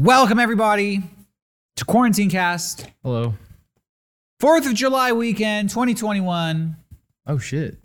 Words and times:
Welcome 0.00 0.38
everybody 0.38 1.02
to 1.76 1.84
Quarantine 1.84 2.30
Cast. 2.30 2.86
Hello. 3.02 3.34
Fourth 4.38 4.66
of 4.66 4.72
July 4.72 5.12
weekend, 5.12 5.68
2021. 5.68 6.74
Oh 7.26 7.36
shit. 7.36 7.76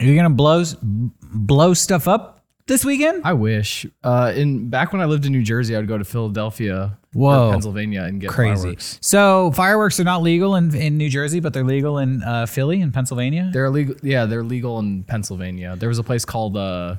Are 0.00 0.06
you 0.06 0.16
gonna 0.16 0.30
blow 0.30 0.64
blow 0.80 1.74
stuff 1.74 2.08
up 2.08 2.46
this 2.66 2.82
weekend? 2.82 3.26
I 3.26 3.34
wish. 3.34 3.84
Uh, 4.02 4.32
in 4.34 4.70
back 4.70 4.94
when 4.94 5.02
I 5.02 5.04
lived 5.04 5.26
in 5.26 5.32
New 5.32 5.42
Jersey, 5.42 5.76
I 5.76 5.80
would 5.80 5.86
go 5.86 5.98
to 5.98 6.04
Philadelphia, 6.04 6.96
Whoa. 7.12 7.48
or 7.48 7.52
Pennsylvania, 7.52 8.04
and 8.04 8.22
get 8.22 8.30
Crazy. 8.30 8.62
fireworks. 8.62 8.98
So 9.02 9.52
fireworks 9.52 10.00
are 10.00 10.04
not 10.04 10.22
legal 10.22 10.56
in, 10.56 10.74
in 10.74 10.96
New 10.96 11.10
Jersey, 11.10 11.40
but 11.40 11.52
they're 11.52 11.62
legal 11.62 11.98
in 11.98 12.22
uh, 12.22 12.46
Philly 12.46 12.80
and 12.80 12.94
Pennsylvania. 12.94 13.50
They're 13.52 13.66
illegal. 13.66 13.96
Yeah, 14.02 14.24
they're 14.24 14.42
legal 14.42 14.78
in 14.78 15.04
Pennsylvania. 15.04 15.76
There 15.76 15.90
was 15.90 15.98
a 15.98 16.02
place 16.04 16.24
called 16.24 16.56
uh, 16.56 16.96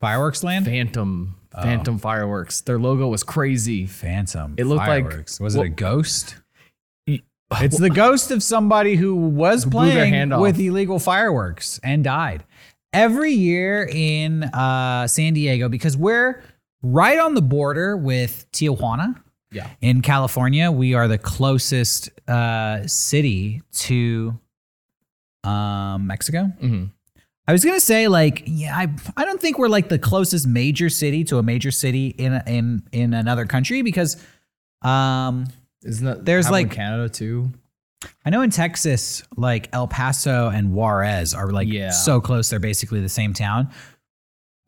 fireworks 0.00 0.42
land. 0.42 0.64
Phantom 0.64 1.34
Phantom 1.54 1.98
Fireworks. 1.98 2.60
Their 2.62 2.78
logo 2.78 3.08
was 3.08 3.22
crazy. 3.22 3.86
Phantom. 3.86 4.54
It 4.56 4.64
looked 4.64 4.78
like- 4.86 5.04
fireworks. 5.04 5.38
was 5.40 5.54
it 5.54 5.62
a 5.62 5.68
ghost? 5.68 6.36
It's 7.06 7.78
the 7.78 7.90
ghost 7.90 8.30
of 8.30 8.42
somebody 8.42 8.96
who 8.96 9.14
was 9.14 9.64
Who 9.64 9.70
playing 9.70 10.30
with 10.40 10.58
illegal 10.58 10.98
fireworks 10.98 11.78
and 11.84 12.02
died. 12.02 12.44
Every 12.94 13.32
year 13.32 13.86
in 13.92 14.44
uh, 14.44 15.06
San 15.06 15.34
Diego, 15.34 15.68
because 15.68 15.94
we're 15.94 16.42
right 16.82 17.18
on 17.18 17.34
the 17.34 17.42
border 17.42 17.94
with 17.94 18.50
Tijuana 18.52 19.20
Yeah. 19.50 19.68
in 19.82 20.00
California. 20.00 20.70
We 20.72 20.94
are 20.94 21.08
the 21.08 21.18
closest 21.18 22.08
uh, 22.26 22.86
city 22.86 23.60
to 23.72 24.38
um, 25.44 26.06
Mexico. 26.06 26.44
hmm 26.58 26.84
I 27.48 27.52
was 27.52 27.64
gonna 27.64 27.80
say 27.80 28.06
like 28.08 28.44
yeah 28.46 28.76
I 28.76 28.88
I 29.16 29.24
don't 29.24 29.40
think 29.40 29.58
we're 29.58 29.68
like 29.68 29.88
the 29.88 29.98
closest 29.98 30.46
major 30.46 30.88
city 30.88 31.24
to 31.24 31.38
a 31.38 31.42
major 31.42 31.70
city 31.70 32.08
in 32.08 32.34
a, 32.34 32.42
in 32.46 32.82
in 32.92 33.14
another 33.14 33.46
country 33.46 33.82
because 33.82 34.16
um 34.82 35.46
Isn't 35.84 36.06
that 36.06 36.24
There's, 36.24 36.46
have 36.46 36.52
one 36.52 36.60
in 36.62 36.68
like- 36.68 36.76
Canada 36.76 37.08
too? 37.08 37.50
I 38.24 38.30
know 38.30 38.42
in 38.42 38.50
Texas 38.50 39.22
like 39.36 39.68
El 39.72 39.86
Paso 39.88 40.48
and 40.48 40.72
Juarez 40.72 41.34
are 41.34 41.50
like 41.50 41.68
Yeah. 41.68 41.90
so 41.90 42.20
close 42.20 42.50
they're 42.50 42.58
basically 42.60 43.00
the 43.00 43.08
same 43.08 43.32
town. 43.32 43.70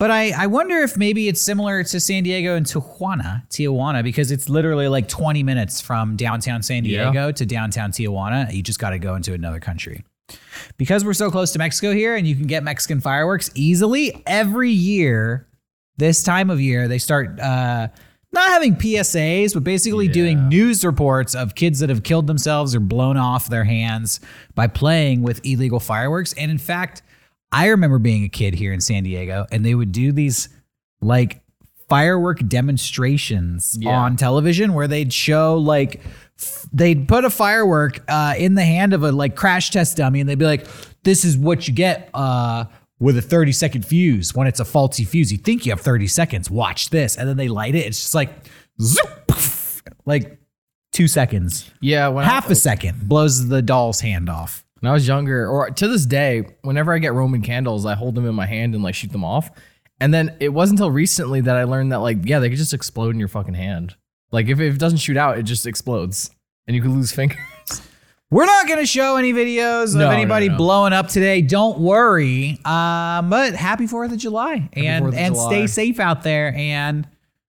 But 0.01 0.11
I 0.11 0.31
I 0.33 0.47
wonder 0.49 0.79
if 0.79 0.97
maybe 0.97 1.29
it's 1.29 1.41
similar 1.41 1.83
to 1.85 2.01
San 2.01 2.25
Diego 2.25 2.57
and 2.57 2.67
Tijuana, 2.67 3.49
Tijuana 3.49 4.03
because 4.03 4.31
it's 4.33 4.49
literally 4.49 4.89
like 4.89 5.09
20 5.09 5.43
minutes 5.45 5.81
from 5.81 6.17
downtown 6.17 6.63
San 6.63 6.85
Yeah. 6.85 7.11
Diego 7.11 7.31
to 7.33 7.47
downtown 7.47 7.93
Tijuana. 7.93 8.53
You 8.53 8.63
just 8.63 8.79
got 8.81 8.91
to 8.91 8.99
go 8.99 9.15
into 9.15 9.33
another 9.33 9.61
country. 9.61 10.05
Because 10.77 11.05
we're 11.05 11.13
so 11.15 11.31
close 11.31 11.53
to 11.53 11.59
Mexico 11.59 11.93
here 11.93 12.17
and 12.17 12.27
you 12.27 12.35
can 12.35 12.47
get 12.47 12.63
Mexican 12.65 13.01
fireworks 13.01 13.51
easily 13.55 14.23
every 14.27 14.71
year, 14.71 15.47
this 15.99 16.23
time 16.23 16.51
of 16.51 16.61
year, 16.61 16.89
they 16.89 16.99
start 16.99 17.39
uh, 17.39 17.89
not 18.33 18.49
having 18.49 18.75
PSAs, 18.75 19.55
but 19.55 19.63
basically 19.63 20.09
doing 20.09 20.49
news 20.49 20.85
reports 20.85 21.35
of 21.35 21.55
kids 21.55 21.79
that 21.81 21.89
have 21.91 22.03
killed 22.03 22.27
themselves 22.27 22.75
or 22.75 22.81
blown 22.81 23.17
off 23.17 23.49
their 23.49 23.65
hands 23.65 24.19
by 24.55 24.67
playing 24.67 25.23
with 25.23 25.45
illegal 25.47 25.79
fireworks. 25.79 26.33
And 26.33 26.51
in 26.51 26.59
fact, 26.59 27.03
I 27.53 27.67
remember 27.69 28.01
being 28.01 28.25
a 28.25 28.29
kid 28.29 28.55
here 28.55 28.73
in 28.73 28.81
San 28.81 29.05
Diego 29.05 29.47
and 29.53 29.65
they 29.65 29.77
would 29.77 29.93
do 29.93 30.11
these 30.11 30.49
like 31.01 31.43
firework 31.89 32.41
demonstrations 32.49 33.77
Yeah. 33.79 33.97
on 33.97 34.17
television 34.17 34.75
where 34.75 34.89
they'd 34.89 35.13
show 35.13 35.57
like 35.59 36.01
they'd 36.73 37.07
put 37.07 37.25
a 37.25 37.31
firework 37.31 38.03
uh, 38.09 38.35
in 38.37 38.55
the 38.55 38.65
hand 38.65 38.93
of 38.93 39.03
a 39.03 39.13
like 39.13 39.37
crash 39.37 39.71
test 39.71 39.97
dummy 39.97 40.21
and 40.21 40.29
they'd 40.29 40.39
be 40.39 40.45
like 40.45 40.67
this 41.03 41.25
is 41.25 41.37
what 41.37 41.69
you 41.69 41.75
get 41.75 42.09
uh, 42.15 42.65
with 42.99 43.17
a 43.19 43.23
30 43.23 43.53
second 43.53 43.87
fuse 43.87 44.35
when 44.35 44.47
it's 44.47 44.61
a 44.61 44.65
faulty 44.65 45.05
fuse 45.05 45.31
you 45.31 45.39
think 45.39 45.67
you 45.67 45.73
have 45.73 45.81
30 45.81 46.07
seconds 46.07 46.51
watch 46.51 46.91
this 46.91 47.17
and 47.17 47.29
then 47.29 47.37
they 47.37 47.49
light 47.49 47.75
it 47.75 47.87
it's 47.87 48.01
just 48.01 48.15
like 48.15 48.31
zoop, 48.81 49.27
poof, 49.27 49.83
like 50.07 50.39
two 50.93 51.09
seconds 51.09 51.71
Yeah. 51.81 52.09
When 52.09 52.25
half 52.25 52.49
I, 52.49 52.53
a 52.53 52.55
second 52.55 53.09
blows 53.09 53.49
the 53.49 53.63
doll's 53.63 54.01
hand 54.01 54.29
off 54.29 54.65
When 54.81 54.91
I 54.91 54.93
was 54.93 55.07
younger, 55.09 55.49
or 55.49 55.71
to 55.71 55.89
this 55.89 56.07
day, 56.07 56.45
whenever 56.63 56.93
I 56.93 56.99
get 56.99 57.13
Roman 57.15 57.43
candles, 57.43 57.85
I 57.87 57.95
hold 57.95 58.15
them 58.15 58.27
in 58.27 58.35
my 58.35 58.47
hand 58.47 58.75
and 58.75 58.85
like 58.85 58.95
shoot 58.95 59.11
them 59.13 59.25
off. 59.25 59.51
And 60.01 60.13
then 60.13 60.37
it 60.41 60.51
wasn't 60.51 60.79
until 60.81 60.91
recently 60.91 61.41
that 61.43 61.57
I 61.57 61.65
learned 61.65 61.93
that 61.93 61.99
like, 62.01 62.19
yeah, 62.25 62.39
they 62.39 62.49
could 62.49 62.59
just 62.59 62.75
explode 62.75 63.11
in 63.11 63.19
your 63.19 63.29
fucking 63.29 63.55
hand. 63.55 63.95
Like 64.31 64.49
if 64.49 64.59
it 64.61 64.79
doesn't 64.79 64.99
shoot 64.99 65.17
out, 65.17 65.39
it 65.39 65.45
just 65.45 65.67
explodes, 65.67 66.31
and 66.67 66.75
you 66.77 66.83
could 66.83 66.91
lose 66.91 67.13
fingers. 67.13 67.39
We're 68.31 68.47
not 68.47 68.67
going 68.67 68.81
to 68.81 68.87
show 68.87 69.17
any 69.17 69.33
videos 69.33 69.95
No, 69.95 70.07
of 70.07 70.11
no, 70.11 70.11
anybody 70.11 70.49
no. 70.49 70.57
blowing 70.57 70.93
up 70.93 71.09
today. 71.09 71.41
Don't 71.41 71.79
worry. 71.79 72.59
Um, 72.65 73.31
but 73.31 73.55
happy 73.55 73.87
4th 73.87 74.13
of 74.13 74.19
July. 74.19 74.69
and 74.73 75.07
of 75.07 75.15
and 75.15 75.35
July. 75.35 75.49
stay 75.49 75.67
safe 75.69 76.01
out 76.01 76.23
there 76.25 76.53
and 76.57 77.07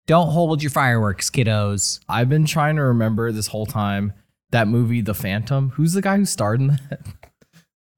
don't 0.06 0.32
hold 0.32 0.62
your 0.62 0.72
fireworks, 0.72 1.30
kiddos. 1.30 2.00
I've 2.10 2.28
been 2.30 2.46
trying 2.46 2.76
to 2.76 2.84
remember 2.84 3.32
this 3.32 3.48
whole 3.48 3.66
time 3.66 4.12
that 4.52 4.68
movie, 4.68 5.02
The 5.02 5.14
Phantom. 5.14 5.70
Who's 5.72 5.94
the 5.94 6.02
guy 6.02 6.18
who 6.18 6.26
starred 6.26 6.60
in 6.60 6.68
that? 6.68 7.00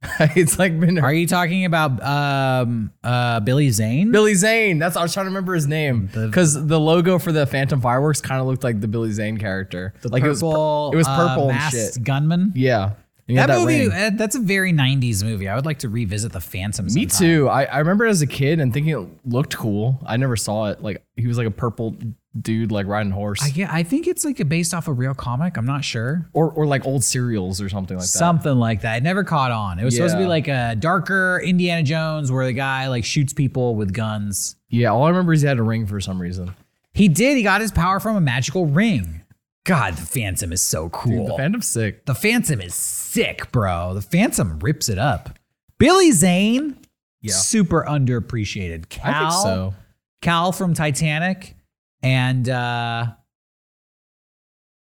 it's 0.20 0.60
like 0.60 0.80
been 0.80 1.00
Are 1.00 1.14
you 1.14 1.26
talking 1.26 1.66
about 1.66 2.02
um, 2.04 2.92
uh, 3.04 3.40
Billy 3.40 3.70
Zane? 3.72 4.12
Billy 4.12 4.36
Zane. 4.36 4.78
That's 4.78 4.96
I 4.96 5.02
was 5.02 5.14
trying 5.14 5.26
to 5.26 5.30
remember 5.30 5.56
his 5.56 5.68
name 5.68 6.10
because 6.14 6.68
the, 6.68 6.80
logo 6.80 7.18
for 7.18 7.32
the 7.32 7.48
Phantom 7.48 7.82
fireworks 7.82 8.22
kind 8.22 8.40
of 8.40 8.48
looked 8.48 8.64
like 8.64 8.80
the 8.80 8.88
Billy 8.88 9.12
Zane 9.12 9.38
character. 9.38 9.94
like 10.04 10.24
it 10.24 10.30
was, 10.30 10.42
pur- 10.42 10.50
purple, 10.50 10.92
it 10.94 10.98
was 10.98 11.08
uh, 11.08 11.16
purple 11.28 11.50
and 11.50 11.58
masked 11.58 11.96
shit. 11.96 12.04
gunman. 12.04 12.52
yeah. 12.56 12.94
And 13.30 13.38
had 13.38 13.50
That, 13.50 13.60
movie, 13.60 13.92
uh, 13.92 14.12
that's 14.14 14.36
a 14.36 14.40
very 14.40 14.72
90s 14.72 15.22
movie. 15.22 15.50
I 15.50 15.56
would 15.56 15.66
like 15.66 15.80
to 15.80 15.90
revisit 15.90 16.32
The 16.32 16.40
Phantom. 16.40 16.86
Me 16.86 17.10
sometime. 17.10 17.18
too. 17.18 17.50
I, 17.50 17.66
I 17.66 17.80
remember 17.80 18.06
it 18.06 18.10
as 18.10 18.22
a 18.22 18.28
kid 18.28 18.62
and 18.62 18.72
thinking 18.74 18.94
it 18.94 19.06
looked 19.26 19.58
cool. 19.58 20.00
I 20.06 20.16
never 20.16 20.38
saw 20.38 20.68
it. 20.70 20.82
Like 20.82 21.04
he 21.18 21.28
was 21.28 21.38
like 21.38 21.48
a 21.48 21.52
purple 21.52 21.98
dude 22.42 22.72
like 22.72 22.86
riding 22.88 23.12
a 23.12 23.16
horse. 23.16 23.42
I, 23.44 23.48
yeah, 23.56 23.70
I 23.72 23.84
think 23.84 24.08
it's 24.08 24.24
like 24.26 24.48
based 24.50 24.74
off 24.74 24.88
a 24.88 24.94
real 24.94 25.14
comic. 25.14 25.58
I'm 25.58 25.66
not 25.66 25.84
sure. 25.84 26.30
or 26.34 26.52
or 26.52 26.66
like 26.66 26.86
old 26.86 27.04
cereals 27.04 27.62
or 27.62 27.70
something 27.70 27.98
like 27.98 28.04
that. 28.04 28.08
Something 28.10 28.56
like 28.58 28.82
that. 28.82 28.98
It 28.98 29.04
never 29.04 29.24
caught 29.24 29.52
on. 29.52 29.80
It 29.80 29.84
was 29.86 29.96
supposed 29.96 30.14
to 30.14 30.18
be 30.18 30.24
Yeah. 30.24 30.30
like 30.30 30.48
a 30.48 30.76
darker 30.78 31.42
Indiana 31.44 31.84
Jones 31.84 32.32
where 32.32 32.46
the 32.46 32.54
guy 32.54 32.88
like 32.88 33.06
shoots 33.06 33.34
people 33.34 33.76
with 33.76 33.94
guns. 33.94 34.56
Yeah, 34.70 34.90
all 34.90 35.04
I 35.04 35.10
remember 35.10 35.34
is 35.34 35.42
he 35.42 35.48
had 35.48 35.60
a 35.60 35.64
ring 35.64 35.86
for 35.88 36.00
some 36.02 36.22
reason. 36.22 36.54
He 36.94 37.08
did. 37.08 37.38
He 37.38 37.44
got 37.44 37.62
his 37.62 37.72
power 37.72 38.00
from 38.00 38.16
a 38.16 38.22
magical 38.22 38.66
ring. 38.66 39.22
God, 39.66 39.96
the 39.96 40.06
Phantom 40.06 40.52
is 40.54 40.62
so 40.62 40.88
cool. 40.90 41.26
Dude, 41.26 41.28
the 41.34 41.38
Phantom's 41.38 41.68
sick. 41.68 42.06
the 42.06 42.16
Phantom 42.16 42.62
is 42.62 42.74
sick, 42.74 43.52
bro. 43.52 43.94
The 43.94 44.02
Phantom 44.02 44.60
rips 44.60 44.88
it 44.90 44.98
up. 44.98 45.38
Billy 45.78 46.12
Zane, 46.12 46.78
Yeah. 47.22 47.34
super 47.34 47.84
underappreciated. 47.88 48.88
Cal, 48.90 49.14
I 49.14 49.20
think 49.30 49.42
so. 49.44 49.74
Cal 50.22 50.52
from 50.54 50.74
Titanic, 50.74 51.56
and 52.04 52.48
uh 52.50 53.08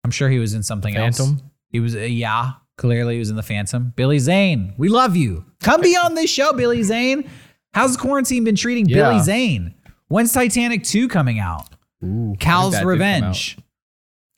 I'm 0.04 0.10
sure 0.10 0.28
he 0.28 0.38
was 0.38 0.54
in 0.54 0.62
something 0.62 0.96
else. 0.96 1.18
Phantom. 1.18 1.50
He 1.70 1.80
was, 1.80 1.94
uh, 1.94 1.98
yeah, 2.00 2.52
clearly 2.78 3.14
he 3.14 3.18
was 3.18 3.28
in 3.30 3.36
the 3.36 3.42
Phantom. 3.42 3.92
Billy 3.94 4.18
Zane, 4.18 4.72
we 4.78 4.88
love 4.88 5.16
you. 5.16 5.44
Come 5.60 5.82
be 5.82 5.96
on 5.96 6.14
this 6.14 6.30
show, 6.30 6.52
Billy 6.54 6.82
Zane. 6.82 7.28
How's 7.74 7.96
quarantine 7.96 8.44
been 8.44 8.56
treating 8.56 8.86
Yeah. 8.88 9.10
Billy 9.10 9.20
Zane? 9.22 9.74
When's 10.08 10.32
Titanic 10.32 10.84
2 10.84 11.08
coming 11.08 11.38
out? 11.38 11.68
Ooh, 12.02 12.34
Cal's 12.40 12.72
that 12.72 12.78
did 12.78 12.82
come 12.84 12.88
Revenge. 12.88 13.58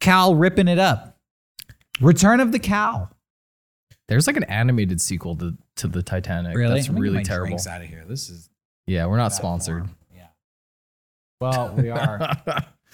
Cal 0.00 0.34
ripping 0.34 0.66
it 0.66 0.78
up. 0.80 1.18
Return 2.00 2.40
of 2.40 2.50
the 2.50 2.58
Cal. 2.58 3.10
There's 4.08 4.26
like 4.26 4.36
an 4.36 4.44
animated 4.44 5.00
sequel 5.00 5.36
to, 5.36 5.56
to 5.76 5.86
the 5.86 6.02
Titanic. 6.02 6.56
Really? 6.56 6.74
That's 6.74 6.88
I'm 6.88 6.94
gonna 6.96 7.06
get 7.06 7.12
really 7.12 7.24
terrible. 7.24 7.58
out 7.70 7.82
of 7.82 7.86
here. 7.86 8.04
This 8.08 8.28
is 8.28 8.48
Yeah, 8.86 9.06
we're 9.06 9.18
not 9.18 9.32
sponsored. 9.32 9.84
form. 9.84 9.96
Well, 11.40 11.74
we 11.74 11.88
are, 11.90 12.36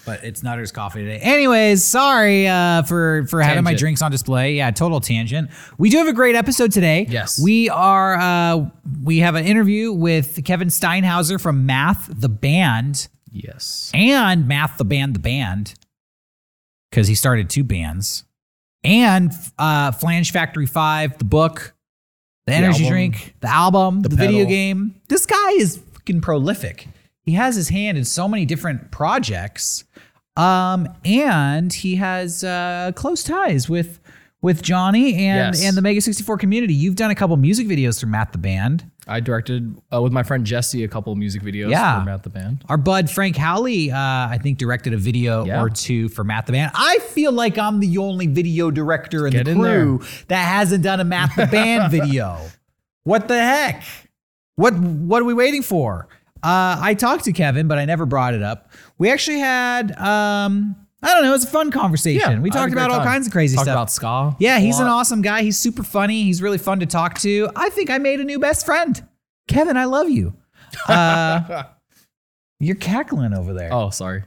but 0.05 0.23
it's 0.23 0.41
Nutter's 0.41 0.71
coffee 0.71 1.03
today. 1.03 1.19
Anyways, 1.19 1.83
sorry 1.83 2.47
uh, 2.47 2.83
for 2.83 3.25
for 3.27 3.41
having 3.41 3.63
my 3.63 3.73
drinks 3.73 4.01
on 4.01 4.09
display. 4.09 4.53
Yeah, 4.53 4.71
total 4.71 5.01
tangent. 5.01 5.49
We 5.77 5.89
do 5.89 5.97
have 5.97 6.07
a 6.07 6.13
great 6.13 6.35
episode 6.35 6.71
today. 6.71 7.05
Yes. 7.09 7.41
we 7.41 7.69
are. 7.69 8.17
Uh, 8.17 8.69
we 9.03 9.19
have 9.19 9.35
an 9.35 9.45
interview 9.45 9.91
with 9.91 10.43
Kevin 10.45 10.69
Steinhauser 10.69 11.41
from 11.41 11.65
Math 11.65 12.09
the 12.09 12.29
Band 12.29 13.09
yes. 13.31 13.91
and 13.93 14.47
Math 14.47 14.77
the 14.77 14.85
Band 14.85 15.13
the 15.13 15.19
Band 15.19 15.73
because 16.89 17.07
he 17.07 17.15
started 17.15 17.49
two 17.49 17.65
bands 17.65 18.23
and 18.85 19.33
uh, 19.59 19.91
Flange 19.91 20.31
Factory 20.31 20.67
Five, 20.67 21.17
the 21.17 21.25
book, 21.25 21.75
the 22.45 22.53
energy 22.53 22.85
album. 22.85 22.89
drink, 22.89 23.35
the 23.41 23.49
album, 23.49 24.01
the, 24.01 24.09
The 24.09 24.15
video 24.15 24.45
game. 24.45 25.01
This 25.09 25.25
guy 25.25 25.51
is 25.51 25.77
fucking 25.93 26.21
prolific. 26.21 26.87
He 27.27 27.33
has 27.33 27.57
his 27.57 27.67
hand 27.67 27.97
in 27.97 28.05
so 28.05 28.25
many 28.29 28.45
different 28.45 28.89
projects, 28.89 29.83
um, 30.37 30.87
and 31.03 31.71
he 31.73 31.95
has 31.97 32.41
uh, 32.43 32.93
close 32.95 33.21
ties 33.21 33.67
with 33.69 33.99
with 34.41 34.61
Johnny 34.61 35.15
and 35.15 35.55
Yes. 35.55 35.63
and 35.65 35.75
the 35.75 35.81
Mega 35.81 35.99
sixty 35.99 36.23
four 36.23 36.37
community. 36.37 36.73
You've 36.73 36.95
done 36.95 37.11
a 37.11 37.15
couple 37.15 37.35
music 37.35 37.67
videos 37.67 37.99
for 37.99 38.05
Math 38.05 38.31
the 38.31 38.37
Band. 38.37 38.89
I 39.09 39.19
directed 39.19 39.75
uh, 39.93 40.01
with 40.01 40.13
my 40.13 40.23
friend 40.23 40.45
Jesse 40.45 40.85
a 40.85 40.87
couple 40.87 41.13
music 41.15 41.41
videos 41.41 41.69
Yeah. 41.69 41.99
for 41.99 42.05
Math 42.05 42.23
the 42.23 42.29
Band. 42.29 42.63
Our 42.69 42.77
bud 42.77 43.09
Frank 43.09 43.35
Howley, 43.35 43.91
uh, 43.91 43.97
I 43.97 44.39
think, 44.41 44.57
directed 44.57 44.93
a 44.93 44.97
video 44.97 45.43
Yeah. 45.45 45.61
or 45.61 45.69
two 45.69 46.07
for 46.07 46.23
Math 46.23 46.45
the 46.45 46.53
Band. 46.53 46.71
I 46.75 46.99
feel 46.99 47.33
like 47.33 47.57
I'm 47.57 47.81
the 47.81 47.97
only 47.97 48.27
video 48.27 48.71
director 48.71 49.27
in 49.27 49.33
Get 49.33 49.45
the 49.45 49.51
in 49.51 49.59
crew 49.59 50.01
that 50.29 50.43
hasn't 50.45 50.81
done 50.83 51.01
a 51.01 51.05
Math 51.05 51.35
the 51.35 51.47
Band 51.47 51.91
video. 51.91 52.39
What 53.03 53.27
the 53.27 53.37
heck? 53.37 53.83
What 54.55 54.75
What 54.77 55.21
are 55.21 55.25
we 55.25 55.33
waiting 55.33 55.61
for? 55.63 56.07
Uh, 56.47 56.77
I 56.81 56.93
talked 56.93 57.25
to 57.25 57.33
Kevin, 57.33 57.67
but 57.67 57.77
I 57.77 57.85
never 57.85 58.05
brought 58.05 58.33
it 58.33 58.41
up. 58.41 58.71
We 58.97 59.11
actually 59.11 59.39
had 59.39 59.91
um, 59.97 60.75
I 61.03 61.13
don't 61.13 61.23
know, 61.23 61.29
it 61.29 61.33
was 61.33 61.43
a 61.43 61.47
fun 61.47 61.71
conversation. 61.71 62.41
we 62.41 62.49
had 62.49 62.55
a 62.55 62.59
talked 62.59 62.71
about 62.73 62.89
all 62.89 62.97
time. 62.99 63.05
kinds 63.07 63.27
of 63.27 63.33
crazy 63.33 63.55
Talked 63.55 63.65
stuff. 63.65 63.73
about 63.75 63.91
ska. 63.91 64.35
yeah, 64.39 64.57
he's 64.59 64.79
an 64.79 64.87
awesome 64.87 65.21
guy. 65.21 65.43
He's 65.43 65.57
super 65.57 65.83
funny. 65.83 66.23
He's 66.23 66.41
really 66.41 66.57
fun 66.57 66.79
to 66.79 66.85
talk 66.85 67.19
to. 67.19 67.49
I 67.55 67.69
think 67.69 67.89
I 67.89 67.97
made 67.97 68.19
a 68.19 68.23
new 68.23 68.39
best 68.39 68.65
friend. 68.65 69.05
Kevin, 69.47 69.77
I 69.77 69.85
love 69.85 70.09
you. 70.09 70.35
Uh, 70.87 71.63
you're 72.59 72.75
cackling 72.75 73.33
over 73.33 73.53
there. 73.53 73.73
Oh, 73.73 73.89
sorry. 73.89 74.23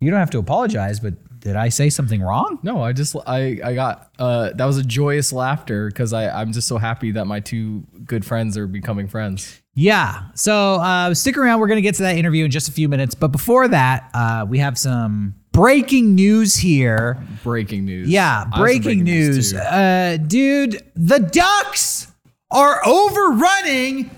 You 0.00 0.10
don't 0.10 0.20
have 0.20 0.30
to 0.30 0.38
apologize, 0.38 1.00
but 1.00 1.14
did 1.40 1.56
I 1.56 1.70
say 1.70 1.90
something 1.90 2.20
wrong? 2.22 2.58
No, 2.62 2.82
I 2.82 2.92
just 2.92 3.16
I 3.26 3.58
I 3.64 3.74
got 3.74 4.10
uh 4.18 4.50
that 4.54 4.64
was 4.64 4.76
a 4.78 4.84
joyous 4.84 5.32
laughter 5.32 5.88
because 5.88 6.12
I 6.12 6.28
I'm 6.28 6.52
just 6.52 6.68
so 6.68 6.76
happy 6.78 7.12
that 7.12 7.26
my 7.26 7.40
two 7.40 7.84
good 8.04 8.24
friends 8.24 8.56
are 8.58 8.66
becoming 8.66 9.08
friends. 9.08 9.62
Yeah. 9.76 10.22
So 10.34 10.74
uh, 10.76 11.12
stick 11.14 11.36
around. 11.36 11.60
We're 11.60 11.68
going 11.68 11.76
to 11.76 11.82
get 11.82 11.96
to 11.96 12.02
that 12.04 12.16
interview 12.16 12.46
in 12.46 12.50
just 12.50 12.68
a 12.68 12.72
few 12.72 12.88
minutes. 12.88 13.14
But 13.14 13.28
before 13.28 13.68
that, 13.68 14.10
uh, 14.14 14.46
we 14.48 14.58
have 14.58 14.78
some 14.78 15.34
breaking 15.52 16.14
news 16.14 16.56
here. 16.56 17.18
Breaking 17.44 17.84
news. 17.84 18.08
Yeah, 18.08 18.44
some 18.44 18.60
breaking, 18.60 19.04
news. 19.04 19.52
too. 19.52 19.58
Uh, 19.58 20.16
dude, 20.16 20.82
the 20.94 21.18
Ducks 21.18 22.10
are 22.50 22.80
overrunning 22.86 24.10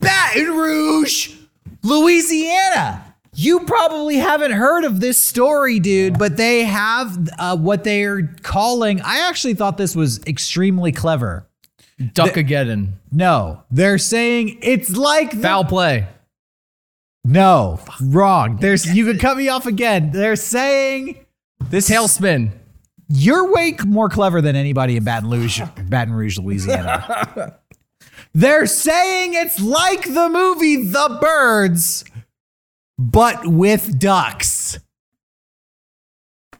Baton 0.00 0.56
Rouge, 0.56 1.34
Louisiana. 1.84 3.14
You 3.36 3.60
probably 3.60 4.16
haven't 4.16 4.52
heard 4.52 4.84
of 4.84 4.98
this 4.98 5.20
story, 5.20 5.78
dude, 5.78 6.18
but 6.18 6.36
they 6.36 6.64
have 6.64 7.28
uh, 7.38 7.56
what 7.56 7.84
they 7.84 8.04
are 8.04 8.22
calling. 8.42 9.00
I 9.00 9.28
actually 9.28 9.54
thought 9.54 9.76
this 9.76 9.94
was 9.94 10.20
extremely 10.24 10.90
clever. 10.92 11.48
Duckageddon. 12.00 12.92
No, 13.12 13.62
they're 13.70 13.98
saying 13.98 14.58
it's 14.62 14.96
like 14.96 15.30
the 15.30 15.36
Foul 15.42 15.64
play. 15.64 16.06
No, 17.24 17.80
wrong. 18.02 18.56
There's 18.56 18.94
you 18.94 19.06
can 19.06 19.18
cut 19.18 19.36
me 19.36 19.48
off 19.48 19.66
again. 19.66 20.10
They're 20.12 20.36
saying 20.36 21.24
this 21.70 21.88
Tailspin. 21.88 22.52
You're 23.08 23.52
way 23.52 23.76
more 23.86 24.08
clever 24.08 24.40
than 24.40 24.56
anybody 24.56 24.96
in 24.96 25.04
Baton 25.04 25.30
Rouge, 25.30 25.60
Baton 25.88 26.14
Rouge, 26.14 26.38
Louisiana. 26.38 27.58
They're 28.34 28.66
saying 28.66 29.34
it's 29.34 29.60
like 29.60 30.02
the 30.02 30.28
movie 30.28 30.84
The 30.84 31.18
Birds, 31.20 32.04
but 32.98 33.46
with 33.46 33.98
ducks. 33.98 34.78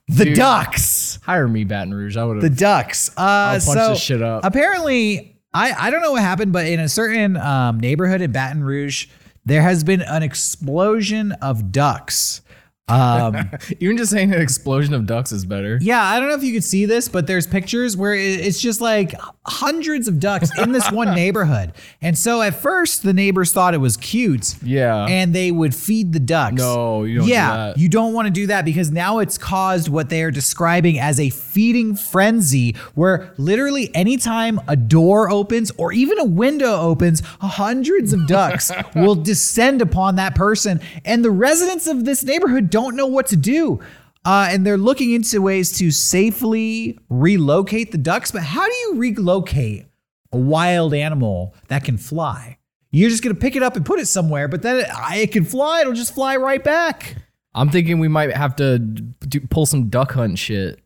The 0.08 0.26
Dude. 0.26 0.36
ducks. 0.36 1.18
Hire 1.22 1.48
me, 1.48 1.64
Baton 1.64 1.94
Rouge. 1.94 2.16
I 2.16 2.24
would 2.24 2.40
The 2.40 2.50
ducks. 2.50 3.08
Uh, 3.10 3.20
I'll 3.20 3.50
punch 3.52 3.62
so 3.62 3.88
this 3.90 4.00
shit 4.00 4.20
up. 4.22 4.44
apparently, 4.44 5.38
I, 5.54 5.72
I 5.72 5.90
don't 5.90 6.02
know 6.02 6.12
what 6.12 6.22
happened, 6.22 6.52
but 6.52 6.66
in 6.66 6.78
a 6.80 6.88
certain 6.88 7.36
um, 7.38 7.80
neighborhood 7.80 8.20
in 8.20 8.30
Baton 8.32 8.62
Rouge, 8.62 9.06
there 9.46 9.62
has 9.62 9.82
been 9.82 10.02
an 10.02 10.22
explosion 10.22 11.32
of 11.32 11.72
ducks. 11.72 12.42
Um, 12.86 13.48
Even 13.80 13.96
just 13.96 14.10
saying 14.10 14.34
an 14.34 14.40
explosion 14.42 14.92
of 14.92 15.06
ducks 15.06 15.32
is 15.32 15.46
better. 15.46 15.78
yeah, 15.80 16.02
I 16.02 16.20
don't 16.20 16.28
know 16.28 16.34
if 16.34 16.42
you 16.42 16.52
could 16.52 16.64
see 16.64 16.84
this, 16.84 17.08
but 17.08 17.26
there's 17.26 17.46
pictures 17.46 17.96
where 17.96 18.14
it's 18.14 18.60
just 18.60 18.80
like 18.82 19.14
hundreds 19.46 20.06
of 20.06 20.20
ducks 20.20 20.50
in 20.58 20.72
this 20.72 20.90
one 20.92 21.14
neighborhood. 21.14 21.72
And 22.02 22.16
so 22.18 22.42
at 22.42 22.54
first, 22.54 23.02
the 23.02 23.14
neighbors 23.14 23.52
thought 23.54 23.72
it 23.72 23.78
was 23.78 23.96
cute. 23.96 24.62
Yeah. 24.62 25.06
And 25.06 25.34
they 25.34 25.50
would 25.50 25.74
feed 25.74 26.12
the 26.12 26.20
ducks. 26.20 26.56
No, 26.56 27.04
you 27.04 27.18
don't 27.20 27.26
do 27.26 27.32
Yeah, 27.32 27.56
that. 27.56 27.78
you 27.78 27.88
don't 27.88 28.12
want 28.12 28.26
to 28.26 28.30
do 28.32 28.48
that 28.48 28.66
because 28.66 28.90
now 28.90 29.18
it's 29.18 29.38
caused 29.38 29.88
what 29.88 30.10
they 30.10 30.22
are 30.22 30.30
describing 30.30 30.98
as 30.98 31.18
a 31.18 31.30
feeding 31.30 31.96
frenzy, 31.96 32.76
where 32.94 33.32
literally 33.38 33.94
anytime 33.94 34.60
a 34.68 34.76
door 34.76 35.30
opens 35.30 35.72
or 35.78 35.92
even 35.94 36.18
a 36.18 36.24
window 36.24 36.80
opens, 36.80 37.22
hundreds 37.40 38.12
of 38.12 38.26
ducks 38.26 38.70
will 38.94 39.14
descend 39.14 39.80
upon 39.80 40.16
that 40.16 40.34
person. 40.34 40.80
And 41.06 41.24
the 41.24 41.30
residents 41.30 41.86
of 41.86 42.04
this 42.04 42.22
neighborhood 42.22 42.70
don't 42.74 42.96
know 42.96 43.06
what 43.06 43.28
to 43.28 43.36
do. 43.36 43.78
Uh, 44.24 44.48
and 44.50 44.66
they're 44.66 44.76
looking 44.76 45.12
into 45.12 45.40
ways 45.40 45.78
to 45.78 45.92
safely 45.92 46.98
relocate 47.08 47.92
the 47.92 47.98
ducks. 47.98 48.32
But 48.32 48.42
how 48.42 48.66
do 48.66 48.72
you 48.72 48.94
relocate 48.96 49.86
a 50.32 50.38
wild 50.38 50.92
animal 50.92 51.54
that 51.68 51.84
can 51.84 51.96
fly? 51.96 52.58
You're 52.90 53.10
just 53.10 53.22
gonna 53.22 53.36
pick 53.36 53.54
it 53.54 53.62
up 53.62 53.76
and 53.76 53.86
put 53.86 54.00
it 54.00 54.06
somewhere, 54.06 54.48
but 54.48 54.62
then 54.62 54.78
it, 54.78 54.88
it 55.12 55.30
can 55.30 55.44
fly. 55.44 55.82
It'll 55.82 55.92
just 55.92 56.14
fly 56.14 56.36
right 56.36 56.64
back. 56.64 57.14
I'm 57.54 57.70
thinking 57.70 58.00
we 58.00 58.08
might 58.08 58.32
have 58.32 58.56
to 58.56 58.80
do, 58.80 59.40
pull 59.42 59.66
some 59.66 59.88
duck 59.88 60.10
hunt 60.10 60.36
shit. 60.36 60.80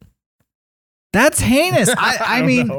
That's 1.12 1.40
heinous. 1.40 1.88
I, 1.96 2.16
I, 2.20 2.38
don't 2.40 2.46
mean, 2.46 2.70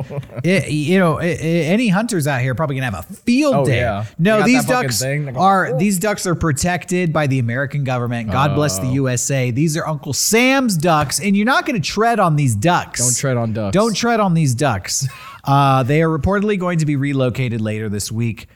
it- 0.44 0.70
you 0.70 1.00
know, 1.00 1.18
i- 1.20 1.24
i- 1.24 1.28
any 1.36 1.88
hunters 1.88 2.28
out 2.28 2.42
here 2.42 2.52
are 2.52 2.56
probably 2.56 2.76
gonna 2.76 2.92
have 2.96 3.10
a 3.10 3.14
field 3.14 3.56
Oh, 3.56 3.66
day. 3.66 3.78
yeah. 3.80 4.06
No, 4.20 4.44
these 4.44 4.66
ducks 4.66 5.02
thing. 5.02 5.26
They 5.26 5.31
go, 5.31 5.40
are 5.40 5.78
these 5.80 5.98
ducks 5.98 6.28
are 6.28 6.36
protected 6.36 7.12
by 7.12 7.26
the 7.26 7.40
American 7.40 7.84
government. 7.84 8.30
God 8.31 8.54
bless 8.54 8.78
the 8.78 8.86
Oh. 8.88 8.92
USA. 8.94 9.50
These 9.50 9.76
are 9.78 9.88
Uncle 9.88 10.14
Sam's 10.14 10.78
ducks, 10.78 11.20
and 11.20 11.36
you're 11.36 11.46
not 11.48 11.66
gonna 11.66 11.80
tread 11.80 12.20
on 12.20 12.36
these 12.36 12.54
ducks. 12.56 13.00
Don't 13.02 13.18
tread 13.18 13.38
on 13.38 13.54
ducks. 13.54 13.74
Don't 13.74 13.96
tread 13.96 14.20
on 14.20 14.34
these 14.34 14.54
ducks. 14.56 15.08
Uh, 15.46 15.81
they 15.84 16.04
are 16.04 16.10
reportedly 16.10 16.60
going 16.60 16.78
to 16.78 16.86
be 16.86 16.96
relocated 16.98 17.62
later 17.62 17.88
this 17.90 18.12
week. 18.12 18.48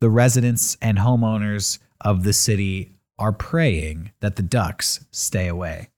The 0.00 0.08
residents 0.08 0.76
and 0.80 0.96
homeowners 0.96 1.78
of 2.00 2.22
the 2.22 2.32
city 2.32 2.92
are 3.18 3.32
praying 3.32 4.12
that 4.20 4.36
the 4.36 4.42
ducks 4.42 5.04
stay 5.10 5.48
away. 5.48 5.88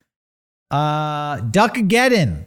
Uh, 0.71 1.37
Duckageddon. 1.43 2.47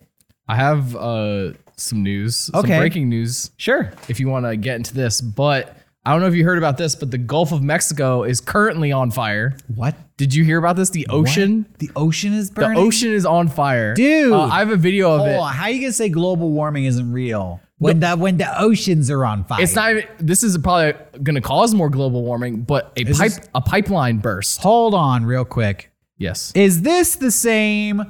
I 0.51 0.55
have 0.55 0.95
uh 0.95 1.53
some 1.77 2.03
news. 2.03 2.51
Okay. 2.53 2.67
Some 2.67 2.77
breaking 2.79 3.09
news. 3.09 3.51
Sure. 3.57 3.91
if 4.09 4.19
you 4.19 4.27
want 4.27 4.45
to 4.45 4.55
get 4.57 4.75
into 4.75 4.93
this. 4.93 5.19
But 5.21 5.77
I 6.05 6.11
don't 6.11 6.21
know 6.21 6.27
if 6.27 6.35
you 6.35 6.43
heard 6.43 6.57
about 6.57 6.77
this, 6.77 6.95
but 6.95 7.09
the 7.11 7.17
Gulf 7.17 7.51
of 7.51 7.61
Mexico 7.61 8.23
is 8.23 8.41
currently 8.41 8.91
on 8.91 9.11
fire. 9.11 9.55
What? 9.73 9.95
Did 10.17 10.33
you 10.35 10.43
hear 10.43 10.57
about 10.57 10.75
this? 10.75 10.89
The 10.89 11.07
ocean. 11.09 11.65
What? 11.69 11.79
The 11.79 11.89
ocean 11.95 12.33
is 12.33 12.51
burning. 12.51 12.75
The 12.75 12.81
ocean 12.85 13.11
is 13.11 13.25
on 13.25 13.47
fire, 13.47 13.93
Dude. 13.95 14.33
Uh, 14.33 14.43
I 14.43 14.59
have 14.59 14.69
a 14.71 14.75
video 14.75 15.11
of 15.11 15.19
Hold 15.19 15.29
it. 15.31 15.37
on. 15.39 15.53
How 15.53 15.67
you 15.67 15.79
gonna 15.81 15.93
say 15.93 16.09
global 16.09 16.51
warming 16.51 16.85
isn't 16.85 17.11
real 17.11 17.61
when 17.77 17.99
the 18.01 18.15
when 18.17 18.37
the 18.37 18.61
oceans 18.61 19.09
are 19.09 19.23
on 19.25 19.43
fire? 19.45 19.61
It's 19.63 19.73
not 19.75 19.91
even. 19.91 20.05
This 20.19 20.43
is 20.43 20.57
probably 20.57 20.93
going 21.23 21.35
to 21.35 21.41
cause 21.41 21.73
more 21.73 21.89
global 21.89 22.23
warming, 22.23 22.61
but 22.63 22.91
a 22.97 23.05
pipe 23.05 23.07
this- 23.07 23.39
a 23.55 23.61
pipeline 23.61 24.17
burst. 24.17 24.59
Hold 24.61 24.93
on, 24.93 25.23
real 25.25 25.45
quick. 25.45 25.91
Yes. 26.17 26.51
Is 26.53 26.81
this 26.83 27.15
the 27.15 27.31
same 27.31 28.03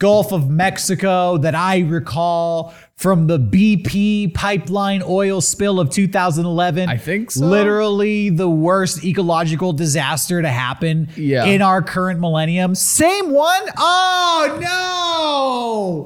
Gulf 0.00 0.32
of 0.32 0.50
Mexico 0.50 1.38
that 1.38 1.54
I 1.54 1.78
recall 1.80 2.74
from 2.96 3.28
the 3.28 3.38
BP 3.38 4.34
pipeline 4.34 5.02
oil 5.06 5.40
spill 5.40 5.78
of 5.78 5.88
2011? 5.90 6.88
I 6.88 6.96
think 6.96 7.30
so. 7.30 7.46
Literally 7.46 8.28
the 8.30 8.50
worst 8.50 9.04
ecological 9.04 9.72
disaster 9.72 10.42
to 10.42 10.48
happen 10.48 11.08
Yeah. 11.16 11.44
in 11.44 11.62
our 11.62 11.80
current 11.80 12.18
millennium. 12.20 12.74
Same 12.74 13.30
one? 13.30 13.62
Oh, 13.78 14.58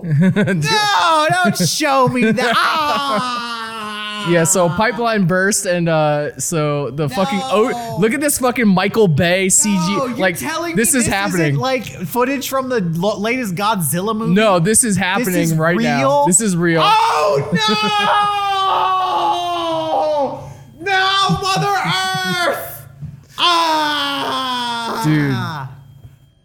no. 0.04 0.12
no, 0.52 1.26
don't 1.44 1.56
show 1.58 2.08
me 2.08 2.30
that. 2.30 2.52
Ah. 2.56 3.44
Yeah, 4.30 4.44
so 4.44 4.68
pipeline 4.68 5.26
burst, 5.26 5.64
and 5.66 5.88
uh, 5.88 6.38
so 6.38 6.90
the 6.90 7.08
fucking 7.08 7.40
oh, 7.42 7.96
look 8.00 8.12
at 8.12 8.20
this 8.20 8.38
fucking 8.38 8.66
Michael 8.68 9.08
Bay 9.08 9.46
CG. 9.46 9.66
No, 9.96 10.06
you're 10.06 10.16
like 10.16 10.36
telling 10.38 10.76
this 10.76 10.92
me 10.94 11.00
is 11.00 11.06
happening. 11.06 11.46
isn't, 11.52 11.58
like 11.60 11.84
footage 11.86 12.48
from 12.48 12.68
the 12.68 12.80
lo- 12.80 13.18
latest 13.18 13.54
Godzilla 13.54 14.14
movie. 14.16 14.34
no, 14.34 14.58
this 14.58 14.84
is 14.84 14.96
happening 14.96 15.34
This 15.34 15.52
is 15.52 15.56
right 15.56 15.76
real? 15.76 15.88
now. 15.88 16.26
This 16.26 16.40
is 16.40 16.56
real. 16.56 16.82
Oh 16.84 17.48
no! 20.78 20.90
no, 20.90 21.38
Mother 21.42 21.74
Earth! 22.52 22.86
Ah, 23.38 25.02
Dude. 25.04 25.34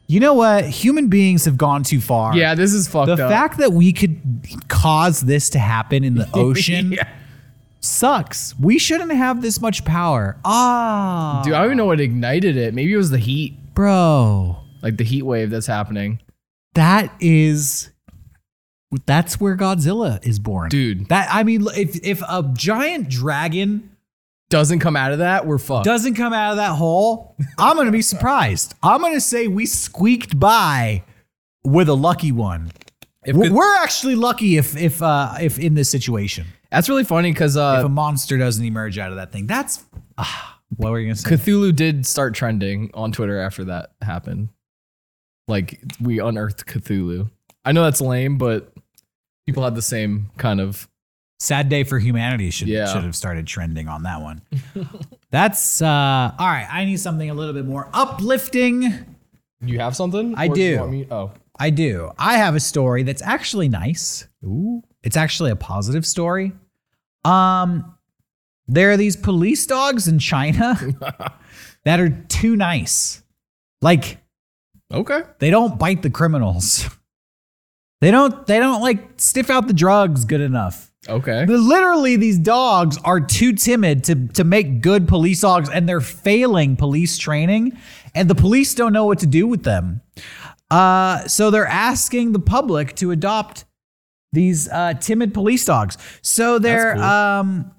You 0.08 0.20
know 0.20 0.34
what? 0.36 0.65
Human 0.65 1.08
beings 1.08 1.46
have 1.46 1.58
gone 1.58 1.82
too 1.84 2.00
far. 2.00 2.36
Yeah, 2.36 2.53
this 2.56 2.72
is 2.74 2.88
fucked 2.88 3.08
The 3.08 3.13
up. 3.25 3.32
fact 3.32 3.58
that 3.58 3.74
we 3.74 3.92
could 3.94 4.20
cause 4.68 5.22
this 5.22 5.50
to 5.51 5.60
happen 5.60 6.03
in 6.03 6.13
the 6.15 6.30
ocean 6.34 6.92
Yeah. 6.92 7.08
Sucks. 7.84 8.58
We 8.60 8.80
shouldn't 8.80 9.12
have 9.12 9.42
this 9.42 9.60
much 9.62 9.84
power. 9.86 10.38
Ah, 10.46 11.42
Dude, 11.44 11.54
I 11.54 11.58
don't 11.60 11.66
even 11.68 11.78
know 11.78 11.86
what 11.86 12.00
ignited 12.00 12.58
it. 12.58 12.74
Maybe 12.74 12.94
it 12.94 12.98
was 12.98 13.10
the 13.12 13.18
heat, 13.18 13.58
bro. 13.74 14.58
like 14.82 14.98
the 14.98 15.04
heat 15.04 15.24
wave 15.24 15.50
that's 15.50 15.68
happening. 15.68 16.20
That 16.74 17.13
is 17.20 17.90
that's 19.06 19.40
where 19.40 19.56
Godzilla 19.58 20.25
is 20.25 20.40
born. 20.40 20.70
Dude. 20.70 21.10
That 21.10 21.28
I 21.32 21.44
mean 21.44 21.66
if 21.75 22.04
if 22.04 22.22
a 22.22 22.50
giant 22.54 23.10
dragon 23.10 23.90
Doesn't 24.50 24.80
come 24.80 24.96
out 24.96 25.12
of 25.12 25.20
that, 25.20 25.46
we're 25.48 25.58
fucked. 25.58 25.86
doesn't 25.86 26.13
come 26.16 26.32
out 26.34 26.52
of 26.52 26.58
that 26.58 26.74
hole, 26.75 27.36
I'm 27.58 27.75
going 27.75 27.88
to 27.88 27.92
be 27.92 28.02
surprised. 28.04 28.75
I'm 28.84 29.02
going 29.02 29.13
to 29.13 29.22
say 29.22 29.48
we 29.48 29.66
squeaked 29.66 30.40
by 30.40 31.04
with 31.63 31.90
a 31.90 31.96
lucky 31.96 32.32
one. 32.32 32.72
If 33.25 33.36
We're 33.36 33.52
we're 33.54 33.75
actually 33.78 34.16
lucky 34.16 34.58
if 34.58 34.75
if 34.78 35.02
uh 35.02 35.36
if 35.42 35.58
in 35.60 35.75
this 35.75 35.90
situation. 35.90 36.46
That's 36.74 36.89
really 36.89 37.03
funny 37.03 37.32
because 37.32 37.56
If 37.56 37.62
a 37.62 37.86
uh, 37.86 37.89
monster 37.89 38.38
doesn't 38.38 38.63
emerge 38.65 38.98
out 38.98 39.12
of 39.12 39.18
that 39.18 39.32
thing. 39.32 39.48
That's 39.48 39.84
ah, 40.18 40.60
what 40.75 40.92
were 40.92 41.00
you 41.00 41.08
going 41.08 41.15
to 41.15 41.22
say? 41.22 41.36
Cthulhu 41.36 41.75
did 41.75 42.06
start 42.06 42.34
trending 42.34 42.89
on 42.94 43.12
Twitter 43.12 43.39
after 43.39 43.63
that 43.65 43.92
happened. 44.01 44.50
Like 45.48 45.80
we 46.01 46.20
unearthed 46.20 46.65
Cthulhu. 46.65 47.30
I 47.65 47.72
know 47.72 47.84
that's 47.84 48.01
lame, 48.01 48.38
but 48.38 48.74
people 49.46 49.63
had 49.63 49.75
the 49.75 49.82
same 49.82 50.32
kind 50.38 50.60
of. 50.60 50.88
Sad 51.39 51.68
day 51.68 51.84
for 51.84 52.00
humanity 52.00 52.50
should 52.51 52.70
Yeah. 52.70 52.86
should 52.86 53.03
have 53.03 53.15
started 53.18 53.46
trending 53.46 53.89
on 53.89 54.03
that 54.03 54.22
one. 54.22 54.42
That's 55.30 55.82
uh 55.82 56.32
all 56.39 56.48
right. 56.48 56.68
I 56.72 56.86
need 56.86 57.01
something 57.01 57.30
a 57.30 57.34
little 57.34 57.53
bit 57.53 57.65
more 57.65 57.89
uplifting. 57.94 59.18
You 59.60 59.80
have 59.80 59.94
something? 59.94 60.36
I 60.38 60.48
do. 60.48 60.88
me- 60.88 61.08
Oh, 61.12 61.32
I 61.60 61.70
do. 61.70 62.12
I 62.18 62.38
have 62.38 62.56
a 62.56 62.60
story 62.62 63.03
that's 63.03 63.22
actually 63.22 63.68
nice. 63.68 64.25
Ooh. 64.46 64.84
It's 65.03 65.18
actually 65.18 65.51
a 65.51 65.56
positive 65.58 66.06
story. 66.06 66.53
Um, 67.25 67.96
there 68.68 68.92
are 68.92 68.98
these 68.98 69.15
police 69.15 69.65
dogs 69.65 70.08
in 70.08 70.20
China 70.20 70.77
that 71.86 72.00
are 72.00 72.10
too 72.30 72.56
nice. 72.56 73.22
Like 73.82 74.18
Okay. 74.94 75.22
they 75.39 75.50
don't 75.50 75.77
bite 75.80 76.01
the 76.01 76.10
criminals. 76.10 76.88
They 78.01 78.12
don't 78.12 78.46
they 78.48 78.60
don't 78.60 78.82
like 78.82 79.12
stiff 79.15 79.50
out 79.50 79.68
the 79.68 79.74
drugs 79.74 80.25
good 80.25 80.42
enough. 80.42 80.92
Okay. 81.08 81.46
The- 81.46 81.58
Literally, 81.58 82.18
these 82.18 82.38
dogs 82.38 82.98
are 83.06 83.22
too 83.22 83.53
timid 83.53 84.03
to, 84.03 84.27
to 84.34 84.44
make 84.44 84.82
good 84.82 85.08
police 85.08 85.39
dogs, 85.39 85.70
and 85.70 85.88
they're 85.88 86.01
failing 86.01 86.75
police 86.75 87.18
training, 87.18 87.77
and 88.13 88.30
the 88.30 88.36
police 88.36 88.75
don't 88.75 88.92
know 88.92 89.06
what 89.06 89.20
to 89.20 89.25
do 89.25 89.48
with 89.48 89.63
them. 89.63 90.01
Uh, 90.70 91.25
so 91.30 91.50
they're 91.50 91.65
asking 91.65 92.34
the 92.34 92.39
public 92.39 92.94
to 92.98 93.12
adopt 93.12 93.63
these 94.34 94.68
uh, 94.68 94.96
timid 94.96 95.34
police 95.34 95.63
dogs. 95.63 95.98
So 96.22 96.60
they're 96.60 96.96
cool. 96.96 97.04
um, 97.04 97.72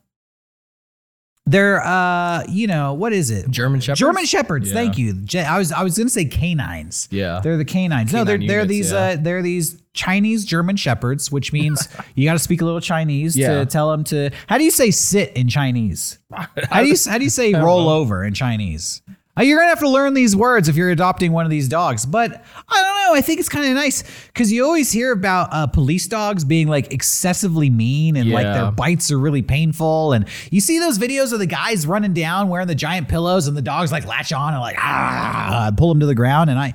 they're 1.46 1.82
uh, 1.84 2.44
you 2.48 2.66
know 2.66 2.94
what 2.94 3.12
is 3.12 3.30
it? 3.30 3.50
German 3.50 3.80
Shepherds. 3.80 4.00
German 4.00 4.24
shepherds. 4.24 4.68
Yeah. 4.68 4.74
Thank 4.74 4.96
you. 4.96 5.14
I 5.46 5.58
was 5.58 5.72
I 5.72 5.82
was 5.82 5.98
gonna 5.98 6.08
say 6.08 6.24
canines. 6.24 7.06
Yeah. 7.10 7.40
They're 7.42 7.58
the 7.58 7.66
canines. 7.66 8.14
no, 8.14 8.24
they're 8.24 8.36
Canine 8.36 8.48
they're 8.48 8.58
units, 8.60 8.70
these 8.70 8.92
yeah. 8.92 8.98
uh, 8.98 9.16
they're 9.20 9.42
these 9.42 9.82
Chinese 9.92 10.46
German 10.46 10.76
shepherds, 10.76 11.30
which 11.30 11.52
means 11.52 11.86
you 12.14 12.24
got 12.26 12.32
to 12.32 12.38
speak 12.38 12.62
a 12.62 12.64
little 12.64 12.80
Chinese 12.80 13.36
Yeah. 13.36 13.58
to 13.58 13.66
tell 13.66 13.90
them 13.90 14.04
to. 14.04 14.30
How 14.46 14.56
do 14.56 14.64
you 14.64 14.70
say 14.70 14.90
sit 14.90 15.32
in 15.36 15.48
Chinese? 15.48 16.18
How 16.70 16.82
do 16.82 16.88
you 16.88 16.96
how 17.06 17.18
do 17.18 17.24
you 17.24 17.30
say 17.30 17.52
roll 17.52 17.88
over 17.90 18.24
in 18.24 18.32
Chinese? 18.32 19.02
Uh, 19.36 19.42
You're 19.42 19.58
gonna 19.58 19.70
have 19.70 19.80
to 19.80 19.88
learn 19.88 20.14
these 20.14 20.36
words 20.36 20.68
if 20.68 20.76
you're 20.76 20.90
adopting 20.90 21.32
one 21.32 21.44
of 21.44 21.50
these 21.50 21.68
dogs. 21.68 22.06
But 22.06 22.30
I 22.32 22.82
don't 22.82 23.08
know. 23.08 23.14
I 23.18 23.20
think 23.20 23.40
it's 23.40 23.48
kind 23.48 23.66
of 23.66 23.74
nice 23.74 24.02
because 24.28 24.52
you 24.52 24.64
always 24.64 24.92
hear 24.92 25.10
about 25.12 25.48
uh, 25.52 25.66
police 25.66 26.06
dogs 26.06 26.44
being 26.44 26.68
like 26.68 26.92
excessively 26.92 27.68
mean 27.68 28.16
and 28.16 28.30
like 28.30 28.44
their 28.44 28.70
bites 28.70 29.10
are 29.10 29.18
really 29.18 29.42
painful. 29.42 30.12
And 30.12 30.26
you 30.50 30.60
see 30.60 30.78
those 30.78 30.98
videos 30.98 31.32
of 31.32 31.40
the 31.40 31.46
guys 31.46 31.86
running 31.86 32.12
down 32.14 32.48
wearing 32.48 32.68
the 32.68 32.74
giant 32.76 33.08
pillows 33.08 33.48
and 33.48 33.56
the 33.56 33.62
dogs 33.62 33.90
like 33.90 34.06
latch 34.06 34.32
on 34.32 34.52
and 34.54 34.60
like 34.60 34.76
ah 34.78 35.70
pull 35.76 35.88
them 35.88 36.00
to 36.00 36.06
the 36.06 36.14
ground. 36.14 36.48
And 36.48 36.58
I, 36.58 36.74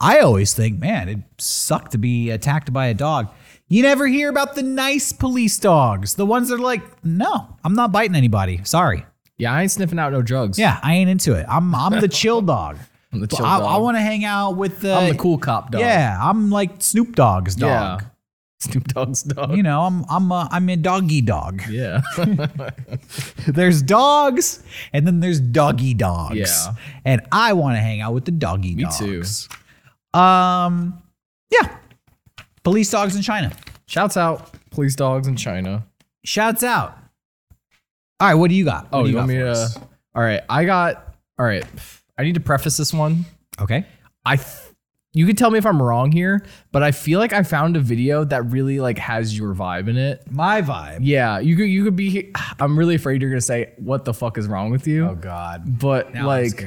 I 0.00 0.20
always 0.20 0.54
think, 0.54 0.78
man, 0.78 1.08
it 1.08 1.18
sucked 1.38 1.92
to 1.92 1.98
be 1.98 2.30
attacked 2.30 2.72
by 2.72 2.86
a 2.86 2.94
dog. 2.94 3.32
You 3.68 3.82
never 3.82 4.06
hear 4.06 4.28
about 4.28 4.54
the 4.54 4.62
nice 4.62 5.12
police 5.12 5.58
dogs, 5.58 6.14
the 6.14 6.26
ones 6.26 6.50
that 6.50 6.56
are 6.56 6.58
like, 6.58 7.04
no, 7.04 7.56
I'm 7.64 7.74
not 7.74 7.90
biting 7.90 8.14
anybody. 8.14 8.60
Sorry. 8.62 9.04
Yeah, 9.38 9.52
I 9.52 9.62
ain't 9.62 9.70
sniffing 9.70 9.98
out 9.98 10.12
no 10.12 10.22
drugs. 10.22 10.58
Yeah, 10.58 10.80
I 10.82 10.94
ain't 10.94 11.10
into 11.10 11.34
it. 11.34 11.46
I'm 11.48 11.74
I'm 11.74 12.00
the 12.00 12.08
chill 12.20 12.40
dog. 12.42 12.78
I'm 13.12 13.20
the 13.20 13.26
chill 13.26 13.44
I, 13.44 13.58
dog. 13.60 13.82
want 13.82 13.96
to 13.96 14.00
hang 14.00 14.24
out 14.24 14.56
with 14.56 14.80
the. 14.80 14.94
I'm 14.94 15.12
the 15.12 15.18
cool 15.18 15.38
cop 15.38 15.70
dog. 15.70 15.80
Yeah, 15.80 16.18
I'm 16.20 16.50
like 16.50 16.82
Snoop 16.82 17.14
Dogg's 17.14 17.54
dog. 17.54 18.00
Yeah. 18.02 18.08
Snoop 18.58 18.84
Dogg's 18.88 19.22
dog. 19.22 19.54
You 19.54 19.62
know, 19.62 19.82
I'm 19.82 20.04
I'm 20.08 20.32
a, 20.32 20.48
I'm 20.50 20.68
a 20.70 20.76
doggy 20.76 21.20
dog. 21.20 21.62
Yeah. 21.68 22.00
There's 23.46 23.82
dogs, 23.82 24.62
and 24.92 25.06
then 25.06 25.20
there's 25.20 25.40
doggy 25.40 25.92
dogs. 25.94 26.36
Yeah. 26.36 26.74
and 27.04 27.20
I 27.30 27.52
want 27.52 27.76
to 27.76 27.80
hang 27.80 28.00
out 28.00 28.14
with 28.14 28.24
the 28.24 28.30
doggy 28.30 28.74
Me 28.74 28.84
dogs. 28.84 29.48
too. 30.12 30.18
Um, 30.18 31.02
yeah, 31.50 31.76
police 32.64 32.90
dogs 32.90 33.14
in 33.14 33.22
China. 33.22 33.52
Shouts 33.86 34.16
out 34.16 34.50
police 34.70 34.96
dogs 34.96 35.28
in 35.28 35.36
China. 35.36 35.86
Shouts 36.24 36.62
out. 36.62 36.98
All 38.20 38.28
right, 38.28 38.34
what 38.34 38.48
do 38.48 38.54
you 38.56 38.64
got? 38.64 38.84
What 38.90 39.00
Oh, 39.00 39.02
do 39.04 39.10
you, 39.10 39.16
want 39.16 39.28
got 39.28 39.34
me 39.34 39.40
to? 39.40 39.50
us? 39.50 39.76
All 40.14 40.22
right, 40.22 40.40
I 40.48 40.64
got. 40.64 41.14
All 41.38 41.44
right, 41.44 41.64
I 42.18 42.22
need 42.24 42.34
to 42.34 42.40
preface 42.40 42.76
this 42.76 42.92
one. 42.92 43.24
Okay. 43.60 43.84
I. 44.24 44.36
Th- 44.36 44.48
you 45.12 45.26
can 45.26 45.34
tell 45.34 45.50
me 45.50 45.56
if 45.56 45.64
I'm 45.64 45.82
wrong 45.82 46.12
here, 46.12 46.44
but 46.72 46.82
I 46.82 46.92
feel 46.92 47.18
like 47.18 47.32
I 47.32 47.42
found 47.42 47.74
a 47.74 47.80
video 47.80 48.22
that 48.24 48.42
really 48.50 48.80
like 48.80 48.98
has 48.98 49.36
your 49.36 49.54
vibe 49.54 49.88
in 49.88 49.96
it. 49.96 50.22
My 50.30 50.60
vibe. 50.60 50.98
Yeah, 51.00 51.38
you 51.38 51.56
could 51.56 51.64
you 51.70 51.84
could 51.84 51.96
be. 51.96 52.32
I'm 52.60 52.78
really 52.78 52.96
afraid 52.96 53.22
you're 53.22 53.30
gonna 53.30 53.40
say 53.40 53.72
what 53.78 54.04
the 54.04 54.12
fuck 54.12 54.36
is 54.36 54.46
wrong 54.46 54.70
with 54.70 54.86
you. 54.86 55.06
Oh 55.08 55.14
God. 55.14 55.78
but 55.78 56.12
Now 56.12 56.26
like 56.26 56.62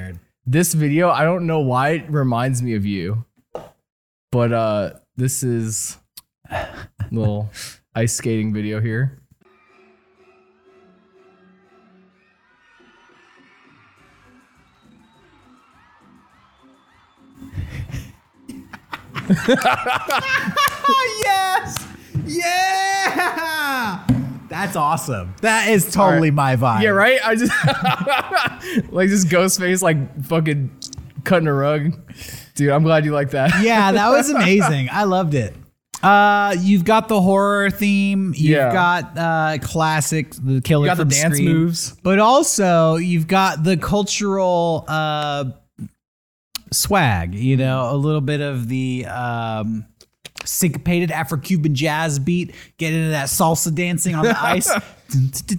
this 0.48 0.74
video, 0.74 1.12
I 1.12 1.26
don't 1.26 1.46
know 1.46 1.60
why 1.60 1.90
it 1.90 2.10
reminds 2.10 2.64
me 2.64 2.74
of 2.74 2.88
you, 2.88 3.24
but 4.32 4.52
uh, 4.52 4.94
this 5.16 5.44
is 5.44 5.98
little 7.12 7.52
ice 7.94 8.14
skating 8.16 8.52
video 8.52 8.82
here. 8.82 9.19
yes. 21.24 21.88
Yeah. 22.26 24.06
That's 24.50 24.76
awesome. 24.76 25.36
That 25.42 25.70
is 25.70 25.92
totally 25.92 26.32
my 26.32 26.56
vibe. 26.56 26.82
Yeah, 26.82 26.90
right. 26.90 27.20
I 27.24 27.36
just 27.36 27.52
like 28.92 29.10
this 29.10 29.24
ghost 29.24 29.60
face, 29.60 29.82
like 29.82 30.24
fucking 30.26 30.72
cutting 31.24 31.48
a 31.48 31.54
rug, 31.54 31.94
dude. 32.56 32.70
I'm 32.70 32.84
glad 32.84 33.06
you 33.06 33.12
like 33.12 33.32
that. 33.32 33.62
yeah, 33.64 33.92
that 33.92 34.10
was 34.10 34.30
amazing. 34.36 34.90
I 34.92 35.04
loved 35.04 35.34
it. 35.36 35.54
Uh, 36.02 36.56
you've 36.60 36.86
got 36.86 37.10
the 37.10 37.20
horror 37.22 37.70
theme. 37.70 38.30
You've 38.36 38.58
Yeah. 38.58 38.72
got 38.72 39.18
uh, 39.18 39.58
classic, 39.62 40.32
the 40.34 40.62
killer 40.62 40.86
You 40.86 40.92
got 40.92 40.98
the 40.98 41.04
dance 41.06 41.36
Scream. 41.36 41.52
moves. 41.54 41.94
but 42.04 42.20
also 42.20 42.96
you've 42.96 43.28
got 43.28 43.64
the 43.66 43.76
cultural 43.78 44.86
uh, 44.88 45.46
swag. 46.72 47.36
You 47.36 47.58
know, 47.58 47.90
a 47.92 47.96
little 47.96 48.22
bit 48.22 48.42
of 48.42 48.68
the 48.68 49.06
um, 49.06 49.86
syncopated 50.46 51.12
Afro-Cuban 51.12 51.76
jazz 51.76 52.20
beat. 52.20 52.54
Get 52.78 52.94
into 52.94 53.10
that 53.10 53.28
salsa 53.28 53.74
dancing 53.74 54.16
on 54.16 54.26
the 54.26 54.40
ice. 54.42 54.72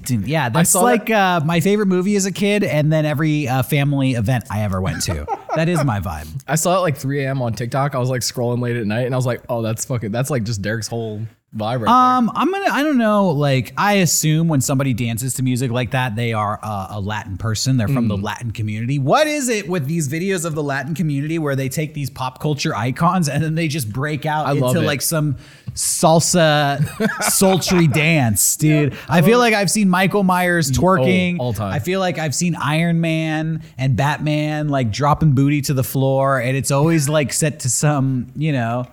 Yeah, 0.08 0.48
that's 0.48 0.74
like 0.74 1.10
uh, 1.10 1.40
my 1.44 1.60
favorite 1.60 1.86
movie 1.86 2.14
as 2.16 2.24
a 2.24 2.32
kid, 2.32 2.62
and 2.62 2.92
then 2.92 3.04
every 3.04 3.48
uh, 3.48 3.62
family 3.62 4.12
event 4.12 4.44
I 4.50 4.62
ever 4.62 4.80
went 4.80 5.02
to. 5.02 5.26
that 5.56 5.68
is 5.68 5.84
my 5.84 6.00
vibe. 6.00 6.28
I 6.48 6.54
saw 6.54 6.76
it 6.76 6.80
like 6.80 6.96
3 6.96 7.24
a.m. 7.24 7.42
on 7.42 7.54
TikTok. 7.54 7.94
I 7.94 7.98
was 7.98 8.10
like 8.10 8.20
scrolling 8.22 8.60
late 8.60 8.76
at 8.76 8.86
night, 8.86 9.06
and 9.06 9.14
I 9.14 9.18
was 9.18 9.26
like, 9.26 9.42
oh, 9.48 9.62
that's 9.62 9.84
fucking. 9.84 10.12
That's 10.12 10.30
like 10.30 10.44
just 10.44 10.62
Derek's 10.62 10.86
whole 10.86 11.22
vibe 11.56 11.80
right 11.84 11.88
Um, 12.16 12.30
I'm 12.34 12.50
gonna. 12.52 12.70
I 12.70 12.82
don't 12.82 12.98
know. 12.98 13.30
Like, 13.30 13.72
I 13.76 13.94
assume 13.94 14.48
when 14.48 14.60
somebody 14.60 14.94
dances 14.94 15.34
to 15.34 15.42
music 15.42 15.70
like 15.70 15.90
that, 15.90 16.14
they 16.16 16.32
are 16.32 16.60
uh, 16.62 16.88
a 16.90 17.00
Latin 17.00 17.36
person. 17.38 17.76
They're 17.76 17.88
from 17.88 18.08
the 18.08 18.16
Mm. 18.16 18.22
Latin 18.22 18.50
community. 18.52 18.98
What 18.98 19.26
is 19.26 19.48
it 19.48 19.68
with 19.68 19.86
these 19.86 20.08
videos 20.08 20.44
of 20.44 20.54
the 20.54 20.62
Latin 20.62 20.94
community 20.94 21.38
where 21.38 21.56
they 21.56 21.68
take 21.68 21.94
these 21.94 22.08
pop 22.10 22.40
culture 22.40 22.74
icons 22.74 23.28
and 23.28 23.42
then 23.42 23.54
they 23.56 23.66
just 23.68 23.92
break 23.92 24.26
out 24.26 24.46
I 24.46 24.52
into 24.52 24.80
like 24.80 25.02
some 25.02 25.36
salsa 25.74 26.84
sultry 27.24 27.86
dance, 27.92 28.56
dude? 28.56 28.96
I 29.08 29.22
feel 29.22 29.38
like 29.38 29.54
I've 29.54 29.70
seen 29.70 29.88
Michael 29.88 30.22
Myers 30.22 30.70
twerking 30.70 31.38
all 31.38 31.52
time. 31.52 31.72
I 31.72 31.78
feel 31.78 32.00
like 32.00 32.18
I've 32.18 32.34
seen 32.34 32.54
Iron 32.54 33.00
Man 33.00 33.62
and 33.78 33.96
Batman 33.96 34.68
like 34.68 34.90
dropping 34.90 35.32
booty 35.34 35.62
to 35.62 35.74
the 35.74 35.84
floor, 35.84 36.38
and 36.40 36.56
it's 36.56 36.70
always 36.70 37.08
like 37.08 37.32
set 37.32 37.60
to 37.60 37.70
some, 37.70 38.28
you 38.36 38.52
know. 38.52 38.84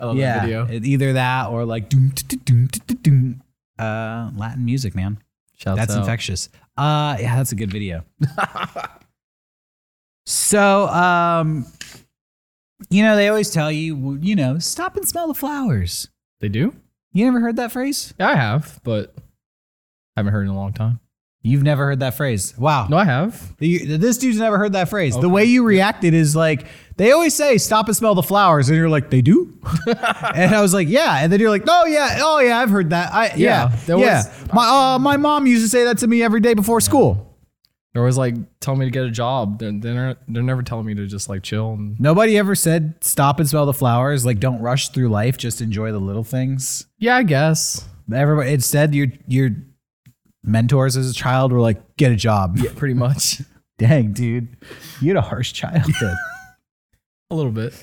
I 0.00 0.06
love 0.06 0.16
Yeah, 0.16 0.34
that 0.34 0.42
video. 0.44 0.66
it- 0.66 0.84
either 0.84 1.12
that 1.14 1.48
or 1.48 1.64
like 1.64 1.88
doom, 1.88 2.10
doom, 2.10 2.68
doom, 3.02 3.42
uh, 3.78 4.30
Latin 4.36 4.64
music, 4.64 4.94
man. 4.94 5.18
Shouts 5.56 5.78
That's 5.78 5.92
out. 5.92 6.00
infectious. 6.00 6.48
Uh, 6.76 7.16
yeah, 7.20 7.36
that's 7.36 7.52
a 7.52 7.56
good 7.56 7.70
video. 7.70 8.04
so, 10.26 10.88
um, 10.88 11.66
you 12.90 13.02
know, 13.02 13.16
they 13.16 13.28
always 13.28 13.50
tell 13.50 13.70
you, 13.70 14.18
you 14.20 14.34
know, 14.36 14.58
stop 14.58 14.96
and 14.96 15.06
smell 15.06 15.28
the 15.28 15.34
flowers. 15.34 16.08
They 16.40 16.48
do? 16.48 16.74
You 17.12 17.24
never 17.26 17.40
heard 17.40 17.56
that 17.56 17.72
phrase? 17.72 18.14
Yeah, 18.18 18.28
I 18.30 18.34
have, 18.34 18.80
but 18.82 19.14
haven't 20.16 20.32
heard 20.32 20.42
in 20.42 20.48
a 20.48 20.54
long 20.56 20.72
time. 20.72 21.00
You've 21.42 21.62
never 21.62 21.84
heard 21.84 22.00
that 22.00 22.14
phrase. 22.14 22.56
Wow. 22.58 22.86
No, 22.88 22.96
I 22.96 23.04
have. 23.04 23.56
The- 23.58 23.96
This 23.98 24.16
dude's 24.18 24.38
never 24.38 24.58
heard 24.58 24.72
that 24.72 24.88
phrase. 24.88 25.16
The 25.18 25.28
way 25.28 25.44
you 25.44 25.62
reacted 25.64 26.14
is 26.14 26.34
like 26.34 26.66
they 26.96 27.12
always 27.12 27.34
say, 27.34 27.58
"Stop 27.58 27.88
and 27.88 27.96
smell 27.96 28.14
the 28.14 28.22
flowers," 28.22 28.68
and 28.68 28.76
you're 28.78 28.88
like, 28.88 29.10
"They 29.10 29.22
do," 29.22 29.58
and 29.86 30.54
I 30.54 30.60
was 30.60 30.72
like, 30.74 30.88
"Yeah," 30.88 31.18
and 31.22 31.32
then 31.32 31.40
you're 31.40 31.50
like, 31.50 31.64
"Oh 31.66 31.86
yeah, 31.86 32.18
oh 32.20 32.40
yeah, 32.40 32.58
I've 32.60 32.70
heard 32.70 32.90
that. 32.90 33.12
I, 33.12 33.34
yeah, 33.36 33.72
Yeah, 33.86 33.96
yeah." 33.96 34.16
was- 34.24 34.52
my 34.52 34.94
uh, 34.94 34.98
my 34.98 35.16
mom 35.16 35.46
used 35.46 35.64
to 35.64 35.68
say 35.68 35.84
that 35.84 35.98
to 35.98 36.06
me 36.06 36.22
every 36.22 36.40
day 36.40 36.54
before 36.54 36.80
school. 36.80 37.30
They're 37.92 38.02
always 38.02 38.18
like 38.18 38.34
telling 38.58 38.80
me 38.80 38.86
to 38.86 38.90
get 38.90 39.04
a 39.04 39.10
job. 39.10 39.60
They're 39.60 39.70
they're, 39.72 40.16
they're 40.26 40.42
never 40.42 40.62
telling 40.62 40.84
me 40.86 40.94
to 40.96 41.06
just 41.06 41.28
like 41.28 41.42
chill 41.44 41.74
and 41.74 41.98
Nobody 42.00 42.36
ever 42.38 42.54
said, 42.56 42.94
"Stop 43.02 43.38
and 43.40 43.48
smell 43.48 43.66
the 43.66 43.72
flowers." 43.72 44.26
Like, 44.26 44.40
don't 44.40 44.60
rush 44.60 44.88
through 44.88 45.08
life. 45.10 45.36
Just 45.38 45.60
enjoy 45.60 45.92
the 45.92 46.00
little 46.00 46.24
things. 46.24 46.86
yeah, 46.98 47.16
I 47.16 47.22
guess. 47.22 47.88
Everybody 48.12 48.52
instead, 48.52 48.94
your 48.94 49.08
your 49.28 49.50
mentors 50.42 50.96
as 50.96 51.08
a 51.10 51.14
child 51.14 51.52
were 51.52 51.60
like, 51.60 51.96
"Get 51.96 52.10
a 52.12 52.16
job." 52.16 52.58
Yeah, 52.58 52.70
pretty 52.74 52.94
much. 52.94 53.40
Dang, 53.78 54.12
dude, 54.12 54.56
you 55.00 55.08
had 55.08 55.16
a 55.16 55.20
harsh 55.22 55.52
childhood. 55.52 56.16
a 57.34 57.36
little 57.36 57.52
bit. 57.52 57.74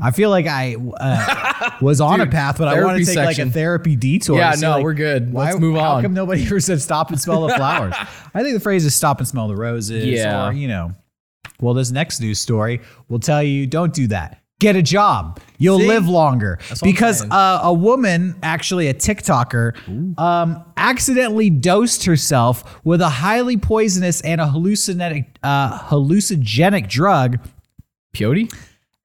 I 0.00 0.10
feel 0.10 0.30
like 0.30 0.46
I 0.48 0.74
uh, 0.98 1.70
was 1.80 2.00
on 2.00 2.20
a 2.20 2.26
path, 2.26 2.58
but 2.58 2.66
I 2.66 2.82
want 2.82 2.98
to 2.98 3.04
take 3.04 3.16
like 3.16 3.38
a 3.38 3.48
therapy 3.48 3.94
detour. 3.94 4.36
Yeah, 4.36 4.54
no, 4.60 4.70
like, 4.72 4.82
we're 4.84 4.94
good. 4.94 5.32
why- 5.32 5.46
Let's 5.50 5.60
move 5.60 5.76
How 5.76 5.92
on. 5.92 6.02
come 6.02 6.14
nobody 6.14 6.42
ever 6.46 6.58
said 6.58 6.80
stop 6.82 7.10
and 7.10 7.20
smell 7.20 7.46
the 7.46 7.54
flowers? 7.56 7.94
I 8.34 8.42
think 8.42 8.54
the 8.54 8.60
phrase 8.60 8.84
is 8.84 8.94
stop 8.94 9.18
and 9.18 9.28
smell 9.28 9.46
the 9.46 9.54
roses. 9.56 10.04
Yeah. 10.04 10.48
Or, 10.48 10.52
you 10.52 10.66
know, 10.66 10.92
well, 11.60 11.74
this 11.74 11.92
next 11.92 12.20
news 12.20 12.40
story 12.40 12.80
will 13.08 13.20
tell 13.20 13.42
you 13.42 13.66
don't 13.68 13.94
do 13.94 14.08
that. 14.08 14.42
get 14.58 14.74
a 14.74 14.82
job. 14.82 15.38
You'll 15.58 15.78
See? 15.78 15.86
live 15.86 16.08
longer. 16.08 16.58
Because 16.82 17.22
uh, 17.30 17.60
a 17.62 17.72
woman, 17.72 18.34
actually 18.42 18.88
a 18.88 18.94
TikToker, 18.94 20.18
um, 20.18 20.64
accidentally 20.76 21.50
dosed 21.50 22.04
herself 22.04 22.84
with 22.84 23.00
a 23.00 23.08
highly 23.08 23.56
poisonous 23.56 24.20
and 24.22 24.40
a 24.40 24.46
hallucinogenic, 24.46 25.26
uh, 25.44 25.78
hallucinogenic 25.88 26.88
drug 26.88 27.38
Peyote? 28.14 28.52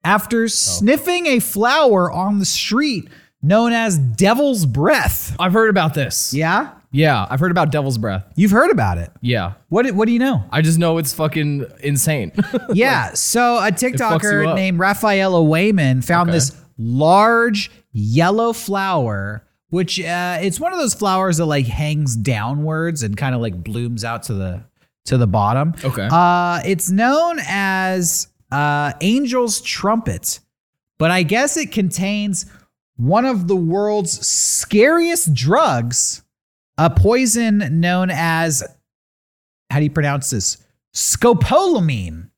after 0.04 0.48
sniffing 0.48 1.26
a 1.26 1.38
flower 1.40 2.10
on 2.10 2.38
the 2.38 2.44
street 2.44 3.08
known 3.42 3.72
as 3.72 3.98
devil's 3.98 4.64
breath. 4.64 5.34
I've 5.38 5.52
heard 5.52 5.70
about 5.70 5.92
this. 5.94 6.32
Yeah? 6.32 6.72
Yeah, 6.90 7.26
I've 7.28 7.40
heard 7.40 7.50
about 7.50 7.70
devil's 7.70 7.98
breath. 7.98 8.24
You've 8.34 8.50
heard 8.52 8.70
about 8.70 8.96
it. 8.98 9.10
Yeah. 9.20 9.54
What, 9.68 9.90
what 9.92 10.06
do 10.06 10.12
you 10.12 10.18
know? 10.18 10.44
I 10.50 10.62
just 10.62 10.78
know 10.78 10.96
it's 10.98 11.12
fucking 11.12 11.66
insane. 11.80 12.32
Yeah. 12.72 13.12
so 13.14 13.58
a 13.58 13.70
TikToker 13.70 14.54
named 14.54 14.78
Rafaela 14.78 15.42
Wayman 15.42 16.00
found 16.02 16.30
Okay. 16.30 16.36
this 16.36 16.56
large 16.78 17.70
yellow 17.92 18.52
flower, 18.52 19.44
which 19.70 20.00
uh, 20.00 20.38
it's 20.40 20.58
one 20.58 20.72
of 20.72 20.78
those 20.78 20.94
flowers 20.94 21.36
that 21.38 21.46
like 21.46 21.66
hangs 21.66 22.16
downwards 22.16 23.02
and 23.02 23.16
kind 23.16 23.34
of 23.34 23.40
like 23.40 23.62
blooms 23.62 24.04
out 24.04 24.22
to 24.24 24.34
the 24.34 24.62
to 25.06 25.16
the 25.18 25.26
bottom. 25.26 25.74
Okay. 25.84 26.08
Uh, 26.10 26.60
it's 26.64 26.90
known 26.90 27.38
as 27.46 28.28
uh, 28.50 28.92
Angel's 29.00 29.60
Trumpet, 29.60 30.40
but 30.98 31.10
I 31.10 31.22
guess 31.22 31.56
it 31.56 31.72
contains 31.72 32.46
one 32.96 33.24
of 33.24 33.46
the 33.48 33.56
world's 33.56 34.26
scariest 34.26 35.32
drugs, 35.34 36.22
a 36.76 36.90
poison 36.90 37.80
known 37.80 38.10
as 38.10 38.62
how 39.70 39.78
do 39.78 39.84
you 39.84 39.90
pronounce 39.90 40.30
this? 40.30 40.58
Scopolamine. 40.94 42.30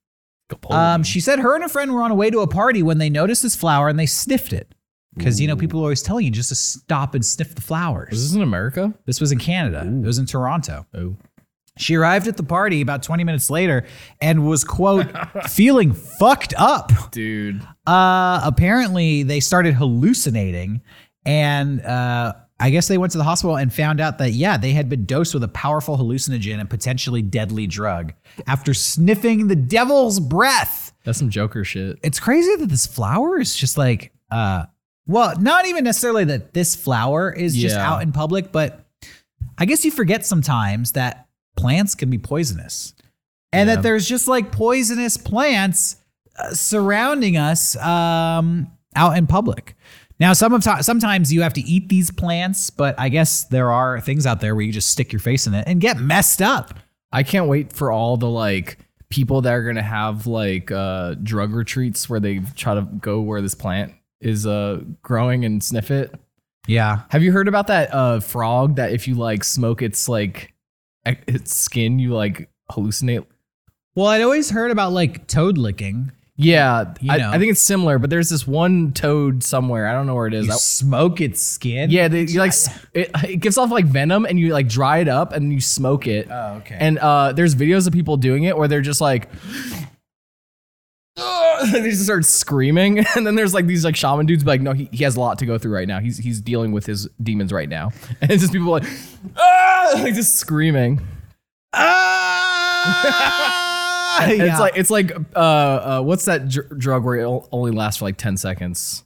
Um, 0.70 1.02
she 1.04 1.20
said 1.20 1.38
her 1.38 1.54
and 1.54 1.62
a 1.64 1.68
friend 1.68 1.94
were 1.94 2.02
on 2.02 2.10
a 2.10 2.14
way 2.14 2.28
to 2.30 2.40
a 2.40 2.46
party 2.46 2.82
when 2.82 2.98
they 2.98 3.08
noticed 3.08 3.42
this 3.42 3.54
flower 3.54 3.88
and 3.88 3.98
they 3.98 4.06
sniffed 4.06 4.52
it. 4.52 4.74
Because, 5.16 5.40
you 5.40 5.48
know, 5.48 5.56
people 5.56 5.80
are 5.80 5.84
always 5.84 6.02
telling 6.02 6.24
you 6.24 6.30
just 6.30 6.50
to 6.50 6.54
stop 6.54 7.14
and 7.14 7.24
sniff 7.26 7.54
the 7.54 7.60
flowers. 7.60 8.10
this 8.10 8.32
in 8.34 8.42
America? 8.42 8.94
This 9.06 9.20
was 9.20 9.32
in 9.32 9.38
Canada. 9.38 9.80
It 9.84 10.06
was 10.06 10.18
in 10.18 10.26
Toronto. 10.26 10.86
Oh. 10.94 11.16
She 11.80 11.94
arrived 11.96 12.28
at 12.28 12.36
the 12.36 12.42
party 12.42 12.80
about 12.80 13.02
20 13.02 13.24
minutes 13.24 13.50
later 13.50 13.86
and 14.20 14.46
was, 14.46 14.64
quote, 14.64 15.06
feeling 15.48 15.92
fucked 15.92 16.54
up. 16.56 16.92
Dude. 17.10 17.60
Uh, 17.86 18.40
apparently, 18.44 19.22
they 19.22 19.40
started 19.40 19.74
hallucinating. 19.74 20.82
And 21.24 21.80
uh, 21.82 22.34
I 22.58 22.70
guess 22.70 22.88
they 22.88 22.98
went 22.98 23.12
to 23.12 23.18
the 23.18 23.24
hospital 23.24 23.56
and 23.56 23.72
found 23.72 24.00
out 24.00 24.18
that, 24.18 24.32
yeah, 24.32 24.56
they 24.56 24.72
had 24.72 24.88
been 24.88 25.04
dosed 25.06 25.34
with 25.34 25.42
a 25.44 25.48
powerful 25.48 25.96
hallucinogen 25.98 26.60
and 26.60 26.68
potentially 26.68 27.22
deadly 27.22 27.66
drug 27.66 28.12
after 28.46 28.74
sniffing 28.74 29.48
the 29.48 29.56
devil's 29.56 30.20
breath. 30.20 30.92
That's 31.04 31.18
some 31.18 31.30
Joker 31.30 31.64
shit. 31.64 31.98
It's 32.02 32.20
crazy 32.20 32.54
that 32.56 32.68
this 32.68 32.86
flower 32.86 33.38
is 33.38 33.54
just 33.54 33.78
like, 33.78 34.12
uh, 34.30 34.64
well, 35.06 35.34
not 35.40 35.66
even 35.66 35.84
necessarily 35.84 36.24
that 36.24 36.52
this 36.54 36.76
flower 36.76 37.32
is 37.32 37.56
just 37.56 37.74
Yeah. 37.76 37.90
out 37.90 38.02
in 38.02 38.12
public, 38.12 38.52
but 38.52 38.86
I 39.58 39.64
guess 39.64 39.84
you 39.84 39.90
forget 39.90 40.24
sometimes 40.24 40.92
that 40.92 41.26
plants 41.60 41.94
can 41.94 42.10
be 42.10 42.18
poisonous 42.18 42.94
and 43.52 43.68
Yeah. 43.68 43.76
that 43.76 43.82
there's 43.82 44.08
just 44.08 44.28
like 44.28 44.50
poisonous 44.52 45.16
plants 45.16 45.96
uh, 46.38 46.50
surrounding 46.54 47.36
us 47.36 47.76
um, 47.76 48.70
out 48.96 49.16
in 49.18 49.26
public. 49.26 49.74
Now, 50.18 50.32
some 50.34 50.52
of 50.52 50.62
ti- 50.62 50.82
sometimes 50.82 51.32
you 51.32 51.42
have 51.42 51.54
to 51.54 51.62
eat 51.62 51.88
these 51.88 52.10
plants, 52.10 52.68
but 52.70 52.94
I 52.98 53.08
guess 53.08 53.44
there 53.44 53.70
are 53.72 54.00
things 54.00 54.26
out 54.26 54.40
there 54.40 54.54
where 54.54 54.64
you 54.64 54.72
just 54.72 54.90
stick 54.90 55.12
your 55.12 55.20
face 55.20 55.46
in 55.46 55.54
it 55.54 55.64
and 55.66 55.80
get 55.80 55.98
messed 55.98 56.42
up. 56.42 56.74
I 57.12 57.22
can't 57.22 57.46
wait 57.48 57.72
for 57.72 57.90
all 57.90 58.16
the 58.16 58.28
like 58.28 58.78
people 59.08 59.40
that 59.40 59.52
are 59.52 59.64
gonna 59.64 59.82
have 59.82 60.26
like 60.26 60.70
uh 60.70 61.14
drug 61.22 61.52
retreats 61.52 62.08
where 62.08 62.20
they 62.20 62.38
try 62.54 62.74
to 62.74 62.82
go 62.82 63.20
where 63.20 63.40
this 63.42 63.54
plant 63.56 63.92
is 64.20 64.46
uh 64.46 64.80
growing 65.02 65.44
and 65.44 65.64
sniff 65.64 65.90
it. 65.90 66.14
Yeah. 66.68 67.00
Have 67.08 67.22
you 67.24 67.32
heard 67.32 67.48
about 67.48 67.66
that 67.68 67.92
uh 67.92 68.20
frog 68.20 68.76
that 68.76 68.92
if 68.92 69.08
you 69.08 69.14
like 69.16 69.42
smoke 69.42 69.82
its 69.82 70.08
like 70.08 70.52
its 71.04 71.54
skin 71.54 71.98
you 71.98 72.14
like 72.14 72.48
hallucinate? 72.70 73.26
Well, 73.94 74.06
I'd 74.06 74.22
always 74.22 74.50
heard 74.50 74.70
about 74.70 74.92
like 74.92 75.26
toad 75.26 75.58
licking. 75.58 76.12
Yeah, 76.36 76.94
You 77.02 77.12
I, 77.12 77.16
know. 77.18 77.30
I 77.32 77.38
think 77.38 77.50
it's 77.50 77.60
similar, 77.60 77.98
but 77.98 78.08
there's 78.08 78.30
this 78.30 78.46
one 78.46 78.92
toad 78.92 79.42
somewhere. 79.42 79.86
I 79.86 79.92
don't 79.92 80.06
know 80.06 80.14
where 80.14 80.26
it 80.26 80.32
is. 80.32 80.46
You 80.46 80.52
I- 80.52 80.56
smoke 80.56 81.20
its 81.20 81.42
skin. 81.42 81.90
yeah, 81.90 82.08
they, 82.08 82.22
you 82.22 82.38
like 82.38 82.54
it, 82.94 83.10
it 83.24 83.36
gives 83.40 83.58
off 83.58 83.70
like 83.70 83.84
venom, 83.84 84.24
and 84.24 84.40
you 84.40 84.50
like 84.54 84.66
dry 84.66 84.98
it 84.98 85.08
up 85.08 85.34
and 85.34 85.52
you 85.52 85.60
smoke 85.60 86.06
it. 86.06 86.28
Oh, 86.30 86.54
okay. 86.58 86.78
And 86.80 86.98
uh, 86.98 87.32
there's 87.34 87.54
videos 87.54 87.86
of 87.86 87.92
people 87.92 88.16
doing 88.16 88.44
it 88.44 88.56
where 88.56 88.68
they're 88.68 88.80
just 88.80 89.02
like, 89.02 89.28
they 91.72 91.90
just 91.90 92.04
start 92.04 92.24
screaming, 92.24 93.04
and 93.16 93.26
then 93.26 93.34
there's 93.34 93.54
like 93.54 93.66
these 93.66 93.84
like 93.84 93.96
shaman 93.96 94.26
dudes, 94.26 94.44
like, 94.44 94.60
no, 94.60 94.72
he, 94.72 94.88
he 94.92 95.04
has 95.04 95.16
a 95.16 95.20
lot 95.20 95.38
to 95.38 95.46
go 95.46 95.58
through 95.58 95.74
right 95.74 95.88
now. 95.88 96.00
He's 96.00 96.18
he's 96.18 96.40
dealing 96.40 96.72
with 96.72 96.86
his 96.86 97.08
demons 97.22 97.52
right 97.52 97.68
now, 97.68 97.92
and 98.20 98.30
it's 98.30 98.42
just 98.42 98.52
people 98.52 98.68
like, 98.70 98.84
ah, 99.36 99.92
like 99.96 100.14
just 100.14 100.36
screaming. 100.36 101.00
ah! 101.72 103.26
Yeah. 104.20 104.44
It's 104.44 104.60
like 104.60 104.76
it's 104.76 104.90
like 104.90 105.12
uh, 105.34 105.38
uh 105.38 106.02
what's 106.02 106.26
that 106.26 106.48
dr- 106.48 106.78
drug 106.78 107.04
where 107.04 107.16
it 107.16 107.42
only 107.52 107.70
lasts 107.70 108.00
for 108.00 108.04
like 108.04 108.16
ten 108.16 108.36
seconds? 108.36 109.04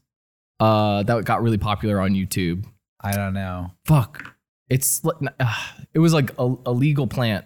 Uh, 0.59 1.03
that 1.03 1.25
got 1.25 1.43
really 1.43 1.59
popular 1.59 2.01
on 2.01 2.13
YouTube. 2.13 2.65
I 3.01 3.13
don't 3.13 3.35
know. 3.35 3.71
Fuck. 3.85 4.35
It's 4.69 5.05
uh, 5.05 5.13
it 5.95 5.99
was 5.99 6.15
like 6.15 6.33
a, 6.39 6.55
a 6.67 6.73
legal 6.73 7.07
plant. 7.07 7.45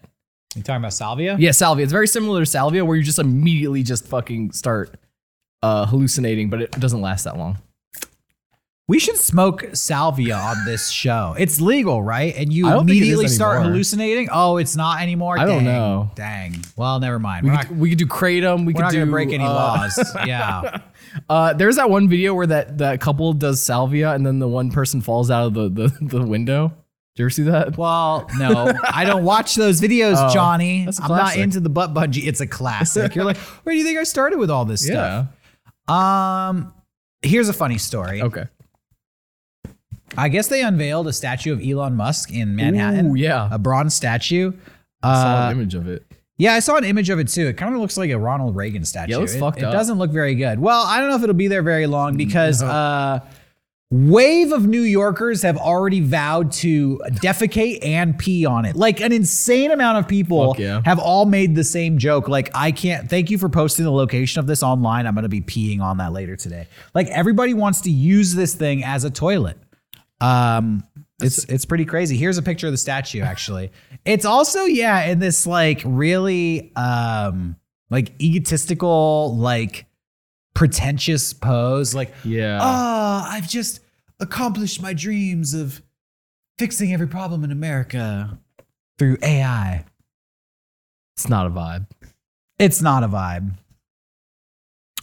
You 0.54 0.62
talking 0.62 0.80
about 0.80 0.94
salvia? 0.94 1.36
Yeah, 1.38 1.50
salvia. 1.50 1.84
It's 1.84 1.92
very 1.92 2.08
similar 2.08 2.40
to 2.40 2.46
salvia, 2.46 2.84
where 2.84 2.96
you 2.96 3.02
just 3.02 3.18
immediately 3.18 3.82
just 3.82 4.06
fucking 4.06 4.52
start 4.52 4.96
uh, 5.62 5.86
hallucinating, 5.86 6.48
but 6.48 6.62
it 6.62 6.70
doesn't 6.72 7.00
last 7.00 7.24
that 7.24 7.36
long. 7.36 7.58
We 8.88 8.98
should 8.98 9.18
smoke 9.18 9.66
salvia 9.74 10.34
on 10.34 10.64
this 10.64 10.88
show. 10.88 11.34
It's 11.38 11.60
legal, 11.60 12.02
right? 12.02 12.34
And 12.34 12.50
you 12.50 12.66
I 12.66 12.70
don't 12.70 12.86
think 12.86 12.92
it 12.92 12.92
is 12.92 12.98
immediately 13.00 13.28
start 13.28 13.56
anymore. 13.56 13.72
hallucinating. 13.72 14.28
Oh, 14.32 14.56
it's 14.56 14.76
not 14.76 15.02
anymore. 15.02 15.38
I 15.38 15.44
don't 15.44 15.56
Dang. 15.56 15.64
know. 15.64 16.10
Dang. 16.14 16.64
Well, 16.74 16.98
never 16.98 17.18
mind. 17.18 17.44
We 17.44 17.50
could, 17.50 17.70
not, 17.70 17.76
we 17.78 17.88
could 17.90 17.98
do 17.98 18.06
kratom. 18.06 18.60
We 18.60 18.72
we're 18.72 18.78
could 18.78 18.82
not 18.84 18.92
do 18.92 19.00
gonna 19.00 19.10
break 19.10 19.30
any 19.30 19.44
uh, 19.44 19.52
laws. 19.52 20.16
Yeah. 20.26 20.80
Uh, 21.28 21.52
there's 21.52 21.76
that 21.76 21.90
one 21.90 22.08
video 22.08 22.32
where 22.32 22.46
that 22.46 22.78
that 22.78 23.02
couple 23.02 23.34
does 23.34 23.62
salvia, 23.62 24.14
and 24.14 24.24
then 24.24 24.38
the 24.38 24.48
one 24.48 24.70
person 24.70 25.02
falls 25.02 25.30
out 25.30 25.48
of 25.48 25.52
the 25.52 25.68
the, 25.68 25.98
the 26.00 26.22
window. 26.22 26.72
You 27.18 27.24
ever 27.24 27.30
see 27.30 27.42
that? 27.44 27.76
Well, 27.76 28.28
no, 28.38 28.72
I 28.92 29.04
don't 29.04 29.24
watch 29.24 29.54
those 29.56 29.80
videos, 29.80 30.14
Oh, 30.18 30.32
Johnny. 30.32 30.86
I'm 31.02 31.08
not 31.10 31.36
into 31.36 31.60
the 31.60 31.68
butt 31.68 31.92
bungee. 31.94 32.26
It's 32.26 32.40
a 32.40 32.46
classic. 32.46 33.14
You're 33.14 33.24
like, 33.24 33.36
where 33.36 33.72
do 33.74 33.78
you 33.78 33.84
think 33.84 33.98
I 33.98 34.04
started 34.04 34.38
with 34.38 34.50
all 34.50 34.64
this 34.64 34.84
stuff? 34.86 35.26
Yeah. 35.88 36.48
Um, 36.48 36.72
here's 37.22 37.48
a 37.48 37.52
funny 37.52 37.78
story. 37.78 38.22
Okay. 38.22 38.44
I 40.16 40.28
guess 40.28 40.48
they 40.48 40.62
unveiled 40.62 41.06
a 41.06 41.12
statue 41.12 41.52
of 41.52 41.60
Elon 41.62 41.94
Musk 41.94 42.32
in 42.32 42.56
Manhattan. 42.56 43.10
Ooh, 43.10 43.14
yeah. 43.14 43.48
A 43.52 43.58
bronze 43.58 43.94
statue. 43.94 44.52
I 45.02 45.14
saw 45.14 45.46
Uh, 45.46 45.50
an 45.50 45.56
image 45.56 45.74
of 45.74 45.86
it. 45.88 46.04
yeah, 46.38 46.54
I 46.54 46.60
saw 46.60 46.76
an 46.76 46.84
image 46.84 47.10
of 47.10 47.18
it 47.18 47.28
too. 47.28 47.46
It 47.46 47.56
kind 47.56 47.74
of 47.74 47.80
looks 47.80 47.96
like 47.96 48.10
a 48.10 48.18
Ronald 48.18 48.56
Reagan 48.56 48.84
statue. 48.84 49.12
Yeah, 49.12 49.20
it 49.22 49.34
it 49.34 49.42
up. 49.42 49.56
doesn't 49.56 49.98
look 49.98 50.10
very 50.10 50.34
good. 50.34 50.58
Well, 50.58 50.82
I 50.86 50.98
don't 50.98 51.10
know 51.10 51.16
if 51.16 51.22
it'll 51.22 51.34
be 51.34 51.48
there 51.48 51.62
very 51.62 51.86
long 51.86 52.16
because 52.24 52.62
No. 52.62 52.68
uh 52.68 53.20
wave 53.90 54.52
of 54.52 54.66
New 54.66 54.82
Yorkers 54.82 55.42
have 55.42 55.56
already 55.56 56.00
vowed 56.00 56.52
to 56.52 57.00
defecate 57.22 57.78
and 57.82 58.18
pee 58.18 58.44
on 58.44 58.64
it. 58.64 58.76
Like 58.76 59.00
an 59.00 59.12
insane 59.12 59.70
amount 59.70 59.98
of 59.98 60.06
people 60.06 60.54
yeah. 60.58 60.82
have 60.84 60.98
all 60.98 61.24
made 61.24 61.54
the 61.54 61.64
same 61.64 61.96
joke. 61.96 62.28
Like, 62.28 62.50
I 62.54 62.70
can't 62.70 63.08
thank 63.08 63.30
you 63.30 63.38
for 63.38 63.48
posting 63.48 63.84
the 63.84 63.92
location 63.92 64.40
of 64.40 64.46
this 64.46 64.62
online. 64.62 65.06
I'm 65.06 65.14
gonna 65.14 65.28
be 65.28 65.40
peeing 65.40 65.80
on 65.80 65.98
that 65.98 66.12
later 66.12 66.36
today. 66.36 66.68
Like 66.94 67.06
everybody 67.08 67.54
wants 67.54 67.80
to 67.82 67.90
use 67.90 68.34
this 68.34 68.54
thing 68.54 68.84
as 68.84 69.04
a 69.04 69.10
toilet. 69.10 69.56
Um 70.20 70.84
it's 71.20 71.44
it's 71.44 71.64
pretty 71.64 71.84
crazy. 71.84 72.16
Here's 72.16 72.38
a 72.38 72.42
picture 72.42 72.66
of 72.66 72.72
the 72.72 72.78
statue 72.78 73.22
actually. 73.22 73.72
It's 74.04 74.24
also 74.24 74.64
yeah, 74.64 75.04
in 75.06 75.18
this 75.18 75.46
like 75.46 75.82
really 75.84 76.72
um 76.76 77.56
like 77.90 78.12
egotistical 78.20 79.36
like 79.36 79.86
pretentious 80.58 81.32
pose 81.32 81.94
like 81.94 82.12
Yeah. 82.24 82.58
oh, 82.60 83.24
I've 83.30 83.48
just 83.48 83.78
accomplished 84.18 84.82
my 84.82 84.92
dreams 84.92 85.54
of 85.54 85.80
fixing 86.58 86.92
every 86.92 87.06
problem 87.06 87.44
in 87.44 87.52
America 87.52 88.36
through 88.98 89.18
AI. 89.22 89.84
it's 91.16 91.28
not 91.28 91.46
a 91.46 91.50
vibe. 91.50 91.86
It's 92.58 92.82
not 92.82 93.04
a 93.04 93.08
vibe. 93.08 93.52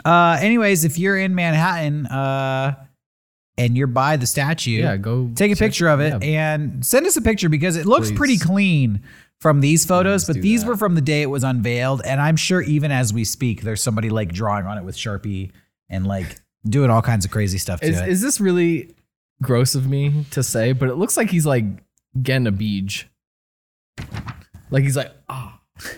Uh, 0.03 0.37
anyways, 0.41 0.83
if 0.83 0.99
you're 0.99 1.17
in 1.17 1.33
Manhattan, 1.35 2.05
uh, 2.05 2.75
and 3.57 3.77
you're 3.77 3.87
by 3.87 4.17
the 4.17 4.27
statue, 4.27 4.71
Yeah, 4.81 4.97
go 4.97 5.31
take 5.35 5.53
a 5.53 5.55
picture 5.55 5.87
of 5.87 6.01
it 6.01 6.21
yeah. 6.21 6.55
and 6.55 6.85
send 6.85 7.05
us 7.05 7.15
a 7.15 7.21
picture 7.21 7.47
because 7.47 7.77
it 7.77 7.85
looks 7.85 8.09
Please. 8.09 8.17
pretty 8.17 8.37
clean 8.37 9.01
from 9.39 9.61
these 9.61 9.85
photos, 9.85 10.25
but 10.25 10.37
these 10.37 10.61
that. 10.61 10.69
were 10.69 10.77
from 10.77 10.95
the 10.95 11.01
day 11.01 11.21
it 11.21 11.29
was 11.29 11.43
unveiled. 11.43 12.01
And 12.05 12.21
I'm 12.21 12.35
sure 12.35 12.61
even 12.61 12.91
as 12.91 13.13
we 13.13 13.23
speak, 13.23 13.61
there's 13.61 13.83
somebody 13.83 14.09
like 14.09 14.33
drawing 14.33 14.65
on 14.65 14.77
it 14.77 14.83
with 14.83 14.95
Sharpie 14.95 15.51
and 15.89 16.07
like 16.07 16.39
doing 16.67 16.89
all 16.89 17.01
kinds 17.01 17.25
of 17.25 17.31
crazy 17.31 17.57
stuff 17.57 17.79
to 17.81 17.87
Is, 17.87 17.99
it. 17.99 18.09
is 18.09 18.21
this 18.21 18.39
really 18.39 18.95
gross 19.41 19.75
of 19.75 19.87
me 19.87 20.25
to 20.31 20.41
say? 20.41 20.71
But 20.71 20.89
it 20.89 20.95
looks 20.95 21.17
like 21.17 21.29
he's 21.29 21.45
like 21.45 21.65
getting 22.21 22.47
a 22.47 22.51
beach. 22.51 23.07
Like 24.71 24.83
he's 24.83 24.97
like, 24.97 25.11
ah. 25.29 25.59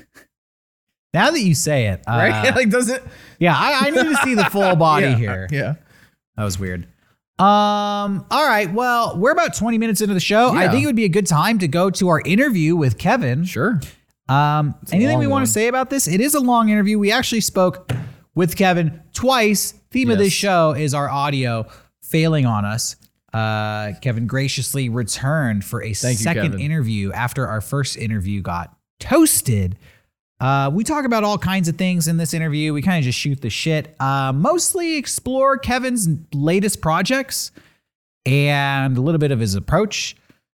Now 1.13 1.31
that 1.31 1.39
you 1.39 1.55
say 1.55 1.87
it, 1.87 2.01
uh, 2.05 2.11
Right? 2.11 2.55
like 2.55 2.69
doesn't 2.69 3.01
yeah, 3.39 3.55
I, 3.57 3.87
I 3.87 3.89
need 3.91 4.03
to 4.03 4.15
see 4.17 4.35
the 4.35 4.45
full 4.45 4.75
body 4.77 5.07
yeah, 5.07 5.15
here. 5.15 5.47
Yeah. 5.51 5.75
That 6.35 6.43
was 6.43 6.59
weird. 6.59 6.87
Um, 7.39 8.25
all 8.31 8.47
right. 8.47 8.71
Well, 8.73 9.17
we're 9.17 9.31
about 9.31 9.55
20 9.55 9.77
minutes 9.77 10.01
into 10.01 10.13
the 10.13 10.19
show. 10.19 10.49
I 10.49 10.69
think 10.69 10.83
it 10.83 10.87
would 10.87 10.95
be 10.95 11.05
a 11.05 11.09
good 11.09 11.27
time 11.27 11.59
to 11.59 11.67
go 11.67 11.89
to 11.91 12.07
our 12.07 12.21
interview 12.21 12.75
with 12.75 12.97
Kevin. 12.97 13.43
Sure. 13.43 13.79
Um, 14.27 14.75
a 14.91 14.95
anything 14.95 15.19
we 15.19 15.27
want 15.27 15.45
to 15.45 15.51
say 15.51 15.67
about 15.67 15.89
this? 15.89 16.07
It 16.07 16.19
is 16.19 16.33
a 16.33 16.39
long 16.39 16.69
interview. 16.69 16.97
We 16.99 17.11
actually 17.11 17.41
spoke 17.41 17.91
with 18.35 18.55
Kevin 18.55 19.01
twice. 19.13 19.73
Theme 19.91 20.09
of 20.09 20.17
this 20.17 20.33
show 20.33 20.71
is 20.71 20.93
our 20.93 21.09
audio 21.09 21.67
failing 22.01 22.45
on 22.45 22.65
us. 22.65 22.95
Uh, 23.33 23.93
Kevin 24.01 24.25
graciously 24.25 24.89
returned 24.89 25.63
for 25.63 25.83
a 25.83 25.89
you, 25.89 25.93
second 25.93 26.51
Kevin. 26.51 26.59
interview 26.59 27.11
after 27.11 27.47
our 27.47 27.61
first 27.61 27.97
interview 27.97 28.41
got 28.41 28.75
toasted. 28.99 29.77
Uh, 30.39 30.69
we 30.71 30.83
talk 30.83 31.05
about 31.05 31.23
all 31.23 31.37
kinds 31.37 31.67
of 31.67 31.75
things 31.77 32.07
in 32.07 32.17
this 32.17 32.33
interview. 32.33 32.73
We 32.73 32.81
kind 32.81 32.99
of 32.99 33.03
just 33.03 33.17
shoot 33.17 33.41
the 33.41 33.49
shit. 33.49 33.95
Uh, 33.99 34.31
mostly 34.33 34.95
explore 34.97 35.57
Kevin's 35.57 36.07
latest 36.33 36.81
projects 36.81 37.51
and 38.25 38.97
a 38.97 39.01
little 39.01 39.19
bit 39.19 39.31
of 39.31 39.39
his 39.39 39.55
approach 39.55 40.15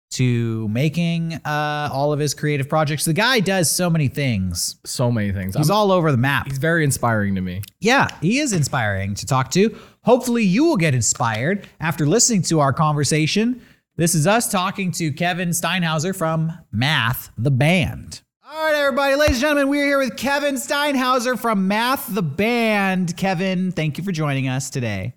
to 0.09 0.67
making 0.69 1.33
uh, 1.45 1.89
all 1.91 2.13
of 2.13 2.19
his 2.19 2.33
creative 2.33 2.69
projects. 2.69 3.03
The 3.05 3.13
guy 3.13 3.39
does 3.41 3.69
so 3.69 3.89
many 3.89 4.07
things. 4.07 4.77
So 4.85 5.11
many 5.11 5.31
things. 5.33 5.55
He's 5.55 5.69
I'm- 5.69 5.77
all 5.77 5.91
over 5.91 6.11
the 6.11 6.17
map. 6.17 6.47
he's 6.47 6.57
very 6.59 6.83
inspiring 6.83 7.35
to 7.35 7.41
me. 7.41 7.61
Yeah, 7.79 8.07
he 8.21 8.39
is 8.39 8.53
inspiring 8.53 9.15
to 9.15 9.25
talk 9.25 9.51
to. 9.51 9.77
Hopefully, 10.03 10.43
you 10.43 10.63
will 10.63 10.77
get 10.77 10.95
inspired 10.95 11.67
after 11.81 12.05
listening 12.05 12.41
to 12.43 12.61
our 12.61 12.71
conversation. 12.71 13.61
This 13.97 14.15
is 14.15 14.25
us 14.25 14.49
talking 14.49 14.91
to 14.93 15.11
Kevin 15.11 15.49
Steinhauser 15.49 16.15
from 16.15 16.53
Math 16.71 17.29
the 17.37 17.51
Band. 17.51 18.21
All 18.49 18.63
right, 18.63 18.75
everybody, 18.75 19.15
ladies 19.15 19.35
and 19.35 19.41
gentlemen, 19.41 19.67
we're 19.67 19.85
here 19.85 19.99
with 19.99 20.15
Kevin 20.15 20.55
Steinhauser 20.55 21.37
from 21.37 21.67
Math 21.67 22.07
the 22.07 22.21
Band. 22.21 23.17
Kevin, 23.17 23.73
thank 23.73 23.97
you 23.97 24.05
for 24.05 24.13
joining 24.13 24.47
us 24.47 24.69
today. 24.69 25.15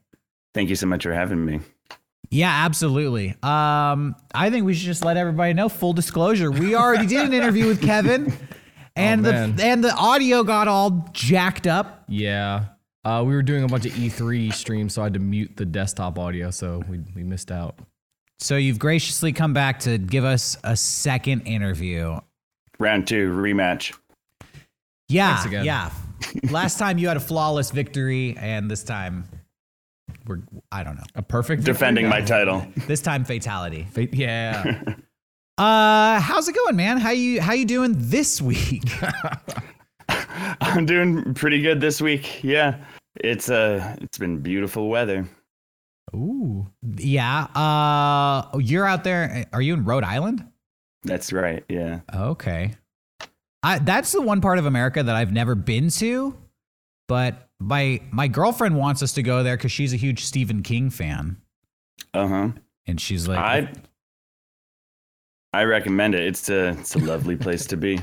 Thank 0.52 0.68
you 0.68 0.74
so 0.74 0.88
much 0.88 1.04
for 1.04 1.12
having 1.12 1.44
me. 1.44 1.60
Yeah, 2.30 2.50
absolutely. 2.50 3.36
Um, 3.44 4.16
I 4.34 4.50
think 4.50 4.66
we 4.66 4.74
should 4.74 4.86
just 4.86 5.04
let 5.04 5.16
everybody 5.16 5.52
know. 5.52 5.68
Full 5.68 5.92
disclosure: 5.92 6.50
we 6.50 6.74
already 6.74 7.06
did 7.06 7.24
an 7.24 7.32
interview 7.32 7.68
with 7.68 7.80
Kevin, 7.80 8.32
and 8.96 9.24
the 9.24 9.54
and 9.62 9.84
the 9.84 9.94
audio 9.94 10.42
got 10.42 10.66
all 10.66 11.08
jacked 11.12 11.68
up. 11.68 12.06
Yeah. 12.08 12.64
Uh, 13.04 13.22
we 13.24 13.32
were 13.32 13.42
doing 13.42 13.62
a 13.62 13.68
bunch 13.68 13.86
of 13.86 13.92
E3 13.92 14.52
streams, 14.52 14.94
so 14.94 15.02
I 15.02 15.04
had 15.04 15.14
to 15.14 15.20
mute 15.20 15.56
the 15.56 15.64
desktop 15.64 16.18
audio, 16.18 16.50
so 16.50 16.82
we, 16.88 16.98
we 17.14 17.22
missed 17.22 17.52
out. 17.52 17.78
So 18.40 18.56
you've 18.56 18.80
graciously 18.80 19.32
come 19.32 19.52
back 19.52 19.78
to 19.80 19.98
give 19.98 20.24
us 20.24 20.56
a 20.64 20.76
second 20.76 21.42
interview. 21.42 22.18
Round 22.80 23.06
two 23.06 23.30
rematch. 23.30 23.94
Yeah, 25.08 25.46
again. 25.46 25.64
yeah. 25.64 25.90
Last 26.50 26.78
time 26.78 26.98
you 26.98 27.06
had 27.08 27.16
a 27.16 27.20
flawless 27.20 27.70
victory, 27.70 28.36
and 28.38 28.70
this 28.70 28.82
time 28.82 29.24
we're 30.26 30.40
I 30.72 30.82
don't 30.82 30.96
know. 30.96 31.04
A 31.14 31.22
perfect 31.22 31.64
Defending 31.64 32.08
my 32.08 32.20
title. 32.20 32.66
This 32.88 33.00
time 33.02 33.24
fatality. 33.24 33.86
Fa- 33.92 34.08
Yeah. 34.14 34.82
Uh, 35.58 36.18
how's 36.20 36.48
it 36.48 36.54
going, 36.54 36.74
man? 36.74 36.96
How 36.96 37.10
you 37.10 37.38
how 37.38 37.52
you 37.52 37.66
doing 37.66 37.92
this 37.94 38.40
week? 38.40 38.82
I'm 40.62 40.86
doing 40.86 41.34
pretty 41.34 41.60
good 41.60 41.82
this 41.82 42.00
week. 42.00 42.42
Yeah. 42.42 42.78
It's 43.16 43.50
uh 43.50 43.94
it's 44.00 44.16
been 44.16 44.38
beautiful 44.38 44.88
weather. 44.88 45.28
Ooh. 46.14 46.66
yeah. 46.96 47.42
Uh, 47.54 48.56
you're 48.58 48.86
out 48.86 49.04
there. 49.04 49.44
Are 49.52 49.60
you 49.60 49.74
in 49.74 49.84
Rhode 49.84 50.02
Island? 50.04 50.49
That's 51.02 51.32
right. 51.32 51.64
Yeah. 51.68 52.00
Okay. 52.14 52.74
I, 53.62 53.78
that's 53.78 54.12
the 54.12 54.22
one 54.22 54.40
part 54.40 54.58
of 54.58 54.66
America 54.66 55.02
that 55.02 55.14
I've 55.14 55.32
never 55.32 55.54
been 55.54 55.90
to, 55.90 56.34
but 57.08 57.48
my 57.58 58.00
my 58.10 58.26
girlfriend 58.26 58.76
wants 58.76 59.02
us 59.02 59.12
to 59.12 59.22
go 59.22 59.42
there 59.42 59.56
because 59.56 59.72
she's 59.72 59.92
a 59.92 59.96
huge 59.96 60.24
Stephen 60.24 60.62
King 60.62 60.88
fan, 60.88 61.36
Uh-huh. 62.14 62.48
and 62.86 62.98
she's 63.00 63.28
like, 63.28 63.38
I 63.38 63.72
I 65.52 65.64
recommend 65.64 66.14
it. 66.14 66.22
It's 66.26 66.48
a 66.48 66.68
it's 66.70 66.94
a 66.94 66.98
lovely 67.00 67.36
place 67.36 67.66
to 67.66 67.76
be. 67.76 68.00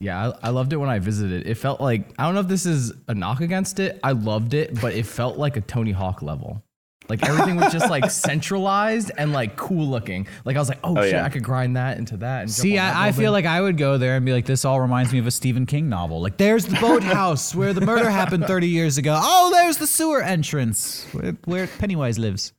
Yeah, 0.00 0.30
I, 0.42 0.48
I 0.48 0.50
loved 0.50 0.72
it 0.72 0.76
when 0.76 0.88
I 0.90 0.98
visited. 0.98 1.46
It 1.46 1.54
felt 1.54 1.80
like 1.80 2.12
I 2.18 2.24
don't 2.24 2.34
know 2.34 2.40
if 2.40 2.48
this 2.48 2.66
is 2.66 2.92
a 3.06 3.14
knock 3.14 3.40
against 3.40 3.78
it. 3.78 4.00
I 4.02 4.10
loved 4.12 4.54
it, 4.54 4.80
but 4.80 4.94
it 4.94 5.06
felt 5.06 5.36
like 5.38 5.56
a 5.56 5.60
Tony 5.60 5.92
Hawk 5.92 6.20
level. 6.20 6.62
Like 7.08 7.22
everything 7.28 7.56
was 7.56 7.72
just 7.72 7.90
like 7.90 8.10
centralized 8.10 9.10
and 9.18 9.32
like 9.32 9.56
cool 9.56 9.86
looking. 9.86 10.26
Like 10.44 10.56
I 10.56 10.58
was 10.58 10.68
like, 10.68 10.78
oh, 10.82 10.96
Oh, 10.98 11.02
shit, 11.02 11.12
yeah. 11.12 11.24
I 11.24 11.28
could 11.28 11.42
grind 11.44 11.76
that 11.76 11.98
into 11.98 12.16
that. 12.18 12.42
And 12.42 12.50
See, 12.50 12.76
that 12.76 12.96
I, 12.96 13.08
I 13.08 13.12
feel 13.12 13.30
like 13.32 13.44
I 13.44 13.60
would 13.60 13.76
go 13.76 13.98
there 13.98 14.16
and 14.16 14.24
be 14.24 14.32
like, 14.32 14.46
this 14.46 14.64
all 14.64 14.80
reminds 14.80 15.12
me 15.12 15.18
of 15.18 15.26
a 15.26 15.30
Stephen 15.30 15.66
King 15.66 15.88
novel. 15.88 16.20
Like, 16.22 16.36
there's 16.36 16.66
the 16.66 16.78
boathouse 16.80 17.54
where 17.54 17.72
the 17.72 17.80
murder 17.80 18.08
happened 18.22 18.46
30 18.46 18.68
years 18.68 18.96
ago. 18.98 19.18
Oh, 19.22 19.50
there's 19.52 19.76
the 19.78 19.86
sewer 19.86 20.22
entrance 20.22 21.04
where, 21.12 21.32
where 21.44 21.66
Pennywise 21.66 22.18
lives. 22.18 22.52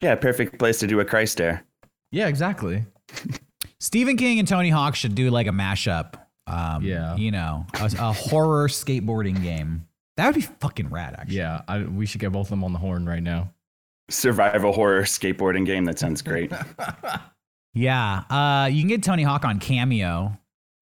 Yeah, 0.00 0.14
perfect 0.14 0.58
place 0.58 0.78
to 0.80 0.86
do 0.86 0.98
a 1.00 1.04
Christ 1.04 1.38
dare. 1.38 1.64
yeah, 2.10 2.28
exactly. 2.28 2.84
Stephen 3.80 4.16
King 4.16 4.38
and 4.38 4.46
Tony 4.48 4.68
Hawk 4.70 4.94
should 4.94 5.14
do 5.14 5.30
like 5.30 5.46
a 5.46 5.50
mashup. 5.50 6.14
Um, 6.46 6.82
Yeah. 6.84 7.16
You 7.16 7.30
know, 7.30 7.66
a, 7.74 7.84
a 7.98 8.12
horror 8.12 8.68
skateboarding 8.68 9.42
game. 9.42 9.86
That 10.16 10.26
would 10.26 10.34
be 10.34 10.40
fucking 10.42 10.88
rad, 10.90 11.14
actually. 11.18 11.36
Yeah, 11.38 11.62
I, 11.68 11.82
we 11.84 12.04
should 12.06 12.20
get 12.20 12.32
both 12.32 12.46
of 12.46 12.50
them 12.50 12.64
on 12.64 12.72
the 12.72 12.78
horn 12.78 13.06
right 13.06 13.22
now. 13.22 13.52
Survival 14.10 14.72
horror 14.72 15.02
skateboarding 15.02 15.64
game. 15.64 15.84
That 15.86 15.98
sounds 15.98 16.20
great. 16.20 16.52
Yeah. 17.74 18.24
Uh, 18.30 18.66
you 18.66 18.80
can 18.80 18.88
get 18.88 19.02
Tony 19.02 19.22
Hawk 19.22 19.44
on 19.44 19.60
Cameo. 19.60 20.36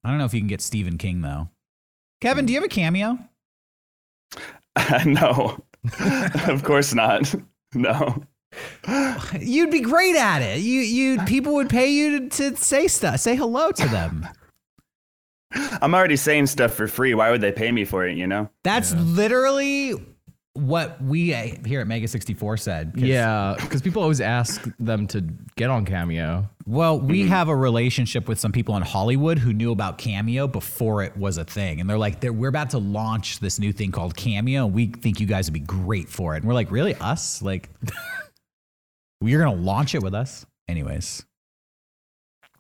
I 0.05 0.09
don't 0.09 0.19
know 0.19 0.25
if 0.25 0.35
you 0.35 0.41
can 0.41 0.49
get 0.49 0.61
Stephen 0.61 0.99
King, 0.99 1.21
though. 1.21 1.49
Kevin, 2.21 2.47
do 2.47 2.53
you 2.53 2.59
have 2.59 2.65
a 2.65 2.69
Cameo? 2.69 3.19
no. 5.05 5.59
of 6.47 6.63
course 6.63 6.95
not. 6.95 7.35
No. 7.75 8.23
You'd 9.39 9.71
be 9.71 9.81
great 9.81 10.17
at 10.17 10.41
it. 10.41 10.61
You, 10.61 10.81
you, 10.81 11.21
people 11.25 11.55
would 11.55 11.69
pay 11.69 11.89
you 11.89 12.29
to, 12.31 12.51
to 12.51 12.57
say 12.57 12.89
stuff, 12.89 13.21
say 13.21 13.37
hello 13.37 13.71
to 13.73 13.89
them. 13.89 14.27
I'm 15.53 15.95
already 15.95 16.17
saying 16.17 16.47
stuff 16.47 16.73
for 16.73 16.89
free. 16.89 17.15
Why 17.15 17.31
would 17.31 17.41
they 17.41 17.53
pay 17.53 17.73
me 17.73 17.85
for 17.85 18.07
it, 18.07 18.17
you 18.17 18.27
know? 18.27 18.51
That's 18.65 18.93
literally 18.95 19.95
what 20.59 21.01
we 21.03 21.33
uh, 21.35 21.49
here 21.67 21.81
at 21.81 21.87
Mega 21.87 22.07
64 22.09 22.57
said. 22.57 22.93
'Cause- 22.95 23.03
Yeah, 23.03 23.55
because 23.61 23.81
people 23.83 24.03
always 24.03 24.21
ask 24.21 24.69
them 24.79 25.07
to 25.09 25.23
get 25.57 25.71
on 25.71 25.85
Cameo. 25.85 26.49
Well, 26.67 27.01
we 27.01 27.27
have 27.29 27.49
a 27.49 27.57
relationship 27.57 28.29
with 28.29 28.39
some 28.39 28.53
people 28.53 28.77
in 28.77 28.83
Hollywood 28.83 29.39
who 29.39 29.53
knew 29.55 29.73
about 29.73 29.97
Cameo 29.99 30.47
before 30.47 31.03
it 31.03 31.17
was 31.17 31.39
a 31.39 31.45
thing. 31.45 31.81
And 31.81 31.89
they're 31.89 31.97
like, 31.99 32.21
they're, 32.21 32.33
we're 32.33 32.49
about 32.49 32.71
to 32.71 32.79
launch 32.79 33.41
this 33.41 33.59
new 33.59 33.73
thing 33.73 33.91
called 33.91 34.15
Cameo. 34.17 34.67
And 34.67 34.75
we 34.75 34.87
think 34.89 35.19
you 35.21 35.27
guys 35.27 35.47
would 35.47 35.55
be 35.55 35.61
great 35.61 36.09
for 36.11 36.35
it. 36.35 36.39
And 36.39 36.47
we're 36.47 36.55
like, 36.55 36.71
really? 36.71 36.95
Us? 36.97 37.41
Like, 37.41 37.71
you're 39.23 39.43
going 39.43 39.57
to 39.57 39.63
launch 39.63 39.95
it 39.95 40.03
with 40.03 40.15
us? 40.15 40.45
Anyways, 40.69 41.25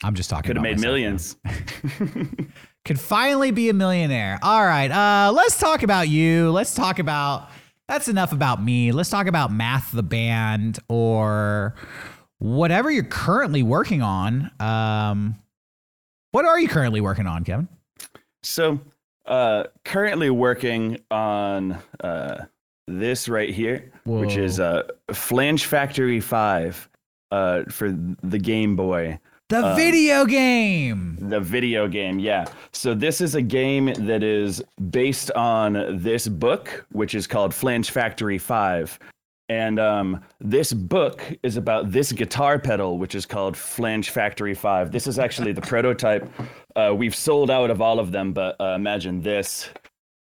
I'm 0.02 0.14
just 0.14 0.30
talking 0.30 0.54
Could 0.54 0.56
have 0.56 0.64
about 0.64 0.80
made 0.80 1.37
myself 1.37 1.44
millions. 1.44 2.37
could 2.84 2.98
finally 3.00 3.50
be 3.50 3.68
a 3.68 3.74
millionaire. 3.74 4.38
All 4.42 4.64
right, 4.64 4.90
uh, 4.90 5.30
let's 5.32 5.58
talk 5.58 5.82
about 5.82 6.08
you. 6.08 6.50
Let's 6.50 6.74
talk 6.74 6.98
about 6.98 7.50
that's 7.88 8.09
enough 8.09 8.33
about 8.33 8.62
me. 8.62 8.92
Let's 8.92 9.11
talk 9.11 9.27
about 9.27 9.51
Math 9.51 9.92
the 9.92 10.03
band 10.03 10.79
or 10.88 11.74
whatever 12.38 12.90
you're 12.90 13.03
currently 13.03 13.62
working 13.62 14.03
on. 14.03 14.51
Um, 14.61 15.37
what 16.31 16.44
are 16.44 16.61
you 16.61 16.68
currently 16.68 17.01
working 17.01 17.27
on, 17.27 17.44
Kevin? 17.44 17.68
So, 18.42 18.79
uh, 19.27 19.64
currently 19.85 20.31
working 20.31 20.98
on 21.11 21.79
uh, 22.01 22.44
this 22.87 23.29
right 23.29 23.51
here, 23.51 23.90
which 24.05 24.37
is 24.37 24.61
uh, 24.61 24.85
Flange 25.12 25.64
Factory 25.64 26.20
5 26.20 26.88
uh, 27.31 27.62
for 27.70 27.90
the 28.22 28.38
Game 28.38 28.77
Boy. 28.77 29.18
The 29.48 29.64
Um, 29.64 29.76
video 29.76 30.26
game. 30.26 31.16
The 31.20 31.40
video 31.40 31.88
game, 31.88 32.18
yeah. 32.18 32.44
So 32.72 32.94
this 32.94 33.22
is 33.22 33.34
a 33.34 33.40
game 33.40 33.87
that 34.06 34.22
is 34.22 34.62
based 34.90 35.30
on 35.32 35.96
this 36.02 36.28
book, 36.28 36.84
which 36.92 37.14
is 37.14 37.26
called 37.26 37.54
Flange 37.54 37.90
Factory 37.90 38.37
5. 38.37 38.98
And 39.48 39.80
um, 39.80 40.20
this 40.40 40.74
book 40.74 41.22
is 41.42 41.56
about 41.56 41.90
this 41.90 42.12
guitar 42.12 42.58
pedal, 42.58 42.98
which 42.98 43.14
is 43.14 43.24
called 43.24 43.56
Flange 43.56 44.11
Factory 44.11 44.54
5. 44.54 44.92
This 44.92 45.06
is 45.06 45.18
actually 45.18 45.52
the 45.52 45.62
prototype. 45.62 46.28
Uh, 46.76 46.94
we've 46.94 47.14
sold 47.14 47.50
out 47.50 47.70
of 47.70 47.80
all 47.80 47.98
of 47.98 48.12
them, 48.12 48.34
but 48.34 48.54
uh, 48.61 48.74
imagine 48.74 49.22
this 49.22 49.70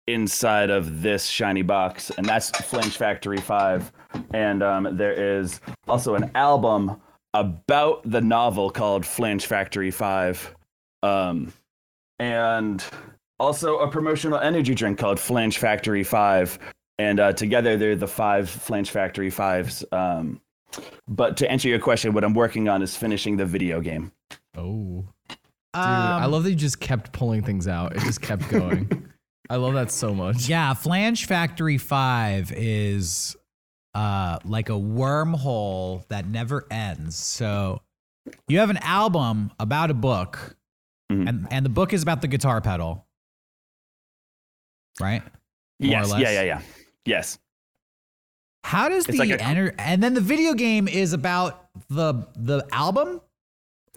inside 0.06 0.70
of 0.70 1.02
this 1.02 1.26
shiny 1.26 1.60
box. 1.60 2.08
And 2.16 2.24
that's 2.24 2.50
Flange 2.50 2.96
Factory 2.96 3.36
5. 3.36 3.92
And 4.32 4.62
um, 4.62 4.96
there 4.96 5.12
is 5.12 5.60
also 5.86 6.14
an 6.14 6.30
album 6.34 6.98
about 7.34 8.02
the 8.10 8.20
novel 8.20 8.70
called 8.70 9.04
Flange 9.06 9.46
Factory 9.46 9.90
5. 9.90 10.54
Um, 11.02 11.52
and 12.18 12.84
also 13.38 13.78
a 13.78 13.88
promotional 13.90 14.38
energy 14.38 14.74
drink 14.74 14.98
called 14.98 15.20
Flange 15.20 15.58
Factory 15.58 16.02
5. 16.04 16.58
And 16.98 17.20
uh, 17.20 17.32
together 17.32 17.76
they're 17.76 17.94
the 17.94 18.08
five 18.08 18.50
Flange 18.50 18.90
Factory 18.90 19.30
5s. 19.30 19.84
Um, 19.92 20.40
but 21.06 21.36
to 21.36 21.50
answer 21.50 21.68
your 21.68 21.78
question, 21.78 22.12
what 22.12 22.24
I'm 22.24 22.34
working 22.34 22.68
on 22.68 22.82
is 22.82 22.96
finishing 22.96 23.36
the 23.36 23.46
video 23.46 23.80
game. 23.80 24.10
Oh, 24.56 25.06
dude, 25.28 25.38
I 25.74 26.24
Um, 26.24 26.30
love 26.32 26.42
that 26.44 26.50
you 26.50 26.56
just 26.56 26.80
kept 26.80 27.12
pulling 27.12 27.42
things 27.42 27.68
out. 27.68 27.94
It 27.94 28.00
just 28.00 28.20
kept 28.20 28.48
going. 28.48 29.08
I 29.50 29.56
love 29.56 29.74
that 29.74 29.90
so 29.92 30.12
much. 30.12 30.48
Yeah, 30.48 30.74
Flange 30.74 31.24
Factory 31.26 31.78
5 31.78 32.52
is 32.52 33.36
uh 33.94 34.38
like 34.44 34.68
a 34.68 34.72
wormhole 34.72 36.06
that 36.08 36.26
never 36.26 36.66
ends. 36.70 37.16
So 37.16 37.80
you 38.46 38.58
have 38.58 38.70
an 38.70 38.76
album 38.78 39.50
about 39.58 39.90
a 39.90 39.94
book 39.94 40.56
Mhm. 41.10 41.28
and 41.28 41.48
and 41.50 41.64
the 41.64 41.70
book 41.70 41.92
is 41.92 42.02
about 42.02 42.20
the 42.20 42.28
guitar 42.28 42.60
pedal. 42.60 43.06
Right? 45.00 45.22
More 45.80 45.98
or 45.98 46.00
yes. 46.00 46.10
less. 46.10 46.20
Yeah. 46.20 46.30
Yeah. 46.30 46.42
Yeah. 46.42 46.62
Yes. 47.04 47.38
How 48.64 48.88
does 48.88 49.06
It's 49.08 49.16
the 49.18 49.24
like 49.24 49.30
a- 49.30 49.42
enter 49.42 49.74
and 49.78 50.02
then 50.02 50.14
the 50.14 50.20
video 50.20 50.52
game 50.54 50.88
is 50.88 51.12
about 51.12 51.68
the 51.88 52.26
the 52.36 52.66
album 52.72 53.20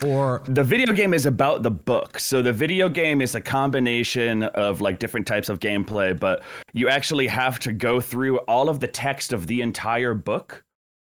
or 0.06 0.42
The 0.46 0.64
video 0.64 0.94
game 0.94 1.14
is 1.14 1.26
about 1.26 1.64
the 1.64 1.72
book. 1.72 2.20
So 2.20 2.42
the 2.42 2.54
video 2.54 2.90
game 2.90 3.22
is 3.22 3.36
a 3.36 3.42
combination 3.42 4.44
of 4.44 4.82
like 4.82 5.00
different 5.00 5.28
types 5.28 5.50
of 5.50 5.60
gameplay, 5.60 6.18
but 6.20 6.44
you 6.74 6.90
actually 6.90 7.28
have 7.28 7.60
to 7.60 7.72
go 7.74 8.02
through 8.02 8.38
all 8.40 8.70
of 8.70 8.80
the 8.80 8.88
text 8.88 9.34
of 9.34 9.48
the 9.48 9.62
entire 9.62 10.14
book. 10.14 10.64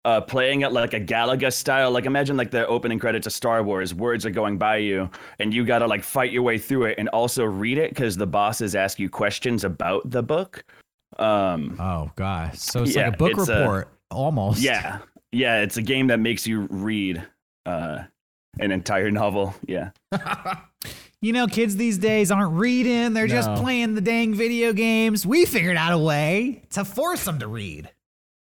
Uh, 0.03 0.19
playing 0.19 0.61
it 0.61 0.71
like 0.71 0.95
a 0.95 0.99
Galaga 0.99 1.53
style, 1.53 1.91
like 1.91 2.07
imagine 2.07 2.35
like 2.35 2.49
the 2.49 2.65
opening 2.65 2.97
credits 2.97 3.27
of 3.27 3.33
Star 3.33 3.61
Wars. 3.61 3.93
Words 3.93 4.25
are 4.25 4.31
going 4.31 4.57
by 4.57 4.77
you, 4.77 5.07
and 5.37 5.53
you 5.53 5.63
gotta 5.63 5.85
like 5.85 6.03
fight 6.03 6.31
your 6.31 6.41
way 6.41 6.57
through 6.57 6.85
it, 6.85 6.95
and 6.97 7.07
also 7.09 7.43
read 7.45 7.77
it 7.77 7.91
because 7.91 8.17
the 8.17 8.25
bosses 8.25 8.73
ask 8.73 8.97
you 8.97 9.11
questions 9.11 9.63
about 9.63 10.09
the 10.09 10.23
book. 10.23 10.63
Um, 11.19 11.77
oh 11.79 12.09
gosh. 12.15 12.57
So 12.57 12.81
it's 12.81 12.95
Yeah, 12.95 13.05
like 13.09 13.13
a 13.13 13.17
book 13.17 13.31
it's 13.37 13.47
a- 13.47 13.59
report 13.59 13.89
almost. 14.09 14.59
yeah, 14.63 14.99
yeah, 15.31 15.61
it's 15.61 15.77
a 15.77 15.83
game 15.83 16.07
that 16.07 16.19
makes 16.19 16.47
you 16.47 16.61
read 16.71 17.21
uh, 17.67 17.99
an 18.59 18.71
entire 18.71 19.11
novel. 19.11 19.55
Yeah. 19.67 19.91
You 21.23 21.33
know, 21.33 21.45
kids 21.45 21.75
these 21.75 21.99
days 21.99 22.31
aren't 22.31 22.53
reading, 22.53 23.13
they're 23.13 23.27
just 23.27 23.53
playing 23.61 23.93
the 23.93 24.01
dang 24.01 24.33
video 24.33 24.73
games. 24.73 25.23
We 25.23 25.45
figured 25.45 25.77
out 25.77 25.93
a 25.93 25.97
way 25.99 26.63
to 26.71 26.83
force 26.83 27.25
them 27.25 27.37
to 27.37 27.47
read. 27.47 27.91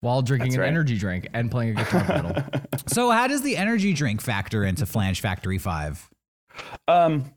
While 0.02 0.22
drinking 0.22 0.50
That's 0.50 0.56
an 0.58 0.62
right. 0.62 0.68
energy 0.68 0.96
drink 0.96 1.28
and 1.34 1.50
playing 1.50 1.72
a 1.72 1.84
guitar 1.84 2.04
pedal. 2.04 2.44
So, 2.88 3.10
how 3.10 3.26
does 3.26 3.42
the 3.42 3.58
energy 3.58 3.94
drink 3.94 4.22
factor 4.22 4.64
into 4.64 4.86
Flange 4.86 5.22
Factory 5.22 5.58
5? 5.58 6.08
Um, 6.88 7.34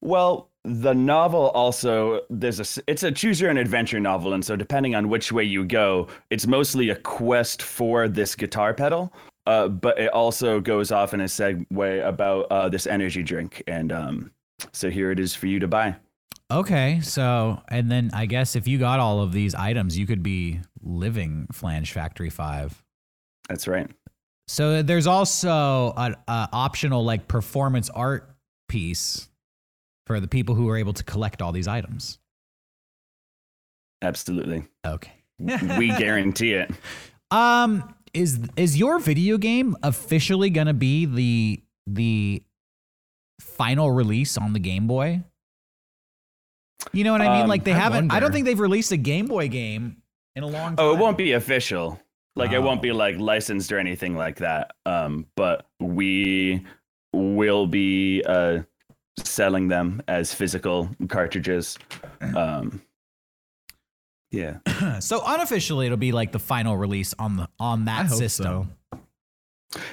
well, 0.00 0.50
the 0.64 0.94
novel 0.94 1.50
also 1.50 2.20
there's 2.30 2.60
a 2.60 2.62
s- 2.62 2.78
it's 2.86 3.02
a 3.02 3.10
choose 3.10 3.40
your 3.40 3.50
own 3.50 3.56
adventure 3.56 3.98
novel, 3.98 4.32
and 4.34 4.44
so 4.44 4.54
depending 4.54 4.94
on 4.94 5.08
which 5.08 5.32
way 5.32 5.42
you 5.42 5.64
go, 5.64 6.06
it's 6.30 6.46
mostly 6.46 6.90
a 6.90 6.96
quest 6.96 7.62
for 7.62 8.06
this 8.06 8.36
guitar 8.36 8.74
pedal. 8.74 9.12
Uh, 9.46 9.68
but 9.68 9.98
it 9.98 10.08
also 10.12 10.60
goes 10.60 10.92
off 10.92 11.14
in 11.14 11.20
a 11.20 11.24
segue 11.24 12.06
about 12.06 12.46
uh, 12.50 12.68
this 12.68 12.86
energy 12.86 13.22
drink, 13.22 13.62
and 13.66 13.90
um, 13.90 14.30
so 14.72 14.88
here 14.88 15.10
it 15.10 15.18
is 15.18 15.34
for 15.34 15.46
you 15.48 15.58
to 15.58 15.66
buy. 15.66 15.96
Okay, 16.50 17.00
so, 17.02 17.60
and 17.68 17.90
then 17.90 18.10
I 18.12 18.26
guess 18.26 18.54
if 18.56 18.68
you 18.68 18.78
got 18.78 19.00
all 19.00 19.20
of 19.20 19.32
these 19.32 19.54
items, 19.54 19.98
you 19.98 20.06
could 20.06 20.22
be 20.22 20.60
living 20.82 21.46
Flange 21.50 21.90
Factory 21.92 22.30
5. 22.30 22.84
That's 23.48 23.66
right. 23.66 23.90
So, 24.48 24.82
there's 24.82 25.06
also 25.06 25.92
an 25.96 26.14
optional 26.28 27.04
like 27.04 27.26
performance 27.26 27.88
art 27.90 28.36
piece 28.68 29.28
for 30.06 30.20
the 30.20 30.28
people 30.28 30.54
who 30.54 30.68
are 30.68 30.76
able 30.76 30.92
to 30.92 31.04
collect 31.04 31.40
all 31.42 31.52
these 31.52 31.68
items. 31.68 32.18
Absolutely, 34.02 34.64
Okay. 34.86 35.12
we 35.38 35.88
guarantee 35.98 36.52
it. 36.54 36.70
Um, 37.30 37.94
is 38.14 38.40
is 38.56 38.78
your 38.78 38.98
video 38.98 39.38
game 39.38 39.76
officially 39.82 40.50
gonna 40.50 40.74
be 40.74 41.06
the 41.06 41.62
the 41.86 42.42
final 43.40 43.90
release 43.90 44.36
on 44.36 44.52
the 44.52 44.58
Game 44.58 44.86
Boy? 44.86 45.22
You 46.92 47.04
know 47.04 47.12
what 47.12 47.20
I 47.20 47.32
mean? 47.32 47.42
Um, 47.42 47.48
like 47.48 47.64
they 47.64 47.72
I 47.72 47.78
haven't. 47.78 48.12
I 48.12 48.20
don't 48.20 48.32
think 48.32 48.44
they've 48.44 48.58
released 48.58 48.92
a 48.92 48.96
Game 48.96 49.26
Boy 49.26 49.48
game 49.48 49.98
in 50.36 50.42
a 50.42 50.46
long 50.46 50.76
time. 50.76 50.78
Oh, 50.78 50.94
it 50.94 50.98
won't 50.98 51.16
be 51.16 51.32
official. 51.32 52.00
Like 52.34 52.52
it 52.52 52.56
Oh. 52.56 52.62
won't 52.62 52.82
be 52.82 52.92
like 52.92 53.16
licensed 53.18 53.70
or 53.72 53.78
anything 53.78 54.16
like 54.16 54.36
that. 54.38 54.72
Um, 54.86 55.26
but 55.36 55.66
we 55.80 56.64
will 57.12 57.66
be 57.66 58.22
uh 58.26 58.62
selling 59.18 59.68
them 59.68 60.02
as 60.08 60.32
physical 60.34 60.88
cartridges. 61.08 61.78
Um, 62.34 62.80
yeah. 64.32 64.58
So 65.00 65.22
unofficially, 65.24 65.86
it'll 65.86 65.96
be 65.98 66.10
like 66.12 66.32
the 66.32 66.38
final 66.40 66.76
release 66.76 67.14
on 67.18 67.36
the 67.36 67.48
on 67.60 67.84
that 67.84 68.00
I 68.00 68.04
hope 68.08 68.18
system. 68.18 68.72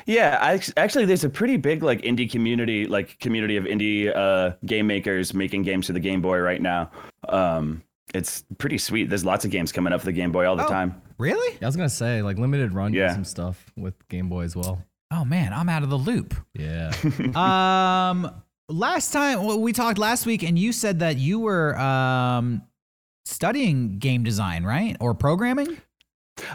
Yeah, 0.06 0.38
I, 0.42 0.60
actually, 0.76 1.06
there's 1.06 1.24
a 1.24 1.30
pretty 1.30 1.56
big 1.56 1.84
like 1.84 2.02
indie 2.02 2.30
community, 2.30 2.86
like 2.86 3.18
community 3.20 3.56
of 3.56 3.64
indie 3.64 4.14
uh, 4.14 4.56
game 4.66 4.88
makers 4.88 5.34
making 5.34 5.64
games 5.64 5.88
for 5.88 5.94
the 5.94 6.00
Game 6.02 6.22
Boy 6.22 6.40
right 6.40 6.62
now. 6.62 6.92
Um, 7.30 7.82
it's 8.14 8.44
pretty 8.58 8.78
sweet. 8.78 9.08
There's 9.08 9.24
lots 9.24 9.46
of 9.46 9.52
games 9.52 9.72
coming 9.72 9.94
up 9.94 10.02
for 10.02 10.08
the 10.08 10.12
Game 10.12 10.32
Boy 10.34 10.46
all 10.48 10.58
the 10.58 10.66
Oh. 10.66 10.70
time. 10.70 11.02
Really? 11.18 11.54
Yeah. 11.54 11.60
I 11.62 11.66
was 11.68 11.76
gonna 11.78 11.90
say 11.90 12.22
like 12.22 12.38
limited 12.38 12.74
run 12.74 12.92
did 12.92 12.98
Yeah. 13.00 13.14
some 13.14 13.24
stuff 13.26 13.72
with 13.78 13.94
Game 14.10 14.28
Boy 14.30 14.42
as 14.44 14.56
well. 14.56 14.84
Oh 15.12 15.24
man, 15.24 15.54
I'm 15.54 15.70
out 15.70 15.84
of 15.84 15.90
the 15.90 15.98
loop. 15.98 16.34
Yeah. 16.54 16.92
um, 17.36 18.30
last 18.68 19.14
time 19.14 19.44
well, 19.46 19.60
we 19.62 19.72
talked 19.74 19.98
last 19.98 20.26
week, 20.26 20.44
and 20.44 20.58
you 20.60 20.74
said 20.74 21.00
that 21.00 21.18
you 21.18 21.40
were 21.40 21.78
um 21.80 22.64
studying 23.30 24.00
game 24.00 24.24
design, 24.24 24.64
right, 24.64 24.98
or 25.00 25.14
programming? 25.14 25.78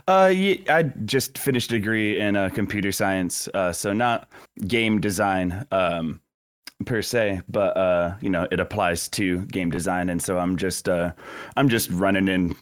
Uh, 0.09 0.33
yeah, 0.35 0.57
I 0.69 0.83
just 1.05 1.39
finished 1.39 1.71
a 1.71 1.79
degree 1.79 2.19
in 2.19 2.37
uh, 2.37 2.49
computer 2.49 2.93
science, 2.93 3.49
uh, 3.55 3.73
so 3.73 3.93
not 3.93 4.29
game 4.67 5.01
design 5.01 5.67
um, 5.71 6.21
per 6.87 7.03
se, 7.03 7.43
but 7.49 7.77
uh, 7.77 8.15
you 8.21 8.31
know, 8.31 8.47
it 8.51 8.61
applies 8.61 9.09
to 9.11 9.45
game 9.47 9.71
design, 9.71 10.09
and 10.09 10.23
so 10.23 10.39
I'm 10.39 10.57
just 10.57 10.89
uh, 10.89 11.13
I'm 11.57 11.69
just 11.69 11.91
running 11.91 12.29
in 12.29 12.57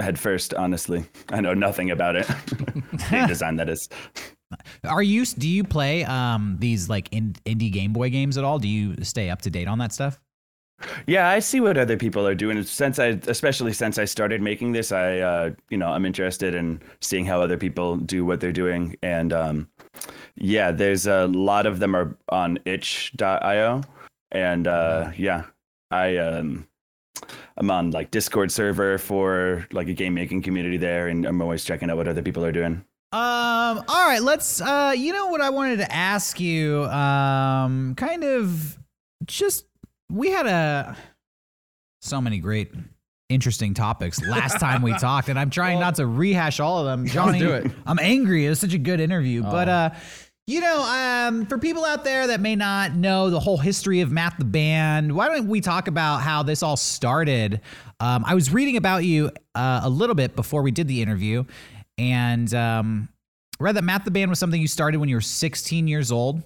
headfirst. 0.00 0.54
Honestly, 0.54 1.04
I 1.30 1.40
know 1.40 1.54
nothing 1.54 1.90
about 1.90 2.16
it. 2.16 2.28
game 3.10 3.26
design, 3.26 3.56
that 3.56 3.68
is. 3.68 3.88
Are 4.84 5.02
you? 5.02 5.26
Do 5.26 5.48
you 5.48 5.64
play 5.64 6.04
um 6.04 6.56
these 6.58 6.88
like 6.88 7.12
in, 7.12 7.34
indie 7.44 7.72
Game 7.72 7.92
Boy 7.92 8.10
games 8.10 8.38
at 8.38 8.44
all? 8.44 8.58
Do 8.58 8.68
you 8.68 8.96
stay 9.02 9.30
up 9.30 9.42
to 9.42 9.50
date 9.50 9.68
on 9.68 9.78
that 9.78 9.92
stuff? 9.92 10.18
Yeah, 11.06 11.28
I 11.28 11.40
see 11.40 11.60
what 11.60 11.76
other 11.76 11.96
people 11.96 12.26
are 12.26 12.34
doing. 12.34 12.62
Since 12.62 12.98
I, 12.98 13.18
especially 13.26 13.72
since 13.72 13.98
I 13.98 14.04
started 14.04 14.40
making 14.40 14.72
this, 14.72 14.92
I, 14.92 15.18
uh, 15.18 15.50
you 15.70 15.76
know, 15.76 15.88
I'm 15.88 16.06
interested 16.06 16.54
in 16.54 16.80
seeing 17.00 17.24
how 17.24 17.40
other 17.40 17.56
people 17.56 17.96
do 17.96 18.24
what 18.24 18.40
they're 18.40 18.52
doing. 18.52 18.96
And 19.02 19.32
um, 19.32 19.68
yeah, 20.36 20.70
there's 20.70 21.06
a 21.06 21.26
lot 21.26 21.66
of 21.66 21.80
them 21.80 21.96
are 21.96 22.16
on 22.28 22.58
itch.io. 22.64 23.82
And 24.30 24.66
uh, 24.68 25.10
yeah, 25.16 25.44
I, 25.90 26.16
um, 26.18 26.68
I'm 27.56 27.70
on 27.70 27.90
like 27.90 28.10
Discord 28.10 28.52
server 28.52 28.98
for 28.98 29.66
like 29.72 29.88
a 29.88 29.94
game 29.94 30.14
making 30.14 30.42
community 30.42 30.76
there, 30.76 31.08
and 31.08 31.26
I'm 31.26 31.42
always 31.42 31.64
checking 31.64 31.90
out 31.90 31.96
what 31.96 32.08
other 32.08 32.22
people 32.22 32.44
are 32.44 32.52
doing. 32.52 32.84
Um. 33.10 33.82
All 33.88 34.06
right. 34.06 34.22
Let's. 34.22 34.60
Uh. 34.60 34.94
You 34.96 35.12
know 35.12 35.26
what 35.26 35.40
I 35.40 35.50
wanted 35.50 35.78
to 35.78 35.92
ask 35.92 36.38
you. 36.38 36.84
Um. 36.84 37.94
Kind 37.96 38.22
of. 38.22 38.78
Just. 39.24 39.66
We 40.10 40.30
had 40.30 40.46
a. 40.46 40.96
So 42.00 42.20
many 42.20 42.38
great, 42.38 42.72
interesting 43.28 43.74
topics 43.74 44.24
last 44.24 44.60
time 44.60 44.82
we 44.82 44.92
talked, 44.98 45.28
and 45.28 45.38
I'm 45.38 45.50
trying 45.50 45.80
not 45.80 45.96
to 45.96 46.06
rehash 46.06 46.60
all 46.60 46.78
of 46.78 46.86
them. 46.86 47.06
Johnny, 47.08 47.40
do 47.40 47.52
it. 47.52 47.70
I'm 47.86 47.98
angry. 47.98 48.46
It 48.46 48.50
was 48.50 48.60
such 48.60 48.72
a 48.74 48.78
good 48.78 49.00
interview, 49.00 49.42
but 49.42 49.68
Oh. 49.68 49.72
uh. 49.72 49.90
You 50.46 50.62
know, 50.62 50.80
um, 51.28 51.44
for 51.44 51.58
people 51.58 51.84
out 51.84 52.04
there 52.04 52.28
that 52.28 52.40
may 52.40 52.56
not 52.56 52.94
know 52.94 53.28
the 53.28 53.38
whole 53.38 53.58
history 53.58 54.00
of 54.00 54.10
Math 54.10 54.38
the 54.38 54.46
Band, 54.46 55.14
why 55.14 55.28
don't 55.28 55.46
we 55.46 55.60
talk 55.60 55.88
about 55.88 56.22
how 56.22 56.42
this 56.42 56.62
all 56.62 56.78
started? 56.78 57.60
Um, 58.00 58.24
I 58.26 58.34
was 58.34 58.50
reading 58.50 58.78
about 58.78 59.04
you 59.04 59.30
uh, 59.54 59.80
a 59.82 59.90
little 59.90 60.14
bit 60.14 60.34
before 60.34 60.62
we 60.62 60.70
did 60.70 60.88
the 60.88 61.02
interview, 61.02 61.44
and 61.98 62.54
um, 62.54 63.10
read 63.60 63.76
that 63.76 63.84
Math 63.84 64.06
the 64.06 64.10
Band 64.10 64.30
was 64.30 64.38
something 64.38 64.58
you 64.58 64.68
started 64.68 64.96
when 64.96 65.10
you 65.10 65.16
were 65.16 65.20
16 65.20 65.86
years 65.86 66.10
old. 66.10 66.40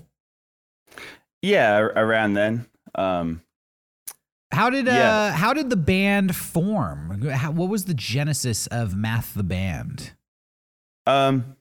Yeah, 1.40 1.79
around 1.79 2.33
then. 2.35 2.66
Um, 2.96 3.40
How 4.53 4.69
did 4.69 4.87
uh, 4.87 5.33
how 5.33 5.55
did 5.55 5.71
the 5.71 5.77
band 5.77 6.37
form? 6.37 7.23
How, 7.23 7.51
what 7.51 7.71
was 7.71 7.87
the 7.87 7.95
genesis 7.95 8.67
of 8.67 8.95
Math 8.95 9.35
the 9.35 9.43
Band? 9.43 10.12
Um, 11.07 11.57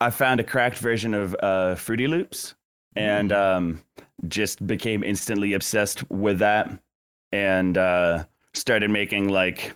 I 0.00 0.10
found 0.10 0.38
a 0.38 0.44
cracked 0.44 0.78
version 0.78 1.12
of 1.12 1.34
uh, 1.42 1.74
Fruity 1.74 2.06
Loops 2.06 2.54
and 2.94 3.32
um, 3.32 3.82
just 4.28 4.64
became 4.66 5.02
instantly 5.02 5.54
obsessed 5.54 6.08
with 6.10 6.38
that 6.38 6.70
and 7.32 7.76
uh, 7.76 8.24
started 8.54 8.90
making 8.90 9.28
like, 9.28 9.74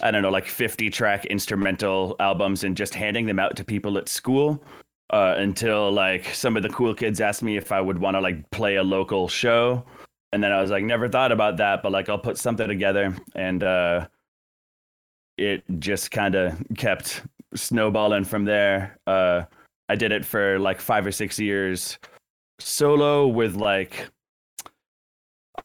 I 0.00 0.10
don't 0.12 0.22
know, 0.22 0.30
like 0.30 0.46
50 0.46 0.90
track 0.90 1.26
instrumental 1.26 2.16
albums 2.20 2.62
and 2.64 2.76
just 2.76 2.94
handing 2.94 3.26
them 3.26 3.38
out 3.38 3.56
to 3.56 3.64
people 3.64 3.98
at 3.98 4.08
school. 4.08 4.62
Uh, 5.10 5.34
until 5.36 5.92
like 5.92 6.34
some 6.34 6.56
of 6.56 6.62
the 6.62 6.70
cool 6.70 6.94
kids 6.94 7.20
asked 7.20 7.42
me 7.42 7.58
if 7.58 7.70
I 7.70 7.82
would 7.82 7.98
want 7.98 8.14
to 8.14 8.20
like 8.22 8.50
play 8.50 8.76
a 8.76 8.82
local 8.82 9.28
show, 9.28 9.84
and 10.32 10.42
then 10.42 10.52
I 10.52 10.60
was 10.60 10.70
like, 10.70 10.84
never 10.84 11.08
thought 11.08 11.32
about 11.32 11.56
that, 11.58 11.82
but 11.82 11.92
like 11.92 12.08
I'll 12.08 12.18
put 12.18 12.38
something 12.38 12.68
together, 12.68 13.14
and 13.34 13.62
uh, 13.62 14.06
it 15.36 15.62
just 15.78 16.10
kind 16.10 16.34
of 16.34 16.60
kept 16.76 17.22
snowballing 17.54 18.24
from 18.24 18.44
there. 18.44 18.98
Uh, 19.06 19.42
I 19.88 19.96
did 19.96 20.12
it 20.12 20.24
for 20.24 20.58
like 20.58 20.80
five 20.80 21.06
or 21.06 21.12
six 21.12 21.38
years 21.38 21.98
solo 22.58 23.26
with 23.26 23.56
like 23.56 24.08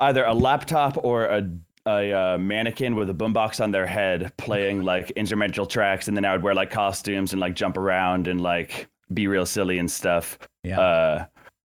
either 0.01 0.25
a 0.25 0.34
laptop 0.34 0.97
or 1.03 1.25
a 1.25 1.49
a 1.86 2.12
uh, 2.12 2.38
mannequin 2.38 2.97
with 2.97 3.10
a 3.10 3.13
boombox 3.13 3.63
on 3.63 3.71
their 3.71 3.86
head 3.86 4.34
playing 4.36 4.84
like 4.84 5.12
instrumental 5.12 5.65
tracks, 5.65 6.10
and 6.10 6.17
then 6.17 6.25
I 6.25 6.34
would 6.34 6.43
wear 6.43 6.53
like 6.53 6.69
costumes 6.69 7.32
and 7.32 7.39
like 7.39 7.56
jump 7.56 7.77
around 7.77 8.27
and 8.27 8.41
like 8.41 8.89
be 9.13 9.27
real 9.27 9.45
silly 9.45 9.77
and 9.77 9.89
stuff. 9.89 10.38
Yeah. 10.63 10.80
Uh, 10.80 11.25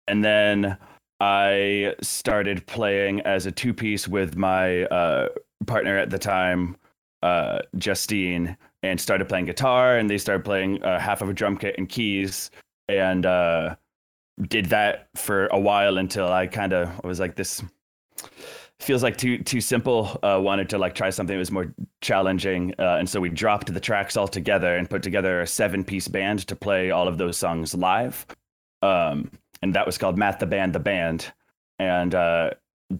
and 0.08 0.24
then 0.24 0.76
I 1.20 1.94
started 2.00 2.66
playing 2.66 3.20
as 3.22 3.46
a 3.46 3.52
two 3.52 3.74
piece 3.74 4.06
with 4.06 4.36
my 4.36 4.84
uh, 4.84 5.28
partner 5.66 5.98
at 5.98 6.10
the 6.10 6.18
time, 6.18 6.76
uh, 7.22 7.60
Justine, 7.76 8.56
and 8.82 9.00
started 9.00 9.28
playing 9.28 9.46
guitar. 9.46 9.98
And 9.98 10.08
they 10.08 10.18
started 10.18 10.44
playing 10.44 10.82
uh, 10.84 10.98
half 10.98 11.20
of 11.22 11.28
a 11.28 11.32
drum 11.32 11.56
kit 11.56 11.74
and 11.78 11.88
keys, 11.88 12.50
and 12.88 13.26
uh, 13.26 13.74
did 14.48 14.66
that 14.66 15.08
for 15.16 15.48
a 15.48 15.58
while 15.58 15.98
until 15.98 16.32
I 16.32 16.46
kind 16.46 16.72
of 16.72 17.02
was 17.04 17.18
like, 17.18 17.34
this 17.34 17.62
feels 18.80 19.02
like 19.02 19.16
too 19.16 19.38
too 19.38 19.60
simple. 19.60 20.18
Uh, 20.22 20.38
wanted 20.40 20.68
to 20.68 20.78
like 20.78 20.94
try 20.94 21.10
something 21.10 21.34
that 21.34 21.40
was 21.40 21.50
more 21.50 21.74
challenging, 22.00 22.74
uh, 22.78 22.96
and 22.98 23.08
so 23.08 23.20
we 23.20 23.28
dropped 23.28 23.72
the 23.72 23.80
tracks 23.80 24.16
all 24.16 24.28
together 24.28 24.76
and 24.76 24.88
put 24.88 25.02
together 25.02 25.40
a 25.40 25.46
seven 25.46 25.82
piece 25.82 26.06
band 26.06 26.46
to 26.46 26.54
play 26.54 26.92
all 26.92 27.08
of 27.08 27.18
those 27.18 27.36
songs 27.36 27.74
live. 27.74 28.24
Um, 28.82 29.32
and 29.62 29.74
that 29.74 29.86
was 29.86 29.98
called 29.98 30.18
Math 30.18 30.38
the 30.38 30.46
Band 30.46 30.72
the 30.74 30.80
Band, 30.80 31.32
and 31.78 32.14
uh, 32.14 32.50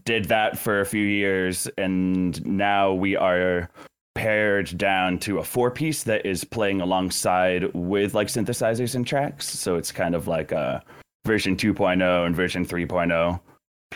did 0.05 0.27
that 0.27 0.59
for 0.59 0.81
a 0.81 0.87
few 0.87 1.05
years, 1.05 1.69
and 1.79 2.45
now 2.45 2.93
we 2.93 3.17
are 3.17 3.71
pared 4.15 4.77
down 4.77 5.19
to 5.21 5.39
a 5.39 5.45
four 5.45 5.71
piece 5.71 6.03
that 6.03 6.27
is 6.27 6.43
playing 6.43 6.81
alongside 6.81 7.73
with 7.75 8.15
like 8.15 8.27
synthesizers 8.27 8.95
and 8.95 9.07
tracks. 9.07 9.49
So 9.49 9.77
it's 9.77 9.93
kind 9.93 10.15
of 10.15 10.27
like 10.27 10.51
a 10.51 10.83
version 11.25 11.57
2.0 11.57 12.27
and 12.27 12.35
version 12.35 12.67
3.0 12.67 13.41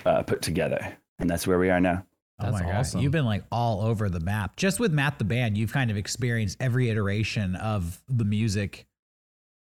uh, 0.07 0.23
put 0.23 0.43
together, 0.43 0.97
and 1.19 1.29
that's 1.29 1.47
where 1.47 1.59
we 1.59 1.71
are 1.71 1.81
now. 1.81 2.05
Oh 2.41 2.51
That's 2.51 2.63
my 2.63 2.71
god, 2.71 3.03
you've 3.03 3.13
been 3.13 3.27
like 3.27 3.45
all 3.53 3.83
over 3.83 4.09
the 4.09 4.21
map. 4.21 4.57
Just 4.57 4.81
with 4.81 4.93
Math 4.93 5.19
the 5.19 5.25
band, 5.25 5.57
you've 5.57 5.73
kind 5.73 5.91
of 5.91 5.97
experienced 5.97 6.57
every 6.61 6.89
iteration 6.89 7.55
of 7.57 8.01
the 8.09 8.25
music. 8.25 8.87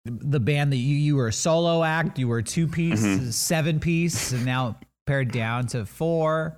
The 0.05 0.39
band 0.39 0.71
that 0.71 0.77
you 0.77 0.95
you 0.95 1.15
were 1.15 1.27
a 1.29 1.33
solo 1.33 1.83
act, 1.83 2.19
you 2.19 2.27
were 2.27 2.37
a 2.39 2.43
two 2.43 2.67
piece, 2.67 3.01
Mm-hmm. 3.03 3.29
seven 3.31 3.79
piece, 3.79 4.31
and 4.31 4.45
now 4.45 4.77
pared 5.07 5.31
down 5.31 5.65
to 5.67 5.85
four. 5.85 6.57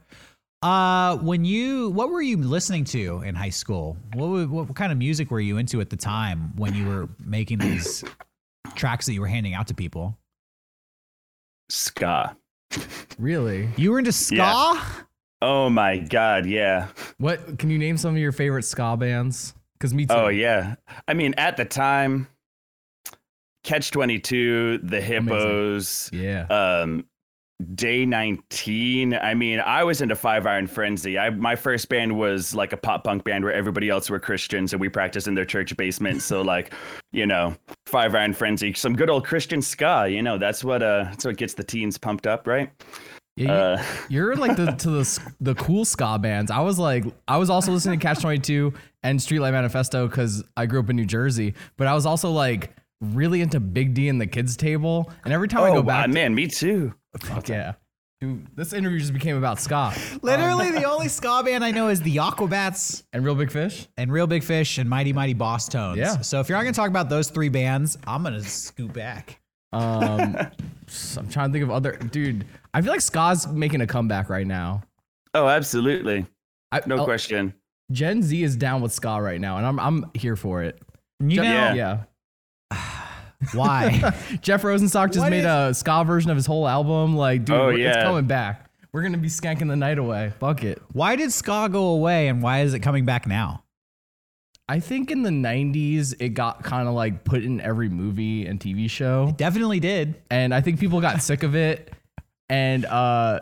Uh, 0.62 1.17
when 1.17 1.45
you 1.45 1.89
what 1.91 2.10
were 2.10 2.21
you 2.21 2.36
listening 2.38 2.83
to 2.83 3.21
in 3.21 3.36
high 3.36 3.49
school? 3.49 3.95
What 4.13 4.49
what, 4.49 4.75
kind 4.75 4.91
of 4.91 4.97
music 4.97 5.31
were 5.31 5.39
you 5.39 5.57
into 5.57 5.79
at 5.81 5.89
the 5.89 5.95
time 5.95 6.51
when 6.57 6.73
you 6.73 6.86
were 6.88 7.07
making 7.23 7.60
these 7.60 8.03
tracks 8.75 9.05
that 9.05 9.13
you 9.13 9.21
were 9.21 9.27
handing 9.27 9.53
out 9.53 9.67
to 9.67 9.73
people? 9.73 10.17
Ska. 11.69 12.36
Really? 13.17 13.69
You 13.77 13.91
were 13.91 13.99
into 13.99 14.12
ska. 14.12 14.36
Yeah. 14.36 14.83
Oh 15.41 15.69
my 15.69 15.99
god, 15.99 16.45
yeah. 16.47 16.88
What 17.19 17.60
can 17.60 17.69
you 17.69 17.77
name 17.77 17.95
some 17.97 18.15
of 18.15 18.17
your 18.19 18.31
favorite 18.31 18.63
ska 18.63 18.97
bands? 18.97 19.53
Because 19.73 19.93
me 19.93 20.05
too. 20.07 20.13
Oh 20.15 20.27
yeah. 20.29 20.75
I 21.07 21.13
mean, 21.13 21.33
at 21.38 21.55
the 21.57 21.65
time, 21.65 22.27
Catch 23.67 23.91
Twenty 23.91 24.17
Two, 24.17 24.80
The 24.80 25.01
Hippos, 25.01 26.10
Yeah. 26.13 26.45
um, 26.49 27.06
Day 27.75 28.06
Nineteen. 28.06 29.13
I 29.15 29.34
mean, 29.34 29.60
I 29.60 29.84
was 29.84 29.99
into 30.01 30.15
Five 30.15 30.45
Iron 30.45 30.67
Frenzy. 30.67 31.17
I 31.19 31.32
my 31.32 31.56
first 31.56 31.89
band 31.89 32.17
was 32.17 32.56
like 32.56 32.71
a 32.71 32.77
pop 32.77 33.03
punk 33.03 33.23
band 33.23 33.43
where 33.43 33.51
everybody 33.53 33.89
else 33.89 34.10
were 34.10 34.19
Christians 34.19 34.73
and 34.73 34.80
we 34.80 34.89
practiced 34.89 35.27
in 35.27 35.34
their 35.36 35.43
church 35.45 35.75
basement. 35.75 36.21
so 36.21 36.41
like, 36.53 36.73
you 37.12 37.25
know, 37.25 37.56
Five 37.88 38.15
Iron 38.15 38.34
Frenzy, 38.34 38.73
some 38.73 38.95
good 38.95 39.10
old 39.10 39.25
Christian 39.25 39.62
ska. 39.62 40.08
You 40.10 40.21
know, 40.21 40.38
that's 40.38 40.63
what 40.63 40.82
uh, 40.82 41.06
that's 41.10 41.25
what 41.25 41.36
gets 41.38 41.53
the 41.56 41.63
teens 41.63 41.97
pumped 41.97 42.25
up, 42.27 42.47
right? 42.47 42.69
Yeah, 43.36 43.45
you, 43.45 43.51
Uh, 43.51 43.84
you're 44.10 44.36
like 44.36 44.56
the 44.56 44.67
to 44.71 44.89
the 44.89 45.19
the 45.41 45.56
cool 45.56 45.84
ska 45.84 46.17
bands. 46.19 46.51
I 46.51 46.60
was 46.62 46.80
like, 46.80 47.03
I 47.27 47.38
was 47.38 47.49
also 47.49 47.71
listening 47.73 47.99
to 47.99 48.03
Catch 48.06 48.21
Twenty 48.21 48.39
Two 48.39 48.73
and 49.03 49.19
Streetlight 49.19 49.51
Manifesto 49.51 50.08
because 50.08 50.43
I 50.56 50.67
grew 50.67 50.80
up 50.80 50.89
in 50.89 50.95
New 50.95 51.06
Jersey. 51.06 51.53
But 51.75 51.88
I 51.88 51.93
was 51.95 52.06
also 52.06 52.32
like 52.32 52.71
really 53.01 53.41
into 53.41 53.60
Big 53.60 53.93
D 53.93 54.10
and 54.10 54.19
the 54.19 54.27
Kids 54.27 54.55
Table. 54.57 55.12
And 55.25 55.33
every 55.33 55.47
time 55.47 55.63
I 55.63 55.69
oh 55.69 55.73
go 55.75 55.79
wow, 55.81 56.01
back, 56.05 56.10
man, 56.10 56.33
me 56.36 56.47
too. 56.47 56.93
fuck 57.19 57.47
yeah, 57.49 57.73
dude, 58.21 58.47
this 58.55 58.73
interview 58.73 58.99
just 58.99 59.13
became 59.13 59.38
about 59.38 59.60
ska 59.60 59.93
Literally, 60.21 60.71
the 60.71 60.83
only 60.86 61.07
ska 61.07 61.41
band 61.43 61.63
I 61.63 61.71
know 61.71 61.89
is 61.89 62.01
the 62.01 62.15
Aquabats. 62.17 63.03
and 63.13 63.23
Real 63.25 63.36
Big 63.36 63.51
Fish. 63.51 63.88
and 63.97 64.12
Real 64.12 64.27
Big 64.27 64.43
Fish 64.43 64.77
and 64.77 64.89
Mighty 64.89 65.13
Mighty 65.13 65.36
Bosstones. 65.36 65.97
Yeah. 65.97 66.21
So 66.21 66.39
if 66.39 66.49
you're 66.49 66.57
not 66.57 66.63
gonna 66.63 66.73
talk 66.73 66.89
about 66.89 67.10
those 67.10 67.29
three 67.29 67.49
bands, 67.49 67.97
I'm 68.07 68.23
gonna 68.23 68.43
scoot 68.43 68.93
back. 68.93 69.39
Um, 69.73 70.36
s- 70.88 71.17
I'm 71.17 71.27
trying 71.29 71.49
to 71.49 71.53
think 71.53 71.63
of 71.63 71.71
other 71.71 71.93
dude. 71.97 72.45
I 72.73 72.81
feel 72.81 72.91
like 72.91 73.01
ska's 73.01 73.47
making 73.47 73.81
a 73.81 73.88
comeback 73.88 74.29
right 74.29 74.47
now. 74.47 74.81
Oh, 75.33 75.47
absolutely, 75.47 76.25
I, 76.71 76.81
no 76.86 76.97
uh, 76.99 77.03
question. 77.05 77.53
Gen 77.91 78.21
Z 78.23 78.41
is 78.43 78.55
down 78.55 78.81
with 78.81 78.91
ska 78.91 79.21
right 79.21 79.39
now, 79.41 79.57
and 79.57 79.65
I'm 79.65 79.79
I'm 79.79 80.12
here 80.13 80.36
for 80.36 80.63
it. 80.63 80.81
You 81.19 81.38
know 81.38 81.43
Yeah. 81.43 81.73
yeah. 81.73 82.03
Why? 83.54 84.13
Jeff 84.41 84.62
Rosenstock 84.63 85.08
just 85.08 85.19
What 85.19 85.30
made 85.32 85.39
is- 85.39 85.45
a 85.45 85.73
ska 85.73 86.04
version 86.06 86.30
of 86.32 86.38
his 86.38 86.45
whole 86.45 86.67
album. 86.67 87.15
Like, 87.15 87.45
dude, 87.45 87.56
Oh, 87.56 87.69
it's 87.69 87.80
yeah. 87.80 88.04
coming 88.04 88.26
back. 88.26 88.69
We're 88.91 89.04
gonna 89.04 89.17
be 89.17 89.28
skanking 89.28 89.67
the 89.67 89.76
night 89.76 89.97
away. 90.00 90.34
Fuck 90.39 90.63
it. 90.63 90.82
why 90.93 91.15
did 91.15 91.32
ska 91.32 91.69
go 91.71 91.88
away, 91.89 92.28
and 92.30 92.41
why 92.41 92.62
is 92.62 92.73
it 92.73 92.80
coming 92.80 93.06
back 93.06 93.28
now? 93.28 93.63
I 94.69 94.80
think 94.80 95.12
in 95.12 95.21
the 95.23 95.30
'90s 95.30 96.13
it 96.19 96.30
got 96.30 96.63
kind 96.63 96.88
of 96.88 96.93
like 96.93 97.23
put 97.23 97.43
in 97.43 97.62
every 97.62 97.89
movie 97.89 98.45
and 98.45 98.60
TV 98.60 98.89
show, 98.89 99.34
Definitely 99.38 99.80
did. 99.80 100.15
and 100.32 100.54
I 100.54 100.62
think 100.62 100.80
people 100.80 101.00
got 101.00 101.21
sick 101.21 101.43
of 101.43 101.56
it. 101.56 101.93
And 102.50 102.86
uh, 102.86 103.41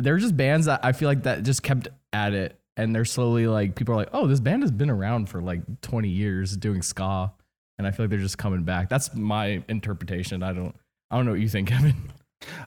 there 0.00 0.14
were 0.14 0.18
just 0.20 0.36
bands 0.36 0.66
that 0.66 0.80
I 0.84 0.92
feel 0.92 1.08
like 1.08 1.24
that 1.24 1.42
just 1.42 1.62
kept 1.62 1.88
at 2.12 2.32
it, 2.32 2.58
and 2.76 2.94
they're 2.94 3.04
slowly 3.04 3.46
like 3.46 3.74
people 3.74 3.94
are 3.94 3.98
like, 3.98 4.10
oh, 4.12 4.26
this 4.26 4.40
band 4.40 4.62
has 4.62 4.70
been 4.70 4.90
around 4.90 5.28
for 5.28 5.42
like 5.42 5.60
20 5.82 6.08
years 6.08 6.56
doing 6.56 6.82
ska, 6.82 7.32
and 7.78 7.86
I 7.86 7.90
feel 7.90 8.04
like 8.04 8.10
they're 8.10 8.18
just 8.18 8.38
coming 8.38 8.64
back. 8.64 8.88
That's 8.88 9.14
my 9.14 9.62
interpretation. 9.68 10.42
I 10.42 10.52
don't. 10.52 10.74
I 11.10 11.16
don't 11.16 11.24
know 11.24 11.32
what 11.32 11.40
you 11.40 11.48
think, 11.48 11.68
Kevin. 11.70 11.94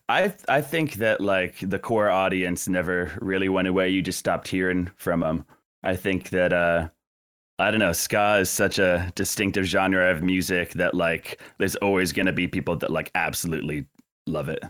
I 0.10 0.34
I 0.50 0.62
think 0.62 0.95
that 0.95 1.21
like 1.21 1.56
the 1.62 1.80
core 1.80 2.10
audience 2.10 2.67
never 2.67 3.12
really 3.21 3.50
went 3.50 3.67
away. 3.67 3.89
You 3.89 4.02
just 4.02 4.19
stopped 4.19 4.47
hearing 4.47 4.89
from 4.97 5.21
them. 5.21 5.45
I 5.84 5.95
think 5.95 6.30
that 6.30 6.52
uh 6.54 6.89
I 7.60 7.69
don't 7.69 7.80
know, 7.80 7.93
ska 7.93 8.38
is 8.39 8.50
such 8.50 8.80
a 8.80 9.12
distinctive 9.15 9.65
genre 9.65 10.12
of 10.12 10.24
music 10.24 10.71
that 10.74 10.95
like 10.95 11.39
there's 11.60 11.76
always 11.76 12.12
going 12.12 12.26
to 12.26 12.34
be 12.34 12.47
people 12.47 12.76
that 12.78 12.89
like 12.89 13.12
absolutely 13.13 13.86
love 14.26 14.50
it. 14.50 14.63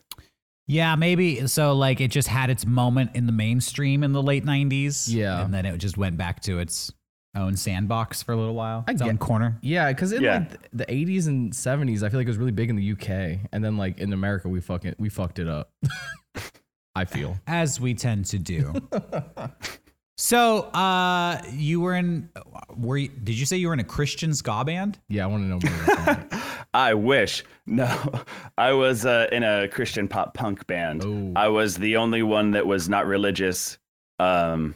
Yeah, 0.67 0.95
maybe. 0.95 1.47
So 1.47 1.73
like, 1.73 1.99
it 2.01 2.11
just 2.11 2.27
had 2.27 2.49
its 2.49 2.65
moment 2.65 3.11
in 3.15 3.25
the 3.25 3.31
mainstream 3.31 4.03
in 4.03 4.11
the 4.11 4.21
late 4.21 4.45
'90s. 4.45 5.07
Yeah. 5.11 5.43
and 5.43 5.53
then 5.53 5.65
it 5.65 5.77
just 5.77 5.97
went 5.97 6.17
back 6.17 6.41
to 6.41 6.59
its 6.59 6.91
own 7.35 7.55
sandbox 7.55 8.21
for 8.23 8.33
a 8.33 8.35
little 8.35 8.55
while. 8.55 8.83
I 8.87 8.91
its 8.91 9.01
own 9.01 9.09
get- 9.11 9.19
corner. 9.19 9.57
Yeah, 9.61 9.89
because 9.91 10.11
in 10.11 10.21
Yeah. 10.21 10.39
like 10.49 10.69
the 10.73 10.85
80s 10.85 11.27
and 11.27 11.53
70s, 11.53 12.03
I 12.03 12.09
feel 12.09 12.19
like 12.19 12.27
it 12.27 12.29
was 12.29 12.37
really 12.37 12.51
big 12.51 12.69
in 12.69 12.75
the 12.75 12.91
UK, 12.91 13.39
and 13.51 13.63
then 13.63 13.77
like 13.77 13.99
in 13.99 14.11
America, 14.13 14.49
we 14.49 14.59
fucking 14.61 14.95
we 14.99 15.09
fucked 15.09 15.39
it 15.39 15.47
up. 15.47 15.71
I 16.95 17.05
feel. 17.05 17.37
as 17.47 17.79
we 17.79 17.93
tend 17.93 18.25
to 18.27 18.37
do. 18.37 18.73
so, 20.17 20.63
uh, 20.73 21.41
you 21.53 21.79
were 21.79 21.95
in? 21.95 22.29
Were 22.75 22.97
you, 22.97 23.07
did 23.07 23.39
you 23.39 23.45
say 23.45 23.57
you 23.57 23.67
were 23.67 23.73
in 23.73 23.79
a 23.79 23.83
Christian 23.85 24.33
ska 24.33 24.63
band? 24.65 24.99
Yeah, 25.07 25.23
I 25.23 25.27
want 25.27 25.43
to 25.43 25.47
know 25.47 25.59
more. 25.63 26.41
I 26.73 26.93
wish. 26.93 27.43
No, 27.65 27.97
I 28.57 28.73
was 28.73 29.05
uh, 29.05 29.27
in 29.31 29.43
a 29.43 29.67
Christian 29.69 30.07
pop 30.07 30.33
punk 30.33 30.67
band. 30.67 31.03
Oh. 31.05 31.31
I 31.39 31.47
was 31.47 31.75
the 31.77 31.95
only 31.97 32.23
one 32.23 32.51
that 32.51 32.67
was 32.67 32.89
not 32.89 33.07
religious. 33.07 33.77
Um, 34.19 34.75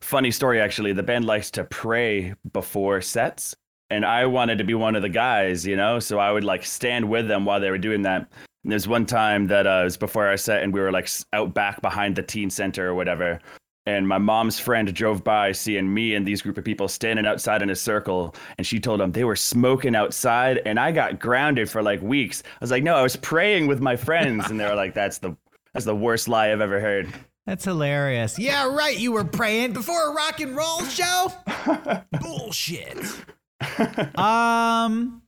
funny 0.00 0.30
story, 0.30 0.60
actually. 0.60 0.92
The 0.92 1.02
band 1.02 1.24
likes 1.24 1.50
to 1.52 1.64
pray 1.64 2.34
before 2.52 3.00
sets, 3.00 3.54
and 3.90 4.04
I 4.04 4.26
wanted 4.26 4.58
to 4.58 4.64
be 4.64 4.74
one 4.74 4.96
of 4.96 5.02
the 5.02 5.08
guys, 5.08 5.66
you 5.66 5.76
know. 5.76 5.98
So 5.98 6.18
I 6.18 6.32
would 6.32 6.44
like 6.44 6.64
stand 6.64 7.08
with 7.08 7.28
them 7.28 7.44
while 7.44 7.60
they 7.60 7.70
were 7.70 7.78
doing 7.78 8.02
that. 8.02 8.28
And 8.64 8.70
there's 8.70 8.88
one 8.88 9.06
time 9.06 9.46
that 9.48 9.66
uh, 9.66 9.82
was 9.84 9.96
before 9.96 10.26
our 10.26 10.36
set, 10.36 10.62
and 10.62 10.72
we 10.72 10.80
were 10.80 10.92
like 10.92 11.08
out 11.32 11.54
back 11.54 11.82
behind 11.82 12.16
the 12.16 12.22
teen 12.22 12.50
center 12.50 12.88
or 12.88 12.94
whatever. 12.94 13.40
And 13.84 14.06
my 14.06 14.18
mom's 14.18 14.60
friend 14.60 14.94
drove 14.94 15.24
by 15.24 15.50
seeing 15.50 15.92
me 15.92 16.14
and 16.14 16.24
these 16.24 16.40
group 16.40 16.56
of 16.56 16.64
people 16.64 16.86
standing 16.86 17.26
outside 17.26 17.62
in 17.62 17.70
a 17.70 17.74
circle. 17.74 18.34
And 18.56 18.64
she 18.64 18.78
told 18.78 19.00
them 19.00 19.10
they 19.10 19.24
were 19.24 19.34
smoking 19.34 19.96
outside. 19.96 20.62
And 20.64 20.78
I 20.78 20.92
got 20.92 21.18
grounded 21.18 21.68
for 21.68 21.82
like 21.82 22.00
weeks. 22.00 22.44
I 22.46 22.58
was 22.60 22.70
like, 22.70 22.84
no, 22.84 22.94
I 22.94 23.02
was 23.02 23.16
praying 23.16 23.66
with 23.66 23.80
my 23.80 23.96
friends. 23.96 24.50
And 24.50 24.60
they 24.60 24.66
were 24.66 24.76
like, 24.76 24.94
that's 24.94 25.18
the 25.18 25.36
that's 25.72 25.84
the 25.84 25.96
worst 25.96 26.28
lie 26.28 26.52
I've 26.52 26.60
ever 26.60 26.78
heard. 26.78 27.12
That's 27.46 27.64
hilarious. 27.64 28.38
Yeah, 28.38 28.72
right. 28.72 28.96
You 28.96 29.12
were 29.12 29.24
praying 29.24 29.72
before 29.72 30.10
a 30.10 30.14
rock 30.14 30.40
and 30.40 30.56
roll 30.56 30.84
show. 30.84 31.32
Bullshit. 32.20 32.98
um, 34.16 35.22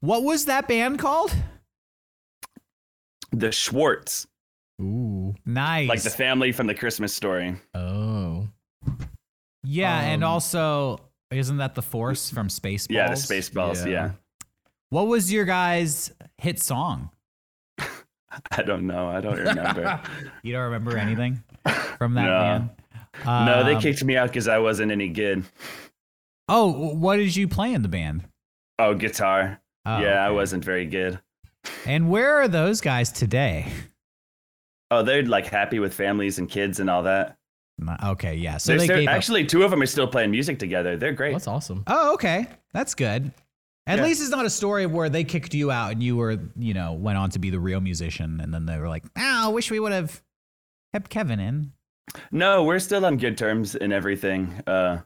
what 0.00 0.22
was 0.22 0.44
that 0.46 0.68
band 0.68 0.98
called? 0.98 1.34
The 3.32 3.50
Schwartz, 3.50 4.26
Ooh. 4.80 5.34
Nice. 5.44 5.88
like 5.88 6.02
the 6.02 6.10
family 6.10 6.52
from 6.52 6.68
the 6.68 6.74
Christmas 6.74 7.12
story. 7.12 7.56
Oh. 7.74 8.48
yeah, 9.64 10.00
and 10.00 10.22
um, 10.22 10.30
also 10.30 11.00
isn't 11.30 11.56
that 11.56 11.74
the 11.74 11.82
Force 11.82 12.30
from 12.30 12.48
Spaceballs? 12.48 12.86
Yeah, 12.90 13.08
the 13.08 13.14
Spaceballs. 13.14 13.84
Yeah. 13.84 13.92
Yeah. 13.92 14.10
What 14.90 15.08
was 15.08 15.32
your 15.32 15.44
guys' 15.44 16.12
hit 16.38 16.60
song? 16.60 17.10
I 18.50 18.62
don't 18.62 18.86
know. 18.86 19.08
I 19.08 19.20
don't 19.20 19.38
remember. 19.38 20.00
You 20.42 20.52
don't 20.52 20.62
remember 20.64 20.96
anything 20.96 21.42
from 21.98 22.14
that 22.14 22.22
No. 22.24 22.38
band? 22.38 22.70
no, 23.24 23.64
they 23.64 23.74
Um, 23.74 23.80
kicked 23.80 24.04
me 24.04 24.16
out 24.16 24.28
because 24.28 24.46
I 24.48 24.58
wasn't 24.58 24.92
any 24.92 25.08
good. 25.08 25.44
Oh, 26.48 26.92
what 26.94 27.16
did 27.16 27.34
you 27.34 27.48
play 27.48 27.72
in 27.72 27.82
the 27.82 27.88
band? 27.88 28.24
Oh, 28.78 28.94
guitar. 28.94 29.60
Oh, 29.84 29.98
yeah, 30.00 30.24
I 30.24 30.30
wasn't 30.30 30.64
very 30.64 30.86
good. 30.86 31.18
And 31.86 32.08
where 32.10 32.34
are 32.36 32.46
those 32.48 32.80
guys 32.80 33.10
today? 33.10 33.66
Oh, 34.90 35.02
they're 35.02 35.24
like 35.24 35.46
happy 35.46 35.78
with 35.80 35.92
families 35.94 36.38
and 36.38 36.48
kids 36.48 36.78
and 36.78 36.88
all 36.88 37.02
that. 37.04 37.36
Okay, 38.04 38.34
yeah. 38.36 38.56
So 38.58 38.72
They're 38.72 38.78
they 38.78 38.84
still- 38.84 38.96
gave 38.98 39.08
up. 39.08 39.14
actually, 39.14 39.44
two 39.44 39.62
of 39.64 39.70
them 39.70 39.82
are 39.82 39.86
still 39.86 40.06
playing 40.06 40.30
music 40.30 40.58
together. 40.58 40.96
They're 40.96 41.12
great. 41.12 41.32
That's 41.32 41.48
awesome. 41.48 41.82
Oh, 41.88 42.14
okay. 42.14 42.46
That's 42.72 42.94
good. 42.94 43.32
At 43.86 43.98
Yeah. 43.98 44.04
least 44.04 44.20
it's 44.20 44.30
not 44.30 44.44
a 44.44 44.50
story 44.50 44.84
of 44.84 44.92
where 44.92 45.08
they 45.08 45.22
kicked 45.24 45.54
you 45.54 45.70
out 45.70 45.92
and 45.92 46.02
you 46.02 46.16
were, 46.16 46.38
you 46.56 46.74
know, 46.74 46.92
went 46.92 47.18
on 47.18 47.30
to 47.30 47.38
be 47.38 47.50
the 47.50 47.60
real 47.60 47.80
musician 47.80 48.40
and 48.40 48.52
then 48.52 48.66
they 48.66 48.78
were 48.78 48.88
like, 48.88 49.04
"Oh, 49.16 49.46
I 49.46 49.48
wish 49.48 49.70
we 49.70 49.78
would 49.78 49.92
have 49.92 50.22
kept 50.92 51.08
Kevin 51.10 51.38
in." 51.38 51.72
No, 52.32 52.64
we're 52.64 52.78
still 52.80 53.04
on 53.06 53.16
good 53.16 53.36
terms 53.38 53.74
and 53.76 53.92
everything. 53.92 54.60
Uh, 54.66 55.02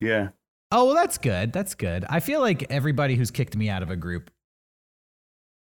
yeah. 0.00 0.30
Oh, 0.72 0.86
well, 0.86 0.94
that's 0.94 1.16
good. 1.18 1.52
That's 1.52 1.74
good. 1.74 2.04
I 2.10 2.20
feel 2.20 2.40
like 2.40 2.64
everybody 2.70 3.14
who's 3.14 3.30
kicked 3.30 3.56
me 3.56 3.68
out 3.70 3.82
of 3.82 3.90
a 3.90 3.96
group. 3.96 4.30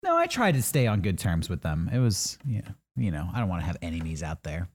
No, 0.03 0.15
I 0.17 0.27
tried 0.27 0.53
to 0.53 0.61
stay 0.61 0.85
on 0.85 1.01
good 1.01 1.17
terms 1.17 1.49
with 1.49 1.61
them. 1.61 1.89
It 1.91 1.99
was, 1.99 2.37
yeah, 2.45 2.69
you 2.95 3.09
know, 3.09 3.29
I 3.33 3.39
don't 3.39 3.49
want 3.49 3.61
to 3.61 3.65
have 3.65 3.77
enemies 3.81 4.21
out 4.21 4.43
there. 4.43 4.69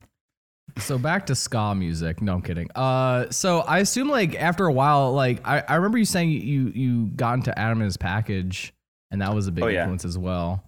So 0.77 0.97
back 0.97 1.25
to 1.27 1.35
ska 1.35 1.73
music. 1.75 2.21
No, 2.21 2.33
I'm 2.35 2.41
kidding. 2.41 2.69
Uh, 2.75 3.29
so 3.31 3.59
I 3.61 3.79
assume 3.79 4.09
like 4.09 4.35
after 4.35 4.65
a 4.65 4.71
while, 4.73 5.11
like 5.13 5.39
I, 5.47 5.63
I 5.67 5.75
remember 5.75 5.97
you 5.97 6.05
saying 6.05 6.29
you 6.29 6.71
you 6.75 7.05
got 7.15 7.33
into 7.35 7.57
Adam 7.57 7.79
and 7.79 7.85
his 7.85 7.97
package, 7.97 8.73
and 9.11 9.21
that 9.21 9.33
was 9.33 9.47
a 9.47 9.51
big 9.51 9.63
Oh, 9.63 9.67
yeah. 9.67 9.81
influence 9.81 10.05
as 10.05 10.17
well. 10.17 10.63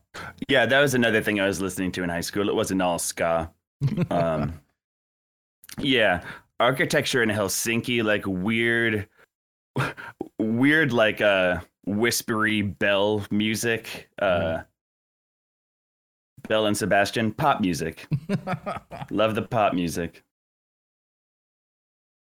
Yeah, 0.49 0.65
that 0.65 0.79
was 0.81 0.93
another 0.93 1.21
thing 1.21 1.39
I 1.39 1.47
was 1.47 1.61
listening 1.61 1.91
to 1.93 2.03
in 2.03 2.09
high 2.09 2.21
school. 2.21 2.49
It 2.49 2.55
wasn't 2.55 2.81
all 2.81 2.99
ska. 2.99 3.51
Um, 4.11 4.59
yeah, 5.79 6.21
architecture 6.59 7.23
in 7.23 7.29
Helsinki, 7.29 8.03
like 8.03 8.23
weird, 8.27 9.07
weird, 10.37 10.91
like 10.93 11.21
uh, 11.21 11.59
whispery 11.85 12.61
bell 12.61 13.25
music. 13.31 14.09
Uh, 14.19 14.59
Belle 16.51 16.65
and 16.65 16.75
Sebastian, 16.75 17.31
pop 17.31 17.61
music. 17.61 18.05
Love 19.09 19.35
the 19.35 19.41
pop 19.41 19.73
music. 19.73 20.21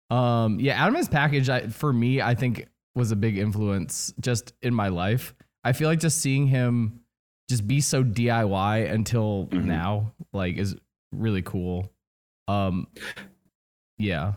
Um, 0.08 0.58
yeah, 0.58 0.72
Adam 0.72 0.94
and 0.94 0.96
his 0.96 1.08
package 1.10 1.50
I, 1.50 1.66
for 1.68 1.92
me, 1.92 2.22
I 2.22 2.34
think 2.34 2.66
was 2.94 3.10
a 3.12 3.16
big 3.16 3.36
influence 3.36 4.14
just 4.18 4.54
in 4.62 4.72
my 4.72 4.88
life. 4.88 5.34
I 5.64 5.74
feel 5.74 5.86
like 5.90 6.00
just 6.00 6.22
seeing 6.22 6.46
him 6.46 7.00
just 7.50 7.66
be 7.68 7.82
so 7.82 8.02
DIY 8.02 8.90
until 8.90 9.48
Mhm. 9.52 9.64
now, 9.66 10.12
like, 10.32 10.56
is 10.56 10.76
really 11.12 11.42
cool. 11.42 11.92
Um, 12.48 12.86
yeah. 13.98 14.36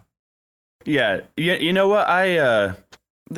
Yeah, 0.83 1.21
you, 1.37 1.53
you 1.53 1.71
know 1.71 1.87
what? 1.87 2.05
I 2.09 2.37
uh, 2.37 2.73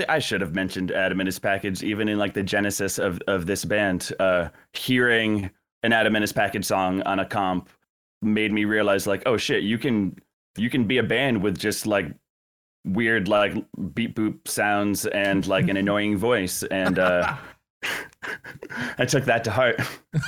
I 0.09 0.17
should 0.17 0.41
have 0.41 0.55
mentioned 0.55 0.89
Adam 0.91 1.19
and 1.19 1.27
his 1.27 1.37
package 1.37 1.83
even 1.83 2.09
in 2.09 2.17
like 2.17 2.33
the 2.33 2.41
genesis 2.43 2.97
of 2.97 3.21
of 3.27 3.45
this 3.45 3.63
band. 3.63 4.11
Uh, 4.19 4.49
hearing 4.73 5.51
an 5.83 5.93
Adam 5.93 6.15
and 6.15 6.23
his 6.23 6.33
package 6.33 6.65
song 6.65 7.01
on 7.03 7.19
a 7.19 7.25
comp 7.25 7.69
made 8.21 8.51
me 8.51 8.65
realize 8.65 9.07
like, 9.07 9.23
oh 9.25 9.37
shit, 9.37 9.63
you 9.63 9.77
can 9.77 10.15
you 10.57 10.69
can 10.69 10.85
be 10.85 10.97
a 10.97 11.03
band 11.03 11.41
with 11.41 11.57
just 11.57 11.87
like 11.87 12.07
weird 12.83 13.27
like 13.27 13.53
beep 13.93 14.15
boop 14.15 14.47
sounds 14.47 15.05
and 15.07 15.45
like 15.47 15.67
an 15.67 15.77
annoying 15.77 16.17
voice 16.17 16.63
and 16.63 16.97
uh 16.97 17.35
I 18.97 19.05
took 19.05 19.25
that 19.25 19.43
to 19.45 19.51
heart. 19.51 19.79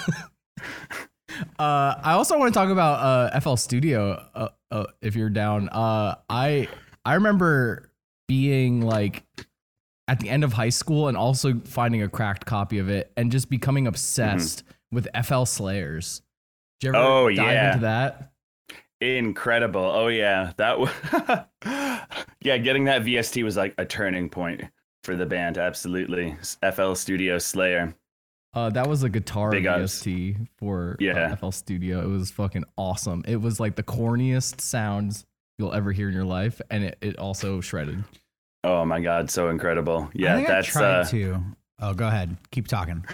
Uh, 1.58 1.96
I 2.04 2.14
also 2.14 2.38
want 2.38 2.54
to 2.54 2.60
talk 2.60 2.70
about 2.70 3.00
uh, 3.34 3.40
FL 3.40 3.56
Studio. 3.56 4.24
Uh, 4.36 4.50
uh, 4.72 4.86
if 5.02 5.16
you're 5.16 5.30
down, 5.30 5.68
uh, 5.70 6.16
I 6.30 6.68
I 7.06 7.16
remember 7.16 7.90
being 8.28 8.82
like 8.82 9.24
at 10.08 10.20
the 10.20 10.30
end 10.30 10.44
of 10.44 10.54
high 10.54 10.70
school 10.70 11.08
and 11.08 11.18
also 11.18 11.60
finding 11.66 12.04
a 12.04 12.10
cracked 12.10 12.46
copy 12.46 12.78
of 12.78 12.90
it 12.90 13.12
and 13.18 13.32
just 13.32 13.50
becoming 13.50 13.88
obsessed 13.88 14.64
with 14.94 15.08
FL 15.26 15.44
Slayers. 15.46 16.22
Did 16.80 16.88
you 16.88 16.96
ever 16.96 17.06
Oh, 17.06 17.30
dive 17.30 17.38
yeah. 17.38 17.68
into 17.74 17.82
that? 17.82 18.32
Incredible. 19.02 19.82
Oh 19.84 20.08
yeah, 20.08 20.54
that 20.58 20.80
was 20.80 20.90
Yeah, 22.42 22.58
getting 22.58 22.86
that 22.86 23.04
VST 23.04 23.44
was 23.44 23.58
like 23.58 23.74
a 23.78 23.86
turning 23.86 24.30
point 24.30 24.62
for 25.04 25.16
the 25.16 25.26
band, 25.26 25.58
absolutely. 25.58 26.38
FL 26.74 26.94
Studio 26.94 27.38
Slayer. 27.38 27.94
Uh, 28.54 28.70
that 28.70 28.88
was 28.88 29.04
a 29.04 29.10
guitar 29.10 29.50
Big 29.52 29.66
ups. 29.66 30.04
VST 30.04 30.48
for 30.58 30.92
uh, 30.92 31.04
Yeah. 31.04 31.36
FL 31.36 31.50
Studio. 31.50 32.02
It 32.02 32.08
was 32.08 32.32
fucking 32.32 32.64
awesome. 32.78 33.24
It 33.28 33.38
was 33.42 33.60
like 33.60 33.76
the 33.76 33.84
corniest 33.84 34.62
sounds 34.62 35.26
you'll 35.58 35.74
ever 35.74 35.92
hear 35.92 36.08
in 36.08 36.14
your 36.14 36.24
life, 36.26 36.62
and 36.70 36.84
it, 36.86 36.98
it 37.02 37.18
also 37.18 37.60
shredded. 37.62 38.04
Oh 38.64 38.86
my 38.86 39.02
god, 39.02 39.30
so 39.30 39.50
incredible. 39.50 40.04
I 40.08 40.12
Yeah, 40.14 40.36
think 40.36 40.48
that's 40.48 40.70
I 40.70 40.80
tried 40.80 41.00
uh, 41.00 41.04
to. 41.06 41.44
Oh, 41.84 41.94
go 41.94 42.08
ahead. 42.08 42.38
Keep 42.52 42.68
talking. 42.70 43.06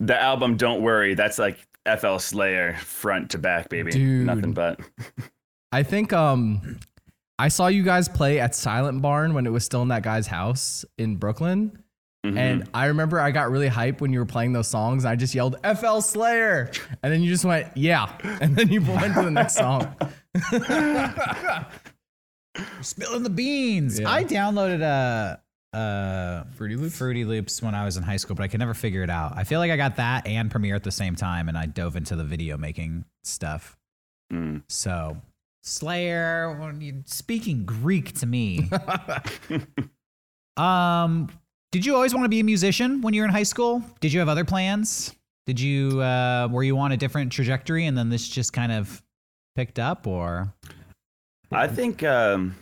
the 0.00 0.20
album 0.22 0.56
Don't 0.56 0.80
Worry, 0.82 1.14
that's 1.14 1.38
like 1.38 1.58
FL 1.98 2.16
Slayer 2.16 2.74
front 2.78 3.30
to 3.32 3.38
back, 3.38 3.68
baby. 3.68 3.90
Dude. 3.92 4.26
Nothing 4.26 4.52
but. 4.52 4.80
I 5.72 5.82
think 5.82 6.12
um 6.14 6.80
I 7.38 7.48
saw 7.48 7.66
you 7.66 7.82
guys 7.82 8.08
play 8.08 8.40
at 8.40 8.54
Silent 8.54 9.02
Barn 9.02 9.34
when 9.34 9.46
it 9.46 9.50
was 9.50 9.64
still 9.64 9.82
in 9.82 9.88
that 9.88 10.02
guy's 10.02 10.26
house 10.26 10.84
in 10.96 11.16
Brooklyn. 11.16 11.82
Mhm. 12.26 12.36
And 12.38 12.68
I 12.74 12.86
remember 12.86 13.20
I 13.20 13.30
got 13.30 13.50
really 13.50 13.68
hyped 13.68 14.00
when 14.00 14.12
you 14.12 14.18
were 14.18 14.26
playing 14.26 14.52
those 14.54 14.66
songs. 14.68 15.04
I 15.04 15.14
just 15.14 15.34
yelled 15.34 15.56
FL 15.62 16.00
Slayer. 16.00 16.70
And 17.02 17.12
then 17.12 17.22
you 17.22 17.30
just 17.30 17.44
went, 17.44 17.68
yeah. 17.76 18.10
And 18.40 18.56
then 18.56 18.70
you 18.70 18.80
went 18.80 19.14
to 19.14 19.22
the 19.22 19.30
next 19.30 19.54
song. 19.58 19.94
Spilling 22.80 23.22
the 23.22 23.30
beans. 23.30 24.00
Yeah. 24.00 24.10
I 24.10 24.24
downloaded 24.24 24.80
a, 24.80 25.40
a 25.72 26.46
Fruity 26.54 26.76
Loops? 26.76 26.96
Fruity 26.96 27.24
Loops 27.24 27.62
when 27.62 27.74
I 27.74 27.84
was 27.84 27.96
in 27.96 28.02
high 28.02 28.16
school, 28.16 28.36
but 28.36 28.42
I 28.42 28.48
could 28.48 28.60
never 28.60 28.74
figure 28.74 29.02
it 29.02 29.10
out. 29.10 29.32
I 29.36 29.44
feel 29.44 29.60
like 29.60 29.70
I 29.70 29.76
got 29.76 29.96
that 29.96 30.26
and 30.26 30.50
Premiere 30.50 30.74
at 30.74 30.84
the 30.84 30.90
same 30.90 31.14
time, 31.14 31.48
and 31.48 31.56
I 31.58 31.66
dove 31.66 31.96
into 31.96 32.16
the 32.16 32.24
video 32.24 32.56
making 32.56 33.04
stuff. 33.24 33.76
Mm. 34.32 34.62
So, 34.68 35.16
Slayer, 35.62 36.56
well, 36.58 36.74
you- 36.74 37.02
speaking 37.06 37.64
Greek 37.64 38.14
to 38.18 38.26
me. 38.26 38.70
um, 40.56 41.28
did 41.70 41.84
you 41.84 41.94
always 41.94 42.14
want 42.14 42.24
to 42.24 42.30
be 42.30 42.40
a 42.40 42.44
musician 42.44 43.00
when 43.02 43.14
you 43.14 43.20
were 43.22 43.26
in 43.28 43.32
high 43.32 43.42
school? 43.42 43.82
Did 44.00 44.12
you 44.12 44.20
have 44.20 44.28
other 44.28 44.44
plans? 44.44 45.14
Did 45.46 45.60
you 45.60 46.00
uh, 46.02 46.48
were 46.50 46.62
you 46.62 46.78
on 46.78 46.92
a 46.92 46.96
different 46.96 47.32
trajectory, 47.32 47.86
and 47.86 47.96
then 47.96 48.10
this 48.10 48.28
just 48.28 48.52
kind 48.52 48.72
of 48.72 49.02
picked 49.54 49.78
up, 49.78 50.06
or 50.06 50.52
I 51.50 51.66
think 51.66 52.02
um 52.02 52.54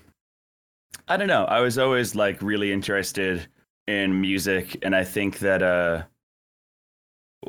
I 1.09 1.17
don't 1.17 1.29
know. 1.29 1.45
I 1.45 1.61
was 1.61 1.79
always 1.79 2.15
like 2.15 2.43
really 2.43 2.73
interested 2.73 3.47
in 3.87 4.21
music 4.21 4.79
and 4.83 4.97
I 4.97 5.05
think 5.05 5.39
that 5.39 5.63
uh 5.63 6.03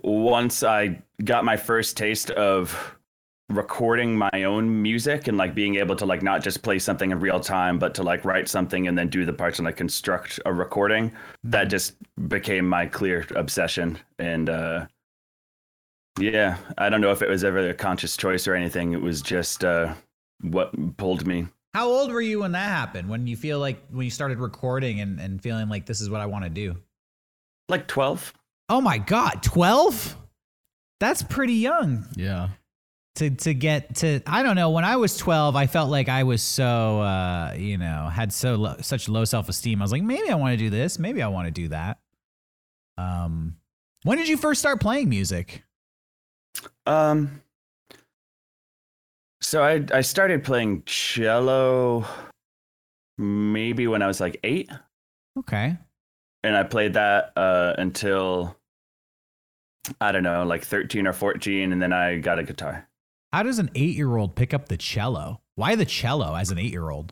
once 0.03 0.63
I 0.63 1.01
got 1.23 1.43
my 1.43 1.57
first 1.57 1.97
taste 1.97 2.29
of 2.31 2.95
recording 3.49 4.15
my 4.15 4.43
own 4.43 4.81
music 4.81 5.27
and 5.27 5.37
like 5.37 5.55
being 5.55 5.75
able 5.77 5.95
to 5.95 6.05
like 6.05 6.21
not 6.21 6.43
just 6.43 6.61
play 6.61 6.77
something 6.77 7.11
in 7.11 7.19
real 7.19 7.39
time 7.39 7.79
but 7.79 7.95
to 7.95 8.03
like 8.03 8.25
write 8.25 8.47
something 8.47 8.87
and 8.87 8.97
then 8.97 9.07
do 9.07 9.25
the 9.25 9.33
parts 9.33 9.57
and 9.57 9.65
like 9.65 9.77
construct 9.77 10.39
a 10.45 10.53
recording 10.53 11.11
that 11.45 11.65
just 11.65 11.95
became 12.27 12.67
my 12.67 12.85
clear 12.85 13.25
obsession. 13.35 13.97
And 14.19 14.49
uh 14.49 14.85
yeah 16.19 16.57
i 16.79 16.89
don't 16.89 16.99
know 16.99 17.11
if 17.11 17.21
it 17.21 17.29
was 17.29 17.43
ever 17.43 17.69
a 17.69 17.73
conscious 17.75 18.17
choice 18.17 18.47
or 18.47 18.55
anything. 18.55 18.93
It 18.93 19.01
was 19.01 19.21
just 19.21 19.63
uh 19.63 19.93
what 20.41 20.97
pulled 20.97 21.25
me 21.25 21.47
How 21.77 21.89
old 21.89 22.11
were 22.11 22.21
you 22.21 22.39
when 22.39 22.53
that 22.53 22.69
happened? 22.69 23.07
When 23.07 23.27
you 23.27 23.37
feel 23.37 23.59
like 23.59 23.83
when 23.91 24.03
you 24.03 24.09
started 24.09 24.39
recording 24.39 24.99
and, 24.99 25.19
and 25.19 25.39
feeling 25.39 25.69
like 25.69 25.85
this 25.85 26.01
is 26.01 26.09
what 26.09 26.21
I 26.21 26.25
want 26.25 26.43
to 26.43 26.49
do? 26.49 26.75
like 27.69 27.87
12 27.87 28.33
Oh 28.67 28.81
my 28.81 28.97
god, 28.97 29.43
12? 29.43 30.17
That's 30.99 31.21
pretty 31.21 31.53
young 31.53 32.07
Yeah. 32.15 32.49
to 33.17 33.29
to 33.29 33.53
get 33.53 33.93
to 33.97 34.21
I 34.25 34.41
don't 34.41 34.55
know, 34.55 34.71
when 34.71 34.85
I 34.85 34.95
was 34.95 35.17
12, 35.17 35.55
I 35.55 35.67
felt 35.67 35.91
like 35.91 36.09
I 36.09 36.23
was 36.23 36.41
so 36.41 36.99
uh, 37.01 37.53
you 37.55 37.77
know, 37.77 38.09
had 38.11 38.33
so 38.33 38.55
low, 38.55 38.77
such 38.81 39.07
low 39.07 39.23
self-esteem. 39.23 39.79
I 39.79 39.83
was 39.83 39.91
like, 39.91 40.01
maybe 40.01 40.31
I 40.31 40.33
want 40.35 40.53
to 40.53 40.57
do 40.57 40.71
this, 40.71 40.97
maybe 40.97 41.21
I 41.21 41.27
want 41.27 41.45
to 41.45 41.51
do 41.51 41.67
that. 41.67 41.99
Um 42.97 43.57
when 44.01 44.17
did 44.17 44.27
you 44.27 44.37
first 44.37 44.61
start 44.61 44.81
playing 44.81 45.09
music? 45.09 45.63
Um. 46.87 47.43
So 49.41 49.63
I 49.63 49.85
I 49.93 50.01
started 50.01 50.43
playing 50.43 50.83
cello 50.85 52.05
maybe 53.17 53.87
when 53.87 54.01
I 54.01 54.07
was 54.07 54.19
like 54.19 54.39
eight, 54.43 54.69
Okay. 55.37 55.77
and 56.43 56.55
I 56.55 56.63
played 56.63 56.93
that 56.93 57.33
uh, 57.35 57.73
until 57.77 58.55
I 60.01 60.11
don't 60.11 60.23
know, 60.23 60.43
like 60.45 60.63
thirteen 60.63 61.07
or 61.07 61.13
fourteen, 61.13 61.71
and 61.71 61.81
then 61.81 61.93
I 61.93 62.17
got 62.17 62.39
a 62.39 62.43
guitar. 62.43 62.87
How 63.33 63.43
does 63.43 63.59
an 63.59 63.69
8-year-old 63.75 64.35
pick 64.35 64.53
up 64.53 64.69
the 64.69 64.77
cello? 64.77 65.41
Why 65.55 65.75
the 65.75 65.85
cello 65.85 66.33
as 66.35 66.49
an 66.49 66.57
8-year-old? 66.57 67.11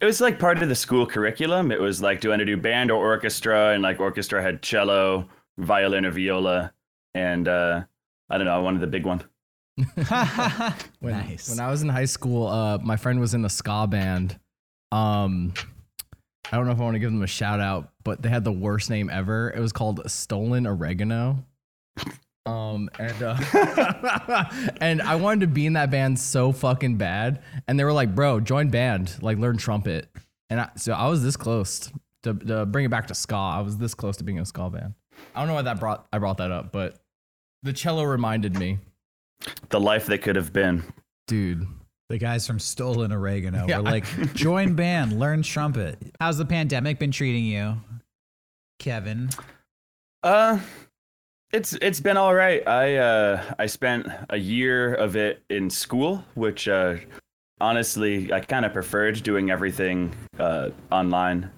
It 0.00 0.06
was 0.06 0.18
like 0.20 0.38
part 0.38 0.62
of 0.62 0.68
the 0.70 0.74
school 0.74 1.06
curriculum. 1.06 1.70
It 1.70 1.78
was 1.80 2.00
like, 2.00 2.20
do 2.20 2.26
you 2.28 2.30
want 2.30 2.40
to 2.40 2.46
do 2.46 2.56
band 2.56 2.90
or 2.90 3.04
orchestra? 3.04 3.72
And 3.74 3.82
like 3.82 4.00
orchestra 4.00 4.42
had 4.42 4.62
cello, 4.62 5.28
violin, 5.58 6.06
or 6.06 6.10
viola, 6.10 6.72
and 7.14 7.46
uh, 7.46 7.82
I 8.30 8.38
don't 8.38 8.46
know, 8.46 8.54
I 8.56 8.58
wanted 8.58 8.80
the 8.80 8.86
big 8.86 9.04
one. 9.04 9.22
When, 11.00 11.14
nice. 11.14 11.48
when 11.48 11.58
I 11.58 11.70
was 11.70 11.82
in 11.82 11.88
high 11.88 12.04
school, 12.04 12.46
uh, 12.46 12.78
my 12.78 12.96
friend 12.96 13.18
was 13.18 13.34
in 13.34 13.44
a 13.44 13.48
ska 13.48 13.86
band. 13.88 14.38
Um, 14.92 15.54
I 16.50 16.56
don't 16.56 16.66
know 16.66 16.72
if 16.72 16.80
I 16.80 16.82
want 16.82 16.94
to 16.94 16.98
give 16.98 17.10
them 17.10 17.22
a 17.22 17.26
shout 17.26 17.60
out, 17.60 17.90
but 18.04 18.22
they 18.22 18.28
had 18.28 18.44
the 18.44 18.52
worst 18.52 18.90
name 18.90 19.10
ever. 19.10 19.50
It 19.50 19.60
was 19.60 19.72
called 19.72 20.08
Stolen 20.10 20.66
Oregano. 20.66 21.44
Um, 22.44 22.90
and 22.98 23.22
uh, 23.22 24.44
and 24.80 25.00
I 25.00 25.14
wanted 25.14 25.40
to 25.40 25.46
be 25.46 25.64
in 25.66 25.74
that 25.74 25.90
band 25.90 26.18
so 26.18 26.52
fucking 26.52 26.96
bad, 26.96 27.42
and 27.68 27.78
they 27.78 27.84
were 27.84 27.92
like, 27.92 28.14
"Bro, 28.14 28.40
join 28.40 28.68
band, 28.68 29.16
like 29.22 29.38
learn 29.38 29.56
trumpet." 29.56 30.08
And 30.50 30.60
I, 30.60 30.70
so 30.76 30.92
I 30.92 31.08
was 31.08 31.22
this 31.22 31.36
close 31.36 31.90
to, 32.24 32.34
to 32.34 32.66
bring 32.66 32.84
it 32.84 32.90
back 32.90 33.06
to 33.08 33.14
ska. 33.14 33.36
I 33.36 33.60
was 33.60 33.78
this 33.78 33.94
close 33.94 34.16
to 34.18 34.24
being 34.24 34.40
a 34.40 34.44
ska 34.44 34.68
band. 34.70 34.94
I 35.34 35.40
don't 35.40 35.48
know 35.48 35.54
why 35.54 35.62
that 35.62 35.78
brought 35.78 36.06
I 36.12 36.18
brought 36.18 36.38
that 36.38 36.50
up, 36.50 36.72
but 36.72 36.98
the 37.62 37.72
cello 37.72 38.02
reminded 38.02 38.58
me, 38.58 38.78
The 39.70 39.80
life 39.80 40.06
that 40.06 40.18
could 40.22 40.36
have 40.36 40.52
been. 40.52 40.82
dude. 41.26 41.66
the 42.08 42.18
guys 42.18 42.46
from 42.46 42.58
Stolen 42.58 43.10
Oregano 43.12 43.66
Yeah. 43.66 43.78
were 43.78 43.84
like, 43.84 44.04
join 44.34 44.74
band, 44.82 45.18
learn 45.18 45.42
trumpet. 45.42 45.98
How's 46.20 46.36
the 46.38 46.44
pandemic 46.44 46.98
been 46.98 47.10
treating 47.12 47.44
you, 47.44 47.76
Kevin? 48.78 49.30
Uh 50.22 50.58
it's 51.52 51.72
it's 51.74 52.00
been 52.00 52.16
all 52.16 52.34
right. 52.34 52.66
I 52.68 52.96
uh 52.96 53.54
I 53.58 53.66
spent 53.66 54.06
a 54.30 54.36
year 54.36 54.94
of 54.94 55.16
it 55.16 55.42
in 55.50 55.68
school, 55.70 56.24
which 56.34 56.68
uh 56.68 56.96
honestly 57.60 58.32
I 58.32 58.40
kind 58.40 58.64
of 58.64 58.72
preferred 58.72 59.22
doing 59.22 59.50
everything 59.50 60.14
uh 60.38 60.70
online. 60.90 61.50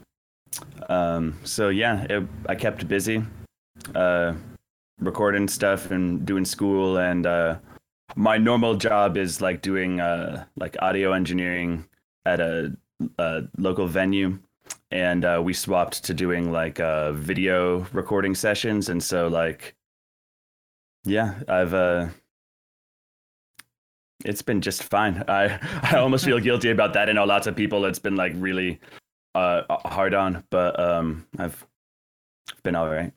Um 0.89 1.37
so 1.45 1.69
yeah, 1.69 2.05
it, 2.09 2.23
I 2.49 2.55
kept 2.55 2.87
busy 2.89 3.23
uh 3.95 4.35
recording 5.01 5.49
stuff 5.49 5.91
and 5.91 6.25
doing 6.25 6.45
school 6.45 6.99
and 6.99 7.27
uh 7.27 7.57
my 8.17 8.39
normal 8.39 8.77
job 8.77 9.17
is 9.17 9.41
like 9.41 9.63
doing 9.63 10.01
uh 10.01 10.45
like 10.57 10.77
audio 10.81 11.13
engineering 11.13 11.87
at 12.27 12.41
a, 12.41 12.77
a 13.19 13.43
local 13.59 13.87
venue. 13.87 14.39
And 14.91 15.25
uh, 15.25 15.43
we 15.45 15.53
swapped 15.53 16.05
to 16.05 16.15
doing 16.15 16.53
like 16.53 16.81
uh, 16.81 17.13
video 17.13 17.81
recording 17.93 18.35
sessions. 18.35 18.89
And 18.89 19.03
so 19.03 19.29
like 19.29 19.75
yeah 21.07 21.35
i've 21.49 21.75
uh 21.75 22.09
it's 24.25 24.41
been 24.41 24.63
just 24.63 24.83
fine. 24.85 25.23
I 25.29 25.59
i 25.83 25.99
almost 25.99 26.25
feel 26.25 26.41
guilty 26.41 26.71
about 26.71 26.95
that 26.95 27.09
i 27.09 27.13
know 27.13 27.25
lots 27.25 27.47
of 27.47 27.57
people. 27.57 27.85
It's 27.85 27.99
been 27.99 28.17
like 28.17 28.33
really 28.37 28.81
uh 29.35 29.63
hard 29.87 30.15
on. 30.15 30.45
But 30.51 30.79
um 30.79 31.27
i've 31.39 31.67
been 32.63 32.75
all 32.75 32.89
right 32.89 33.13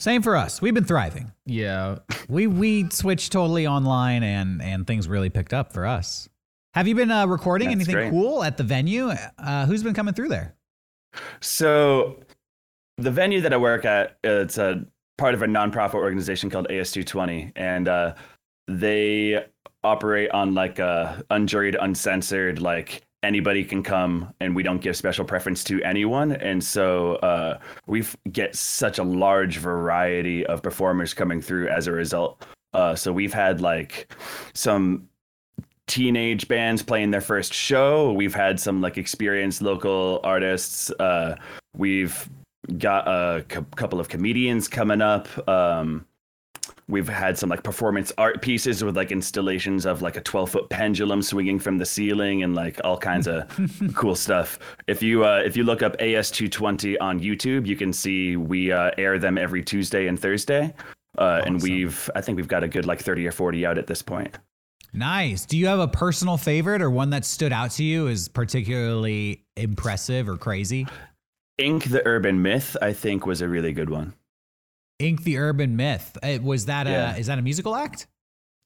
Same 0.00 0.22
for 0.22 0.36
us. 0.36 0.62
We've 0.62 0.74
been 0.74 0.84
thriving. 0.84 1.32
Yeah, 1.44 1.98
We 2.28 2.46
we 2.46 2.88
switched 2.90 3.32
totally 3.32 3.66
online 3.66 4.22
and 4.22 4.62
and 4.62 4.86
things 4.86 5.08
really 5.08 5.30
picked 5.30 5.52
up 5.52 5.72
for 5.72 5.86
us. 5.86 6.28
Have 6.74 6.86
you 6.86 6.94
been 6.94 7.10
uh, 7.10 7.26
recording 7.26 7.68
That's 7.68 7.76
anything 7.76 7.94
great. 7.94 8.10
cool 8.10 8.44
at 8.44 8.56
the 8.56 8.62
venue? 8.62 9.10
Uh, 9.38 9.66
who's 9.66 9.82
been 9.82 9.94
coming 9.94 10.14
through 10.14 10.28
there? 10.28 10.54
So, 11.40 12.20
the 12.98 13.10
venue 13.10 13.40
that 13.40 13.52
I 13.52 13.56
work 13.56 13.84
at, 13.84 14.18
it's 14.22 14.58
a 14.58 14.84
part 15.16 15.34
of 15.34 15.42
a 15.42 15.46
nonprofit 15.46 15.94
organization 15.94 16.50
called 16.50 16.68
AS220, 16.68 17.52
and 17.56 17.88
uh, 17.88 18.14
they 18.68 19.44
operate 19.82 20.30
on 20.30 20.54
like 20.54 20.78
a 20.78 21.24
unjuried, 21.30 21.74
uncensored, 21.80 22.60
like 22.60 23.02
anybody 23.22 23.64
can 23.64 23.82
come, 23.82 24.32
and 24.40 24.54
we 24.54 24.62
don't 24.62 24.80
give 24.80 24.96
special 24.96 25.24
preference 25.24 25.64
to 25.64 25.82
anyone. 25.82 26.32
And 26.32 26.62
so 26.62 27.16
uh, 27.16 27.58
we 27.86 28.04
get 28.30 28.54
such 28.54 28.98
a 28.98 29.02
large 29.02 29.58
variety 29.58 30.46
of 30.46 30.62
performers 30.62 31.14
coming 31.14 31.40
through 31.40 31.68
as 31.68 31.86
a 31.86 31.92
result. 31.92 32.44
Uh, 32.74 32.94
so 32.94 33.12
we've 33.12 33.32
had 33.32 33.60
like 33.60 34.12
some 34.54 35.08
teenage 35.86 36.46
bands 36.48 36.82
playing 36.82 37.10
their 37.10 37.20
first 37.20 37.52
show. 37.52 38.12
We've 38.12 38.34
had 38.34 38.60
some 38.60 38.80
like 38.80 38.98
experienced 38.98 39.62
local 39.62 40.20
artists. 40.22 40.90
Uh, 40.92 41.36
we've 41.76 42.28
got 42.76 43.08
a 43.08 43.44
cou- 43.48 43.66
couple 43.76 43.98
of 43.98 44.08
comedians 44.08 44.68
coming 44.68 45.00
up. 45.00 45.26
Um, 45.48 46.06
we've 46.88 47.08
had 47.08 47.38
some 47.38 47.50
like 47.50 47.62
performance 47.62 48.12
art 48.18 48.40
pieces 48.42 48.82
with 48.82 48.96
like 48.96 49.12
installations 49.12 49.84
of 49.86 50.02
like 50.02 50.16
a 50.16 50.20
12 50.20 50.50
foot 50.50 50.70
pendulum 50.70 51.22
swinging 51.22 51.58
from 51.58 51.78
the 51.78 51.86
ceiling 51.86 52.42
and 52.42 52.54
like 52.54 52.80
all 52.82 52.96
kinds 52.96 53.28
of 53.28 53.44
cool 53.94 54.14
stuff. 54.14 54.58
If 54.86 55.02
you 55.02 55.24
uh, 55.24 55.42
if 55.44 55.56
you 55.56 55.64
look 55.64 55.82
up 55.82 55.96
AS220 55.98 56.96
on 57.00 57.20
YouTube, 57.20 57.66
you 57.66 57.76
can 57.76 57.92
see 57.92 58.36
we 58.36 58.72
uh, 58.72 58.90
air 58.98 59.18
them 59.18 59.38
every 59.38 59.62
Tuesday 59.62 60.06
and 60.06 60.18
Thursday. 60.18 60.74
Uh, 61.16 61.42
And 61.44 61.60
we've, 61.60 62.08
I 62.14 62.20
think 62.20 62.36
we've 62.36 62.48
got 62.48 62.62
a 62.62 62.68
good 62.68 62.86
like 62.86 63.00
30 63.00 63.26
or 63.26 63.32
40 63.32 63.66
out 63.66 63.76
at 63.76 63.86
this 63.88 64.02
point. 64.02 64.38
Nice. 64.92 65.44
Do 65.44 65.58
you 65.58 65.66
have 65.66 65.80
a 65.80 65.88
personal 65.88 66.36
favorite 66.36 66.80
or 66.80 66.90
one 66.90 67.10
that 67.10 67.24
stood 67.24 67.52
out 67.52 67.72
to 67.72 67.84
you 67.84 68.08
as 68.08 68.28
particularly 68.28 69.44
impressive 69.56 70.28
or 70.28 70.36
crazy? 70.36 70.86
Ink 71.58 71.84
the 71.90 72.06
Urban 72.06 72.40
Myth, 72.40 72.76
I 72.80 72.92
think, 72.92 73.26
was 73.26 73.42
a 73.42 73.48
really 73.48 73.72
good 73.72 73.90
one. 73.90 74.14
Ink 74.98 75.22
the 75.22 75.38
Urban 75.38 75.76
Myth. 75.76 76.16
Uh, 76.22 76.38
was 76.42 76.66
that 76.66 76.86
a 76.86 77.18
is 77.18 77.26
that 77.28 77.38
a 77.38 77.42
musical 77.42 77.74
act? 77.74 78.06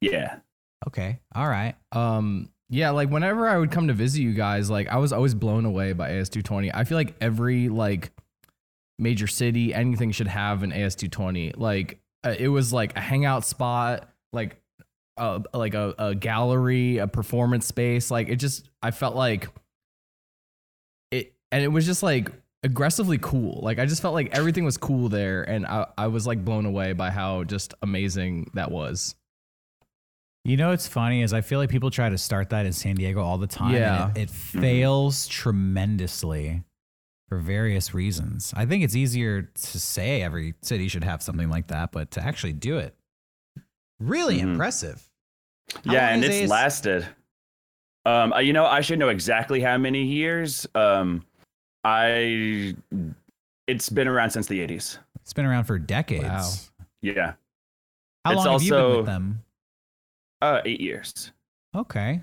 Yeah. 0.00 0.38
Okay. 0.86 1.20
All 1.34 1.48
right. 1.48 1.76
Um, 1.92 2.48
yeah, 2.68 2.90
like 2.90 3.10
whenever 3.10 3.48
I 3.48 3.58
would 3.58 3.70
come 3.70 3.88
to 3.88 3.94
visit 3.94 4.22
you 4.22 4.32
guys, 4.32 4.70
like 4.70 4.88
I 4.88 4.96
was 4.96 5.12
always 5.12 5.34
blown 5.34 5.64
away 5.64 5.92
by 5.92 6.10
AS220. 6.10 6.70
I 6.72 6.84
feel 6.84 6.96
like 6.96 7.14
every 7.20 7.68
like 7.68 8.12
major 8.98 9.26
city, 9.26 9.74
anything 9.74 10.10
should 10.10 10.26
have 10.26 10.62
an 10.62 10.72
AS220. 10.72 11.58
Like 11.58 12.00
uh, 12.24 12.34
it 12.38 12.48
was 12.48 12.72
like 12.72 12.96
a 12.96 13.00
hangout 13.00 13.44
spot, 13.44 14.08
like 14.32 14.56
uh, 15.18 15.40
like 15.52 15.74
a, 15.74 15.94
a 15.98 16.14
gallery, 16.14 16.98
a 16.98 17.06
performance 17.06 17.66
space. 17.66 18.10
Like 18.10 18.28
it 18.28 18.36
just, 18.36 18.68
I 18.82 18.90
felt 18.90 19.14
like 19.14 19.48
it, 21.10 21.34
and 21.50 21.62
it 21.62 21.68
was 21.68 21.84
just 21.84 22.02
like 22.02 22.32
aggressively 22.62 23.18
cool. 23.18 23.60
Like 23.62 23.78
I 23.78 23.86
just 23.86 24.02
felt 24.02 24.14
like 24.14 24.36
everything 24.36 24.64
was 24.64 24.76
cool 24.76 25.08
there, 25.08 25.42
and 25.42 25.66
I, 25.66 25.86
I 25.98 26.06
was 26.08 26.26
like 26.26 26.44
blown 26.44 26.66
away 26.66 26.92
by 26.92 27.10
how 27.10 27.44
just 27.44 27.74
amazing 27.82 28.50
that 28.54 28.70
was. 28.70 29.14
You 30.44 30.56
know 30.56 30.70
what's 30.70 30.88
funny 30.88 31.22
is 31.22 31.32
I 31.32 31.40
feel 31.40 31.60
like 31.60 31.70
people 31.70 31.90
try 31.90 32.08
to 32.08 32.18
start 32.18 32.50
that 32.50 32.66
in 32.66 32.72
San 32.72 32.96
Diego 32.96 33.22
all 33.22 33.38
the 33.38 33.46
time. 33.46 33.74
Yeah. 33.74 34.08
And 34.08 34.16
it, 34.18 34.22
it 34.22 34.30
fails 34.30 35.28
tremendously 35.28 36.64
for 37.28 37.38
various 37.38 37.94
reasons. 37.94 38.52
I 38.56 38.66
think 38.66 38.82
it's 38.82 38.96
easier 38.96 39.42
to 39.42 39.78
say 39.80 40.20
every 40.20 40.54
city 40.62 40.88
should 40.88 41.04
have 41.04 41.22
something 41.22 41.48
like 41.48 41.68
that, 41.68 41.92
but 41.92 42.10
to 42.12 42.20
actually 42.20 42.54
do 42.54 42.78
it, 42.78 42.96
really 44.00 44.38
Mhm. 44.38 44.54
impressive. 44.54 45.08
How 45.86 45.92
yeah, 45.92 46.08
and 46.12 46.24
it's 46.24 46.34
AS 46.34 46.50
lasted. 46.50 47.06
Um, 48.04 48.32
uh, 48.32 48.40
you 48.40 48.52
know, 48.52 48.66
I 48.66 48.80
should 48.80 48.98
know 48.98 49.10
exactly 49.10 49.60
how 49.60 49.78
many 49.78 50.02
years. 50.02 50.66
Um, 50.74 51.24
I, 51.84 52.74
it's 53.66 53.88
been 53.88 54.08
around 54.08 54.30
since 54.30 54.46
the 54.46 54.60
'80s. 54.66 54.98
It's 55.20 55.32
been 55.32 55.44
around 55.46 55.64
for 55.64 55.78
decades. 55.78 56.24
Wow. 56.24 56.50
Yeah, 57.02 57.32
How 58.24 58.32
It's 58.32 58.44
long 58.44 58.52
have 58.52 58.62
you 58.62 58.70
been 58.72 58.96
with 58.96 59.06
them? 59.06 59.42
uh, 60.40 60.60
eight 60.64 60.80
years. 60.80 61.32
Okay. 61.74 62.22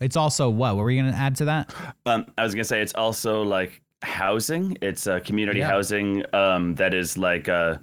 It's 0.00 0.16
also 0.16 0.50
what? 0.50 0.74
What 0.76 0.82
were 0.82 0.90
you 0.90 1.00
going 1.02 1.12
to 1.12 1.18
add 1.18 1.36
to 1.36 1.44
that? 1.46 1.72
Um, 2.06 2.26
I 2.36 2.42
was 2.42 2.54
gonna 2.54 2.64
say 2.64 2.82
it's 2.82 2.94
also 2.94 3.42
like 3.42 3.80
housing. 4.02 4.76
It's 4.82 5.06
a 5.06 5.20
community 5.20 5.60
Yeah. 5.60 5.68
housing 5.68 6.24
um, 6.34 6.74
that 6.74 6.92
is 6.94 7.16
like 7.16 7.48
uh, 7.48 7.76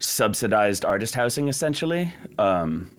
subsidized 0.00 0.84
artist 0.84 1.14
housing, 1.14 1.48
essentially. 1.48 2.12
Um, 2.38 2.90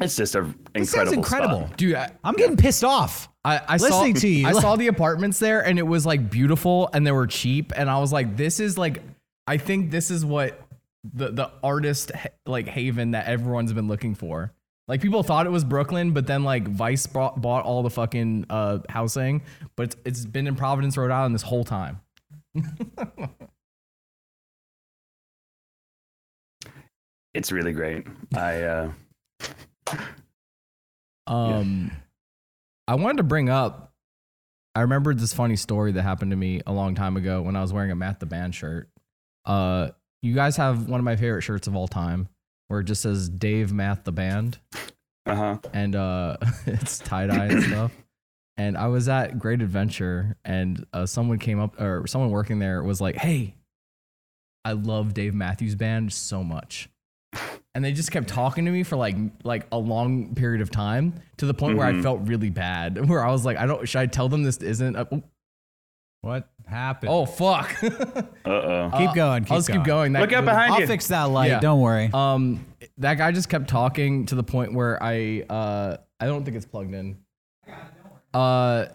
it's 0.00 0.16
just 0.16 0.34
a 0.34 0.42
This 0.74 0.90
sounds 0.90 1.12
incredible, 1.12 1.14
incredible. 1.14 1.66
spot. 1.66 1.76
Dude, 1.76 1.94
I, 1.94 2.10
I'm 2.24 2.34
getting 2.34 2.56
pissed 2.56 2.84
off. 2.84 3.28
I, 3.44 3.58
I 3.58 3.76
Listening 3.76 4.14
saw, 4.14 4.20
to 4.20 4.28
you. 4.28 4.46
I 4.46 4.52
saw 4.52 4.76
the 4.76 4.86
apartments 4.86 5.38
there 5.38 5.64
and 5.64 5.78
it 5.78 5.86
was 5.86 6.06
like 6.06 6.30
beautiful 6.30 6.88
and 6.92 7.06
they 7.06 7.12
were 7.12 7.26
cheap. 7.26 7.72
And 7.76 7.90
I 7.90 7.98
was 7.98 8.12
like, 8.12 8.36
this 8.36 8.60
is 8.60 8.78
like, 8.78 9.02
I 9.46 9.56
think 9.56 9.90
this 9.90 10.10
is 10.10 10.24
what 10.24 10.60
the, 11.12 11.30
the 11.30 11.50
artist 11.62 12.12
like 12.46 12.68
haven 12.68 13.10
that 13.10 13.26
everyone's 13.26 13.72
been 13.72 13.88
looking 13.88 14.14
for. 14.14 14.52
Like 14.88 15.00
people 15.00 15.22
thought 15.22 15.46
it 15.46 15.50
was 15.50 15.64
Brooklyn, 15.64 16.12
but 16.12 16.26
then 16.26 16.44
like 16.44 16.66
Vice 16.68 17.06
bought, 17.06 17.40
bought 17.40 17.64
all 17.64 17.82
the 17.82 17.90
fucking 17.90 18.46
uh, 18.50 18.78
housing, 18.88 19.42
but 19.76 19.84
it's, 19.84 19.96
it's 20.04 20.24
been 20.26 20.46
in 20.46 20.54
Providence, 20.54 20.96
Rhode 20.96 21.10
Island 21.10 21.34
this 21.34 21.42
whole 21.42 21.64
time. 21.64 22.00
It's 27.34 27.50
really 27.50 27.72
great. 27.72 28.06
I 28.36 28.62
uh, 28.62 28.92
Um, 31.26 31.92
I 32.88 32.94
wanted 32.96 33.18
to 33.18 33.22
bring 33.22 33.48
up. 33.48 33.92
I 34.74 34.80
remembered 34.80 35.18
this 35.18 35.34
funny 35.34 35.56
story 35.56 35.92
that 35.92 36.02
happened 36.02 36.30
to 36.30 36.36
me 36.36 36.62
a 36.66 36.72
long 36.72 36.94
time 36.94 37.16
ago 37.16 37.42
when 37.42 37.56
I 37.56 37.60
was 37.60 37.72
wearing 37.72 37.90
a 37.90 37.94
Math 37.94 38.18
the 38.18 38.26
Band 38.26 38.54
shirt. 38.54 38.88
Uh, 39.44 39.90
you 40.22 40.34
guys 40.34 40.56
have 40.56 40.88
one 40.88 40.98
of 40.98 41.04
my 41.04 41.16
favorite 41.16 41.42
shirts 41.42 41.66
of 41.66 41.76
all 41.76 41.88
time, 41.88 42.28
where 42.68 42.80
it 42.80 42.84
just 42.84 43.02
says 43.02 43.28
Dave 43.28 43.72
Math 43.72 44.04
the 44.04 44.12
Band, 44.12 44.58
uh 45.26 45.34
huh. 45.34 45.58
and 45.72 45.94
uh, 45.94 46.36
it's 46.66 46.98
tie 46.98 47.26
dye 47.26 47.46
and 47.46 47.62
stuff. 47.64 47.92
And 48.56 48.76
I 48.76 48.88
was 48.88 49.08
at 49.08 49.38
Great 49.38 49.62
Adventure, 49.62 50.36
and 50.44 50.86
uh, 50.92 51.06
someone 51.06 51.38
came 51.38 51.60
up, 51.60 51.80
or 51.80 52.06
someone 52.06 52.30
working 52.30 52.58
there 52.58 52.82
was 52.82 53.00
like, 53.00 53.16
"Hey, 53.16 53.56
I 54.64 54.72
love 54.72 55.14
Dave 55.14 55.34
Matthews 55.34 55.74
Band 55.74 56.12
so 56.12 56.42
much." 56.42 56.88
And 57.74 57.84
they 57.84 57.92
just 57.92 58.10
kept 58.12 58.28
talking 58.28 58.64
to 58.66 58.70
me 58.70 58.82
for 58.82 58.96
like 58.96 59.16
like 59.44 59.66
a 59.72 59.78
long 59.78 60.34
period 60.34 60.60
of 60.60 60.70
time 60.70 61.14
to 61.38 61.46
the 61.46 61.54
point 61.54 61.76
where 61.78 61.88
Mm-hmm. 61.88 62.00
I 62.00 62.02
felt 62.02 62.20
really 62.28 62.50
bad. 62.50 63.08
Where 63.08 63.24
I 63.26 63.30
was 63.30 63.44
like, 63.44 63.56
I 63.56 63.66
don't. 63.66 63.88
Should 63.88 64.00
I 64.00 64.06
tell 64.06 64.28
them 64.28 64.42
this 64.42 64.58
isn't? 64.58 64.96
A, 64.96 65.08
oh, 65.10 65.22
What 66.20 66.48
happened? 66.66 67.10
oh 67.12 67.26
fuck! 67.26 67.74
Uh 68.44 68.50
oh. 68.50 68.90
keep 68.98 69.14
going. 69.14 69.44
Keep 69.44 69.52
I'll 69.52 69.58
just 69.58 69.68
going. 69.68 69.80
keep 69.80 69.86
going. 69.86 70.12
That- 70.12 70.20
Look 70.20 70.32
out 70.32 70.44
behind 70.44 70.74
you. 70.74 70.80
I'll 70.80 70.86
fix 70.86 71.08
that 71.08 71.24
light. 71.30 71.48
Yeah. 71.50 71.60
Don't 71.60 71.80
worry. 71.80 72.10
Um, 72.12 72.66
that 72.98 73.14
guy 73.14 73.30
just 73.32 73.48
kept 73.48 73.68
talking 73.68 74.26
to 74.26 74.34
the 74.34 74.42
point 74.42 74.74
where 74.74 75.00
I 75.02 75.44
uh 75.48 75.96
I 76.20 76.26
don't 76.26 76.44
think 76.44 76.56
it's 76.56 76.66
plugged 76.66 76.92
in. 76.94 77.18
Uh, 78.34 78.86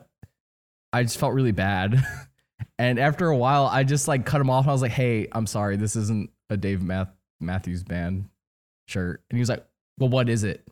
I 0.93 1.03
just 1.03 1.17
felt 1.19 1.33
really 1.33 1.51
bad, 1.51 2.03
and 2.79 2.97
after 2.99 3.27
a 3.29 3.37
while, 3.37 3.65
I 3.65 3.83
just 3.83 4.07
like 4.07 4.25
cut 4.25 4.41
him 4.41 4.49
off. 4.49 4.63
And 4.65 4.69
I 4.71 4.73
was 4.73 4.81
like, 4.81 4.91
"Hey, 4.91 5.27
I'm 5.31 5.45
sorry, 5.47 5.75
this 5.77 5.95
isn't 5.95 6.29
a 6.49 6.57
Dave 6.57 6.81
Math- 6.81 7.13
Matthews 7.39 7.83
Band 7.83 8.29
shirt." 8.87 9.23
And 9.29 9.37
he 9.37 9.41
was 9.41 9.49
like, 9.49 9.65
"Well, 9.97 10.09
what 10.09 10.29
is 10.29 10.43
it?" 10.43 10.67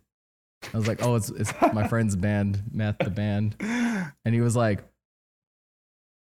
I 0.74 0.78
was 0.78 0.88
like, 0.88 1.04
"Oh, 1.04 1.16
it's 1.16 1.30
it's 1.30 1.54
my 1.74 1.88
friend's 1.90 2.16
band, 2.16 2.64
Math 2.72 2.98
the 3.00 3.10
Band," 3.10 3.56
and 3.60 4.34
he 4.34 4.42
was 4.42 4.56
like, 4.56 4.84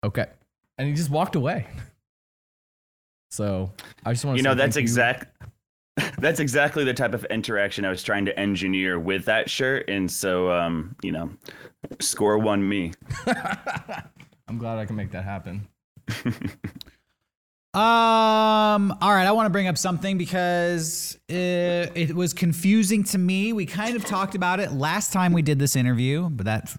"Okay," 0.05 0.27
and 0.77 0.89
he 0.89 0.95
just 0.95 1.11
walked 1.11 1.37
away. 1.37 1.67
So 3.31 3.73
I 4.05 4.13
just 4.13 4.25
want 4.25 4.37
to 4.37 4.39
you 4.39 4.43
know 4.43 4.55
that's 4.55 4.77
exact 4.77 5.37
that's 6.19 6.41
exactly 6.41 6.85
the 6.85 6.95
type 6.95 7.13
of 7.13 7.25
interaction 7.27 7.85
i 7.85 7.91
was 7.91 8.03
trying 8.03 8.25
to 8.25 8.39
engineer 8.39 8.99
with 8.99 9.25
that 9.25 9.51
shirt 9.51 9.85
and 9.91 10.11
so 10.11 10.51
um 10.51 10.95
you 11.03 11.13
know 11.13 11.29
score 12.01 12.39
one 12.39 12.67
me 12.67 12.93
I'm 14.49 14.57
glad 14.57 14.79
I 14.79 14.87
can 14.87 14.97
make 14.97 15.11
that 15.13 15.25
happen. 15.25 15.69
Um. 17.75 18.93
All 19.01 19.13
right. 19.13 19.27
I 19.27 19.33
want 19.33 19.47
to 19.47 19.51
bring 19.51 19.69
up 19.69 19.77
something 19.77 20.17
because 20.17 21.19
it, 21.29 21.93
it 21.95 22.15
was 22.15 22.33
confusing 22.33 23.05
to 23.05 23.19
me. 23.19 23.53
We 23.53 23.67
kind 23.67 23.95
of 23.95 24.05
talked 24.05 24.35
about 24.35 24.59
it 24.59 24.73
last 24.73 25.13
time 25.13 25.33
we 25.33 25.43
did 25.43 25.59
this 25.59 25.77
interview, 25.77 26.31
but 26.31 26.47
that 26.47 26.75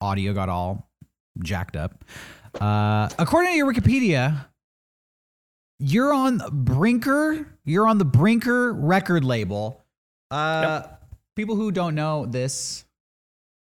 audio 0.00 0.32
got 0.32 0.48
all 0.48 0.90
jacked 1.40 1.76
up. 1.76 2.04
Uh, 2.60 3.08
according 3.18 3.52
to 3.52 3.56
your 3.56 3.72
Wikipedia, 3.72 4.46
you're 5.78 6.12
on 6.12 6.40
Brinker. 6.50 7.58
You're 7.64 7.86
on 7.86 7.98
the 7.98 8.04
Brinker 8.04 8.72
record 8.72 9.24
label. 9.24 9.84
Uh, 10.30 10.82
people 11.36 11.56
who 11.56 11.70
don't 11.70 11.94
know 11.94 12.26
this, 12.26 12.84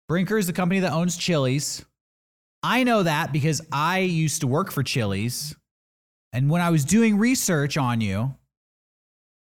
Brinker 0.08 0.38
is 0.38 0.48
the 0.48 0.54
company 0.54 0.80
that 0.80 0.94
owns 0.94 1.18
Chili's. 1.18 1.84
I 2.64 2.84
know 2.84 3.04
that 3.04 3.34
because 3.34 3.62
I 3.72 4.00
used 4.00 4.42
to 4.42 4.48
work 4.48 4.72
for 4.72 4.82
Chili's. 4.82 5.56
And 6.38 6.52
when 6.52 6.62
I 6.62 6.70
was 6.70 6.86
doing 6.86 7.18
research 7.18 7.78
on 7.78 8.00
you, 8.00 8.36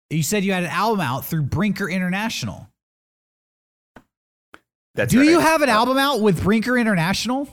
you 0.08 0.22
said 0.22 0.44
you 0.44 0.52
had 0.52 0.62
an 0.62 0.70
album 0.70 1.00
out 1.00 1.26
through 1.26 1.42
Brinker 1.42 1.90
International. 1.90 2.68
that's 4.94 5.12
Do 5.12 5.24
you 5.24 5.40
have 5.40 5.62
an 5.62 5.68
album 5.68 5.98
out 5.98 6.20
with 6.20 6.44
Brinker 6.44 6.78
International? 6.78 7.48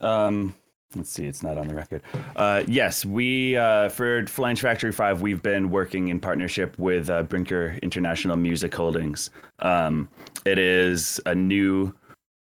Um, 0.00 0.54
let's 0.96 1.10
see, 1.10 1.26
it's 1.26 1.42
not 1.42 1.58
on 1.58 1.68
the 1.68 1.74
record. 1.74 2.00
Uh, 2.36 2.62
yes, 2.66 3.04
we 3.04 3.58
uh, 3.58 3.90
for 3.90 4.26
Flange 4.26 4.62
Factory 4.62 4.92
Five, 4.92 5.20
we've 5.20 5.42
been 5.42 5.68
working 5.68 6.08
in 6.08 6.20
partnership 6.20 6.78
with 6.78 7.10
uh, 7.10 7.24
Brinker 7.24 7.78
International 7.82 8.38
Music 8.38 8.74
Holdings. 8.74 9.28
Um, 9.58 10.08
it 10.46 10.56
is 10.56 11.20
a 11.26 11.34
new 11.34 11.94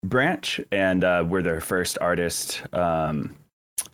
branch, 0.05 0.61
and 0.71 1.03
uh, 1.03 1.25
we're 1.27 1.43
their 1.43 1.61
first 1.61 1.99
artist. 2.01 2.63
Um, 2.73 3.35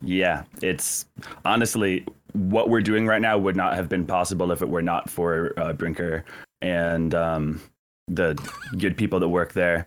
yeah, 0.03 0.45
it's 0.63 1.07
honestly 1.45 2.07
what 2.33 2.69
we're 2.69 2.81
doing 2.81 3.07
right 3.07 3.21
now 3.23 3.39
would 3.39 3.57
not 3.57 3.75
have 3.75 3.89
been 3.89 4.05
possible 4.07 4.51
if 4.53 4.61
it 4.63 4.69
were 4.69 4.83
not 4.83 5.09
for 5.09 5.53
uh, 5.59 5.73
Brinker 5.73 6.25
and 6.63 7.15
um, 7.15 7.61
the 8.09 8.35
good 8.79 8.97
people 8.97 9.21
that 9.21 9.29
work 9.29 9.53
there 9.53 9.87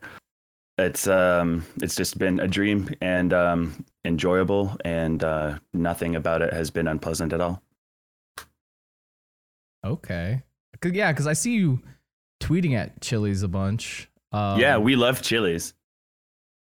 it's 0.80 1.08
um 1.08 1.66
it's 1.82 1.96
just 1.96 2.20
been 2.20 2.40
a 2.40 2.48
dream 2.48 2.88
and 3.02 3.34
um 3.34 3.84
enjoyable 4.06 4.78
and 4.86 5.24
uh 5.24 5.58
nothing 5.74 6.16
about 6.16 6.42
it 6.44 6.54
has 6.54 6.70
been 6.70 6.88
unpleasant 6.88 7.34
at 7.34 7.42
all 7.42 7.62
Okay. 9.86 10.44
'Cause- 10.80 10.92
yeah, 10.94 11.12
because 11.12 11.28
I 11.28 11.34
see 11.34 11.54
you 11.56 11.82
tweeting 12.40 12.74
at 12.74 13.02
Chili's 13.02 13.42
a 13.44 13.48
bunch. 13.48 14.10
Um, 14.32 14.60
yeah 14.60 14.78
we 14.78 14.96
love 14.96 15.22
chilies 15.22 15.74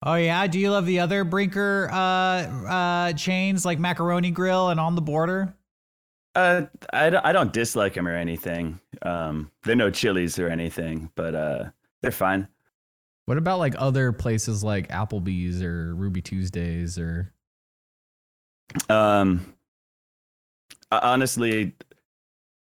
Oh 0.06 0.14
yeah. 0.16 0.46
Do 0.48 0.60
you 0.60 0.72
love 0.72 0.86
the 0.86 1.00
other 1.00 1.24
Brinker 1.24 1.90
uh, 1.92 1.96
uh, 1.96 3.14
chains 3.14 3.66
like 3.66 3.80
Macaroni 3.80 4.30
Grill 4.32 4.70
and 4.70 4.80
On 4.80 4.96
the 4.96 5.02
Border? 5.02 5.54
uh 6.36 6.64
I, 6.92 7.10
don't- 7.10 7.26
I 7.26 7.32
don't 7.32 7.54
dislike 7.54 7.94
them 7.94 8.08
or 8.10 8.14
anything 8.14 8.78
um 9.04 9.50
they're 9.64 9.74
no 9.74 9.90
chilies 9.90 10.38
or 10.38 10.50
anything 10.50 11.10
but 11.16 11.34
uh 11.34 11.64
they're 12.02 12.12
fine 12.12 12.50
What 13.26 13.38
about 13.38 13.60
like 13.60 13.74
other 13.78 14.12
places 14.12 14.62
like 14.62 14.90
Applebee's 14.90 15.62
or 15.64 15.96
Ruby 15.96 16.22
Tuesdays 16.22 17.00
or? 17.00 17.32
um 18.90 19.54
honestly 20.92 21.74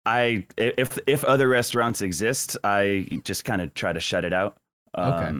i 0.05 0.45
if 0.57 0.97
if 1.05 1.25
other 1.25 1.49
restaurants 1.49 2.01
exist 2.01 2.55
i 2.63 3.05
just 3.25 3.43
kind 3.43 3.61
of 3.61 3.73
try 3.73 3.91
to 3.91 3.99
shut 3.99 4.23
it 4.23 4.31
out 4.31 4.55
Okay. 4.97 5.33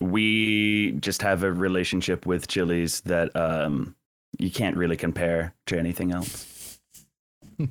We 0.00 0.92
just 1.00 1.22
have 1.22 1.42
a 1.42 1.52
relationship 1.52 2.26
with 2.26 2.46
chili's 2.48 3.00
that 3.02 3.34
um 3.34 3.94
you 4.38 4.50
can't 4.50 4.76
really 4.76 4.96
compare 4.96 5.54
to 5.66 5.78
anything 5.78 6.12
else 6.12 6.78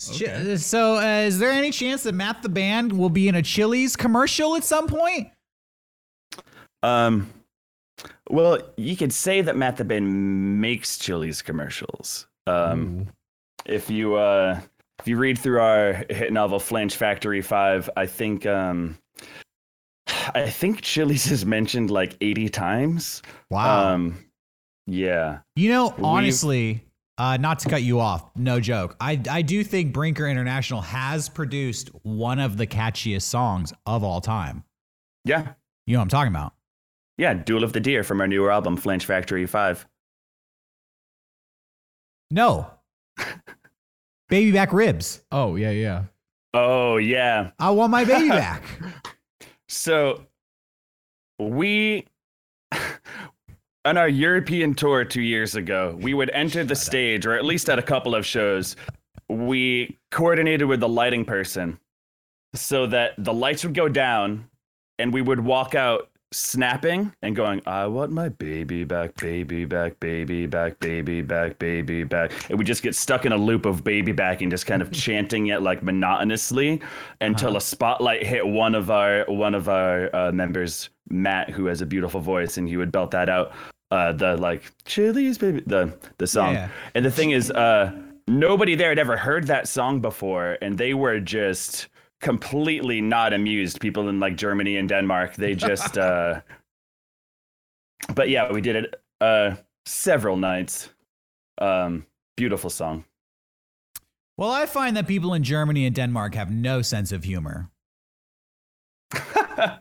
Ch- 0.00 0.56
So, 0.56 0.96
uh, 0.96 1.22
is 1.26 1.38
there 1.38 1.50
any 1.50 1.70
chance 1.70 2.04
that 2.04 2.14
Math 2.14 2.42
the 2.42 2.48
Band 2.48 2.92
will 2.92 3.10
be 3.10 3.28
in 3.28 3.34
a 3.34 3.42
Chili's 3.42 3.96
commercial 3.96 4.56
at 4.56 4.64
some 4.64 4.86
point? 4.86 5.28
Um, 6.82 7.28
well, 8.30 8.58
you 8.76 8.96
could 8.96 9.12
say 9.12 9.42
that 9.42 9.56
Math 9.56 9.76
the 9.76 9.84
Band 9.84 10.60
makes 10.60 10.96
Chili's 10.96 11.42
commercials. 11.42 12.26
Um, 12.46 13.00
Ooh. 13.00 13.06
if 13.66 13.90
you 13.90 14.14
uh, 14.14 14.60
if 15.00 15.08
you 15.08 15.18
read 15.18 15.38
through 15.38 15.60
our 15.60 16.04
hit 16.08 16.32
novel 16.32 16.58
Flange 16.58 16.94
Factory 16.96 17.42
Five, 17.42 17.90
I 17.96 18.06
think 18.06 18.46
um, 18.46 18.96
I 20.34 20.48
think 20.50 20.82
Chili's 20.82 21.30
is 21.30 21.44
mentioned 21.46 21.90
like 21.90 22.16
eighty 22.20 22.48
times. 22.48 23.22
Wow. 23.50 23.94
Um, 23.94 24.24
yeah. 24.86 25.40
You 25.56 25.70
know, 25.70 25.94
honestly, 26.02 26.84
uh, 27.18 27.36
not 27.36 27.58
to 27.60 27.68
cut 27.68 27.82
you 27.82 28.00
off, 28.00 28.30
no 28.34 28.60
joke. 28.60 28.96
I, 29.00 29.20
I 29.30 29.42
do 29.42 29.62
think 29.62 29.92
Brinker 29.92 30.26
International 30.26 30.80
has 30.80 31.28
produced 31.28 31.90
one 32.02 32.38
of 32.38 32.56
the 32.56 32.66
catchiest 32.66 33.22
songs 33.22 33.72
of 33.86 34.02
all 34.02 34.20
time. 34.20 34.64
Yeah. 35.24 35.52
You 35.86 35.94
know 35.94 36.00
what 36.00 36.04
I'm 36.04 36.08
talking 36.08 36.32
about? 36.32 36.54
Yeah. 37.18 37.34
Duel 37.34 37.62
of 37.62 37.72
the 37.72 37.80
Deer 37.80 38.02
from 38.02 38.20
our 38.20 38.26
newer 38.26 38.50
album, 38.50 38.76
Flange 38.76 39.04
Factory 39.04 39.46
5. 39.46 39.86
No. 42.30 42.70
baby 44.28 44.52
back 44.52 44.72
ribs. 44.72 45.22
Oh 45.30 45.56
yeah, 45.56 45.70
yeah. 45.70 46.04
Oh, 46.54 46.96
yeah. 46.96 47.50
I 47.58 47.70
want 47.70 47.90
my 47.90 48.04
baby 48.04 48.28
back. 48.30 48.64
So 49.70 50.26
we 51.38 52.04
on 53.84 53.96
our 53.96 54.08
European 54.08 54.74
tour 54.74 55.04
two 55.04 55.22
years 55.22 55.54
ago, 55.54 55.96
we 56.00 56.12
would 56.12 56.28
enter 56.30 56.64
the 56.64 56.74
stage, 56.74 57.24
or 57.24 57.34
at 57.34 57.44
least 57.44 57.70
at 57.70 57.78
a 57.78 57.82
couple 57.82 58.16
of 58.16 58.26
shows, 58.26 58.74
we 59.28 59.96
coordinated 60.10 60.66
with 60.66 60.80
the 60.80 60.88
lighting 60.88 61.24
person 61.24 61.78
so 62.52 62.84
that 62.88 63.12
the 63.16 63.32
lights 63.32 63.62
would 63.62 63.74
go 63.74 63.88
down 63.88 64.50
and 64.98 65.12
we 65.12 65.22
would 65.22 65.38
walk 65.38 65.76
out 65.76 66.10
snapping 66.32 67.12
and 67.22 67.34
going, 67.34 67.60
I 67.66 67.86
want 67.86 68.12
my 68.12 68.28
baby 68.28 68.84
back, 68.84 69.16
baby 69.16 69.64
back, 69.64 69.98
baby 70.00 70.46
back, 70.46 70.78
baby 70.78 71.22
back, 71.22 71.58
baby 71.58 72.04
back. 72.04 72.32
And 72.48 72.58
we 72.58 72.64
just 72.64 72.82
get 72.82 72.94
stuck 72.94 73.26
in 73.26 73.32
a 73.32 73.36
loop 73.36 73.66
of 73.66 73.82
baby 73.82 74.12
back 74.12 74.40
and 74.40 74.50
just 74.50 74.66
kind 74.66 74.82
of 74.82 74.92
chanting 74.92 75.48
it 75.48 75.62
like 75.62 75.82
monotonously 75.82 76.80
until 77.20 77.56
a 77.56 77.60
spotlight 77.60 78.24
hit 78.24 78.46
one 78.46 78.74
of 78.74 78.90
our 78.90 79.24
one 79.26 79.54
of 79.54 79.68
our 79.68 80.14
uh, 80.14 80.32
members, 80.32 80.90
Matt, 81.08 81.50
who 81.50 81.66
has 81.66 81.80
a 81.80 81.86
beautiful 81.86 82.20
voice, 82.20 82.56
and 82.56 82.68
he 82.68 82.76
would 82.76 82.92
belt 82.92 83.10
that 83.10 83.28
out. 83.28 83.52
Uh, 83.90 84.12
the 84.12 84.36
like 84.36 84.70
Chili's 84.84 85.36
baby 85.36 85.62
the 85.66 85.92
the 86.18 86.26
song. 86.26 86.54
Yeah. 86.54 86.68
And 86.94 87.04
the 87.04 87.10
thing 87.10 87.32
is, 87.32 87.50
uh, 87.50 87.92
nobody 88.28 88.76
there 88.76 88.90
had 88.90 88.98
ever 89.00 89.16
heard 89.16 89.48
that 89.48 89.66
song 89.66 90.00
before, 90.00 90.58
and 90.62 90.78
they 90.78 90.94
were 90.94 91.18
just 91.18 91.88
completely 92.20 93.00
not 93.00 93.32
amused. 93.32 93.80
People 93.80 94.08
in 94.08 94.20
like 94.20 94.36
Germany 94.36 94.76
and 94.76 94.88
Denmark, 94.88 95.34
they 95.36 95.54
just. 95.68 95.98
uh, 95.98 96.40
but 98.14 98.28
yeah, 98.28 98.50
we 98.52 98.60
did 98.60 98.76
it 98.76 99.02
uh, 99.20 99.56
several 99.86 100.36
nights. 100.36 100.90
Um, 101.58 102.06
beautiful 102.36 102.70
song. 102.70 103.04
Well, 104.38 104.50
I 104.50 104.64
find 104.66 104.96
that 104.96 105.06
people 105.06 105.34
in 105.34 105.42
Germany 105.44 105.84
and 105.84 105.94
Denmark 105.94 106.34
have 106.34 106.50
no 106.50 106.80
sense 106.82 107.12
of 107.12 107.24
humor. 107.24 107.70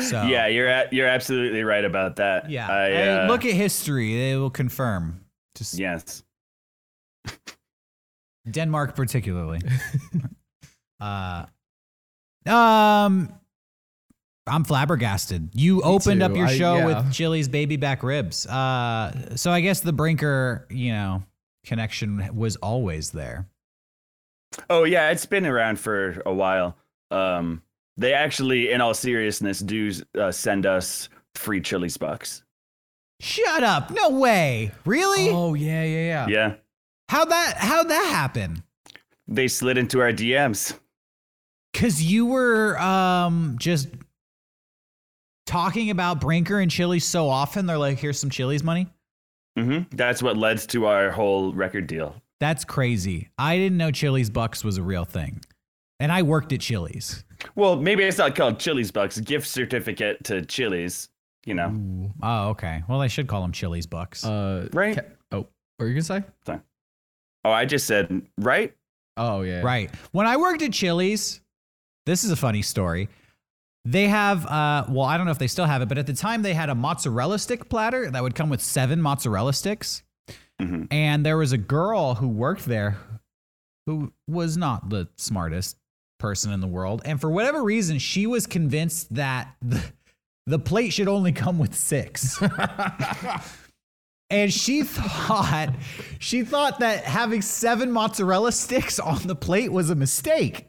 So 0.00 0.22
Yeah, 0.22 0.46
you're 0.46 0.68
at, 0.68 0.92
you're 0.92 1.08
absolutely 1.08 1.64
right 1.64 1.84
about 1.84 2.14
that. 2.16 2.48
yeah. 2.48 2.68
I, 2.70 2.88
Hey, 2.88 3.08
uh, 3.08 3.26
look 3.26 3.44
at 3.44 3.52
history; 3.52 4.14
they 4.16 4.36
will 4.36 4.48
confirm. 4.50 5.24
Just 5.56 5.76
Yes. 5.76 6.22
Denmark, 8.50 8.94
particularly. 8.94 9.60
Uh, 11.00 11.44
um, 12.48 13.32
I'm 14.46 14.64
flabbergasted. 14.64 15.50
You 15.54 15.82
opened 15.82 16.22
up 16.22 16.32
too. 16.32 16.38
your 16.38 16.46
I- 16.48 16.56
show 16.56 16.76
yeah. 16.76 16.86
with 16.86 17.12
Chili's 17.12 17.48
baby 17.48 17.76
back 17.76 18.02
ribs. 18.02 18.46
Uh, 18.46 19.34
so 19.36 19.50
I 19.50 19.60
guess 19.60 19.80
the 19.80 19.92
Brinker, 19.92 20.66
you 20.70 20.92
know, 20.92 21.22
connection 21.64 22.30
was 22.34 22.56
always 22.56 23.10
there. 23.10 23.46
Oh 24.70 24.84
yeah, 24.84 25.10
it's 25.10 25.26
been 25.26 25.44
around 25.46 25.78
for 25.80 26.22
a 26.24 26.32
while. 26.32 26.76
Um, 27.10 27.62
they 27.96 28.12
actually, 28.14 28.70
in 28.70 28.80
all 28.80 28.94
seriousness, 28.94 29.58
do 29.60 29.90
uh, 30.18 30.30
send 30.30 30.64
us 30.66 31.08
free 31.34 31.60
Chili's 31.60 31.96
bucks. 31.96 32.42
Shut 33.20 33.64
up! 33.64 33.90
No 33.90 34.10
way. 34.10 34.70
Really? 34.84 35.30
Oh 35.30 35.54
yeah, 35.54 35.82
yeah, 35.82 36.06
yeah. 36.06 36.26
Yeah, 36.28 36.54
How'd 37.08 37.30
that? 37.30 37.56
How'd 37.58 37.88
that 37.88 38.06
happen? 38.12 38.62
they 39.28 39.48
slid 39.48 39.76
into 39.76 40.00
our 40.00 40.12
DMs. 40.12 40.78
Cause 41.76 42.00
you 42.00 42.26
were 42.26 42.78
um 42.78 43.56
just 43.58 43.88
talking 45.46 45.90
about 45.90 46.20
Brinker 46.20 46.58
and 46.58 46.70
Chili's 46.70 47.04
so 47.04 47.28
often. 47.28 47.66
They're 47.66 47.78
like, 47.78 47.98
"Here's 47.98 48.18
some 48.18 48.30
Chili's 48.30 48.62
money." 48.64 48.86
hmm 49.56 49.80
That's 49.92 50.22
what 50.22 50.36
led 50.36 50.58
to 50.70 50.86
our 50.86 51.10
whole 51.10 51.52
record 51.52 51.86
deal. 51.86 52.16
That's 52.40 52.64
crazy. 52.64 53.30
I 53.38 53.56
didn't 53.56 53.78
know 53.78 53.90
Chili's 53.90 54.30
Bucks 54.30 54.62
was 54.64 54.76
a 54.78 54.82
real 54.82 55.04
thing, 55.04 55.40
and 56.00 56.10
I 56.12 56.22
worked 56.22 56.52
at 56.52 56.60
Chili's. 56.60 57.24
Well, 57.54 57.76
maybe 57.76 58.04
it's 58.04 58.18
not 58.18 58.34
called 58.34 58.58
Chili's 58.58 58.90
bucks. 58.90 59.18
Gift 59.20 59.46
certificate 59.46 60.24
to 60.24 60.44
Chili's. 60.44 61.08
You 61.44 61.54
know, 61.54 61.68
Ooh. 61.68 62.12
Oh, 62.22 62.48
okay. 62.48 62.82
Well, 62.88 63.00
I 63.00 63.06
should 63.06 63.28
call 63.28 63.40
them 63.42 63.52
Chili's 63.52 63.86
Bucks. 63.86 64.24
Uh, 64.24 64.68
right? 64.72 64.96
ca- 64.96 65.04
oh, 65.30 65.38
what 65.38 65.48
were 65.78 65.86
you 65.86 65.94
gonna 65.94 66.02
say? 66.02 66.22
Oh, 67.44 67.52
I 67.52 67.64
just 67.64 67.86
said 67.86 68.22
right. 68.38 68.74
Oh 69.16 69.42
yeah. 69.42 69.60
Right. 69.62 69.94
When 70.10 70.26
I 70.26 70.36
worked 70.38 70.62
at 70.62 70.72
Chili's, 70.72 71.40
this 72.06 72.24
is 72.24 72.30
a 72.30 72.36
funny 72.36 72.62
story. 72.62 73.08
They 73.84 74.08
have, 74.08 74.46
uh, 74.46 74.86
well, 74.88 75.04
I 75.04 75.16
don't 75.16 75.26
know 75.26 75.32
if 75.32 75.38
they 75.38 75.46
still 75.46 75.66
have 75.66 75.82
it, 75.82 75.88
but 75.88 75.98
at 75.98 76.06
the 76.06 76.12
time 76.12 76.42
they 76.42 76.54
had 76.54 76.70
a 76.70 76.74
mozzarella 76.74 77.38
stick 77.38 77.68
platter 77.68 78.10
that 78.10 78.22
would 78.22 78.34
come 78.34 78.48
with 78.48 78.60
seven 78.60 79.00
mozzarella 79.00 79.52
sticks. 79.52 80.02
Mhm. 80.60 80.88
And 80.90 81.24
there 81.24 81.36
was 81.36 81.52
a 81.52 81.58
girl 81.58 82.14
who 82.16 82.28
worked 82.28 82.64
there 82.64 82.96
who 83.86 84.12
was 84.26 84.56
not 84.56 84.90
the 84.90 85.08
smartest 85.16 85.76
person 86.18 86.52
in 86.52 86.60
the 86.60 86.66
world. 86.66 87.02
And 87.04 87.20
for 87.20 87.30
whatever 87.30 87.62
reason, 87.62 87.98
she 87.98 88.26
was 88.26 88.46
convinced 88.46 89.14
that 89.14 89.54
the, 89.62 89.80
the 90.46 90.58
plate 90.58 90.92
should 90.92 91.08
only 91.08 91.30
come 91.30 91.58
with 91.58 91.74
six. 91.74 92.42
and 94.30 94.52
she 94.52 94.82
thought 94.82 95.74
she 96.18 96.42
thought 96.42 96.80
that 96.80 97.04
having 97.04 97.42
seven 97.42 97.92
mozzarella 97.92 98.50
sticks 98.50 98.98
on 98.98 99.26
the 99.26 99.36
plate 99.36 99.70
was 99.70 99.90
a 99.90 99.94
mistake. 99.94 100.68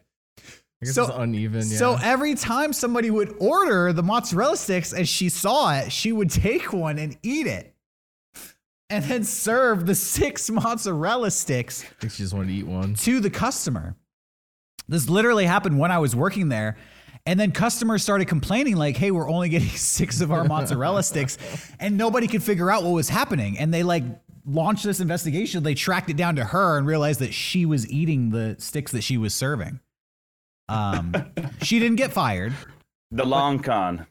I 0.81 0.85
guess 0.85 0.95
So- 0.95 1.05
it's 1.05 1.13
uneven. 1.17 1.67
Yeah. 1.67 1.77
So 1.77 1.97
every 2.01 2.35
time 2.35 2.71
somebody 2.73 3.09
would 3.09 3.35
order 3.39 3.91
the 3.93 4.03
mozzarella 4.03 4.57
sticks 4.57 4.93
and 4.93 5.07
she 5.07 5.29
saw 5.29 5.73
it, 5.75 5.91
she 5.91 6.11
would 6.11 6.29
take 6.29 6.71
one 6.73 6.99
and 6.99 7.17
eat 7.23 7.47
it. 7.47 7.73
And 8.89 9.03
then 9.03 9.23
serve 9.25 9.85
the 9.85 9.95
six 9.95 10.49
mozzarella 10.51 11.31
sticks 11.31 11.83
I 11.83 11.87
think 12.01 12.13
she 12.13 12.23
just 12.23 12.33
wanted 12.33 12.47
to 12.49 12.53
eat 12.53 12.67
one. 12.67 12.93
to 12.95 13.19
the 13.19 13.29
customer. 13.29 13.95
This 14.87 15.09
literally 15.09 15.45
happened 15.45 15.77
when 15.77 15.91
I 15.91 15.97
was 15.99 16.15
working 16.15 16.47
there. 16.49 16.77
And 17.25 17.37
then 17.37 17.51
customers 17.51 18.01
started 18.03 18.29
complaining, 18.29 18.77
like, 18.77 18.95
hey, 18.95 19.11
we're 19.11 19.29
only 19.29 19.49
getting 19.49 19.67
six 19.75 20.21
of 20.21 20.31
our 20.31 20.45
mozzarella 20.45 21.03
sticks. 21.03 21.37
And 21.79 21.97
nobody 21.97 22.27
could 22.27 22.41
figure 22.41 22.71
out 22.71 22.83
what 22.83 22.91
was 22.91 23.09
happening. 23.09 23.57
And 23.59 23.73
they 23.73 23.83
like 23.83 24.03
launched 24.45 24.85
this 24.85 25.01
investigation. 25.01 25.63
They 25.63 25.73
tracked 25.75 26.09
it 26.09 26.15
down 26.15 26.37
to 26.37 26.45
her 26.45 26.77
and 26.77 26.87
realized 26.87 27.19
that 27.19 27.33
she 27.33 27.65
was 27.65 27.91
eating 27.91 28.29
the 28.29 28.55
sticks 28.59 28.93
that 28.93 29.01
she 29.03 29.17
was 29.17 29.33
serving. 29.35 29.81
Um, 30.69 31.13
she 31.61 31.79
didn't 31.79 31.97
get 31.97 32.11
fired. 32.11 32.53
The 33.11 33.25
long 33.25 33.59
con. 33.59 34.05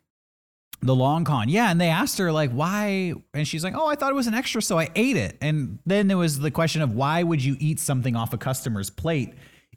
The 0.82 0.94
long 0.94 1.24
con. 1.24 1.48
Yeah. 1.48 1.70
And 1.70 1.80
they 1.80 1.88
asked 1.88 2.18
her, 2.18 2.30
like, 2.32 2.50
why? 2.50 3.14
And 3.34 3.46
she's 3.46 3.64
like, 3.64 3.74
oh, 3.76 3.86
I 3.86 3.94
thought 3.94 4.10
it 4.10 4.14
was 4.14 4.26
an 4.26 4.34
extra, 4.34 4.62
so 4.62 4.78
I 4.78 4.88
ate 4.94 5.16
it. 5.16 5.36
And 5.40 5.78
then 5.86 6.08
there 6.08 6.18
was 6.18 6.38
the 6.38 6.50
question 6.50 6.82
of 6.82 6.92
why 6.92 7.22
would 7.22 7.42
you 7.42 7.56
eat 7.58 7.80
something 7.80 8.14
off 8.16 8.32
a 8.32 8.38
customer's 8.38 8.90
plate, 8.90 9.34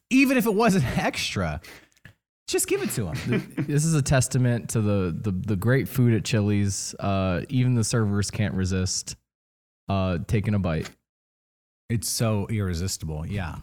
even 0.09 0.37
if 0.37 0.45
it 0.45 0.53
wasn't 0.53 0.85
extra? 0.97 1.61
Just 2.47 2.67
give 2.67 2.81
it 2.81 2.89
to 2.91 3.03
them. 3.03 3.53
this 3.67 3.85
is 3.85 3.93
a 3.93 4.01
testament 4.01 4.69
to 4.71 4.81
the 4.81 5.15
the, 5.21 5.31
the 5.31 5.55
great 5.55 5.87
food 5.87 6.13
at 6.15 6.25
Chili's. 6.25 6.95
Uh, 6.99 7.41
even 7.49 7.75
the 7.75 7.83
servers 7.83 8.31
can't 8.31 8.55
resist 8.55 9.15
uh, 9.87 10.17
taking 10.27 10.53
a 10.55 10.59
bite. 10.59 10.89
it's 11.89 12.09
so 12.09 12.47
irresistible. 12.49 13.25
Yeah. 13.25 13.57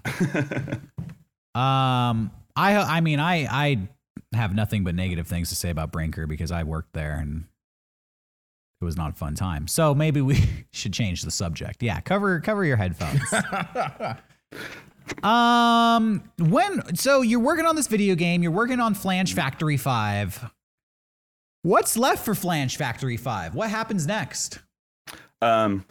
um, 1.55 2.31
I, 2.57 2.77
I 2.77 3.01
mean, 3.01 3.21
I, 3.21 3.47
I 3.51 3.89
have 4.35 4.55
nothing 4.55 4.83
but 4.83 4.95
negative 4.95 5.27
things 5.27 5.51
to 5.51 5.55
say 5.55 5.71
about 5.71 5.93
Brinker 5.93 6.27
because 6.27 6.51
I 6.51 6.63
worked 6.63 6.95
there 6.95 7.19
and 7.21 7.45
it 8.81 8.85
was 8.85 8.97
not 8.97 9.11
a 9.11 9.15
fun 9.15 9.35
time. 9.35 9.69
So 9.69 9.95
maybe 9.95 10.21
we 10.21 10.43
should 10.73 10.93
change 10.93 11.23
the 11.23 11.31
subject. 11.31 11.83
Yeah. 11.83 12.01
Cover, 12.01 12.41
cover 12.41 12.65
your 12.65 12.77
headphones. 12.77 13.23
Um, 15.23 16.31
when 16.39 16.97
so 16.97 17.23
you're 17.23 17.41
working 17.41 17.67
on 17.67 17.77
this 17.77 17.87
video 17.87 18.15
game, 18.15 18.43
you're 18.43 18.53
working 18.53 18.81
on 18.81 18.95
Flange 18.95 19.35
Factory 19.35 19.77
5. 19.77 20.51
What's 21.63 21.97
left 21.97 22.25
for 22.25 22.35
Flange 22.35 22.77
Factory 22.77 23.17
5? 23.17 23.55
What 23.55 23.71
happens 23.71 24.07
next? 24.07 24.61
Um, 25.43 25.85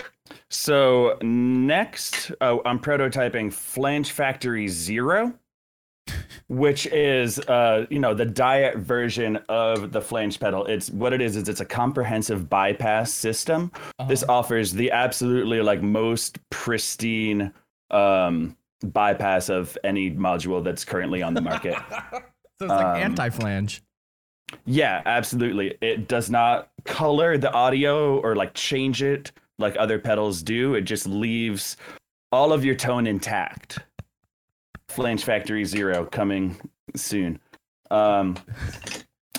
so 0.49 1.17
next, 1.21 2.31
uh, 2.41 2.57
I'm 2.65 2.79
prototyping 2.79 3.51
Flange 3.53 4.11
Factory 4.11 4.67
Zero, 4.67 5.33
which 6.47 6.85
is 6.87 7.39
uh, 7.39 7.85
you 7.89 7.99
know 7.99 8.13
the 8.13 8.25
diet 8.25 8.77
version 8.77 9.37
of 9.49 9.91
the 9.91 10.01
flange 10.01 10.39
pedal. 10.39 10.65
It's 10.65 10.89
what 10.91 11.13
it 11.13 11.21
is 11.21 11.35
is 11.35 11.49
it's 11.49 11.61
a 11.61 11.65
comprehensive 11.65 12.49
bypass 12.49 13.11
system. 13.11 13.71
This 14.07 14.23
offers 14.29 14.71
the 14.73 14.91
absolutely 14.91 15.61
like 15.61 15.81
most 15.81 16.37
pristine 16.49 17.51
um, 17.91 18.55
bypass 18.83 19.49
of 19.49 19.77
any 19.83 20.11
module 20.11 20.63
that's 20.63 20.85
currently 20.85 21.21
on 21.23 21.33
the 21.33 21.41
market. 21.41 21.75
So 22.57 22.67
it's 22.67 22.71
like 22.71 22.85
Um, 22.85 23.01
anti-flange. 23.01 23.81
Yeah, 24.65 25.01
absolutely. 25.05 25.77
It 25.81 26.07
does 26.07 26.29
not 26.29 26.69
color 26.85 27.37
the 27.37 27.51
audio 27.51 28.17
or 28.21 28.33
like 28.33 28.53
change 28.53 29.03
it 29.03 29.33
like 29.59 29.75
other 29.77 29.99
pedals 29.99 30.41
do. 30.41 30.73
It 30.75 30.83
just 30.83 31.05
leaves 31.05 31.75
all 32.31 32.53
of 32.53 32.63
your 32.63 32.75
tone 32.75 33.07
intact. 33.07 33.79
Flange 34.89 35.23
Factory 35.23 35.65
Zero 35.65 36.05
coming 36.05 36.57
soon. 36.95 37.39
Um, 37.91 38.35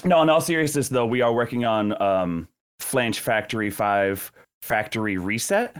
no, 0.05 0.23
in 0.23 0.29
all 0.29 0.41
seriousness, 0.41 0.89
though, 0.89 1.07
we 1.07 1.21
are 1.21 1.33
working 1.33 1.65
on 1.65 2.01
um, 2.01 2.49
Flange 2.81 3.21
Factory 3.21 3.71
5 3.71 4.33
Factory 4.63 5.19
Reset. 5.19 5.77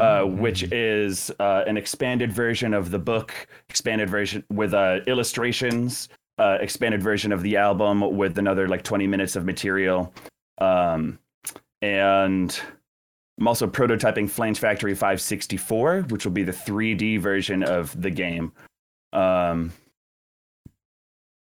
Uh, 0.00 0.24
which 0.24 0.64
is 0.72 1.30
uh, 1.38 1.62
an 1.68 1.76
expanded 1.76 2.32
version 2.32 2.74
of 2.74 2.90
the 2.90 2.98
book, 2.98 3.32
expanded 3.68 4.10
version 4.10 4.42
with 4.50 4.74
uh, 4.74 4.98
illustrations, 5.06 6.08
uh, 6.38 6.58
expanded 6.60 7.00
version 7.00 7.30
of 7.30 7.42
the 7.42 7.56
album 7.56 8.00
with 8.16 8.36
another 8.38 8.66
like 8.66 8.82
20 8.82 9.06
minutes 9.06 9.36
of 9.36 9.44
material. 9.44 10.12
Um, 10.58 11.20
and 11.80 12.60
I'm 13.38 13.46
also 13.46 13.68
prototyping 13.68 14.28
Flange 14.28 14.58
Factory 14.58 14.94
564, 14.94 16.06
which 16.08 16.24
will 16.24 16.32
be 16.32 16.42
the 16.42 16.52
3D 16.52 17.20
version 17.20 17.62
of 17.62 18.00
the 18.00 18.10
game. 18.10 18.52
Um, 19.14 19.72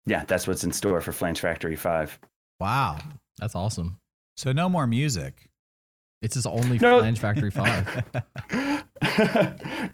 yeah, 0.06 0.24
that's 0.26 0.46
what's 0.48 0.64
in 0.64 0.72
store 0.72 1.00
for 1.00 1.12
Flange 1.12 1.40
Factory 1.40 1.76
5. 1.76 2.18
Wow. 2.58 2.98
That's 3.38 3.54
awesome. 3.54 3.98
So 4.36 4.52
no 4.52 4.68
more 4.68 4.86
music. 4.86 5.48
It's 6.22 6.34
his 6.34 6.44
only 6.46 6.78
No. 6.78 6.98
Flange 6.98 7.18
Factory 7.18 7.50
Five. 7.50 8.04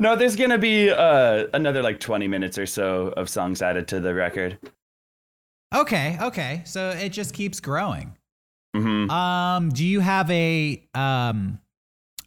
no, 0.00 0.16
there's 0.16 0.34
gonna 0.34 0.58
be 0.58 0.90
uh, 0.90 1.46
another 1.54 1.82
like 1.82 2.00
20 2.00 2.26
minutes 2.26 2.58
or 2.58 2.66
so 2.66 3.08
of 3.16 3.28
songs 3.28 3.62
added 3.62 3.86
to 3.88 4.00
the 4.00 4.12
record. 4.12 4.58
Okay, 5.72 6.18
okay. 6.20 6.62
So 6.64 6.90
it 6.90 7.10
just 7.10 7.32
keeps 7.32 7.60
growing. 7.60 8.16
hmm 8.74 9.08
Um, 9.10 9.68
do 9.70 9.84
you 9.84 10.00
have 10.00 10.28
a 10.32 10.82
um 10.94 11.60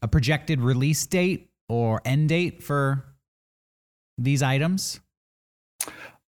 a 0.02 0.08
projected 0.08 0.62
release 0.62 1.06
date 1.06 1.50
or 1.68 2.02
end 2.06 2.30
date 2.30 2.64
for 2.64 3.04
these 4.18 4.41
items? 4.41 5.02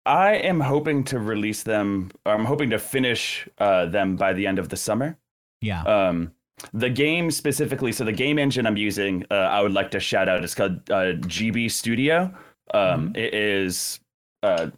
I 0.05 0.33
am 0.35 0.59
hoping 0.59 1.03
to 1.05 1.19
release 1.19 1.63
them. 1.63 2.11
I'm 2.25 2.45
hoping 2.45 2.69
to 2.69 2.79
finish 2.79 3.47
uh, 3.57 3.87
them 3.87 4.15
by 4.15 4.33
the 4.33 4.45
end 4.45 4.59
of 4.59 4.69
the 4.69 4.77
summer. 4.77 5.17
Yeah. 5.61 5.83
Um, 5.83 6.31
the 6.73 6.89
game 6.89 7.31
specifically, 7.31 7.91
so 7.91 8.05
the 8.05 8.11
game 8.11 8.39
engine 8.39 8.65
I'm 8.65 8.77
using, 8.77 9.25
uh, 9.31 9.33
I 9.33 9.61
would 9.61 9.73
like 9.73 9.91
to 9.91 9.99
shout 9.99 10.29
out. 10.29 10.43
It's 10.43 10.55
called 10.55 10.89
uh, 10.89 11.17
GB 11.23 11.71
Studio. 11.71 12.33
Um, 12.73 13.13
it 13.15 13.33
is 13.33 13.99
uh, 14.43 14.69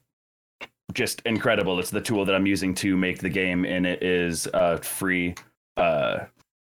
just 0.94 1.22
incredible. 1.26 1.80
It's 1.80 1.92
the 1.92 2.02
tool 2.02 2.26
that 2.26 2.36
I'm 2.36 2.48
using 2.48 2.74
to 2.76 2.98
make 2.98 3.20
the 3.20 3.30
game, 3.30 3.66
and 3.66 3.86
it 3.86 4.02
is 4.02 4.48
uh, 4.54 4.78
free. 4.78 5.36
Uh, 5.76 6.20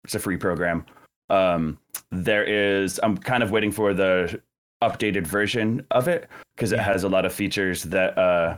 it's 0.05 0.15
a 0.15 0.19
free 0.19 0.37
program. 0.37 0.87
Um, 1.29 1.79
there 2.11 2.45
is. 2.45 3.01
I'm 3.03 3.17
kind 3.17 3.43
of 3.43 3.51
waiting 3.51 3.73
for 3.73 3.95
the 3.95 4.41
updated 4.83 5.27
version 5.27 5.87
of 5.91 6.09
it 6.09 6.29
because 6.57 6.73
it 6.73 6.79
has 6.79 7.05
a 7.05 7.09
lot 7.09 7.25
of 7.25 7.33
features 7.33 7.83
that 7.85 8.17
uh, 8.19 8.57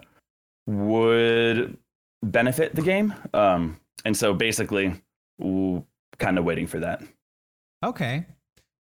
would 0.66 1.77
benefit 2.23 2.75
the 2.75 2.83
game. 2.83 3.14
Um, 3.35 3.79
and 4.05 4.16
so 4.16 4.35
basically, 4.35 4.95
kind 5.41 6.39
of 6.39 6.45
waiting 6.45 6.66
for 6.66 6.81
that. 6.81 7.03
Okay. 7.85 8.27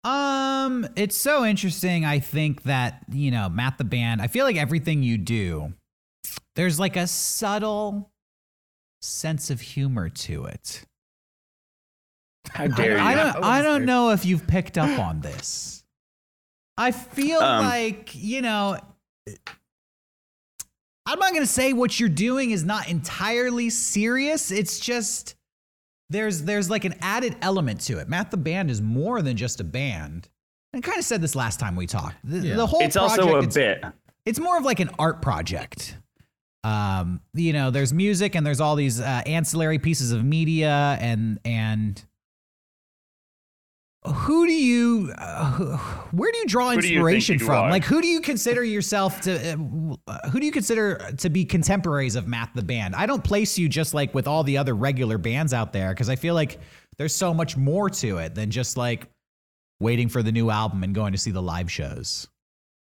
Um, 0.03 0.87
it's 0.97 1.17
so 1.17 1.45
interesting. 1.45 2.03
I 2.03 2.19
think 2.19 2.63
that, 2.63 3.05
you 3.09 3.31
know, 3.31 3.47
Math 3.47 3.77
the 3.77 3.85
band, 3.85 4.21
I 4.21 4.27
feel 4.27 4.45
like 4.45 4.57
everything 4.57 5.01
you 5.01 5.17
do, 5.17 5.73
there's 6.55 6.79
like 6.79 6.97
a 6.97 7.07
subtle 7.07 8.11
sense 9.01 9.49
of 9.49 9.61
humor 9.61 10.09
to 10.09 10.45
it. 10.45 10.83
How 12.49 12.67
dare 12.67 12.99
I, 12.99 13.13
you? 13.13 13.19
I 13.19 13.23
don't 13.23 13.43
I 13.43 13.61
don't 13.61 13.85
know 13.85 14.09
if 14.09 14.25
you've 14.25 14.45
picked 14.45 14.77
up 14.77 14.99
on 14.99 15.21
this. 15.21 15.82
I 16.77 16.91
feel 16.91 17.39
Um, 17.39 17.65
like, 17.65 18.11
you 18.15 18.41
know, 18.41 18.77
I'm 21.05 21.19
not 21.19 21.31
going 21.31 21.43
to 21.43 21.47
say 21.47 21.73
what 21.73 21.99
you're 21.99 22.09
doing 22.09 22.51
is 22.51 22.63
not 22.63 22.87
entirely 22.89 23.69
serious. 23.69 24.51
It's 24.51 24.79
just 24.79 25.35
there's 26.09 26.43
there's 26.43 26.69
like 26.69 26.85
an 26.85 26.95
added 27.01 27.35
element 27.41 27.81
to 27.81 27.99
it. 27.99 28.07
Math 28.07 28.31
the 28.31 28.37
band 28.37 28.71
is 28.71 28.81
more 28.81 29.21
than 29.21 29.35
just 29.35 29.59
a 29.59 29.63
band. 29.63 30.29
I 30.73 30.79
kind 30.81 30.97
of 30.97 31.03
said 31.05 31.21
this 31.21 31.35
last 31.35 31.59
time 31.59 31.75
we 31.75 31.85
talked. 31.87 32.15
The, 32.23 32.39
Yeah. 32.39 32.55
the 32.55 32.65
whole 32.65 32.81
It's 32.81 32.95
also 32.95 33.35
a 33.35 33.39
it's- 33.39 33.53
bit. 33.53 33.83
it's 34.25 34.39
more 34.39 34.57
of 34.57 34.63
like 34.63 34.79
an 34.79 34.89
art 34.97 35.21
project. 35.21 35.97
Um, 36.63 37.19
you 37.33 37.51
know, 37.51 37.69
there's 37.71 37.93
music 37.93 38.35
and 38.35 38.45
there's 38.47 38.61
all 38.61 38.75
these 38.77 39.01
uh, 39.01 39.21
ancillary 39.25 39.79
pieces 39.79 40.11
of 40.13 40.23
media 40.23 40.97
and 41.01 41.37
and 41.43 42.01
who 44.07 44.45
do 44.45 44.53
you 44.53 45.13
uh, 45.17 45.77
where 46.11 46.31
do 46.31 46.37
you 46.39 46.45
draw 46.45 46.71
Who 46.71 46.81
do 46.81 46.87
you 46.87 46.95
inspiration 46.95 47.39
you 47.39 47.45
from? 47.45 47.65
are? 47.65 47.69
Like 47.69 47.83
who 47.85 48.01
do 48.01 48.07
you 48.07 48.21
consider 48.21 48.63
yourself 48.63 49.21
to 49.21 49.97
uh, 50.07 50.29
who 50.29 50.39
do 50.39 50.45
you 50.45 50.51
consider 50.51 51.11
to 51.17 51.29
be 51.29 51.45
contemporaries 51.45 52.15
of 52.15 52.27
Math 52.27 52.51
the 52.53 52.63
band? 52.63 52.95
I 52.95 53.05
don't 53.05 53.23
place 53.23 53.57
you 53.57 53.69
just 53.69 53.93
like 53.93 54.13
with 54.13 54.27
all 54.27 54.43
the 54.43 54.57
other 54.57 54.73
regular 54.75 55.17
bands 55.17 55.53
out 55.53 55.73
there 55.73 55.89
because 55.91 56.09
I 56.09 56.15
feel 56.15 56.33
like 56.35 56.59
there's 56.97 57.15
so 57.15 57.33
much 57.33 57.55
more 57.57 57.89
to 57.89 58.17
it 58.17 58.35
than 58.35 58.51
just 58.51 58.77
like 58.77 59.07
waiting 59.79 60.09
for 60.09 60.21
the 60.21 60.31
new 60.31 60.49
album 60.49 60.83
and 60.83 60.93
going 60.93 61.13
to 61.13 61.17
see 61.17 61.31
the 61.31 61.41
live 61.41 61.71
shows. 61.71 62.27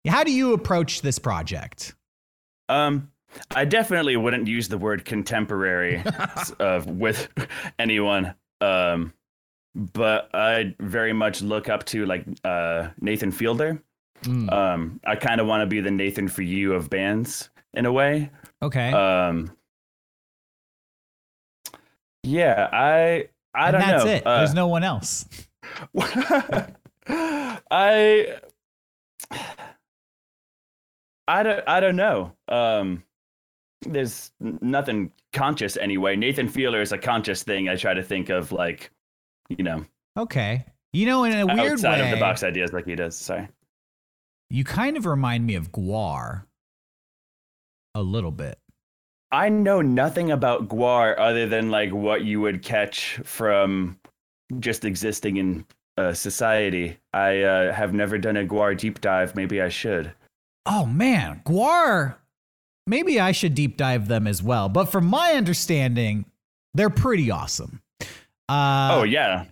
How 0.07 0.25
do 0.25 0.33
you 0.33 0.53
approach 0.53 1.03
this 1.03 1.19
project? 1.19 1.95
Um, 2.69 3.11
I 3.55 3.65
definitely 3.65 4.17
wouldn't 4.17 4.47
use 4.47 4.69
the 4.69 4.79
word 4.79 5.05
contemporary 5.05 6.03
uh, 6.61 6.83
with 6.87 7.29
anyone. 7.79 8.35
Um, 8.61 9.13
but 9.79 10.29
I 10.35 10.75
very 10.81 11.13
much 11.13 11.41
look 11.41 11.69
up 11.69 11.85
to 11.87 12.05
like 12.05 12.25
uh, 12.45 12.89
Nathan 13.01 13.31
Fielder. 13.31 13.83
Mm. 14.25 14.53
Um, 14.53 15.01
I 15.07 15.15
kind 15.15 15.41
of 15.41 15.47
want 15.47 15.63
to 15.63 15.67
be 15.67 15.81
the 15.81 15.91
Nathan 15.93 16.27
for 16.29 16.43
you 16.43 16.75
of 16.75 16.91
bands 16.91 17.51
in 17.75 17.87
a 17.87 17.93
way. 17.93 18.31
Okay. 18.61 18.93
Um, 18.93 19.53
yeah, 22.25 22.69
I 22.73 23.29
I 23.55 23.69
and 23.69 23.73
don't 23.73 23.81
that's 23.81 24.05
know. 24.05 24.11
it. 24.11 24.27
Uh, 24.27 24.39
There's 24.39 24.55
no 24.55 24.67
one 24.67 24.83
else. 24.83 25.27
I 27.09 28.37
I 31.29 31.43
don't 31.43 31.69
I 31.69 31.81
don't 31.81 31.97
know. 31.97 32.33
Um 32.49 33.05
there's 33.83 34.33
nothing 34.41 35.13
conscious 35.33 35.77
anyway. 35.77 36.17
Nathan 36.17 36.49
Fielder 36.49 36.81
is 36.81 36.93
a 36.93 36.99
conscious 36.99 37.43
thing. 37.43 37.69
I 37.69 37.77
try 37.77 37.95
to 37.95 38.03
think 38.03 38.29
of 38.29 38.51
like, 38.51 38.91
you 39.49 39.65
know, 39.65 39.85
Okay. 40.17 40.65
You 40.93 41.07
know, 41.07 41.25
in 41.25 41.33
a 41.33 41.47
weird 41.47 41.73
outside 41.73 42.01
way, 42.01 42.11
of 42.11 42.17
the 42.17 42.21
box 42.21 42.43
ideas 42.43 42.73
like 42.73 42.87
he 42.87 42.97
does. 42.97 43.17
Sorry. 43.17 43.49
you 44.51 44.65
kind 44.65 44.97
of 44.97 45.07
remind 45.07 45.47
me 45.47 45.55
of 45.55 45.71
GWAR 45.71 46.45
a 47.95 48.03
little 48.03 48.31
bit. 48.33 48.59
I 49.31 49.51
know 49.51 49.83
nothing 49.83 50.31
about 50.31 50.69
GWAR 50.69 51.15
other 51.19 51.47
than 51.47 51.71
like 51.71 51.93
what 51.93 52.25
you 52.25 52.41
would 52.41 52.63
catch 52.63 53.21
from 53.25 53.99
just 54.59 54.85
existing 54.87 55.37
in 55.37 55.67
uh, 55.99 56.15
society. 56.15 56.97
I 57.13 57.43
uh, 57.43 57.73
have 57.73 57.93
never 57.93 58.17
done 58.17 58.39
a 58.39 58.45
GWAR 58.47 58.77
deep 58.79 59.01
dive. 59.01 59.37
Maybe 59.37 59.61
I 59.61 59.69
should. 59.69 60.13
Oh 60.65 60.87
man, 60.87 61.43
GWAR. 61.45 62.17
Maybe 62.87 63.21
I 63.21 63.33
should 63.33 63.55
deep 63.55 63.77
dive 63.77 64.09
them 64.09 64.27
as 64.27 64.43
well. 64.43 64.71
But 64.71 64.87
from 64.87 65.05
my 65.05 65.33
understanding, 65.35 66.25
they're 66.73 66.89
pretty 66.89 67.31
awesome. 67.31 67.83
Uh, 68.49 68.91
oh 68.93 69.03
yeah, 69.03 69.45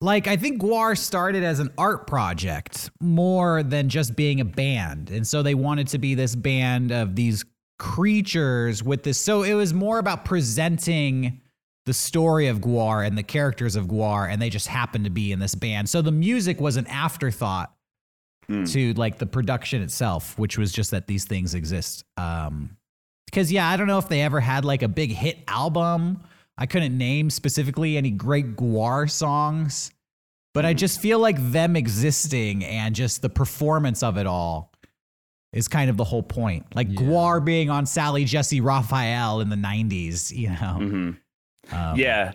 like 0.00 0.26
I 0.26 0.36
think 0.36 0.60
GWAR 0.60 0.96
started 0.98 1.42
as 1.42 1.58
an 1.58 1.70
art 1.78 2.06
project 2.06 2.90
more 3.00 3.62
than 3.62 3.88
just 3.88 4.14
being 4.16 4.40
a 4.40 4.44
band. 4.44 5.10
And 5.10 5.26
so 5.26 5.42
they 5.42 5.54
wanted 5.54 5.88
to 5.88 5.98
be 5.98 6.14
this 6.14 6.34
band 6.36 6.92
of 6.92 7.16
these 7.16 7.44
creatures 7.78 8.82
with 8.82 9.02
this 9.02 9.20
so 9.20 9.42
it 9.42 9.52
was 9.54 9.74
more 9.74 9.98
about 9.98 10.24
presenting 10.24 11.40
the 11.84 11.92
story 11.92 12.46
of 12.48 12.60
GWAR 12.60 13.06
and 13.06 13.16
the 13.18 13.22
characters 13.22 13.76
of 13.76 13.86
GWAR 13.86 14.30
and 14.30 14.40
they 14.40 14.48
just 14.50 14.66
happened 14.66 15.04
to 15.04 15.10
be 15.10 15.30
in 15.30 15.38
this 15.38 15.54
band. 15.54 15.88
So 15.88 16.02
the 16.02 16.10
music 16.12 16.60
was 16.60 16.76
an 16.76 16.86
afterthought 16.88 17.72
Hmm. 18.48 18.62
to 18.66 18.92
like 18.94 19.18
the 19.18 19.26
production 19.26 19.82
itself, 19.82 20.38
which 20.38 20.56
was 20.56 20.70
just 20.70 20.92
that 20.92 21.08
these 21.08 21.24
things 21.24 21.54
exist. 21.54 22.04
Um 22.16 22.76
because 23.26 23.50
yeah, 23.50 23.68
I 23.68 23.76
don't 23.76 23.88
know 23.88 23.98
if 23.98 24.08
they 24.08 24.22
ever 24.22 24.38
had 24.40 24.64
like 24.64 24.82
a 24.82 24.88
big 24.88 25.10
hit 25.10 25.38
album. 25.48 26.22
I 26.58 26.66
couldn't 26.66 26.96
name 26.96 27.30
specifically 27.30 27.96
any 27.96 28.10
great 28.10 28.56
GWAR 28.56 29.10
songs, 29.10 29.90
but 30.54 30.64
I 30.64 30.72
just 30.72 31.00
feel 31.00 31.18
like 31.18 31.36
them 31.52 31.76
existing 31.76 32.64
and 32.64 32.94
just 32.94 33.20
the 33.20 33.28
performance 33.28 34.02
of 34.02 34.16
it 34.16 34.26
all 34.26 34.72
is 35.52 35.68
kind 35.68 35.90
of 35.90 35.96
the 35.96 36.04
whole 36.04 36.22
point. 36.22 36.64
Like 36.74 36.88
Yeah. 36.88 37.00
GWAR 37.00 37.44
being 37.44 37.68
on 37.68 37.84
Sally 37.86 38.24
Jessy 38.24 38.60
Raphael 38.60 39.40
in 39.40 39.50
the 39.50 39.56
90s, 39.56 40.32
you 40.36 40.48
know. 40.48 40.78
hmm 40.78 41.10
Um, 41.72 41.96
yeah, 41.98 42.32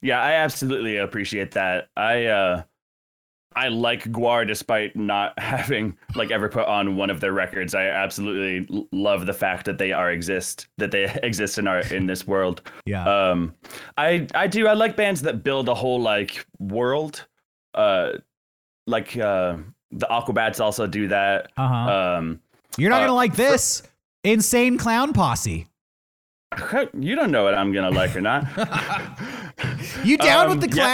yeah. 0.00 0.20
I 0.20 0.32
absolutely 0.32 0.96
appreciate 0.96 1.52
that. 1.52 1.88
I 1.96 2.26
uh, 2.26 2.62
I 3.56 3.68
like 3.68 4.04
GWAR 4.04 4.46
despite 4.46 4.96
not 4.96 5.38
having 5.38 5.96
like 6.14 6.30
ever 6.30 6.48
put 6.48 6.66
on 6.66 6.96
one 6.96 7.10
of 7.10 7.20
their 7.20 7.32
records. 7.32 7.74
I 7.74 7.86
absolutely 7.86 8.86
love 8.92 9.26
the 9.26 9.32
fact 9.34 9.66
that 9.66 9.78
they 9.78 9.92
are 9.92 10.10
exist 10.10 10.66
that 10.78 10.90
they 10.90 11.04
exist 11.22 11.58
in 11.58 11.66
our 11.66 11.80
in 11.92 12.06
this 12.06 12.26
world. 12.26 12.62
Yeah. 12.86 13.04
Um, 13.04 13.54
I 13.96 14.26
I 14.34 14.46
do 14.46 14.66
I 14.66 14.72
like 14.74 14.96
bands 14.96 15.22
that 15.22 15.42
build 15.42 15.68
a 15.68 15.74
whole 15.74 16.00
like 16.00 16.46
world. 16.58 17.26
Uh, 17.74 18.12
like 18.86 19.16
uh, 19.16 19.56
the 19.90 20.06
Aquabats 20.10 20.60
also 20.60 20.86
do 20.86 21.08
that. 21.08 21.52
Uh-huh. 21.56 22.16
Um, 22.18 22.40
You're 22.76 22.90
not 22.90 22.96
uh, 22.96 23.00
going 23.00 23.08
to 23.10 23.14
like 23.14 23.36
this. 23.36 23.82
Insane 24.24 24.76
Clown 24.78 25.12
Posse. 25.12 25.66
you 26.98 27.14
don't 27.16 27.30
know 27.30 27.44
what 27.44 27.54
I'm 27.54 27.72
gonna 27.72 27.90
like 27.90 28.14
or 28.14 28.20
not. 28.20 28.44
You 30.04 30.18
down 30.18 30.46
Um, 30.50 30.58
with 30.58 30.70
the 30.70 30.76
yeah. 30.76 30.84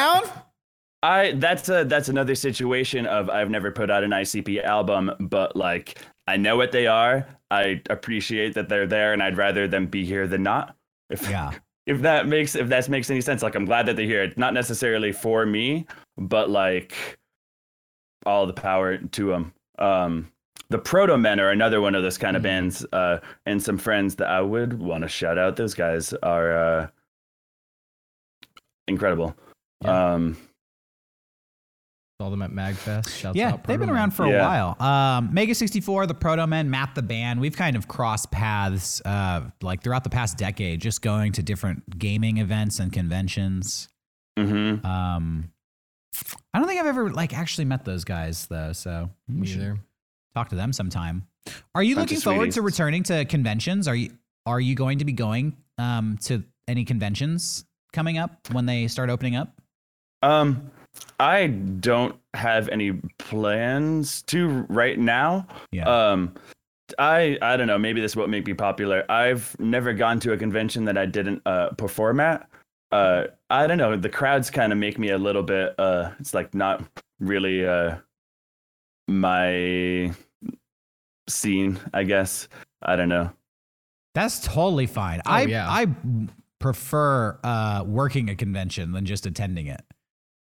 I 1.03 1.33
that's 1.33 1.69
a 1.69 1.85
that's 1.85 2.09
another 2.09 2.35
situation 2.35 3.07
of 3.07 3.31
I've 3.31 3.51
never 3.51 3.71
put 3.71 3.91
out 3.91 4.03
an 4.03 4.11
ICP 4.11 4.65
album, 4.65 5.13
but 5.21 5.55
like 5.55 5.99
I 6.27 6.37
know 6.37 6.57
what 6.57 6.73
they 6.73 6.87
are. 6.87 7.27
I 7.51 7.81
appreciate 7.89 8.55
that 8.55 8.69
they're 8.69 8.87
there, 8.87 9.13
and 9.13 9.23
I'd 9.23 9.37
rather 9.37 9.69
them 9.69 9.87
be 9.87 10.05
here 10.05 10.27
than 10.27 10.43
not. 10.43 10.77
If 11.11 11.29
Yeah. 11.29 11.53
if 11.87 12.03
that 12.03 12.27
makes 12.27 12.55
if 12.55 12.69
that 12.69 12.89
makes 12.89 13.09
any 13.11 13.21
sense, 13.21 13.43
like 13.43 13.55
I'm 13.55 13.65
glad 13.65 13.87
that 13.87 13.97
they're 13.97 14.07
here. 14.07 14.23
It's 14.23 14.37
not 14.37 14.55
necessarily 14.55 15.13
for 15.13 15.47
me, 15.47 15.87
but 16.17 16.51
like 16.51 17.19
all 18.27 18.47
the 18.47 18.53
power 18.53 18.99
to 18.99 19.29
them. 19.29 19.55
Um, 19.79 20.31
the 20.71 20.79
Protomen 20.79 21.39
are 21.39 21.51
another 21.51 21.81
one 21.81 21.95
of 21.95 22.03
those 22.03 22.19
kind 22.19 22.37
of 22.37 22.43
bands, 22.43 22.85
uh, 22.93 23.21
and 23.47 23.63
some 23.63 23.79
friends 23.79 24.17
that 24.17 24.29
I 24.29 24.43
would 24.43 24.79
want 24.79 25.03
to 25.03 25.09
shout 25.09 25.39
out. 25.39 25.57
Those 25.57 25.75
guys 25.75 26.13
are 26.23 26.53
uh, 26.53 26.89
incredible. 28.87 29.35
Yeah. 29.83 30.13
Um, 30.15 30.37
Saw 32.21 32.31
them 32.31 32.43
at 32.43 32.51
Magfest. 32.51 33.11
Shouts 33.17 33.37
Yeah, 33.37 33.51
out 33.53 33.63
they've 33.63 33.79
been 33.79 33.89
around 33.91 34.09
Man. 34.09 34.11
for 34.11 34.25
a 34.25 34.41
while. 34.41 34.77
Um, 34.83 35.33
Mega 35.33 35.55
64, 35.55 36.09
the 36.09 36.15
Proto 36.15 36.49
Men, 36.49 36.69
Math 36.69 36.97
the 36.97 37.03
Band, 37.03 37.41
we've 37.41 37.57
kind 37.57 37.77
of 37.77 37.87
crossed 37.87 38.33
paths 38.33 39.01
uh, 39.05 39.43
like 39.63 39.85
throughout 39.85 40.03
the 40.03 40.11
past 40.11 40.37
decade, 40.37 40.81
just 40.81 41.01
going 41.01 41.31
to 41.35 41.45
different 41.45 41.97
gaming 41.97 42.39
events 42.39 42.81
and 42.81 42.93
conventions. 42.93 43.89
mhm. 44.37 44.85
Um, 44.85 45.53
I 46.53 46.59
don't 46.59 46.67
think 46.67 46.81
I've 46.81 46.87
ever 46.89 47.11
like 47.11 47.33
actually 47.39 47.67
met 47.67 47.85
those 47.85 48.03
guys 48.03 48.47
though, 48.47 48.73
so 48.73 49.11
we 49.33 49.47
should 49.47 49.61
either. 49.61 49.79
talk 50.35 50.49
to 50.49 50.57
them 50.57 50.73
sometime. 50.73 51.25
Are 51.77 51.85
you 51.85 51.95
Bunch 51.95 52.11
looking 52.11 52.21
forward 52.21 52.39
sweeties. 52.47 52.55
to 52.55 52.63
returning 52.63 53.03
to 53.05 53.25
conventions? 53.27 53.87
Are 53.87 53.95
you 53.95 54.11
are 54.45 54.59
you 54.59 54.75
going 54.75 54.99
to 54.99 55.05
be 55.05 55.13
going 55.13 55.57
um, 55.79 56.19
to 56.23 56.43
any 56.67 56.85
conventions 56.85 57.65
coming 57.93 58.19
up 58.19 58.49
when 58.51 58.67
they 58.67 58.89
start 58.89 59.09
opening 59.09 59.37
up? 59.37 59.61
Um, 60.21 60.73
I 61.21 61.49
don't 61.49 62.17
have 62.35 62.69
any 62.69 62.93
plans 63.19 64.23
to 64.23 64.67
right 64.69 64.99
now. 64.99 65.47
Yeah. 65.73 65.89
Um, 65.89 66.35
I 66.99 67.37
I 67.43 67.57
don't 67.57 67.67
know. 67.67 67.79
Maybe 67.79 68.01
this 68.01 68.17
won't 68.17 68.31
make 68.31 68.47
me 68.47 68.55
popular. 68.55 69.05
I've 69.11 69.59
never 69.59 69.93
gone 69.93 70.21
to 70.21 70.33
a 70.33 70.37
convention 70.37 70.85
that 70.87 70.97
I 70.97 71.07
didn't 71.07 71.43
uh, 71.45 71.71
perform 71.71 72.21
at. 72.21 72.49
Uh, 72.91 73.25
I 73.51 73.67
don't 73.67 73.79
know. 73.79 73.97
The 73.97 74.09
crowds 74.09 74.51
kind 74.51 74.73
of 74.73 74.79
make 74.79 74.99
me 74.99 75.11
a 75.11 75.19
little 75.19 75.43
bit. 75.43 75.75
Uh, 75.79 76.13
it's 76.19 76.33
like 76.35 76.55
not 76.55 76.83
really 77.21 77.67
uh, 77.67 77.97
my 79.07 80.13
scene. 81.29 81.79
I 81.93 82.05
guess. 82.05 82.49
I 82.81 82.97
don't 82.97 83.09
know. 83.09 83.33
That's 84.15 84.41
totally 84.41 84.87
fine. 84.87 85.21
I 85.27 85.43
yeah. 85.43 85.69
I 85.69 85.87
prefer 86.59 87.39
uh, 87.45 87.85
working 87.87 88.31
a 88.31 88.37
convention 88.37 88.93
than 88.93 89.05
just 89.05 89.27
attending 89.27 89.67
it 89.67 89.83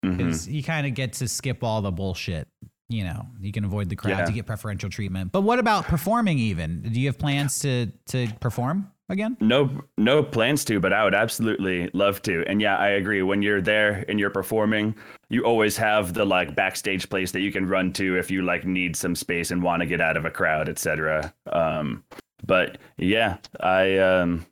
Mhm. 0.05 0.51
you 0.51 0.63
kind 0.63 0.87
of 0.87 0.95
get 0.95 1.13
to 1.15 1.29
skip 1.29 1.63
all 1.63 1.83
the 1.83 1.91
bullshit. 1.93 2.49
You 2.89 3.05
know, 3.05 3.27
you 3.41 3.53
can 3.53 3.65
avoid 3.65 3.89
the 3.89 3.95
crowds, 3.97 4.19
Yeah. 4.19 4.29
you 4.29 4.35
get 4.35 4.47
preferential 4.47 4.91
treatment. 4.91 5.31
But 5.31 5.43
what 5.43 5.59
about 5.61 5.85
performing? 5.85 6.39
Even 6.39 6.83
do 6.83 7.01
you 7.01 7.07
have 7.07 7.19
plans 7.19 7.61
to 7.61 7.87
to 8.07 8.27
perform 8.41 8.91
again? 9.09 9.37
No, 9.41 9.83
no 9.97 10.25
plans 10.25 10.65
to, 10.65 10.81
but 10.81 10.93
I 10.93 11.05
would 11.05 11.15
absolutely 11.15 11.89
love 11.93 12.21
to. 12.23 12.45
And 12.49 12.61
yeah, 12.61 12.77
I 12.77 12.89
agree. 12.89 13.23
When 13.23 13.43
you're 13.43 13.61
there 13.61 14.05
and 14.09 14.19
you're 14.19 14.31
performing, 14.31 14.97
you 15.29 15.45
always 15.45 15.77
have 15.77 16.15
the 16.15 16.25
like 16.25 16.57
backstage 16.57 17.09
place 17.09 17.31
that 17.31 17.43
you 17.43 17.53
can 17.53 17.67
run 17.69 17.93
to 17.93 18.19
if 18.19 18.29
you 18.29 18.43
like 18.43 18.65
need 18.67 18.97
some 18.97 19.15
space 19.15 19.53
and 19.53 19.63
want 19.63 19.83
to 19.83 19.87
get 19.87 20.01
out 20.01 20.17
of 20.17 20.25
a 20.25 20.31
crowd, 20.31 20.69
etc. 20.69 21.33
Um, 21.53 22.03
but 22.45 22.79
yeah, 22.99 23.37
I 23.61 23.99
um, 23.99 24.47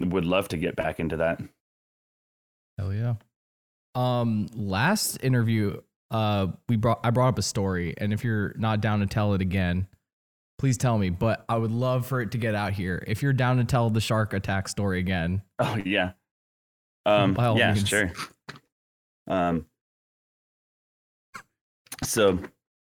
would 0.00 0.24
love 0.24 0.48
to 0.48 0.56
get 0.56 0.74
back 0.74 0.98
into 0.98 1.18
that. 1.18 1.40
Hell 2.78 2.92
yeah. 2.92 3.14
Um, 3.94 4.48
last 4.54 5.16
interview, 5.22 5.80
uh, 6.10 6.48
we 6.68 6.76
brought 6.76 7.00
I 7.04 7.10
brought 7.10 7.28
up 7.28 7.38
a 7.38 7.42
story, 7.42 7.94
and 7.98 8.12
if 8.12 8.24
you're 8.24 8.54
not 8.56 8.80
down 8.80 9.00
to 9.00 9.06
tell 9.06 9.34
it 9.34 9.40
again, 9.40 9.86
please 10.58 10.76
tell 10.78 10.98
me. 10.98 11.10
But 11.10 11.44
I 11.48 11.56
would 11.56 11.70
love 11.72 12.06
for 12.06 12.20
it 12.20 12.32
to 12.32 12.38
get 12.38 12.54
out 12.54 12.72
here. 12.72 13.02
If 13.06 13.22
you're 13.22 13.32
down 13.32 13.56
to 13.58 13.64
tell 13.64 13.90
the 13.90 14.00
shark 14.00 14.32
attack 14.32 14.68
story 14.68 14.98
again, 14.98 15.42
Oh 15.58 15.76
yeah, 15.84 16.12
um, 17.06 17.34
By 17.34 17.46
all 17.46 17.58
yeah, 17.58 17.72
means. 17.74 17.88
sure. 17.88 18.12
Um, 19.26 19.66
so 22.02 22.38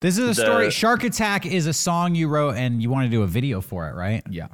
This 0.00 0.18
is 0.18 0.24
a 0.24 0.26
The- 0.28 0.34
story. 0.34 0.70
Shark 0.70 1.04
Attack 1.04 1.46
is 1.46 1.66
a 1.66 1.72
song 1.72 2.14
you 2.14 2.28
wrote 2.28 2.56
and 2.56 2.82
you 2.82 2.90
want 2.90 3.06
to 3.06 3.10
do 3.10 3.22
a 3.22 3.26
video 3.26 3.60
for 3.60 3.88
it, 3.88 3.94
right? 3.94 4.22
yeah, 4.28 4.48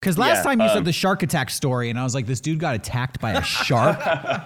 Because 0.00 0.16
last 0.16 0.38
Yeah, 0.38 0.42
time 0.42 0.60
you 0.60 0.66
um, 0.66 0.72
said 0.74 0.84
the 0.84 0.92
Shark 0.92 1.22
Attack 1.22 1.50
story, 1.50 1.90
and 1.90 1.98
I 1.98 2.04
was 2.04 2.14
like, 2.14 2.26
this 2.26 2.40
dude 2.40 2.58
got 2.58 2.74
attacked 2.74 3.20
by 3.20 3.32
a 3.32 3.42
shark. 3.42 4.00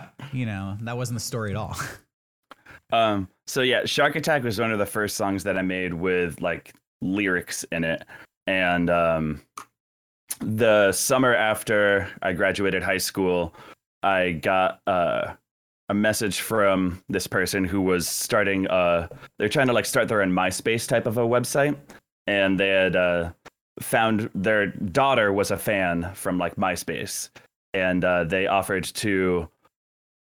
you 0.32 0.46
know, 0.46 0.76
that 0.82 0.96
wasn't 0.96 1.16
the 1.16 1.24
story 1.24 1.50
at 1.50 1.56
all. 1.56 1.76
Um, 2.92 3.28
so 3.48 3.62
yeah, 3.62 3.86
Shark 3.86 4.14
Attack 4.14 4.44
was 4.44 4.60
one 4.60 4.70
of 4.70 4.78
the 4.78 4.86
first 4.86 5.16
songs 5.16 5.42
that 5.44 5.58
I 5.58 5.62
made 5.62 5.92
with 5.92 6.40
like 6.40 6.74
lyrics 7.02 7.64
in 7.72 7.82
it. 7.82 8.04
And 8.46 8.88
um, 8.88 9.42
the 10.38 10.92
summer 10.92 11.34
after 11.34 12.08
I 12.22 12.34
graduated 12.34 12.84
high 12.84 12.98
school, 12.98 13.52
I 14.04 14.32
got 14.32 14.80
uh, 14.86 15.32
a 15.88 15.94
message 15.94 16.40
from 16.40 17.02
this 17.08 17.26
person 17.26 17.64
who 17.64 17.80
was 17.82 18.06
starting 18.06 18.66
uh 18.68 19.08
they're 19.38 19.48
trying 19.48 19.66
to 19.66 19.72
like 19.72 19.86
start 19.86 20.06
their 20.06 20.22
own 20.22 20.30
MySpace 20.30 20.86
type 20.86 21.06
of 21.06 21.18
a 21.18 21.22
website. 21.26 21.76
And 22.28 22.60
they 22.60 22.68
had 22.68 22.94
uh 22.94 23.32
found 23.80 24.30
their 24.34 24.66
daughter 24.68 25.32
was 25.32 25.50
a 25.50 25.56
fan 25.56 26.10
from 26.14 26.38
like 26.38 26.56
MySpace. 26.56 27.30
And 27.72 28.04
uh, 28.04 28.24
they 28.24 28.46
offered 28.46 28.84
to 28.84 29.48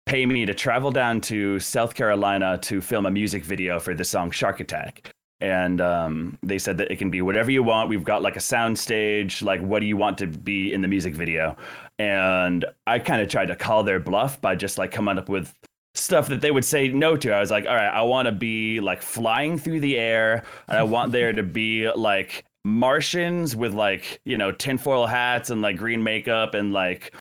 pay 0.05 0.25
me 0.25 0.45
to 0.45 0.53
travel 0.53 0.91
down 0.91 1.21
to 1.21 1.59
South 1.59 1.93
Carolina 1.93 2.57
to 2.59 2.81
film 2.81 3.05
a 3.05 3.11
music 3.11 3.43
video 3.43 3.79
for 3.79 3.93
the 3.93 4.05
song 4.05 4.31
Shark 4.31 4.59
Attack. 4.59 5.11
And 5.41 5.81
um, 5.81 6.37
they 6.43 6.59
said 6.59 6.77
that 6.77 6.91
it 6.91 6.97
can 6.97 7.09
be 7.09 7.21
whatever 7.21 7.49
you 7.49 7.63
want. 7.63 7.89
We've 7.89 8.03
got 8.03 8.21
like 8.21 8.35
a 8.35 8.41
sound 8.41 8.77
stage. 8.77 9.41
Like, 9.41 9.59
what 9.61 9.79
do 9.79 9.85
you 9.85 9.97
want 9.97 10.17
to 10.19 10.27
be 10.27 10.71
in 10.71 10.81
the 10.81 10.87
music 10.87 11.15
video? 11.15 11.57
And 11.97 12.63
I 12.87 12.99
kind 12.99 13.21
of 13.21 13.27
tried 13.27 13.47
to 13.47 13.55
call 13.55 13.83
their 13.83 13.99
bluff 13.99 14.39
by 14.39 14.55
just 14.55 14.77
like 14.77 14.91
coming 14.91 15.17
up 15.17 15.29
with 15.29 15.53
stuff 15.93 16.27
that 16.29 16.41
they 16.41 16.51
would 16.51 16.65
say 16.65 16.87
no 16.87 17.17
to. 17.17 17.31
I 17.31 17.39
was 17.39 17.51
like, 17.51 17.65
all 17.65 17.75
right, 17.75 17.89
I 17.89 18.01
want 18.03 18.27
to 18.27 18.31
be 18.31 18.79
like 18.79 19.01
flying 19.01 19.57
through 19.57 19.81
the 19.81 19.97
air, 19.97 20.43
and 20.67 20.77
I 20.77 20.83
want 20.83 21.11
there 21.11 21.33
to 21.33 21.43
be 21.43 21.91
like 21.91 22.45
Martians 22.63 23.55
with 23.55 23.73
like, 23.73 24.21
you 24.25 24.37
know, 24.37 24.51
tinfoil 24.51 25.05
hats 25.05 25.49
and 25.49 25.61
like 25.61 25.77
green 25.77 26.03
makeup 26.03 26.53
and 26.53 26.73
like 26.73 27.13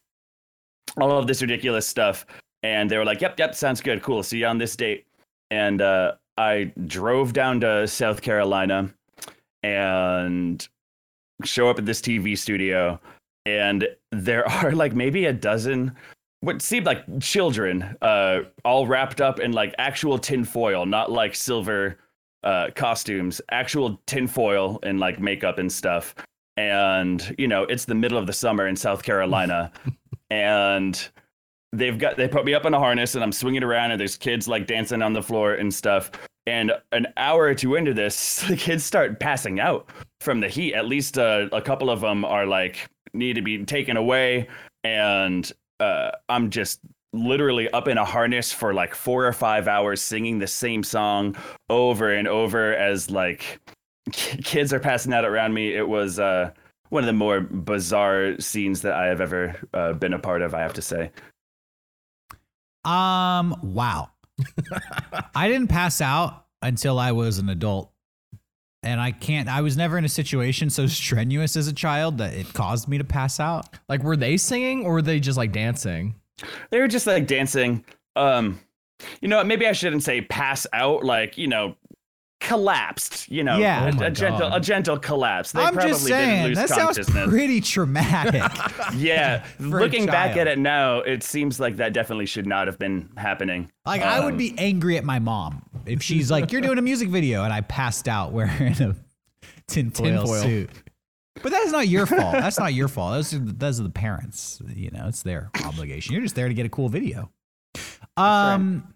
all 1.00 1.18
of 1.18 1.26
this 1.26 1.40
ridiculous 1.40 1.86
stuff. 1.86 2.26
And 2.62 2.90
they 2.90 2.98
were 2.98 3.04
like, 3.04 3.20
yep, 3.20 3.38
yep, 3.38 3.54
sounds 3.54 3.80
good. 3.80 4.02
Cool. 4.02 4.22
See 4.22 4.38
you 4.38 4.46
on 4.46 4.58
this 4.58 4.76
date. 4.76 5.06
And 5.50 5.80
uh, 5.80 6.12
I 6.36 6.72
drove 6.86 7.32
down 7.32 7.60
to 7.60 7.86
South 7.88 8.20
Carolina 8.20 8.92
and 9.62 10.66
show 11.44 11.70
up 11.70 11.78
at 11.78 11.86
this 11.86 12.00
TV 12.00 12.36
studio. 12.36 13.00
And 13.46 13.88
there 14.12 14.46
are 14.64 14.72
like 14.72 14.94
maybe 14.94 15.26
a 15.26 15.32
dozen 15.32 15.96
what 16.40 16.62
seemed 16.62 16.86
like 16.86 17.04
children, 17.20 17.96
uh, 18.00 18.40
all 18.64 18.86
wrapped 18.86 19.20
up 19.20 19.40
in 19.40 19.52
like 19.52 19.74
actual 19.78 20.18
tinfoil, 20.18 20.86
not 20.86 21.12
like 21.12 21.34
silver 21.34 21.98
uh, 22.44 22.68
costumes, 22.74 23.40
actual 23.50 24.00
tinfoil 24.06 24.78
and 24.82 25.00
like 25.00 25.20
makeup 25.20 25.58
and 25.58 25.70
stuff. 25.70 26.14
And, 26.56 27.34
you 27.38 27.48
know, 27.48 27.64
it's 27.64 27.84
the 27.84 27.94
middle 27.94 28.18
of 28.18 28.26
the 28.26 28.32
summer 28.32 28.66
in 28.66 28.76
South 28.76 29.02
Carolina. 29.02 29.72
and 30.30 31.08
they've 31.72 31.98
got 31.98 32.16
they 32.16 32.26
put 32.26 32.44
me 32.44 32.54
up 32.54 32.64
in 32.64 32.74
a 32.74 32.78
harness 32.78 33.14
and 33.14 33.22
I'm 33.22 33.32
swinging 33.32 33.62
around 33.62 33.92
and 33.92 34.00
there's 34.00 34.16
kids 34.16 34.48
like 34.48 34.66
dancing 34.66 35.02
on 35.02 35.12
the 35.12 35.22
floor 35.22 35.54
and 35.54 35.72
stuff. 35.72 36.10
And 36.46 36.72
an 36.92 37.06
hour 37.16 37.44
or 37.44 37.54
two 37.54 37.76
into 37.76 37.94
this, 37.94 38.40
the 38.48 38.56
kids 38.56 38.84
start 38.84 39.20
passing 39.20 39.60
out 39.60 39.88
from 40.20 40.40
the 40.40 40.48
heat. 40.48 40.74
At 40.74 40.86
least 40.86 41.18
uh, 41.18 41.48
a 41.52 41.62
couple 41.62 41.90
of 41.90 42.00
them 42.00 42.24
are 42.24 42.46
like 42.46 42.88
need 43.12 43.34
to 43.34 43.42
be 43.42 43.64
taken 43.64 43.96
away, 43.96 44.48
and 44.84 45.50
uh, 45.80 46.12
I'm 46.28 46.50
just 46.50 46.80
literally 47.12 47.68
up 47.70 47.88
in 47.88 47.98
a 47.98 48.04
harness 48.04 48.52
for 48.52 48.72
like 48.72 48.94
four 48.94 49.26
or 49.26 49.32
five 49.32 49.66
hours 49.66 50.00
singing 50.00 50.38
the 50.38 50.46
same 50.46 50.82
song 50.82 51.36
over 51.68 52.12
and 52.12 52.28
over 52.28 52.74
as 52.74 53.10
like 53.10 53.60
kids 54.12 54.72
are 54.72 54.80
passing 54.80 55.12
out 55.12 55.24
around 55.24 55.54
me. 55.54 55.74
It 55.74 55.88
was 55.88 56.18
uh, 56.18 56.52
one 56.90 57.02
of 57.02 57.06
the 57.06 57.12
more 57.12 57.40
bizarre 57.40 58.38
scenes 58.40 58.82
that 58.82 58.94
I 58.94 59.06
have 59.06 59.20
ever 59.20 59.56
uh, 59.74 59.92
been 59.94 60.12
a 60.12 60.18
part 60.18 60.42
of. 60.42 60.54
I 60.54 60.60
have 60.60 60.74
to 60.74 60.82
say. 60.82 61.10
Um, 62.84 63.56
wow. 63.62 64.10
I 65.34 65.48
didn't 65.48 65.68
pass 65.68 66.00
out 66.00 66.46
until 66.62 66.98
I 66.98 67.12
was 67.12 67.38
an 67.38 67.48
adult. 67.48 67.90
And 68.82 68.98
I 68.98 69.12
can't, 69.12 69.46
I 69.46 69.60
was 69.60 69.76
never 69.76 69.98
in 69.98 70.06
a 70.06 70.08
situation 70.08 70.70
so 70.70 70.86
strenuous 70.86 71.54
as 71.54 71.68
a 71.68 71.72
child 71.72 72.16
that 72.16 72.32
it 72.32 72.50
caused 72.54 72.88
me 72.88 72.96
to 72.96 73.04
pass 73.04 73.38
out. 73.38 73.68
like 73.90 74.02
were 74.02 74.16
they 74.16 74.38
singing 74.38 74.86
or 74.86 74.94
were 74.94 75.02
they 75.02 75.20
just 75.20 75.36
like 75.36 75.52
dancing? 75.52 76.14
They 76.70 76.80
were 76.80 76.88
just 76.88 77.06
like 77.06 77.26
dancing. 77.26 77.84
Um, 78.16 78.60
you 79.20 79.28
know, 79.28 79.42
maybe 79.44 79.66
I 79.66 79.72
shouldn't 79.72 80.02
say 80.02 80.20
pass 80.20 80.66
out. 80.72 81.04
Like 81.04 81.38
you 81.38 81.46
know, 81.46 81.76
collapsed. 82.40 83.28
You 83.30 83.44
know, 83.44 83.58
Yeah. 83.58 83.86
a, 83.86 83.94
Oh 84.02 84.04
a 84.06 84.10
gentle, 84.10 84.48
God. 84.48 84.56
a 84.56 84.60
gentle 84.60 84.98
collapse. 84.98 85.52
They 85.52 85.62
I'm 85.62 85.74
probably 85.74 85.90
just 85.92 86.06
didn't 86.06 86.18
saying, 86.18 86.44
lose 86.48 86.56
that 86.58 86.68
sounds 86.68 87.10
pretty 87.10 87.60
traumatic. 87.74 88.42
yeah, 88.94 89.44
looking 89.60 90.06
back 90.06 90.36
at 90.36 90.46
it 90.46 90.58
now, 90.58 90.98
it 91.00 91.22
seems 91.22 91.60
like 91.60 91.76
that 91.76 91.92
definitely 91.92 92.26
should 92.26 92.46
not 92.46 92.66
have 92.66 92.78
been 92.78 93.08
happening. 93.16 93.70
Like, 93.86 94.02
I 94.02 94.20
would 94.24 94.32
Um, 94.32 94.38
be 94.38 94.54
angry 94.58 94.96
at 94.96 95.04
my 95.04 95.18
mom 95.18 95.62
if 95.86 96.02
she's 96.02 96.30
like, 96.30 96.50
You're 96.52 96.60
doing 96.62 96.78
a 96.78 96.82
music 96.82 97.08
video, 97.10 97.44
and 97.44 97.52
I 97.52 97.60
passed 97.60 98.08
out 98.08 98.32
wearing 98.32 98.72
a 98.82 98.96
tinfoil, 99.68 100.04
Tinfoil. 100.24 100.42
suit. 100.42 100.70
But 101.42 101.52
that's 101.52 101.70
not 101.70 101.88
your 101.88 102.06
fault. 102.06 102.32
That's 102.32 102.58
not 102.58 102.74
your 102.74 102.88
fault. 102.88 103.14
Those 103.14 103.34
are, 103.34 103.38
those 103.38 103.80
are 103.80 103.84
the 103.84 103.90
parents. 103.90 104.60
You 104.74 104.90
know, 104.90 105.06
it's 105.08 105.22
their 105.22 105.50
obligation. 105.64 106.12
You're 106.12 106.22
just 106.22 106.34
there 106.34 106.48
to 106.48 106.54
get 106.54 106.66
a 106.66 106.70
cool 106.70 106.88
video. 106.88 107.30
Um, 108.16 108.92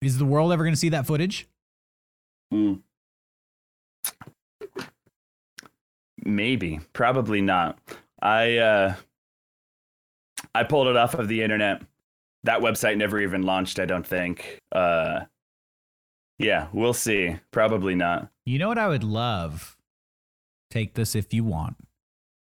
is 0.00 0.18
the 0.18 0.24
world 0.24 0.52
ever 0.52 0.62
going 0.62 0.74
to 0.74 0.78
see 0.78 0.90
that 0.90 1.06
footage? 1.06 1.48
Mm. 2.52 2.82
Maybe, 6.24 6.80
probably 6.92 7.40
not. 7.40 7.78
I 8.20 8.58
uh, 8.58 8.94
I 10.54 10.62
pulled 10.64 10.88
it 10.88 10.96
off 10.96 11.14
of 11.14 11.28
the 11.28 11.42
internet. 11.42 11.82
That 12.44 12.60
website 12.60 12.96
never 12.96 13.20
even 13.20 13.42
launched. 13.42 13.78
I 13.80 13.86
don't 13.86 14.06
think. 14.06 14.60
Uh, 14.70 15.22
yeah, 16.38 16.68
we'll 16.72 16.94
see. 16.94 17.38
Probably 17.50 17.94
not. 17.94 18.28
You 18.44 18.58
know 18.58 18.68
what 18.68 18.78
I 18.78 18.88
would 18.88 19.04
love? 19.04 19.76
Take 20.72 20.94
this 20.94 21.14
if 21.14 21.32
you 21.34 21.44
want. 21.44 21.76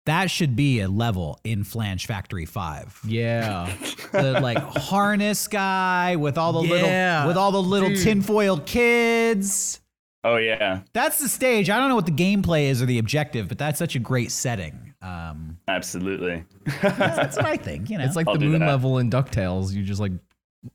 That 0.06 0.30
should 0.30 0.54
be 0.54 0.80
a 0.80 0.88
level 0.88 1.40
in 1.44 1.64
Flange 1.64 2.06
Factory 2.06 2.46
5. 2.46 3.00
Yeah. 3.06 3.74
The 4.14 4.38
like 4.40 4.58
harness 4.58 5.48
guy 5.48 6.14
with 6.14 6.38
all 6.38 6.52
the 6.52 6.60
Yeah, 6.68 6.74
little 7.22 7.26
with 7.28 7.36
all 7.36 7.50
the 7.50 7.60
little 7.62 7.88
dude. 7.88 7.98
tinfoil 8.04 8.58
kids. 8.60 9.80
Oh 10.22 10.36
yeah, 10.36 10.82
That's 10.92 11.18
the 11.18 11.28
stage. 11.28 11.68
I 11.68 11.78
don't 11.80 11.88
know 11.88 11.96
what 11.96 12.06
the 12.06 12.12
gameplay 12.12 12.66
is 12.66 12.80
or 12.80 12.86
the 12.86 12.98
objective, 13.00 13.48
but 13.48 13.58
that's 13.58 13.76
such 13.76 13.96
a 13.96 13.98
great 13.98 14.30
setting. 14.30 14.94
Um, 15.02 15.58
absolutely. 15.66 16.44
that's 16.80 17.36
what 17.36 17.44
I 17.46 17.56
think. 17.58 17.90
You 17.90 17.98
know, 17.98 18.04
It's 18.04 18.14
like 18.14 18.28
I'll 18.28 18.34
the 18.38 18.46
moon 18.46 18.60
that. 18.60 18.68
level 18.68 18.98
in 18.98 19.10
DuckTales. 19.10 19.72
You 19.72 19.82
just 19.82 20.00
like 20.00 20.12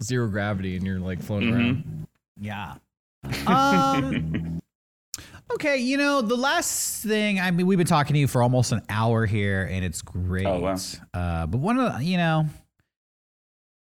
zero 0.04 0.28
gravity 0.28 0.76
and 0.76 0.86
you're 0.86 1.00
like 1.00 1.22
floating 1.22 1.52
Mm-hmm. 1.54 1.58
around. 1.62 2.08
Yeah. 2.42 2.76
Um, 3.48 4.62
okay, 5.54 5.78
you 5.78 5.98
know, 5.98 6.22
the 6.22 6.36
last 6.36 7.04
thing, 7.04 7.40
I 7.40 7.52
mean, 7.52 7.66
we've 7.68 7.78
been 7.78 7.88
talking 7.88 8.14
to 8.14 8.20
you 8.20 8.28
for 8.28 8.44
almost 8.44 8.72
an 8.72 8.82
hour 8.90 9.26
here, 9.26 9.68
and 9.70 9.84
it's 9.84 10.02
great. 10.02 10.46
Oh, 10.46 10.60
wow. 10.60 10.76
Uh, 11.14 11.46
but 11.48 11.58
one 11.58 11.80
of 11.80 11.98
the, 11.98 12.04
you 12.04 12.18
know, 12.18 12.46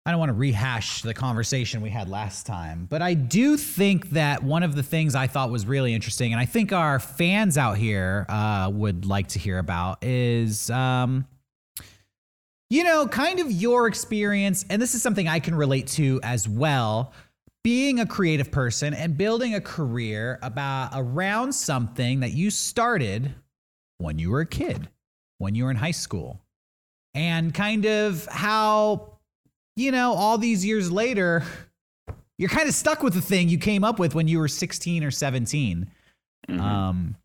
I 0.06 0.12
don't 0.12 0.20
want 0.20 0.30
to 0.30 0.34
rehash 0.34 1.02
the 1.02 1.16
conversation 1.16 1.82
we 1.82 1.90
had 1.90 2.08
last 2.08 2.46
time, 2.46 2.86
but 2.88 3.02
I 3.02 3.16
do 3.16 3.58
think 3.58 4.12
that 4.12 4.44
one 4.44 4.62
of 4.62 4.76
the 4.76 4.84
things 4.84 5.16
I 5.16 5.26
thought 5.26 5.50
was 5.50 5.66
really 5.66 5.96
interesting, 5.96 6.32
and 6.32 6.40
I 6.40 6.46
think 6.46 6.72
our 6.72 7.00
fans 7.00 7.58
out 7.58 7.78
here 7.78 8.28
uh, 8.30 8.70
would 8.72 9.06
like 9.06 9.30
to 9.30 9.40
hear 9.40 9.58
about, 9.58 10.04
is, 10.04 10.70
um, 10.70 11.26
you 12.70 12.84
know, 12.84 13.08
kind 13.08 13.40
of 13.40 13.52
your 13.52 13.88
experience, 13.88 14.64
and 14.70 14.80
this 14.80 14.94
is 14.94 15.02
something 15.02 15.28
I 15.28 15.40
can 15.40 15.56
relate 15.56 15.88
to 15.88 16.20
as 16.22 16.48
well. 16.48 17.12
Being 17.66 18.00
a 18.00 18.06
creative 18.06 18.52
person 18.52 18.94
and 18.94 19.18
building 19.18 19.56
a 19.56 19.62
career 19.62 20.38
about 20.44 20.92
around 20.94 21.54
something 21.54 22.20
that 22.20 22.32
you 22.32 22.52
started 22.52 23.34
when 23.98 24.20
you 24.20 24.30
were 24.30 24.42
a 24.42 24.46
kid, 24.46 24.88
when 25.40 25.56
you 25.56 25.64
were 25.64 25.72
in 25.72 25.78
high 25.78 25.90
school, 25.90 26.40
and 27.16 27.52
kind 27.52 27.86
of 27.86 28.28
how 28.28 29.16
you 29.76 29.92
know, 29.92 30.14
all 30.14 30.38
these 30.38 30.64
years 30.64 30.92
later, 30.92 31.44
you're 32.38 32.50
kind 32.50 32.68
of 32.68 32.74
stuck 32.74 33.04
with 33.04 33.14
the 33.14 33.22
thing 33.22 33.50
you 33.50 33.58
came 33.58 33.84
up 33.84 34.00
with 34.00 34.16
when 34.16 34.28
you 34.28 34.40
were 34.40 34.48
16 34.48 35.04
or 35.04 35.12
17. 35.12 35.90
Um, 36.50 37.16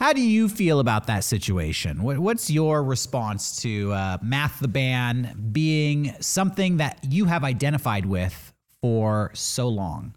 how 0.00 0.12
do 0.12 0.20
you 0.20 0.48
feel 0.48 0.80
about 0.80 1.08
that 1.08 1.24
situation? 1.24 2.02
What, 2.02 2.18
what's 2.18 2.50
your 2.50 2.82
response 2.84 3.60
to 3.62 3.92
uh, 3.92 4.18
Math 4.22 4.60
the 4.60 4.68
Band 4.68 5.52
being 5.52 6.14
something 6.20 6.76
that 6.76 7.00
you 7.02 7.24
have 7.24 7.42
identified 7.42 8.06
with 8.06 8.47
for 8.82 9.30
so 9.34 9.68
long? 9.68 10.14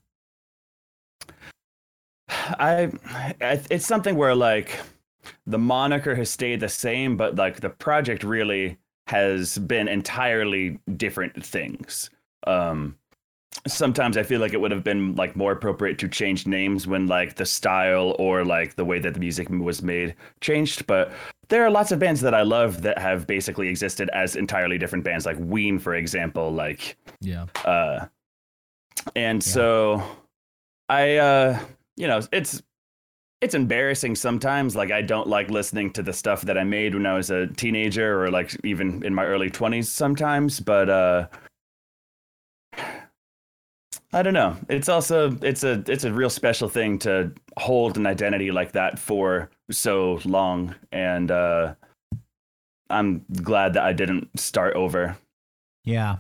I, 2.29 2.91
I 3.41 3.61
it's 3.69 3.85
something 3.85 4.15
where 4.15 4.35
like 4.35 4.79
the 5.45 5.59
moniker 5.59 6.15
has 6.15 6.29
stayed 6.29 6.59
the 6.59 6.69
same, 6.69 7.17
but 7.17 7.35
like 7.35 7.59
the 7.59 7.69
project 7.69 8.23
really 8.23 8.77
has 9.07 9.57
been 9.57 9.87
entirely 9.87 10.79
different 10.95 11.45
things. 11.45 12.09
Um, 12.47 12.95
sometimes 13.67 14.15
I 14.17 14.23
feel 14.23 14.39
like 14.39 14.53
it 14.53 14.61
would 14.61 14.71
have 14.71 14.83
been 14.83 15.15
like 15.15 15.35
more 15.35 15.51
appropriate 15.51 15.99
to 15.99 16.07
change 16.07 16.47
names 16.47 16.87
when 16.87 17.07
like 17.07 17.35
the 17.35 17.45
style 17.45 18.15
or 18.17 18.45
like 18.45 18.75
the 18.75 18.85
way 18.85 18.99
that 18.99 19.13
the 19.13 19.19
music 19.19 19.49
was 19.49 19.83
made 19.83 20.15
changed. 20.39 20.87
But 20.87 21.11
there 21.49 21.63
are 21.65 21.69
lots 21.69 21.91
of 21.91 21.99
bands 21.99 22.21
that 22.21 22.33
I 22.33 22.43
love 22.43 22.81
that 22.83 22.97
have 22.97 23.27
basically 23.27 23.67
existed 23.67 24.09
as 24.13 24.35
entirely 24.35 24.77
different 24.77 25.03
bands, 25.03 25.25
like 25.25 25.37
Ween, 25.39 25.77
for 25.79 25.93
example. 25.95 26.51
Like, 26.51 26.95
Yeah. 27.19 27.47
uh, 27.65 28.05
and 29.15 29.43
so 29.43 30.03
I, 30.89 31.17
uh, 31.17 31.59
you 31.95 32.07
know, 32.07 32.21
it's 32.31 32.61
it's 33.41 33.55
embarrassing 33.55 34.15
sometimes. 34.15 34.75
Like 34.75 34.91
I 34.91 35.01
don't 35.01 35.27
like 35.27 35.49
listening 35.49 35.91
to 35.93 36.03
the 36.03 36.13
stuff 36.13 36.41
that 36.43 36.57
I 36.57 36.63
made 36.63 36.93
when 36.93 37.05
I 37.05 37.13
was 37.13 37.31
a 37.31 37.47
teenager 37.47 38.23
or 38.23 38.29
like 38.29 38.55
even 38.63 39.03
in 39.03 39.13
my 39.13 39.25
early 39.25 39.49
twenties 39.49 39.91
sometimes. 39.91 40.59
But 40.59 40.89
uh, 40.89 41.27
I 44.13 44.21
don't 44.21 44.33
know. 44.33 44.57
It's 44.69 44.89
also 44.89 45.37
it's 45.41 45.63
a 45.63 45.83
it's 45.87 46.03
a 46.03 46.13
real 46.13 46.29
special 46.29 46.69
thing 46.69 46.99
to 46.99 47.31
hold 47.57 47.97
an 47.97 48.05
identity 48.05 48.51
like 48.51 48.73
that 48.73 48.99
for 48.99 49.49
so 49.71 50.19
long, 50.25 50.75
and 50.91 51.31
uh, 51.31 51.75
I'm 52.89 53.25
glad 53.41 53.73
that 53.73 53.83
I 53.83 53.93
didn't 53.93 54.39
start 54.39 54.75
over. 54.75 55.17
Yeah. 55.83 56.17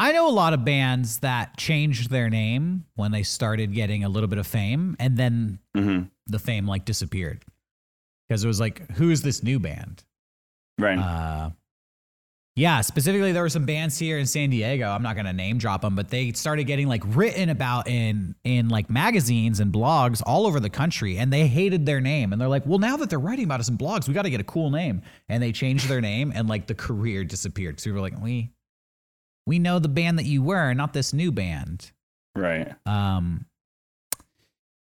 I 0.00 0.12
know 0.12 0.28
a 0.28 0.32
lot 0.32 0.54
of 0.54 0.64
bands 0.64 1.18
that 1.18 1.58
changed 1.58 2.08
their 2.08 2.30
name 2.30 2.86
when 2.94 3.12
they 3.12 3.22
started 3.22 3.74
getting 3.74 4.02
a 4.02 4.08
little 4.08 4.28
bit 4.28 4.38
of 4.38 4.46
fame 4.46 4.96
and 4.98 5.14
then 5.14 5.58
hmm 5.76 6.04
the 6.26 6.38
fame 6.38 6.66
like 6.66 6.84
disappeared. 6.86 7.44
Because 8.26 8.42
it 8.44 8.46
was 8.46 8.60
like, 8.60 8.88
who 8.92 9.10
is 9.10 9.20
this 9.20 9.42
new 9.42 9.58
band? 9.58 10.04
Right. 10.78 10.96
Uh, 10.96 11.50
yeah, 12.56 12.80
specifically, 12.80 13.32
there 13.32 13.42
were 13.42 13.50
some 13.50 13.66
bands 13.66 13.98
here 13.98 14.16
in 14.18 14.26
San 14.26 14.48
Diego. 14.50 14.88
I'm 14.88 15.02
not 15.02 15.16
gonna 15.16 15.34
name 15.34 15.58
drop 15.58 15.82
them, 15.82 15.96
but 15.96 16.08
they 16.08 16.32
started 16.32 16.64
getting 16.64 16.88
like 16.88 17.02
written 17.06 17.50
about 17.50 17.86
in 17.86 18.34
in 18.42 18.70
like 18.70 18.88
magazines 18.88 19.60
and 19.60 19.70
blogs 19.70 20.22
all 20.24 20.46
over 20.46 20.60
the 20.60 20.70
country, 20.70 21.18
and 21.18 21.30
they 21.30 21.46
hated 21.46 21.84
their 21.84 22.00
name. 22.00 22.32
And 22.32 22.40
they're 22.40 22.48
like, 22.48 22.64
well, 22.64 22.78
now 22.78 22.96
that 22.96 23.10
they're 23.10 23.18
writing 23.18 23.44
about 23.44 23.60
us 23.60 23.68
in 23.68 23.76
blogs, 23.76 24.08
we 24.08 24.14
got 24.14 24.22
to 24.22 24.30
get 24.30 24.40
a 24.40 24.44
cool 24.44 24.70
name. 24.70 25.02
And 25.28 25.42
they 25.42 25.52
changed 25.52 25.88
their 25.88 26.00
name, 26.00 26.32
and 26.34 26.48
like 26.48 26.68
the 26.68 26.74
career 26.74 27.22
disappeared. 27.24 27.80
So 27.80 27.90
we 27.90 27.94
were 27.94 28.00
like, 28.00 28.18
we 28.22 28.50
we 29.50 29.58
know 29.58 29.80
the 29.80 29.88
band 29.88 30.16
that 30.20 30.26
you 30.26 30.44
were, 30.44 30.72
not 30.74 30.92
this 30.92 31.12
new 31.12 31.32
band. 31.32 31.90
right. 32.36 32.72
Um, 32.86 33.46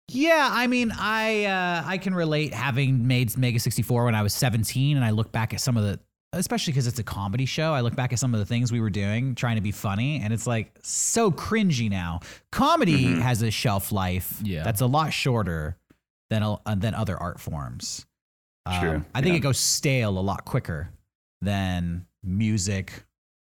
yeah, 0.08 0.48
I 0.50 0.66
mean, 0.66 0.90
I 0.90 1.44
uh, 1.44 1.82
I 1.86 1.98
can 1.98 2.14
relate 2.14 2.52
having 2.54 3.06
made 3.06 3.36
Mega 3.38 3.58
64 3.58 4.04
when 4.06 4.14
I 4.14 4.22
was 4.22 4.32
17, 4.34 4.96
and 4.96 5.04
I 5.04 5.10
look 5.10 5.32
back 5.32 5.52
at 5.54 5.60
some 5.60 5.76
of 5.76 5.84
the, 5.84 5.98
especially 6.32 6.72
because 6.72 6.86
it's 6.86 6.98
a 6.98 7.02
comedy 7.04 7.46
show. 7.46 7.72
I 7.72 7.80
look 7.80 7.96
back 7.96 8.12
at 8.12 8.18
some 8.18 8.32
of 8.34 8.40
the 8.40 8.46
things 8.46 8.70
we 8.72 8.80
were 8.80 8.90
doing, 8.90 9.34
trying 9.34 9.56
to 9.56 9.62
be 9.62 9.70
funny, 9.70 10.20
and 10.20 10.32
it's 10.32 10.46
like 10.46 10.78
so 10.82 11.30
cringy 11.30 11.88
now. 11.90 12.20
Comedy 12.52 13.04
has 13.20 13.40
a 13.42 13.50
shelf 13.50 13.92
life 13.92 14.40
Yeah. 14.42 14.62
that's 14.62 14.80
a 14.82 14.86
lot 14.86 15.12
shorter 15.12 15.76
than 16.30 16.42
uh, 16.42 16.56
than 16.76 16.94
other 16.94 17.16
art 17.16 17.40
forms. 17.40 18.06
Um, 18.66 18.80
True, 18.80 19.04
I 19.14 19.20
think 19.20 19.32
yeah. 19.34 19.38
it 19.38 19.42
goes 19.42 19.58
stale 19.58 20.18
a 20.18 20.20
lot 20.20 20.44
quicker 20.44 20.90
than 21.40 22.06
music 22.22 23.04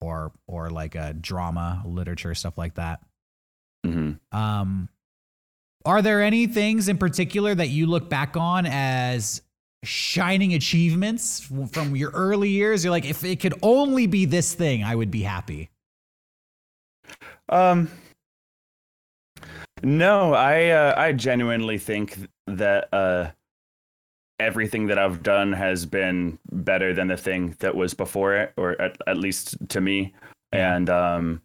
or 0.04 0.32
or 0.46 0.70
like 0.70 0.94
a 0.94 1.12
drama, 1.14 1.82
literature, 1.86 2.34
stuff 2.34 2.58
like 2.58 2.74
that. 2.74 3.00
hmm 3.84 4.12
Um, 4.32 4.88
are 5.84 6.00
there 6.00 6.22
any 6.22 6.46
things 6.46 6.88
in 6.88 6.98
particular 6.98 7.54
that 7.54 7.68
you 7.68 7.86
look 7.86 8.08
back 8.08 8.36
on 8.36 8.66
as 8.66 9.42
shining 9.84 10.54
achievements 10.54 11.40
from 11.70 11.94
your 11.94 12.10
early 12.12 12.48
years? 12.48 12.84
You're 12.84 12.90
like, 12.90 13.04
if 13.04 13.22
it 13.24 13.40
could 13.40 13.54
only 13.62 14.06
be 14.06 14.24
this 14.24 14.54
thing, 14.54 14.82
I 14.82 14.94
would 14.94 15.10
be 15.10 15.22
happy. 15.22 15.70
Um, 17.50 17.90
no, 19.82 20.32
I 20.32 20.68
uh, 20.70 20.94
I 20.96 21.12
genuinely 21.12 21.78
think 21.78 22.18
that 22.46 22.88
uh, 22.92 23.30
everything 24.40 24.86
that 24.86 24.98
I've 24.98 25.22
done 25.22 25.52
has 25.52 25.86
been 25.86 26.38
better 26.50 26.92
than 26.92 27.08
the 27.08 27.16
thing 27.16 27.56
that 27.60 27.74
was 27.74 27.94
before 27.94 28.34
it, 28.34 28.52
or 28.56 28.80
at, 28.80 28.96
at 29.06 29.18
least 29.18 29.56
to 29.70 29.80
me. 29.80 30.14
And 30.52 30.90
um, 30.90 31.42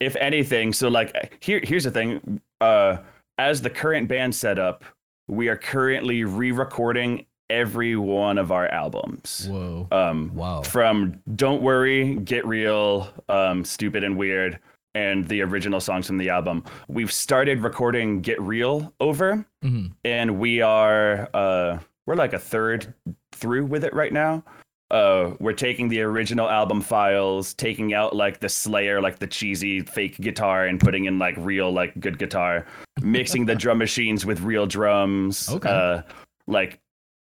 if 0.00 0.16
anything, 0.16 0.72
so 0.72 0.88
like 0.88 1.38
here 1.40 1.60
here's 1.62 1.84
the 1.84 1.90
thing. 1.90 2.40
Uh, 2.60 2.98
as 3.38 3.62
the 3.62 3.70
current 3.70 4.08
band 4.08 4.34
setup, 4.34 4.84
we 5.28 5.48
are 5.48 5.56
currently 5.56 6.24
re-recording 6.24 7.26
every 7.50 7.96
one 7.96 8.38
of 8.38 8.52
our 8.52 8.68
albums. 8.68 9.48
Whoa. 9.50 9.88
Um, 9.90 10.30
Whoa. 10.30 10.62
from 10.62 11.20
Don't 11.36 11.62
Worry, 11.62 12.16
Get 12.16 12.46
Real, 12.46 13.08
um, 13.28 13.64
Stupid 13.64 14.04
and 14.04 14.16
Weird, 14.16 14.58
and 14.94 15.26
the 15.28 15.42
original 15.42 15.80
songs 15.80 16.06
from 16.06 16.18
the 16.18 16.28
album. 16.28 16.64
We've 16.88 17.12
started 17.12 17.60
recording 17.60 18.20
Get 18.20 18.40
Real 18.40 18.92
over, 19.00 19.44
hmm 19.62 19.86
and 20.04 20.38
we 20.38 20.60
are 20.60 21.28
uh, 21.34 21.78
we're 22.06 22.16
like 22.16 22.32
a 22.32 22.38
third 22.38 22.92
through 23.32 23.66
with 23.66 23.84
it 23.84 23.94
right 23.94 24.12
now. 24.12 24.44
Uh, 24.90 25.34
we're 25.40 25.54
taking 25.54 25.88
the 25.88 26.02
original 26.02 26.50
album 26.50 26.82
files, 26.82 27.54
taking 27.54 27.94
out 27.94 28.14
like 28.14 28.40
the 28.40 28.48
Slayer, 28.48 29.00
like 29.00 29.18
the 29.18 29.26
cheesy 29.26 29.80
fake 29.80 30.20
guitar, 30.20 30.66
and 30.66 30.78
putting 30.78 31.06
in 31.06 31.18
like 31.18 31.34
real, 31.38 31.72
like 31.72 31.98
good 31.98 32.18
guitar, 32.18 32.66
mixing 33.00 33.46
the 33.46 33.54
drum 33.62 33.78
machines 33.78 34.26
with 34.26 34.40
real 34.40 34.66
drums. 34.66 35.48
Okay. 35.48 35.70
Uh, 35.70 36.02
like 36.46 36.78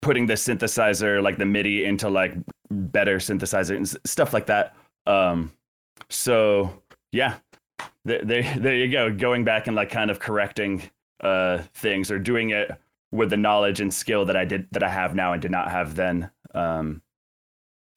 putting 0.03 0.27
the 0.27 0.35
synthesizer, 0.35 1.23
like 1.23 1.39
the 1.39 1.47
MIDI, 1.47 1.87
into 1.87 2.11
like 2.11 2.35
better 2.71 3.17
synthesizer 3.17 3.77
and 3.77 3.87
s- 3.87 3.97
stuff 4.05 4.35
like 4.35 4.45
that. 4.47 4.77
Um, 5.07 5.51
so 6.11 6.83
yeah, 7.13 7.37
there, 8.05 8.23
there, 8.25 8.55
there 8.59 8.75
you 8.75 8.93
go. 8.93 9.11
Going 9.11 9.43
back 9.43 9.69
and 9.69 9.77
like 9.77 9.91
kind 9.91 10.11
of 10.11 10.19
correcting 10.19 10.83
uh 11.21 11.63
things 11.75 12.11
or 12.11 12.19
doing 12.19 12.51
it 12.51 12.71
with 13.15 13.31
the 13.31 13.37
knowledge 13.37 13.81
and 13.81 13.95
skill 13.95 14.25
that 14.27 14.37
I 14.37 14.45
did 14.45 14.67
that 14.73 14.83
I 14.83 14.89
have 14.91 15.15
now 15.15 15.33
and 15.33 15.41
did 15.41 15.51
not 15.51 15.71
have 15.71 15.95
then. 15.95 16.31
Um, 16.55 17.01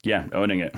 yeah, 0.04 0.28
owning 0.32 0.60
it. 0.60 0.76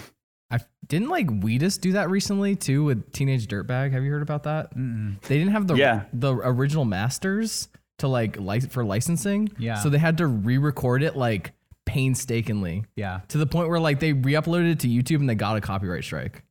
I 0.51 0.59
didn't 0.87 1.09
like 1.09 1.29
Wheatus 1.29 1.77
do 1.77 1.91
that 1.91 2.09
recently 2.09 2.55
too 2.55 2.83
with 2.83 3.11
Teenage 3.11 3.47
Dirtbag. 3.47 3.91
Have 3.91 4.03
you 4.03 4.11
heard 4.11 4.21
about 4.23 4.43
that? 4.43 4.71
They 4.75 5.37
didn't 5.37 5.51
have 5.51 5.67
the 5.67 5.75
Yeah. 5.75 6.05
the 6.13 6.33
original 6.33 6.85
masters 6.85 7.67
to 7.99 8.07
like 8.07 8.37
lic- 8.39 8.71
for 8.71 8.83
licensing. 8.83 9.49
Yeah. 9.59 9.75
So 9.75 9.89
they 9.89 9.97
had 9.99 10.17
to 10.17 10.27
re-record 10.27 11.03
it 11.03 11.15
like 11.15 11.51
painstakingly 11.85 12.85
Yeah. 12.95 13.21
to 13.27 13.37
the 13.37 13.45
point 13.45 13.67
where 13.69 13.79
like 13.79 13.99
they 13.99 14.13
re-uploaded 14.13 14.71
it 14.71 14.79
to 14.79 14.87
YouTube 14.87 15.19
and 15.19 15.29
they 15.29 15.35
got 15.35 15.57
a 15.57 15.61
copyright 15.61 16.03
strike 16.03 16.43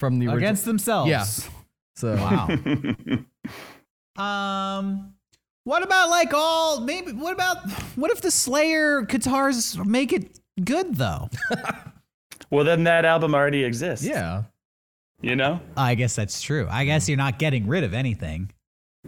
from 0.00 0.18
the 0.18 0.26
original. 0.26 0.38
Against 0.38 0.64
themselves. 0.64 1.08
Yeah. 1.10 1.24
So 1.96 2.16
Wow. 2.16 2.48
um, 4.16 5.14
what 5.64 5.82
about 5.82 6.10
like 6.10 6.32
all 6.34 6.80
maybe? 6.80 7.12
What 7.12 7.32
about 7.32 7.70
what 7.96 8.10
if 8.10 8.20
the 8.20 8.30
Slayer 8.30 9.02
guitars 9.02 9.78
make 9.78 10.12
it 10.12 10.38
good 10.64 10.96
though? 10.96 11.28
well, 12.50 12.64
then 12.64 12.84
that 12.84 13.04
album 13.04 13.34
already 13.34 13.64
exists. 13.64 14.04
yeah. 14.04 14.44
you 15.20 15.36
know. 15.36 15.60
I 15.76 15.94
guess 15.94 16.16
that's 16.16 16.42
true. 16.42 16.66
I 16.70 16.84
guess 16.84 17.08
you're 17.08 17.18
not 17.18 17.38
getting 17.38 17.66
rid 17.66 17.84
of 17.84 17.94
anything. 17.94 18.50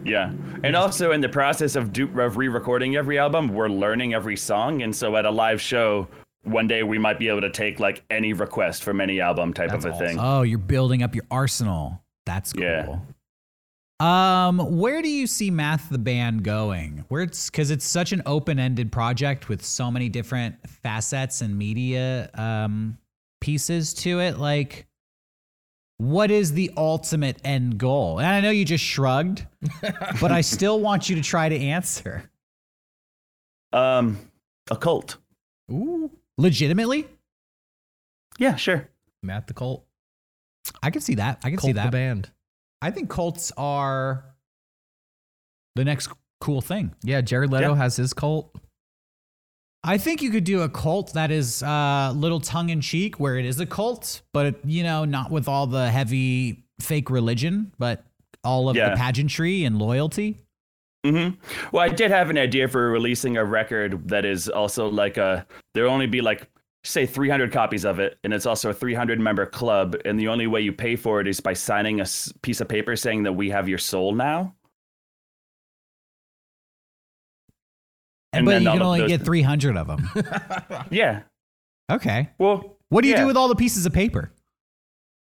Yeah, 0.03 0.33
and 0.63 0.75
also 0.75 1.13
in 1.13 1.21
the 1.21 1.29
process 1.29 1.77
of 1.77 1.93
do, 1.93 2.19
of 2.19 2.35
re-recording 2.35 2.97
every 2.97 3.17
album, 3.17 3.47
we're 3.47 3.69
learning 3.69 4.13
every 4.13 4.35
song, 4.35 4.81
and 4.81 4.93
so 4.93 5.15
at 5.15 5.25
a 5.25 5.31
live 5.31 5.61
show, 5.61 6.09
one 6.43 6.67
day 6.67 6.83
we 6.83 6.97
might 6.97 7.17
be 7.17 7.29
able 7.29 7.39
to 7.41 7.49
take 7.49 7.79
like 7.79 8.03
any 8.09 8.33
request 8.33 8.83
from 8.83 8.99
any 8.99 9.21
album 9.21 9.53
type 9.53 9.69
That's 9.69 9.85
of 9.85 9.93
a 9.93 9.97
thing. 9.97 10.17
Oh, 10.19 10.41
you're 10.41 10.57
building 10.57 11.01
up 11.01 11.15
your 11.15 11.23
arsenal. 11.31 12.01
That's 12.25 12.51
cool. 12.51 12.63
Yeah. 12.63 12.99
Um, 13.99 14.77
where 14.77 15.01
do 15.01 15.07
you 15.09 15.25
see 15.25 15.49
Math 15.51 15.89
the 15.89 15.97
band 15.97 16.43
going? 16.43 17.05
Where 17.07 17.21
it's 17.21 17.49
because 17.49 17.71
it's 17.71 17.85
such 17.85 18.11
an 18.11 18.21
open-ended 18.25 18.91
project 18.91 19.47
with 19.47 19.63
so 19.63 19.89
many 19.89 20.09
different 20.09 20.55
facets 20.69 21.41
and 21.41 21.57
media 21.57 22.29
um 22.33 22.97
pieces 23.39 23.93
to 23.93 24.19
it. 24.19 24.37
Like, 24.37 24.85
what 25.97 26.29
is 26.29 26.51
the 26.53 26.71
ultimate 26.75 27.37
end 27.45 27.77
goal? 27.77 28.19
And 28.19 28.27
I 28.27 28.41
know 28.41 28.49
you 28.49 28.65
just 28.65 28.83
shrugged, 28.83 29.45
but 30.19 30.31
I 30.31 30.41
still 30.41 30.79
want 30.81 31.09
you 31.09 31.15
to 31.15 31.21
try 31.21 31.47
to 31.47 31.57
answer. 31.57 32.29
Um, 33.71 34.17
a 34.69 34.75
cult. 34.75 35.17
Ooh, 35.71 36.11
Legitimately, 36.37 37.07
Yeah, 38.39 38.55
sure. 38.55 38.89
Math 39.23 39.47
the 39.47 39.53
Cult. 39.53 39.85
I 40.83 40.91
can 40.91 41.01
see 41.01 41.15
that. 41.15 41.39
I 41.43 41.49
can 41.49 41.57
Cult 41.57 41.67
see 41.69 41.71
the 41.73 41.81
that. 41.81 41.91
band. 41.91 42.29
I 42.81 42.91
think 42.91 43.09
cults 43.09 43.51
are 43.57 44.25
the 45.75 45.83
next 45.85 46.09
cool 46.41 46.61
thing. 46.61 46.93
Yeah, 47.03 47.21
Jared 47.21 47.51
Leto 47.51 47.69
Yeah. 47.71 47.75
has 47.75 47.95
his 47.95 48.13
cult. 48.13 48.55
I 49.83 49.97
think 49.99 50.21
you 50.21 50.31
could 50.31 50.43
do 50.45 50.61
a 50.61 50.69
cult 50.69 51.13
that 51.13 51.29
is 51.31 51.61
a 51.61 51.67
uh, 51.67 52.13
little 52.13 52.39
tongue 52.39 52.69
in 52.69 52.81
cheek, 52.81 53.19
where 53.19 53.37
it 53.37 53.45
is 53.45 53.59
a 53.59 53.65
cult, 53.67 54.21
but 54.33 54.45
it, 54.47 54.55
you 54.65 54.83
know, 54.83 55.05
not 55.05 55.29
with 55.29 55.47
all 55.47 55.67
the 55.67 55.91
heavy 55.91 56.63
fake 56.79 57.09
religion, 57.11 57.71
but 57.77 58.03
all 58.43 58.67
of 58.67 58.75
Yeah. 58.75 58.89
the 58.91 58.95
pageantry 58.95 59.63
and 59.63 59.77
loyalty. 59.77 60.41
hmm 61.05 61.29
Well, 61.71 61.83
I 61.83 61.89
did 61.89 62.09
have 62.09 62.31
an 62.31 62.37
idea 62.37 62.67
for 62.67 62.89
releasing 62.89 63.37
a 63.37 63.45
record 63.45 64.09
that 64.09 64.25
is 64.25 64.49
also 64.49 64.87
like 64.89 65.17
a. 65.17 65.45
There'll 65.75 65.91
only 65.93 66.07
be 66.07 66.21
like 66.21 66.47
say 66.85 67.05
300 67.05 67.51
copies 67.51 67.83
of 67.85 67.99
it, 67.99 68.17
and 68.23 68.33
it's 68.33 68.45
also 68.45 68.69
a 68.69 68.73
300 68.73 69.19
member 69.19 69.45
club, 69.45 69.95
and 70.05 70.19
the 70.19 70.27
only 70.27 70.47
way 70.47 70.61
you 70.61 70.71
pay 70.71 70.95
for 70.95 71.19
it 71.19 71.27
is 71.27 71.39
by 71.39 71.53
signing 71.53 71.99
a 72.01 72.05
piece 72.41 72.61
of 72.61 72.67
paper 72.67 72.95
saying 72.95 73.23
that 73.23 73.33
we 73.33 73.49
have 73.49 73.67
your 73.67 73.77
soul 73.77 74.13
now. 74.13 74.53
And 78.33 78.45
but 78.45 78.51
then 78.51 78.63
you 78.63 78.69
can 78.71 78.81
only 78.81 78.99
those- 79.01 79.09
get 79.09 79.21
300 79.23 79.77
of 79.77 79.87
them. 79.87 80.09
Yeah. 80.91 81.21
okay. 81.91 82.29
Well, 82.37 82.77
What 82.89 83.01
do 83.01 83.07
you 83.07 83.15
yeah. 83.15 83.21
do 83.21 83.27
with 83.27 83.37
all 83.37 83.47
the 83.47 83.55
pieces 83.55 83.85
of 83.85 83.93
paper? 83.93 84.31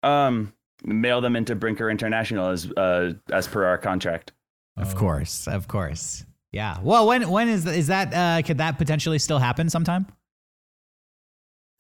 Um, 0.03 0.53
mail 0.85 1.21
them 1.21 1.37
into 1.37 1.55
Brinker 1.55 1.89
International 1.89 2.49
as 2.51 2.71
uh 2.77 3.13
as 3.33 3.47
per 3.49 3.65
our 3.65 3.79
contract. 3.79 4.33
Of 4.77 4.97
course, 4.97 5.47
of 5.49 5.67
course. 5.69 6.27
Yeah. 6.53 6.79
Well, 6.83 7.07
when 7.07 7.29
when 7.31 7.49
is 7.49 7.65
is 7.67 7.87
that? 7.87 8.13
Uh, 8.13 8.43
could 8.47 8.59
that 8.59 8.77
potentially 8.77 9.19
still 9.19 9.39
happen 9.39 9.71
sometime? 9.71 10.07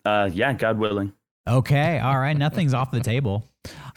Uh, 0.05 0.31
yeah, 0.33 0.53
God 0.53 0.79
willing. 0.79 1.13
Okay. 1.47 1.99
All 1.99 2.19
right. 2.19 2.37
Nothing's 2.37 2.73
off 2.73 2.91
the 2.91 3.01
table. 3.01 3.49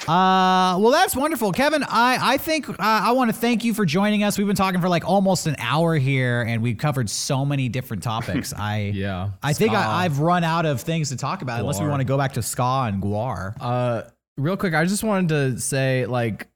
Uh, 0.07 0.77
well, 0.79 0.91
that's 0.91 1.15
wonderful, 1.15 1.51
Kevin. 1.51 1.84
I 1.84 2.17
I 2.21 2.38
think 2.38 2.69
uh, 2.69 2.75
I 2.79 3.11
want 3.11 3.29
to 3.29 3.35
thank 3.35 3.63
you 3.63 3.73
for 3.73 3.85
joining 3.85 4.23
us. 4.23 4.38
We've 4.38 4.47
been 4.47 4.55
talking 4.55 4.79
for 4.79 4.88
like 4.89 5.05
almost 5.05 5.47
an 5.47 5.55
hour 5.59 5.95
here, 5.95 6.43
and 6.43 6.61
we've 6.61 6.77
covered 6.77 7.09
so 7.09 7.43
many 7.43 7.67
different 7.67 8.03
topics. 8.03 8.53
I 8.57 8.91
Yeah. 8.93 9.31
I 9.41 9.53
think 9.53 9.71
Ska. 9.71 9.81
I, 9.81 10.05
I've 10.05 10.19
run 10.19 10.43
out 10.43 10.65
of 10.65 10.81
things 10.81 11.09
to 11.09 11.17
talk 11.17 11.41
about, 11.41 11.59
unless 11.59 11.81
we 11.81 11.88
want 11.88 11.99
to 11.99 12.05
go 12.05 12.17
back 12.17 12.34
to 12.34 12.41
ska 12.41 12.85
and 12.88 13.01
GWAR. 13.01 13.55
Uh, 13.59 14.03
real 14.38 14.55
quick, 14.55 14.73
I 14.73 14.85
just 14.85 15.03
wanted 15.03 15.29
to 15.29 15.59
say 15.59 16.05
like, 16.05 16.47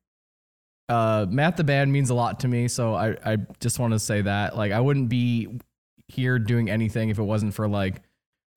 uh, 0.87 1.25
Math 1.29 1.55
the 1.57 1.63
band 1.63 1.91
means 1.91 2.09
a 2.09 2.13
lot 2.13 2.41
to 2.41 2.47
me. 2.47 2.67
So 2.67 2.93
I, 2.93 3.15
I 3.25 3.37
just 3.59 3.79
want 3.79 3.93
to 3.93 3.99
say 3.99 4.21
that 4.21 4.55
like 4.55 4.71
I 4.71 4.79
wouldn't 4.79 5.09
be 5.09 5.47
here 6.07 6.37
doing 6.37 6.69
anything 6.69 7.09
if 7.09 7.17
it 7.17 7.23
wasn't 7.23 7.53
for 7.53 7.67
like 7.67 8.01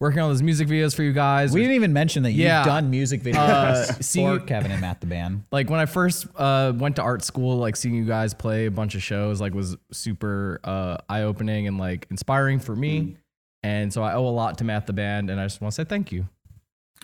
working 0.01 0.21
on 0.21 0.29
those 0.29 0.43
music 0.43 0.69
videos 0.69 0.95
for 0.95 1.03
you 1.03 1.13
guys. 1.13 1.53
We 1.53 1.61
didn't 1.61 1.77
even 1.77 1.93
mention 1.93 2.25
that 2.25 2.33
you've 2.33 2.41
Yeah. 2.41 2.65
done 2.65 2.91
music 2.91 3.23
videos 3.23 3.37
Uh, 3.37 3.85
see- 4.03 4.21
for 4.25 4.39
Kevin 4.41 4.71
and 4.73 4.81
Math 4.81 5.01
the 5.01 5.07
band. 5.07 5.45
like 5.53 5.71
when 5.71 5.81
I 5.81 5.87
first 5.87 6.27
uh, 6.37 6.73
went 6.77 6.97
to 6.97 7.03
art 7.03 7.23
school, 7.23 7.57
like 7.59 7.77
seeing 7.77 7.95
you 7.95 8.05
guys 8.05 8.35
play 8.35 8.67
a 8.67 8.71
bunch 8.71 8.95
of 8.95 9.03
shows, 9.03 9.41
like 9.41 9.55
was 9.55 9.77
super 9.93 10.61
uh, 10.65 10.99
eye 11.09 11.23
opening 11.23 11.67
and 11.67 11.79
like 11.79 12.07
inspiring 12.11 12.59
for 12.59 12.75
me. 12.77 13.17
And 13.63 13.93
so 13.93 14.03
I 14.03 14.13
owe 14.15 14.27
a 14.27 14.29
lot 14.29 14.59
to 14.59 14.65
Math 14.65 14.85
the 14.87 14.93
band, 14.93 15.31
and 15.31 15.41
I 15.41 15.45
just 15.45 15.61
want 15.63 15.73
to 15.73 15.77
say 15.77 15.85
thank 15.85 16.13
you. 16.13 16.29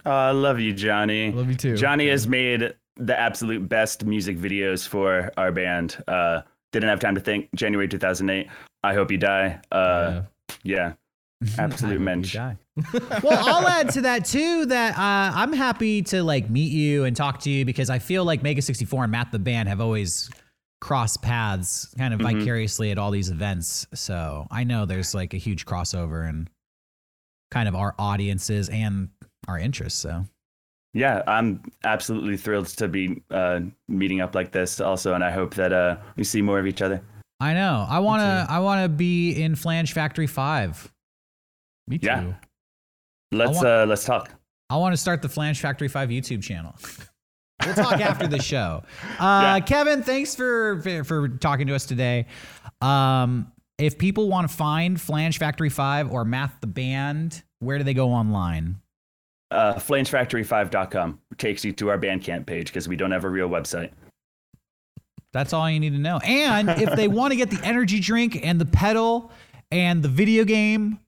Uh, 0.04 0.10
I 0.10 0.30
love 0.32 0.60
you, 0.60 0.72
Johnny. 0.74 1.28
I 1.28 1.30
love 1.30 1.48
you 1.48 1.54
too. 1.56 1.76
Johnny 1.76 2.08
has 2.08 2.26
made 2.28 2.74
the 2.96 3.18
absolute 3.18 3.66
best 3.66 4.04
music 4.04 4.36
videos 4.36 4.86
for 4.86 5.30
our 5.38 5.52
band. 5.52 6.02
Uh, 6.06 6.42
didn't 6.72 6.88
have 6.90 7.00
time 7.00 7.14
to 7.14 7.20
think. 7.20 7.48
January 7.54 7.88
2008. 7.88 8.46
I 8.82 8.92
hope 8.94 9.10
you 9.10 9.16
die. 9.18 9.58
Uh, 9.72 10.22
yeah. 10.62 10.92
Absolute 11.58 11.96
I 11.96 11.98
mensch. 11.98 12.34
well, 13.22 13.48
I'll 13.48 13.66
add 13.66 13.90
to 13.90 14.02
that 14.02 14.24
too 14.24 14.66
that 14.66 14.98
uh, 14.98 15.36
I'm 15.36 15.52
happy 15.52 16.02
to 16.02 16.22
like 16.22 16.50
meet 16.50 16.72
you 16.72 17.04
and 17.04 17.16
talk 17.16 17.40
to 17.40 17.50
you 17.50 17.64
because 17.64 17.88
I 17.88 17.98
feel 17.98 18.24
like 18.24 18.42
Mega 18.42 18.62
64 18.62 19.04
and 19.04 19.12
Math 19.12 19.30
the 19.30 19.38
band 19.38 19.68
have 19.68 19.80
always 19.80 20.30
crossed 20.80 21.22
paths 21.22 21.94
kind 21.98 22.14
of 22.14 22.20
vicariously 22.20 22.90
at 22.90 22.98
all 22.98 23.10
these 23.10 23.30
events. 23.30 23.86
So 23.94 24.46
I 24.50 24.64
know 24.64 24.86
there's 24.86 25.14
like 25.14 25.34
a 25.34 25.36
huge 25.36 25.66
crossover 25.66 26.28
in 26.28 26.48
kind 27.50 27.68
of 27.68 27.74
our 27.74 27.94
audiences 27.98 28.68
and 28.68 29.08
our 29.48 29.58
interests. 29.58 29.98
So 30.00 30.24
Yeah, 30.92 31.22
I'm 31.26 31.62
absolutely 31.84 32.36
thrilled 32.36 32.66
to 32.66 32.88
be 32.88 33.22
uh, 33.30 33.60
meeting 33.88 34.20
up 34.20 34.34
like 34.34 34.52
this 34.52 34.80
also, 34.80 35.14
and 35.14 35.22
I 35.22 35.30
hope 35.30 35.54
that 35.54 35.72
uh, 35.72 35.96
we 36.16 36.24
see 36.24 36.42
more 36.42 36.58
of 36.58 36.66
each 36.66 36.82
other. 36.82 37.00
I 37.38 37.54
know 37.54 37.86
I 37.88 38.00
want 38.00 38.20
to 38.20 38.52
I 38.52 38.58
want 38.58 38.82
to 38.82 38.88
be 38.88 39.40
in 39.40 39.54
Flange 39.54 39.92
Factory 39.92 40.26
5. 40.26 40.92
Me 41.90 41.98
too. 41.98 42.06
Yeah. 42.06 42.32
Let's 43.32 43.56
want- 43.56 43.66
uh, 43.66 43.84
let's 43.86 44.04
talk. 44.04 44.30
I 44.70 44.76
want 44.76 44.92
to 44.92 44.96
start 44.96 45.20
the 45.20 45.28
Flange 45.28 45.60
Factory 45.60 45.88
5 45.88 46.08
YouTube 46.08 46.42
channel. 46.42 46.74
We'll 47.66 47.74
talk 47.74 48.00
after 48.00 48.26
the 48.26 48.40
show. 48.40 48.84
Uh, 49.20 49.42
Yeah. 49.42 49.60
Kevin, 49.60 50.02
thanks 50.02 50.34
for, 50.34 50.80
for 50.80 51.04
for 51.04 51.28
talking 51.28 51.66
to 51.66 51.74
us 51.74 51.84
today. 51.84 52.24
Um, 52.80 53.52
if 53.76 53.98
people 53.98 54.30
want 54.30 54.48
to 54.48 54.56
find 54.56 54.98
Flange 54.98 55.36
Factory 55.36 55.68
5 55.68 56.10
or 56.10 56.24
Math 56.24 56.54
the 56.62 56.66
Band, 56.66 57.42
where 57.58 57.76
do 57.76 57.84
they 57.84 57.92
go 57.92 58.12
online? 58.12 58.80
Uh, 59.50 59.74
FlangeFactory5.com 59.74 61.18
takes 61.36 61.62
you 61.62 61.72
to 61.74 61.90
our 61.90 61.98
Bandcamp 61.98 62.46
page 62.46 62.68
because 62.68 62.88
we 62.88 62.96
don't 62.96 63.10
have 63.10 63.24
a 63.24 63.28
real 63.28 63.50
website. 63.50 63.90
That's 65.34 65.52
all 65.52 65.68
you 65.70 65.80
need 65.80 65.92
to 65.92 65.98
know. 65.98 66.18
And 66.24 66.70
if 66.70 66.96
they 66.96 67.08
want 67.08 67.32
to 67.32 67.36
get 67.36 67.50
the 67.50 67.60
energy 67.62 68.00
drink 68.00 68.38
and 68.42 68.58
the 68.58 68.64
pedal 68.64 69.32
and 69.70 70.02
the 70.02 70.08
video 70.08 70.44
game, 70.44 70.98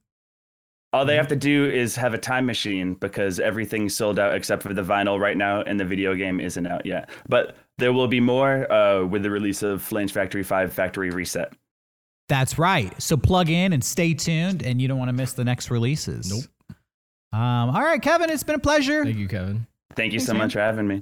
All 0.93 1.05
they 1.05 1.15
have 1.15 1.27
to 1.29 1.35
do 1.35 1.65
is 1.69 1.95
have 1.95 2.13
a 2.13 2.17
time 2.19 2.45
machine 2.45 2.93
because 2.93 3.39
everything's 3.39 3.95
sold 3.95 4.19
out 4.19 4.35
except 4.35 4.61
for 4.61 4.73
the 4.73 4.83
vinyl 4.83 5.19
right 5.19 5.35
now, 5.35 5.61
and 5.63 5.79
the 5.79 5.85
video 5.85 6.13
game 6.15 6.39
isn't 6.39 6.67
out 6.67 6.85
yet. 6.85 7.09
But 7.27 7.55
there 7.79 7.91
will 7.91 8.07
be 8.07 8.19
more 8.19 8.71
uh, 8.71 9.03
with 9.05 9.23
the 9.23 9.31
release 9.31 9.63
of 9.63 9.81
Flange 9.81 10.11
Factory 10.13 10.43
5 10.43 10.71
Factory 10.71 11.09
Reset. 11.09 11.51
that's 12.29 12.59
right. 12.59 12.93
So 13.01 13.17
plug 13.17 13.49
in 13.49 13.73
and 13.73 13.83
stay 13.83 14.13
tuned, 14.13 14.61
and 14.63 14.79
you 14.79 14.87
don't 14.87 14.99
want 14.99 15.09
to 15.09 15.13
miss 15.13 15.33
the 15.33 15.43
next 15.43 15.71
releases. 15.71 16.29
Nope. 16.29 16.77
Um, 17.33 17.75
all 17.75 17.81
right, 17.81 17.99
Kevin, 18.01 18.29
it's 18.29 18.43
been 18.43 18.55
a 18.55 18.59
pleasure. 18.59 19.03
Thank 19.03 19.17
you, 19.17 19.27
Kevin. 19.27 19.65
Thank 19.95 20.13
you 20.13 20.19
Thanks, 20.19 20.27
so 20.27 20.33
man. 20.33 20.43
much 20.43 20.53
for 20.53 20.59
having 20.59 20.87
me. 20.87 21.01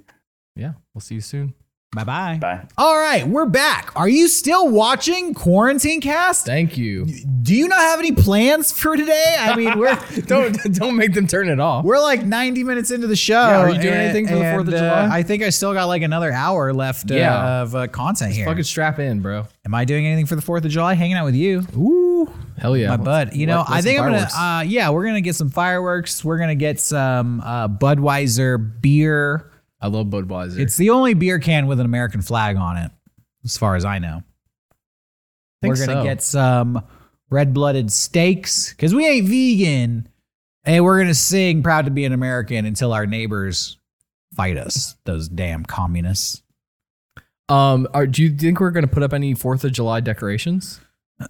Yeah, 0.55 0.73
we'll 0.93 1.01
see 1.01 1.15
you 1.15 1.21
soon. 1.21 1.53
Bye 1.93 2.05
bye. 2.05 2.37
Bye. 2.39 2.65
All 2.77 2.95
right, 2.95 3.27
we're 3.27 3.47
back. 3.47 3.91
Are 3.97 4.07
you 4.07 4.29
still 4.29 4.69
watching 4.69 5.33
Quarantine 5.33 5.99
Cast? 5.99 6.45
Thank 6.45 6.77
you. 6.77 7.05
Do 7.41 7.53
you 7.53 7.67
not 7.67 7.79
have 7.81 7.99
any 7.99 8.13
plans 8.13 8.71
for 8.71 8.95
today? 8.95 9.35
I 9.37 9.57
mean, 9.57 9.77
we're 9.77 9.99
don't 10.25 10.53
don't 10.73 10.95
make 10.95 11.13
them 11.13 11.27
turn 11.27 11.49
it 11.49 11.59
off. 11.59 11.83
we're 11.83 11.99
like 11.99 12.23
90 12.23 12.63
minutes 12.63 12.91
into 12.91 13.07
the 13.07 13.17
show. 13.17 13.33
Yeah, 13.41 13.57
are 13.59 13.69
you 13.69 13.81
doing 13.81 13.93
and- 13.95 14.03
anything 14.03 14.27
for 14.29 14.35
the 14.35 14.41
4th 14.41 14.59
of 14.61 14.67
and, 14.69 14.75
uh, 14.75 14.79
July? 15.05 15.17
I 15.17 15.23
think 15.23 15.43
I 15.43 15.49
still 15.49 15.73
got 15.73 15.89
like 15.89 16.01
another 16.01 16.31
hour 16.31 16.71
left 16.73 17.11
uh, 17.11 17.15
Yeah. 17.15 17.61
of 17.63 17.75
uh, 17.75 17.87
content 17.87 18.31
here. 18.31 18.45
Fucking 18.45 18.63
strap 18.63 18.97
in, 18.99 19.19
bro. 19.19 19.47
Am 19.65 19.75
I 19.75 19.83
doing 19.83 20.07
anything 20.07 20.27
for 20.27 20.37
the 20.37 20.41
4th 20.41 20.63
of 20.63 20.71
July? 20.71 20.93
Hanging 20.93 21.17
out 21.17 21.25
with 21.25 21.35
you. 21.35 21.61
Ooh. 21.75 22.31
Hell 22.57 22.77
yeah, 22.77 22.87
My 22.87 22.91
Let's- 22.95 23.03
bud. 23.03 23.35
You 23.35 23.47
know, 23.47 23.57
let- 23.57 23.69
let 23.69 23.77
I 23.79 23.81
think 23.81 23.99
I'm 23.99 24.09
going 24.09 24.25
to, 24.25 24.39
uh, 24.39 24.61
yeah, 24.65 24.89
we're 24.91 25.03
going 25.03 25.15
to 25.15 25.21
get 25.21 25.35
some 25.35 25.49
fireworks. 25.49 26.23
We're 26.23 26.37
going 26.37 26.49
to 26.49 26.55
get 26.55 26.79
some 26.79 27.41
uh, 27.41 27.67
Budweiser 27.67 28.79
beer. 28.81 29.50
I 29.81 29.87
love 29.87 30.07
Budweiser. 30.07 30.59
It's 30.59 30.77
the 30.77 30.91
only 30.91 31.13
beer 31.13 31.39
can 31.39 31.67
with 31.67 31.79
an 31.79 31.85
American 31.85 32.21
flag 32.21 32.55
on 32.55 32.77
it, 32.77 32.91
as 33.43 33.57
far 33.57 33.75
as 33.75 33.83
I 33.83 33.99
know. 33.99 34.21
Think 35.61 35.75
we're 35.75 35.85
gonna 35.85 36.01
so. 36.01 36.03
get 36.03 36.21
some 36.21 36.83
red-blooded 37.29 37.91
steaks 37.91 38.71
because 38.71 38.93
we 38.93 39.07
ain't 39.07 39.27
vegan, 39.27 40.07
and 40.63 40.83
we're 40.83 40.99
gonna 40.99 41.13
sing 41.13 41.63
"Proud 41.63 41.85
to 41.85 41.91
Be 41.91 42.05
an 42.05 42.13
American" 42.13 42.65
until 42.65 42.93
our 42.93 43.05
neighbors 43.05 43.77
fight 44.35 44.57
us. 44.57 44.95
Those 45.05 45.27
damn 45.27 45.65
communists. 45.65 46.43
um. 47.49 47.87
Are, 47.93 48.07
do 48.07 48.23
you 48.23 48.35
think 48.35 48.59
we're 48.59 48.71
gonna 48.71 48.87
put 48.87 49.03
up 49.03 49.13
any 49.13 49.33
Fourth 49.33 49.63
of 49.63 49.71
July 49.71 49.99
decorations? 49.99 50.79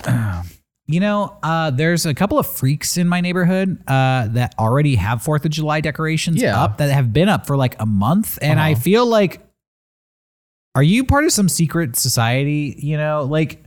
You 0.92 1.00
know, 1.00 1.38
uh, 1.44 1.72
there's 1.72 2.06
a 2.06 2.14
couple 2.14 2.38
of 2.38 2.46
freaks 2.48 2.98
in 2.98 3.08
my 3.08 3.22
neighborhood 3.22 3.78
uh, 3.88 4.28
that 4.32 4.54
already 4.60 4.96
have 4.96 5.22
Fourth 5.24 5.46
of 5.46 5.52
July 5.52 5.82
decorations 5.82 6.42
Yeah. 6.42 6.62
up 6.62 6.78
that 6.78 6.92
have 6.92 7.14
been 7.14 7.30
up 7.30 7.48
for 7.48 7.56
like 7.58 7.76
a 7.80 7.86
month, 7.86 8.38
and 8.42 8.60
I 8.60 8.74
Uh-huh. 8.74 8.82
feel 8.82 9.06
like, 9.06 9.46
are 10.76 10.84
you 10.84 11.04
part 11.04 11.26
of 11.26 11.32
some 11.32 11.50
secret 11.50 11.96
society? 11.98 12.76
You 12.80 12.98
know, 12.98 13.24
like, 13.24 13.64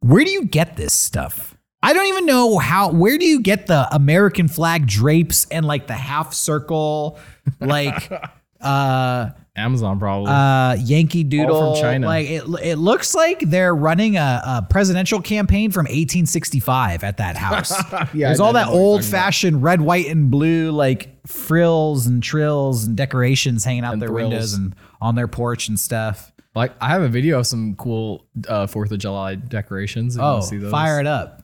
where 0.00 0.24
do 0.24 0.30
you 0.30 0.44
get 0.46 0.76
this 0.76 0.92
stuff? 0.94 1.56
I 1.82 1.92
don't 1.92 2.06
even 2.06 2.26
know 2.26 2.58
how. 2.58 2.90
Where 2.92 3.18
do 3.18 3.24
you 3.24 3.40
get 3.40 3.66
the 3.66 3.92
American 3.94 4.46
flag 4.48 4.86
drapes 4.86 5.46
and 5.50 5.66
like 5.66 5.86
the 5.88 5.94
half 5.94 6.32
circle, 6.32 7.18
like 7.60 8.10
uh 8.60 9.30
Amazon 9.54 9.98
probably. 9.98 10.30
uh 10.30 10.74
Yankee 10.82 11.24
Doodle 11.24 11.54
All 11.54 11.74
from 11.74 11.82
China. 11.82 12.06
Like 12.06 12.26
it, 12.28 12.42
it 12.62 12.76
looks 12.76 13.14
like 13.14 13.40
they're 13.40 13.74
running 13.74 14.16
a, 14.16 14.40
a 14.44 14.66
presidential 14.70 15.20
campaign 15.20 15.70
from 15.70 15.84
1865 15.84 17.04
at 17.04 17.18
that 17.18 17.36
house. 17.36 17.70
Yeah, 18.14 18.28
There's 18.28 18.40
all 18.40 18.54
that 18.54 18.68
old-fashioned 18.68 19.62
red, 19.62 19.80
white, 19.80 20.06
and 20.06 20.30
blue 20.30 20.70
like 20.70 21.26
frills 21.26 22.06
and 22.06 22.22
trills 22.22 22.84
and 22.84 22.96
decorations 22.96 23.64
hanging 23.64 23.84
out 23.84 23.92
And 23.92 24.00
their 24.02 24.08
thrills. 24.08 24.30
windows 24.30 24.54
and 24.54 24.74
on 25.00 25.14
their 25.16 25.28
porch 25.28 25.68
and 25.68 25.78
stuff. 25.78 26.32
like 26.54 26.72
I 26.80 26.88
have 26.88 27.02
a 27.02 27.08
video 27.08 27.38
of 27.38 27.46
some 27.46 27.74
cool 27.76 28.26
uh, 28.48 28.66
Fourth 28.66 28.90
of 28.92 28.98
July 28.98 29.34
decorations. 29.34 30.16
Oh, 30.18 30.40
see 30.40 30.56
those. 30.58 30.70
fire 30.70 30.98
it 31.00 31.06
up. 31.06 31.42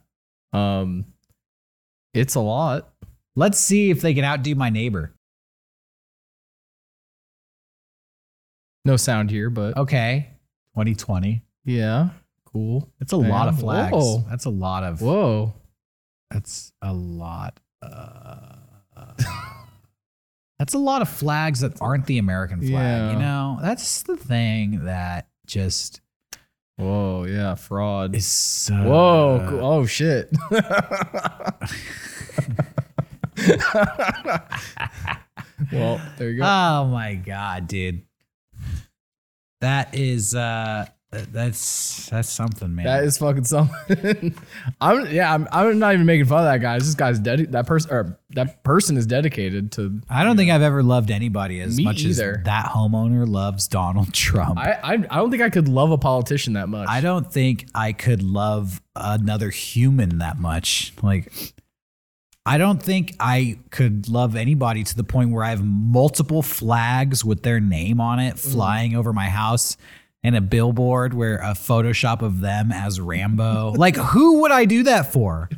Um, 0.54 1.04
it's 2.14 2.34
a 2.36 2.40
lot. 2.40 2.90
Let's 3.36 3.58
see 3.58 3.90
if 3.90 4.00
they 4.00 4.14
can 4.14 4.24
outdo 4.24 4.54
my 4.54 4.70
neighbor. 4.70 5.12
No 8.84 8.96
sound 8.96 9.30
here, 9.30 9.50
but 9.50 9.76
Okay. 9.76 10.28
2020. 10.74 11.42
yeah, 11.64 12.10
cool. 12.46 12.88
That's 12.98 13.12
a 13.12 13.16
lot 13.16 13.48
of 13.48 13.54
Man, 13.54 13.62
flags. 13.62 13.92
whoa. 13.96 14.24
That's 14.30 14.44
a 14.44 14.50
lot 14.50 14.84
of. 14.84 15.00
Whoa. 15.02 15.54
That's 16.30 16.72
a 16.82 16.92
lot. 16.92 17.58
Uh, 17.82 18.54
that's 20.58 20.74
a 20.74 20.78
lot 20.78 21.02
of 21.02 21.08
flags 21.08 21.60
that 21.60 21.80
aren't 21.80 22.06
the 22.06 22.18
American 22.18 22.60
flag. 22.60 22.70
Yeah. 22.72 23.12
You 23.12 23.18
know, 23.18 23.58
that's 23.62 24.02
the 24.02 24.16
thing 24.16 24.84
that 24.84 25.28
just 25.46 26.00
Whoa, 26.76 27.24
yeah, 27.24 27.54
fraud. 27.56 28.14
is 28.14 28.26
so. 28.26 28.74
Whoa, 28.74 29.46
cool. 29.48 29.64
oh 29.64 29.86
shit. 29.86 30.30
well, 35.72 36.00
there 36.18 36.30
you 36.30 36.38
go. 36.38 36.44
Oh 36.44 36.86
my 36.86 37.14
god, 37.14 37.68
dude. 37.68 38.02
That 39.60 39.94
is 39.94 40.34
uh 40.34 40.86
that's 41.10 42.10
that's 42.10 42.28
something, 42.28 42.74
man. 42.74 42.84
that 42.84 43.04
is 43.04 43.16
fucking 43.16 43.44
something. 43.44 44.34
I'm 44.80 45.10
yeah, 45.10 45.32
I'm, 45.32 45.48
I'm 45.50 45.78
not 45.78 45.94
even 45.94 46.04
making 46.04 46.26
fun 46.26 46.40
of 46.40 46.44
that 46.44 46.58
guy. 46.60 46.78
This 46.78 46.94
guy's 46.94 47.18
dead. 47.18 47.52
That 47.52 47.66
person 47.66 47.90
or 47.90 48.20
that 48.30 48.62
person 48.62 48.98
is 48.98 49.06
dedicated 49.06 49.72
to. 49.72 50.02
I 50.10 50.22
don't 50.22 50.36
think 50.36 50.50
I've 50.50 50.60
ever 50.60 50.82
loved 50.82 51.10
anybody 51.10 51.60
as 51.60 51.80
much 51.80 52.02
either. 52.02 52.38
as 52.40 52.44
that 52.44 52.66
homeowner 52.66 53.26
loves 53.26 53.68
Donald 53.68 54.12
Trump. 54.12 54.58
I, 54.58 54.72
I 54.72 54.92
I 54.92 55.16
don't 55.16 55.30
think 55.30 55.42
I 55.42 55.48
could 55.48 55.68
love 55.68 55.92
a 55.92 55.98
politician 55.98 56.52
that 56.54 56.68
much. 56.68 56.88
I 56.90 57.00
don't 57.00 57.32
think 57.32 57.66
I 57.74 57.92
could 57.94 58.22
love 58.22 58.82
another 58.94 59.48
human 59.48 60.18
that 60.18 60.38
much. 60.38 60.92
Like, 61.02 61.32
I 62.48 62.56
don't 62.56 62.82
think 62.82 63.14
I 63.20 63.58
could 63.68 64.08
love 64.08 64.34
anybody 64.34 64.82
to 64.82 64.96
the 64.96 65.04
point 65.04 65.32
where 65.32 65.44
I 65.44 65.50
have 65.50 65.62
multiple 65.62 66.40
flags 66.40 67.22
with 67.22 67.42
their 67.42 67.60
name 67.60 68.00
on 68.00 68.20
it 68.20 68.36
mm. 68.36 68.52
flying 68.52 68.96
over 68.96 69.12
my 69.12 69.26
house 69.26 69.76
and 70.22 70.34
a 70.34 70.40
billboard 70.40 71.12
where 71.12 71.36
a 71.36 71.52
Photoshop 71.52 72.22
of 72.22 72.40
them 72.40 72.72
as 72.72 73.02
Rambo. 73.02 73.72
like, 73.76 73.96
who 73.96 74.40
would 74.40 74.50
I 74.50 74.64
do 74.64 74.84
that 74.84 75.12
for? 75.12 75.50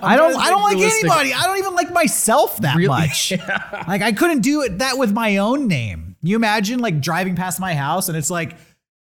I 0.00 0.16
don't. 0.16 0.32
trying 0.32 0.34
to 0.34 0.38
I 0.38 0.50
don't 0.50 0.62
like 0.62 0.78
anybody. 0.78 1.34
I 1.34 1.42
don't 1.42 1.58
even 1.58 1.74
like 1.74 1.92
myself 1.92 2.58
that 2.58 2.76
Really? 2.76 2.88
much. 2.88 3.32
Like, 3.88 4.02
I 4.02 4.12
couldn't 4.12 4.42
do 4.42 4.62
it 4.62 4.78
that 4.78 4.96
with 4.96 5.12
my 5.12 5.38
own 5.38 5.66
name. 5.66 6.14
You 6.22 6.36
imagine 6.36 6.78
like 6.78 7.00
driving 7.00 7.34
past 7.34 7.58
my 7.58 7.74
house 7.74 8.08
and 8.08 8.16
it's 8.16 8.30
like. 8.30 8.56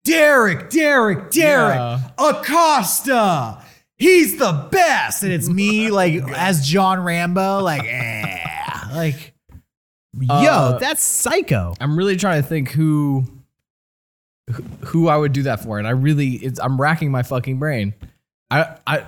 Derek, 0.05 0.69
Derek, 0.69 1.31
Derek, 1.31 1.75
Yeah. 1.75 1.99
Acosta. 2.17 3.61
He's 3.99 4.37
the 4.37 4.67
best. 4.71 5.21
And 5.23 5.31
it's 5.31 5.47
me, 5.49 5.89
like, 5.91 6.15
as 6.35 6.65
John 6.67 7.01
Rambo, 7.03 7.59
like, 7.61 7.83
eh. 7.85 8.37
Like, 8.93 9.33
yo, 10.19 10.33
Uh, 10.33 10.79
that's 10.79 11.03
psycho. 11.03 11.75
I'm 11.79 11.95
really 11.95 12.15
trying 12.15 12.41
to 12.41 12.47
think 12.47 12.71
who 12.71 13.23
who- 14.51 14.63
who 14.87 15.07
I 15.09 15.15
would 15.15 15.31
do 15.31 15.43
that 15.43 15.59
for, 15.61 15.77
and 15.77 15.87
I 15.87 15.91
really 15.91 16.29
it's 16.37 16.59
I'm 16.59 16.81
racking 16.81 17.11
my 17.11 17.21
fucking 17.21 17.59
brain. 17.59 17.93
I 18.49 18.77
I 18.87 19.03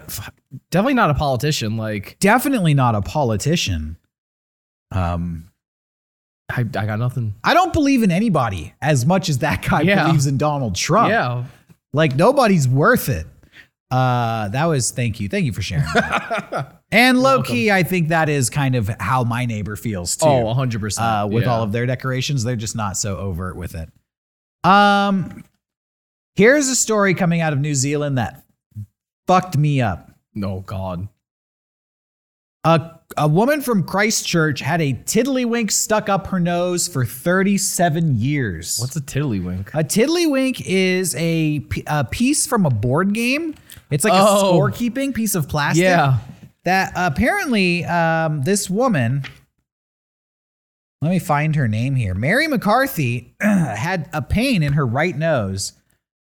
definitely 0.70 0.94
not 0.94 1.10
a 1.10 1.16
politician. 1.16 1.78
Like 1.78 2.18
Definitely 2.20 2.76
not 2.76 2.94
a 2.94 3.02
politician. 3.02 3.98
Um, 4.92 5.50
I 6.48 6.60
I 6.62 6.64
got 6.86 7.00
nothing. 7.00 7.34
I 7.44 7.56
don't 7.56 7.74
believe 7.74 8.04
in 8.04 8.12
anybody 8.12 8.74
as 8.84 9.04
much 9.04 9.30
as 9.30 9.40
that 9.40 9.64
guy 9.68 9.82
Yeah. 9.82 10.06
believes 10.06 10.28
in 10.28 10.38
Donald 10.38 10.76
Trump. 10.76 11.10
Yeah, 11.10 11.46
Like 11.92 12.16
nobody's 12.16 12.68
worth 12.68 13.10
it. 13.10 13.26
Uh, 13.92 14.48
that 14.48 14.66
was 14.66 14.92
thank 14.92 15.20
you, 15.20 15.28
thank 15.28 15.46
you 15.46 15.52
for 15.52 15.62
sharing. 15.62 15.84
that. 15.94 16.82
and 16.92 17.20
low 17.20 17.44
key, 17.44 17.70
I 17.70 17.84
think 17.84 18.08
that 18.08 18.30
is 18.30 18.50
kind 18.50 18.76
of 18.76 18.88
how 19.00 19.24
my 19.26 19.46
neighbor 19.46 19.76
feels 19.76 20.16
too. 20.16 20.26
oh, 20.26 20.46
100 20.46 20.80
percent. 20.80 21.06
uh, 21.06 21.28
with 21.30 21.46
all 21.46 21.62
of 21.62 21.72
their 21.74 21.86
decorations. 21.86 22.44
They're 22.44 22.56
just 22.56 22.76
not 22.76 22.96
so 22.96 23.18
overt 23.18 23.58
with 23.58 23.76
it. 23.76 23.90
Um, 24.64 25.44
here's 26.36 26.70
a 26.70 26.76
story 26.76 27.14
coming 27.14 27.42
out 27.42 27.52
of 27.52 27.60
New 27.60 27.76
Zealand 27.76 28.18
that 28.18 28.46
fucked 29.28 29.58
me 29.58 29.82
up. 29.82 30.10
no 30.34 30.62
God. 30.62 31.10
A, 32.64 33.00
a 33.18 33.28
woman 33.28 33.62
from 33.62 33.84
Christchurch 33.84 34.60
had 34.60 34.82
a 34.82 34.94
tiddlywink 34.94 35.72
stuck 35.72 36.10
up 36.10 36.28
her 36.28 36.40
nose 36.40 36.88
for 36.88 37.06
37 37.06 38.18
years. 38.18 38.78
What's 38.80 38.96
a 38.96 39.02
tiddlywink? 39.02 39.70
a 39.74 39.84
tiddlywink 39.84 40.62
is 40.66 41.16
a, 41.16 41.66
a 41.88 42.04
piece 42.06 42.46
from 42.48 42.66
a 42.66 42.70
board 42.70 43.14
game. 43.14 43.56
It's 43.90 44.04
like 44.04 44.14
Oh. 44.16 44.20
a 44.50 44.54
scorekeeping 44.54 45.14
piece 45.14 45.36
of 45.36 45.50
plastic. 45.50 45.84
Yeah, 45.84 46.20
that 46.64 46.94
apparently 46.96 47.84
um, 47.86 48.42
this 48.44 48.70
woman 48.70 49.24
let 51.02 51.10
me 51.10 51.18
find 51.20 51.56
her 51.56 51.68
name 51.68 51.96
here 51.96 52.14
mary 52.14 52.48
mccarthy 52.48 53.34
had 53.42 54.08
a 54.14 54.22
pain 54.22 54.62
in 54.62 54.74
her 54.74 54.86
right 54.86 55.18
nose 55.18 55.74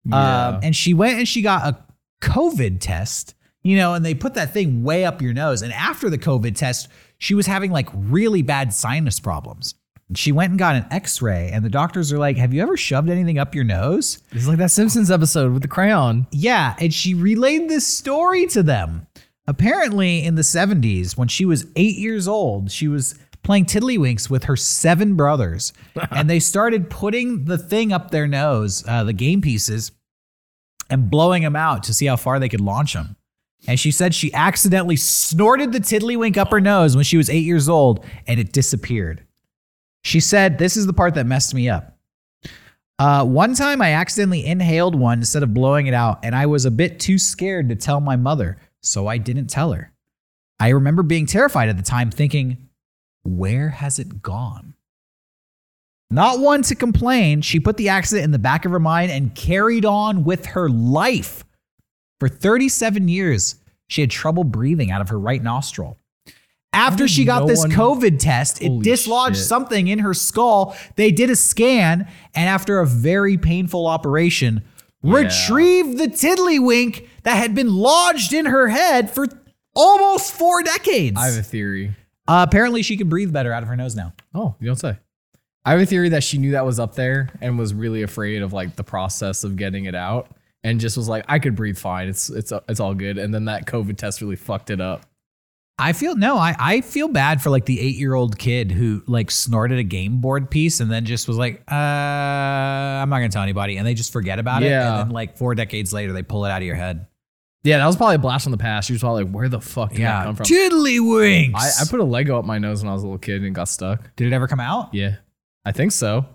yeah. 0.04 0.48
um, 0.48 0.60
and 0.62 0.76
she 0.76 0.94
went 0.94 1.18
and 1.18 1.26
she 1.26 1.42
got 1.42 1.66
a 1.66 1.76
covid 2.22 2.78
test 2.80 3.34
you 3.62 3.76
know 3.76 3.94
and 3.94 4.04
they 4.04 4.14
put 4.14 4.34
that 4.34 4.52
thing 4.52 4.82
way 4.82 5.04
up 5.04 5.20
your 5.22 5.32
nose 5.32 5.62
and 5.62 5.72
after 5.72 6.08
the 6.10 6.18
covid 6.18 6.54
test 6.54 6.88
she 7.18 7.34
was 7.34 7.46
having 7.46 7.70
like 7.70 7.88
really 7.94 8.42
bad 8.42 8.72
sinus 8.72 9.20
problems 9.20 9.74
And 10.08 10.16
she 10.16 10.32
went 10.32 10.50
and 10.50 10.58
got 10.58 10.76
an 10.76 10.86
x-ray 10.90 11.50
and 11.52 11.64
the 11.64 11.68
doctors 11.70 12.12
are 12.12 12.18
like 12.18 12.36
have 12.36 12.54
you 12.54 12.62
ever 12.62 12.76
shoved 12.76 13.10
anything 13.10 13.38
up 13.38 13.54
your 13.54 13.64
nose 13.64 14.18
it's 14.32 14.46
like 14.46 14.58
that 14.58 14.70
Simpsons 14.70 15.10
episode 15.10 15.52
with 15.52 15.62
the 15.62 15.68
crayon. 15.68 16.26
yeah, 16.32 16.74
and 16.78 16.92
she 16.94 17.14
relayed 17.14 17.68
this 17.68 17.86
story 17.86 18.46
to 18.48 18.62
them. 18.62 19.06
Apparently, 19.46 20.22
in 20.24 20.36
the 20.36 20.42
70s, 20.42 21.16
when 21.16 21.26
she 21.26 21.44
was 21.44 21.66
eight 21.74 21.96
years 21.96 22.28
old, 22.28 22.70
she 22.70 22.86
was 22.86 23.18
playing 23.42 23.64
tiddlywinks 23.64 24.30
with 24.30 24.44
her 24.44 24.54
seven 24.56 25.16
brothers, 25.16 25.72
and 26.12 26.30
they 26.30 26.38
started 26.38 26.88
putting 26.88 27.46
the 27.46 27.58
thing 27.58 27.92
up 27.92 28.10
their 28.10 28.28
nose, 28.28 28.84
uh, 28.86 29.02
the 29.02 29.12
game 29.12 29.40
pieces, 29.40 29.90
and 30.88 31.10
blowing 31.10 31.42
them 31.42 31.56
out 31.56 31.82
to 31.84 31.94
see 31.94 32.06
how 32.06 32.16
far 32.16 32.38
they 32.38 32.48
could 32.48 32.60
launch 32.60 32.92
them. 32.92 33.16
And 33.66 33.78
she 33.78 33.90
said 33.90 34.14
she 34.14 34.32
accidentally 34.32 34.96
snorted 34.96 35.72
the 35.72 35.80
tiddlywink 35.80 36.36
up 36.36 36.50
her 36.50 36.60
nose 36.60 36.96
when 36.96 37.04
she 37.04 37.16
was 37.16 37.28
eight 37.28 37.44
years 37.44 37.68
old, 37.68 38.04
and 38.26 38.40
it 38.40 38.52
disappeared. 38.52 39.24
She 40.02 40.20
said, 40.20 40.58
This 40.58 40.76
is 40.76 40.86
the 40.86 40.92
part 40.92 41.14
that 41.14 41.26
messed 41.26 41.54
me 41.54 41.68
up. 41.68 41.96
Uh, 42.98 43.24
one 43.24 43.54
time 43.54 43.80
I 43.80 43.92
accidentally 43.92 44.44
inhaled 44.44 44.94
one 44.94 45.18
instead 45.18 45.42
of 45.42 45.54
blowing 45.54 45.86
it 45.86 45.94
out, 45.94 46.20
and 46.22 46.34
I 46.34 46.46
was 46.46 46.64
a 46.64 46.70
bit 46.70 47.00
too 47.00 47.18
scared 47.18 47.68
to 47.68 47.76
tell 47.76 48.00
my 48.00 48.16
mother, 48.16 48.58
so 48.82 49.06
I 49.06 49.18
didn't 49.18 49.46
tell 49.46 49.72
her. 49.72 49.92
I 50.58 50.68
remember 50.68 51.02
being 51.02 51.26
terrified 51.26 51.70
at 51.70 51.78
the 51.78 51.82
time, 51.82 52.10
thinking, 52.10 52.68
where 53.22 53.70
has 53.70 53.98
it 53.98 54.22
gone? 54.22 54.74
Not 56.10 56.40
one 56.40 56.62
to 56.62 56.74
complain, 56.74 57.40
she 57.40 57.60
put 57.60 57.76
the 57.76 57.88
accident 57.88 58.24
in 58.24 58.32
the 58.32 58.38
back 58.38 58.64
of 58.64 58.72
her 58.72 58.80
mind 58.80 59.12
and 59.12 59.34
carried 59.34 59.84
on 59.84 60.24
with 60.24 60.46
her 60.46 60.68
life. 60.68 61.44
For 62.20 62.28
37 62.28 63.08
years, 63.08 63.56
she 63.88 64.02
had 64.02 64.10
trouble 64.10 64.44
breathing 64.44 64.90
out 64.90 65.00
of 65.00 65.08
her 65.08 65.18
right 65.18 65.42
nostril. 65.42 65.98
After 66.72 67.08
she 67.08 67.24
got 67.24 67.40
no 67.42 67.46
this 67.48 67.58
one- 67.60 67.72
COVID 67.72 68.18
test, 68.20 68.62
it 68.62 68.68
Holy 68.68 68.84
dislodged 68.84 69.36
shit. 69.36 69.44
something 69.46 69.88
in 69.88 69.98
her 70.00 70.14
skull. 70.14 70.76
They 70.94 71.10
did 71.10 71.28
a 71.28 71.34
scan, 71.34 72.06
and 72.34 72.48
after 72.48 72.78
a 72.78 72.86
very 72.86 73.36
painful 73.36 73.88
operation, 73.88 74.62
retrieved 75.02 75.98
the 75.98 76.06
tiddlywink 76.06 77.08
that 77.24 77.34
had 77.36 77.54
been 77.54 77.74
lodged 77.74 78.32
in 78.32 78.46
her 78.46 78.68
head 78.68 79.10
for 79.10 79.26
almost 79.74 80.32
four 80.32 80.62
decades. 80.62 81.16
I 81.18 81.26
have 81.26 81.38
a 81.38 81.42
theory. 81.42 81.96
Uh, 82.28 82.46
apparently, 82.48 82.82
she 82.82 82.96
can 82.96 83.08
breathe 83.08 83.32
better 83.32 83.52
out 83.52 83.62
of 83.64 83.68
her 83.68 83.76
nose 83.76 83.96
now. 83.96 84.12
Oh, 84.34 84.54
you 84.60 84.66
don't 84.66 84.76
say. 84.76 84.96
I 85.64 85.72
have 85.72 85.80
a 85.80 85.86
theory 85.86 86.10
that 86.10 86.22
she 86.22 86.38
knew 86.38 86.52
that 86.52 86.64
was 86.64 86.78
up 86.78 86.94
there 86.94 87.30
and 87.40 87.58
was 87.58 87.74
really 87.74 88.02
afraid 88.02 88.42
of 88.42 88.52
like 88.52 88.76
the 88.76 88.84
process 88.84 89.42
of 89.42 89.56
getting 89.56 89.86
it 89.86 89.94
out, 89.94 90.30
and 90.62 90.80
just 90.80 90.96
was 90.96 91.08
like, 91.08 91.24
I 91.28 91.38
could 91.38 91.54
breathe 91.56 91.78
fine. 91.78 92.08
It's 92.08 92.30
it's 92.30 92.52
it's 92.68 92.80
all 92.80 92.94
good. 92.94 93.18
And 93.18 93.32
then 93.32 93.46
that 93.46 93.66
COVID 93.66 93.96
test 93.96 94.20
really 94.20 94.36
fucked 94.36 94.70
it 94.70 94.80
up. 94.80 95.06
I 95.78 95.94
feel 95.94 96.14
no, 96.14 96.36
I, 96.36 96.54
I 96.58 96.80
feel 96.82 97.08
bad 97.08 97.40
for 97.40 97.48
like 97.48 97.64
the 97.64 97.80
eight 97.80 97.96
year 97.96 98.12
old 98.12 98.38
kid 98.38 98.70
who 98.70 99.02
like 99.06 99.30
snorted 99.30 99.78
a 99.78 99.82
game 99.82 100.20
board 100.20 100.50
piece 100.50 100.80
and 100.80 100.90
then 100.90 101.06
just 101.06 101.26
was 101.26 101.38
like, 101.38 101.62
uh, 101.72 101.74
I'm 101.74 103.08
not 103.08 103.16
gonna 103.16 103.30
tell 103.30 103.42
anybody, 103.42 103.78
and 103.78 103.86
they 103.86 103.94
just 103.94 104.12
forget 104.12 104.38
about 104.38 104.62
it. 104.62 104.68
Yeah. 104.68 105.00
And 105.00 105.08
then 105.08 105.14
like 105.14 105.38
four 105.38 105.54
decades 105.54 105.92
later, 105.92 106.12
they 106.12 106.22
pull 106.22 106.44
it 106.44 106.50
out 106.50 106.60
of 106.60 106.66
your 106.66 106.76
head. 106.76 107.06
Yeah, 107.62 107.78
that 107.78 107.86
was 107.86 107.96
probably 107.96 108.16
a 108.16 108.18
blast 108.18 108.44
from 108.44 108.52
the 108.52 108.58
past. 108.58 108.88
You 108.88 108.94
was 108.94 109.00
probably 109.00 109.24
like, 109.24 109.32
"Where 109.32 109.48
the 109.48 109.60
fuck 109.60 109.90
did 109.92 110.02
that 110.02 110.24
come 110.24 110.36
from?" 110.36 110.44
tiddlywinks. 110.44 111.54
I, 111.54 111.82
I 111.82 111.84
put 111.88 112.00
a 112.00 112.04
Lego 112.04 112.38
up 112.38 112.44
my 112.44 112.58
nose 112.58 112.82
when 112.82 112.90
I 112.90 112.94
was 112.94 113.02
a 113.02 113.06
little 113.06 113.18
kid 113.18 113.42
and 113.42 113.54
got 113.54 113.68
stuck. 113.68 114.14
Did 114.16 114.26
it 114.26 114.34
ever 114.34 114.48
come 114.48 114.60
out? 114.60 114.94
Yeah, 114.94 115.16
I 115.64 115.72
think 115.72 115.92
so. 115.92 116.26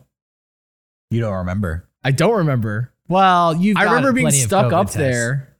You 1.11 1.21
don't 1.21 1.33
remember. 1.33 1.87
I 2.03 2.11
don't 2.11 2.37
remember. 2.37 2.93
Well, 3.07 3.55
you. 3.55 3.75
I 3.77 3.83
remember 3.83 4.13
being 4.13 4.31
stuck 4.31 4.73
up 4.73 4.91
there, 4.91 5.55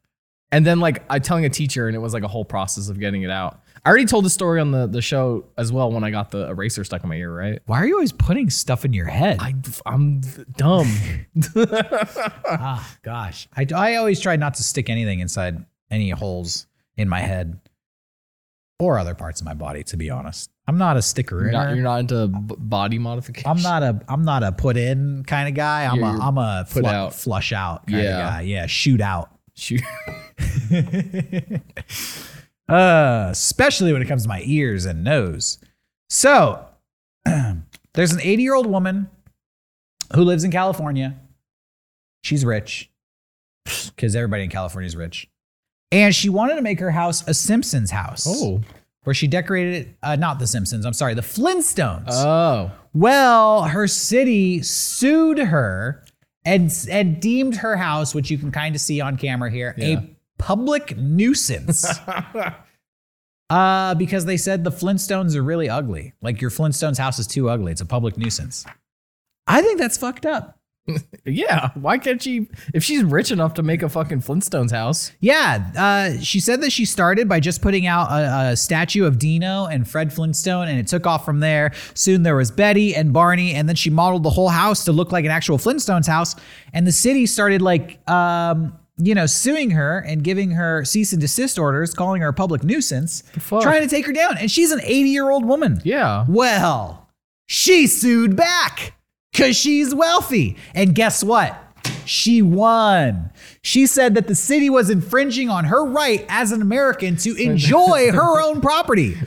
and 0.52 0.66
then 0.66 0.80
like 0.80 1.04
I 1.10 1.20
telling 1.20 1.46
a 1.46 1.50
teacher, 1.50 1.88
and 1.88 1.96
it 1.96 2.00
was 2.00 2.14
like 2.14 2.24
a 2.24 2.28
whole 2.28 2.46
process 2.46 2.90
of 2.90 3.00
getting 3.00 3.24
it 3.24 3.30
out. 3.30 3.62
I 3.86 3.90
already 3.90 4.06
told 4.06 4.26
the 4.26 4.32
story 4.32 4.60
on 4.60 4.72
the 4.72 4.88
the 4.88 5.02
show 5.02 5.46
as 5.58 5.72
well 5.72 5.92
when 5.92 6.04
I 6.04 6.10
got 6.10 6.32
the 6.32 6.48
eraser 6.48 6.84
stuck 6.84 7.04
in 7.04 7.10
my 7.10 7.16
ear. 7.16 7.32
Right? 7.32 7.60
Why 7.68 7.78
are 7.78 7.86
you 7.86 7.94
always 7.94 8.12
putting 8.12 8.50
stuff 8.50 8.84
in 8.84 8.94
your 8.94 9.06
head? 9.06 9.38
I 9.40 9.54
I'm 9.86 10.22
dumb. 10.58 10.92
ah, 11.56 12.98
gosh. 13.04 13.48
I, 13.56 13.68
I 13.76 13.96
always 13.96 14.20
try 14.20 14.38
not 14.38 14.56
to 14.56 14.64
stick 14.64 14.90
anything 14.90 15.20
inside 15.20 15.64
any 15.92 16.10
holes 16.10 16.66
in 16.98 17.08
my 17.08 17.20
head 17.20 17.60
or 18.80 18.98
other 18.98 19.14
parts 19.14 19.40
of 19.40 19.46
my 19.46 19.54
body. 19.54 19.84
To 19.84 19.98
be 19.98 20.10
honest, 20.10 20.50
I'm 20.68 20.78
not 20.80 20.98
a 20.98 21.02
sticker. 21.02 21.42
You're 21.44 21.52
not, 21.52 21.76
you're 21.76 21.84
not 21.84 22.00
into 22.00 22.28
b- 22.28 22.56
body 22.58 22.98
modification. 22.98 23.50
I'm 23.50 23.62
not 23.62 23.84
a 23.84 24.02
I'm 24.10 24.24
not 24.24 24.42
a 24.44 24.52
put 24.52 24.78
in 24.78 25.24
kind 25.28 25.48
of 25.48 25.54
guy. 25.54 25.86
I'm 25.86 25.98
You're- 25.98 26.10
a 26.10 26.20
I'm 26.20 26.38
a 26.40 26.66
put 26.70 26.82
flu- 26.84 26.90
out. 26.90 27.14
flush 27.14 27.52
out 27.54 27.86
kind 27.88 28.00
of 28.06 28.18
guy. 28.18 28.42
Yeah, 28.42 28.66
shoot 28.66 29.00
out. 29.02 29.30
Shoot. 29.56 29.82
uh, 32.70 33.28
especially 33.32 33.94
when 33.94 34.02
it 34.02 34.08
comes 34.08 34.24
to 34.24 34.30
my 34.30 34.42
ears 34.46 34.86
and 34.86 35.04
nose. 35.04 35.60
So, 36.10 36.66
there's 37.94 38.12
an 38.12 38.22
80 38.22 38.44
year 38.44 38.56
old 38.56 38.66
woman 38.68 39.10
who 40.14 40.24
lives 40.24 40.44
in 40.44 40.52
California. 40.52 41.16
She's 42.24 42.44
rich 42.44 42.90
because 43.96 44.16
everybody 44.16 44.44
in 44.44 44.50
California 44.50 44.88
is 44.88 44.96
rich. 44.96 45.28
And 45.92 46.14
she 46.14 46.30
wanted 46.30 46.56
to 46.56 46.62
make 46.62 46.80
her 46.80 46.92
house 46.92 47.26
a 47.28 47.34
Simpsons 47.34 47.92
house. 47.92 48.26
Oh. 48.28 48.62
Where 49.06 49.14
she 49.14 49.28
decorated 49.28 49.96
uh, 50.04 50.16
not 50.18 50.40
the 50.40 50.48
Simpsons, 50.48 50.86
I'm 50.86 50.94
sorry, 50.94 51.14
the 51.14 51.22
Flintstones. 51.22 52.06
Oh. 52.10 52.72
Well, 52.94 53.64
her 53.64 53.88
city 53.88 54.62
sued 54.62 55.38
her 55.38 56.04
and 56.44 56.72
and 56.92 57.20
deemed 57.22 57.58
her 57.58 57.76
house, 57.78 58.14
which 58.14 58.30
you 58.30 58.38
can 58.38 58.52
kind 58.52 58.76
of 58.76 58.82
see 58.82 59.00
on 59.02 59.18
camera 59.18 59.50
here, 59.50 59.74
Yeah. 59.78 60.00
a 60.00 60.10
public 60.38 60.98
nuisance. 60.98 61.86
uh, 63.50 63.96
because 63.96 64.26
they 64.26 64.38
said 64.38 64.64
the 64.64 64.72
Flintstones 64.72 65.36
are 65.36 65.44
really 65.44 65.70
ugly. 65.70 66.14
Like 66.22 66.42
your 66.42 66.50
Flintstones 66.52 66.98
house 66.98 67.20
is 67.20 67.28
too 67.28 67.50
ugly. 67.50 67.72
It's 67.72 67.82
a 67.82 67.86
public 67.86 68.18
nuisance. 68.18 68.66
I 69.48 69.62
think 69.62 69.80
that's 69.80 69.98
fucked 69.98 70.26
up. 70.26 70.58
Yeah. 71.26 71.70
Why 71.74 71.98
can't 71.98 72.22
she? 72.22 72.48
If 72.74 72.84
she's 72.84 73.04
rich 73.04 73.32
enough 73.32 73.56
to 73.56 73.64
make 73.64 73.82
a 73.82 73.90
fucking 73.90 74.22
Flintstones 74.22 74.72
house, 74.72 75.12
Yeah, 75.20 75.72
uh, 75.76 76.22
she 76.22 76.40
said 76.40 76.62
that 76.62 76.72
she 76.72 76.86
started 76.86 77.28
by 77.28 77.40
just 77.40 77.62
putting 77.62 77.88
out 77.88 78.12
a, 78.12 78.52
a 78.52 78.56
statue 78.56 79.06
of 79.06 79.18
Dino 79.18 79.66
and 79.66 79.90
Fred 79.90 80.14
Flintstone, 80.14 80.68
and 80.68 80.80
it 80.80 80.88
took 80.88 81.08
off 81.08 81.26
from 81.26 81.40
there. 81.40 81.72
Soon 81.96 82.22
there 82.24 82.36
was 82.36 82.52
Betty 82.52 82.96
and 82.96 83.12
Barney, 83.12 83.54
and 83.54 83.68
then 83.68 83.76
she 83.76 83.90
modeled 83.90 84.24
the 84.24 84.30
whole 84.30 84.50
house 84.50 84.86
to 84.86 84.92
look 84.92 85.12
like 85.12 85.26
an 85.26 85.32
actual 85.32 85.58
Flintstones 85.58 86.08
house. 86.08 86.36
And 86.74 86.86
the 86.86 86.92
city 86.92 87.26
started 87.26 87.62
like, 87.64 88.08
um, 88.10 88.78
you 88.98 89.16
know, 89.16 89.26
suing 89.26 89.72
her 89.72 90.00
and 90.08 90.24
giving 90.24 90.52
her 90.52 90.86
cease 90.86 91.12
and 91.12 91.20
desist 91.20 91.58
orders, 91.60 91.94
calling 91.94 92.22
her 92.22 92.30
a 92.30 92.34
public 92.34 92.64
nuisance, 92.64 93.24
trying 93.64 93.82
to 93.82 93.88
take 93.88 94.06
her 94.06 94.14
down. 94.14 94.38
And 94.38 94.50
she's 94.52 94.72
an 94.72 94.80
80 94.84 95.10
year 95.10 95.30
old 95.32 95.46
woman. 95.46 95.82
yeah. 95.84 96.26
Well, 96.30 97.10
she 97.48 97.88
sued 97.88 98.36
back 98.36 98.95
because 99.36 99.58
she's 99.58 99.94
wealthy. 99.94 100.56
And 100.74 100.96
guess 100.96 101.22
what? 101.22 101.62
She 102.06 102.42
won. 102.42 103.32
She 103.66 103.88
said 103.88 104.14
that 104.14 104.28
the 104.28 104.36
city 104.36 104.70
was 104.70 104.92
infringing 104.92 105.50
on 105.50 105.66
her 105.66 105.84
right 105.84 106.24
as 106.30 106.52
an 106.52 106.62
American 106.62 107.16
to 107.18 107.34
enjoy 107.36 108.12
her 108.20 108.40
own 108.40 108.62
property. 108.62 109.18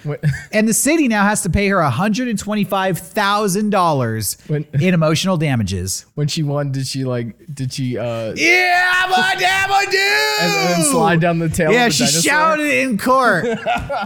And 0.53 0.69
the 0.69 0.75
city 0.75 1.09
now 1.09 1.25
has 1.25 1.43
to 1.43 1.51
pay 1.51 1.67
her 1.67 1.79
$125,000 1.79 4.49
When- 4.49 4.65
in 4.81 4.95
emotional 4.95 5.37
damages. 5.39 6.07
When 6.15 6.29
she 6.29 6.45
won, 6.45 6.71
did 6.71 6.87
she 6.87 7.03
like? 7.05 7.35
Did 7.53 7.73
she 7.73 7.99
uh? 7.99 8.33
Yeah, 8.37 8.93
I'm 8.95 9.11
a 9.13 9.35
damn 9.41 9.69
dude. 9.91 10.01
And 10.41 10.53
then 10.71 10.83
slide 10.85 11.21
down 11.21 11.41
the 11.41 11.49
tail. 11.49 11.73
Yeah, 11.73 11.87
of 11.87 11.91
the 11.91 11.95
she 11.97 12.05
dinosaur? 12.05 12.23
shouted 12.23 12.71
in 12.71 12.97
court. 12.99 13.45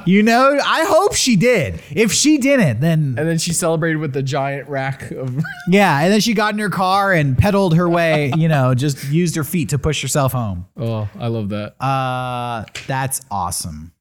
you 0.06 0.22
know, 0.22 0.58
I 0.64 0.84
hope 0.88 1.14
she 1.14 1.36
did. 1.36 1.78
If 1.90 2.10
she 2.12 2.38
didn't, 2.38 2.80
then 2.80 3.16
And 3.18 3.28
then 3.28 3.36
she 3.38 3.52
celebrated 3.52 3.98
with 3.98 4.12
the 4.14 4.22
giant 4.22 4.68
rack 4.70 5.10
of. 5.10 5.42
Yeah, 5.68 6.00
and 6.00 6.10
then 6.12 6.20
she 6.20 6.32
got 6.32 6.54
in 6.54 6.58
her 6.60 6.70
car 6.70 7.12
and 7.12 7.36
pedaled 7.36 7.76
her 7.76 7.86
way, 7.88 8.32
you 8.36 8.48
know, 8.48 8.74
just 8.74 9.04
used 9.10 9.34
her 9.36 9.44
feet 9.44 9.68
to 9.70 9.78
push 9.78 10.00
herself 10.00 10.21
home. 10.30 10.66
oh, 10.76 11.08
I 11.18 11.26
love 11.26 11.48
that. 11.48 11.74
Uh 11.84 12.64
that's 12.86 13.20
awesome. 13.32 13.92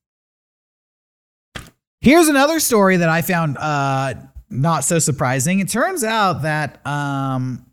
Here's 2.02 2.27
another 2.27 2.60
story 2.60 2.98
that 2.98 3.10
I 3.10 3.23
found 3.23 3.57
uh 3.57 4.14
not 4.52 4.84
so 4.84 4.99
surprising. 4.99 5.60
It 5.60 5.69
turns 5.69 6.03
out 6.03 6.43
that 6.43 6.85
um 6.85 7.65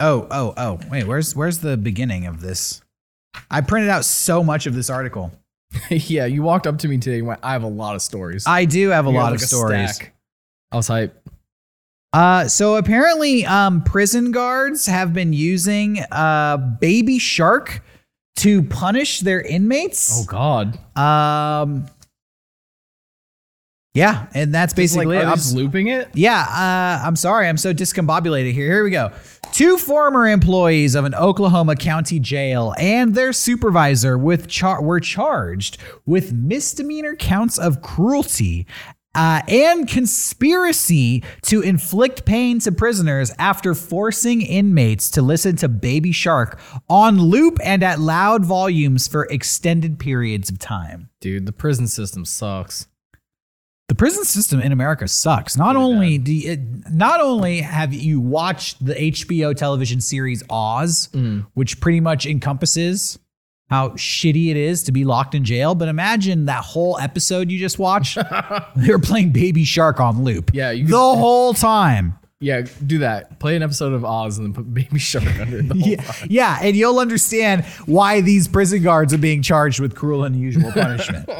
Oh, 0.00 0.26
oh, 0.32 0.52
oh. 0.56 0.80
Wait, 0.90 1.06
where's 1.06 1.36
where's 1.36 1.58
the 1.58 1.76
beginning 1.76 2.26
of 2.26 2.40
this? 2.40 2.80
I 3.50 3.60
printed 3.60 3.90
out 3.90 4.04
so 4.04 4.42
much 4.42 4.66
of 4.66 4.74
this 4.74 4.90
article. 4.90 5.30
yeah, 5.90 6.26
you 6.26 6.42
walked 6.42 6.66
up 6.66 6.78
to 6.78 6.88
me 6.88 6.98
today 6.98 7.18
and 7.18 7.26
went, 7.26 7.40
"I 7.42 7.52
have 7.52 7.62
a 7.62 7.68
lot 7.68 7.94
of 7.94 8.02
stories." 8.02 8.44
I 8.46 8.64
do 8.64 8.88
have 8.88 9.06
a 9.06 9.10
You 9.10 9.16
lot 9.16 9.26
like, 9.32 9.36
of 9.36 9.42
a 9.42 9.46
stories. 9.46 10.00
I 10.72 10.76
was 10.76 10.88
hype. 10.88 11.16
Uh, 12.12 12.46
so 12.46 12.76
apparently, 12.76 13.44
um, 13.46 13.82
prison 13.82 14.32
guards 14.32 14.86
have 14.86 15.12
been 15.14 15.32
using 15.32 15.98
uh, 16.10 16.56
Baby 16.80 17.18
Shark 17.18 17.82
to 18.36 18.62
punish 18.64 19.20
their 19.20 19.40
inmates. 19.40 20.20
Oh 20.22 20.24
God. 20.26 20.78
Um, 20.98 21.86
yeah, 23.94 24.26
and 24.34 24.54
that's 24.54 24.72
Just, 24.72 24.96
like, 24.96 25.06
basically 25.06 25.16
it. 25.18 25.24
I'm- 25.26 25.36
just 25.36 25.54
looping 25.54 25.88
it. 25.88 26.08
yeah, 26.14 26.40
uh, 26.40 27.06
I'm 27.06 27.16
sorry, 27.16 27.46
I'm 27.46 27.58
so 27.58 27.74
discombobulated 27.74 28.52
here. 28.52 28.66
Here 28.72 28.84
we 28.84 28.90
go. 28.90 29.10
Two 29.52 29.76
former 29.76 30.26
employees 30.28 30.94
of 30.94 31.04
an 31.04 31.14
Oklahoma 31.14 31.76
County 31.76 32.18
jail 32.18 32.74
and 32.78 33.14
their 33.14 33.34
supervisor 33.34 34.16
with 34.16 34.48
char- 34.48 34.82
were 34.82 34.98
charged 35.00 35.76
with 36.06 36.32
misdemeanor 36.32 37.14
counts 37.16 37.58
of 37.58 37.82
cruelty. 37.82 38.66
Uh, 39.14 39.42
and 39.46 39.86
conspiracy 39.88 41.22
to 41.42 41.60
inflict 41.60 42.24
pain 42.24 42.58
to 42.60 42.72
prisoners 42.72 43.30
after 43.38 43.74
forcing 43.74 44.40
inmates 44.40 45.10
to 45.10 45.20
listen 45.20 45.54
to 45.56 45.68
Baby 45.68 46.12
Shark 46.12 46.58
on 46.88 47.18
loop 47.20 47.58
and 47.62 47.82
at 47.82 48.00
loud 48.00 48.44
volumes 48.46 49.06
for 49.08 49.24
extended 49.26 49.98
periods 49.98 50.48
of 50.50 50.58
time. 50.58 51.10
Dude, 51.20 51.44
the 51.44 51.52
prison 51.52 51.86
system 51.88 52.24
sucks. 52.24 52.86
The 53.88 53.94
prison 53.94 54.24
system 54.24 54.60
in 54.60 54.72
America 54.72 55.06
sucks. 55.06 55.58
Not 55.58 55.74
Really 55.74 55.84
only 55.84 56.18
do 56.18 56.32
you, 56.32 56.66
not 56.90 57.20
only 57.20 57.60
have 57.60 57.92
you 57.92 58.18
watched 58.20 58.82
the 58.82 58.94
HBO 58.94 59.54
television 59.54 60.00
series 60.00 60.42
Oz, 60.48 61.10
Mm. 61.12 61.46
which 61.52 61.78
pretty 61.80 62.00
much 62.00 62.24
encompasses 62.24 63.18
how 63.70 63.90
shitty 63.90 64.50
it 64.50 64.56
is 64.56 64.82
to 64.84 64.92
be 64.92 65.04
locked 65.04 65.34
in 65.34 65.44
jail, 65.44 65.74
but 65.74 65.88
imagine 65.88 66.44
that 66.46 66.62
whole 66.62 66.98
episode 66.98 67.50
you 67.50 67.58
just 67.58 67.78
watched. 67.78 68.16
they 68.76 68.90
were 68.90 68.98
playing 68.98 69.30
Baby 69.30 69.64
Shark 69.64 69.98
on 70.00 70.24
loop. 70.24 70.50
Yeah, 70.52 70.70
you 70.72 70.84
the 70.86 70.90
could- 70.92 70.96
whole 71.18 71.54
time. 71.54 72.18
Yeah, 72.40 72.62
do 72.84 72.98
that. 72.98 73.38
Play 73.38 73.54
an 73.54 73.62
episode 73.62 73.92
of 73.92 74.04
Oz 74.04 74.36
and 74.36 74.48
then 74.48 74.52
put 74.52 74.74
Baby 74.74 74.98
Shark 74.98 75.24
under 75.40 75.60
it. 75.60 75.68
The 75.68 75.74
whole 75.74 75.88
Yeah, 75.88 75.96
time. 76.02 76.26
yeah, 76.28 76.58
and 76.60 76.76
you'll 76.76 76.98
understand 76.98 77.64
why 77.86 78.20
these 78.20 78.48
prison 78.48 78.82
guards 78.82 79.14
are 79.14 79.18
being 79.18 79.42
charged 79.42 79.78
with 79.78 79.94
cruel 79.94 80.24
and 80.24 80.34
unusual 80.34 80.72
punishment. 80.72 81.30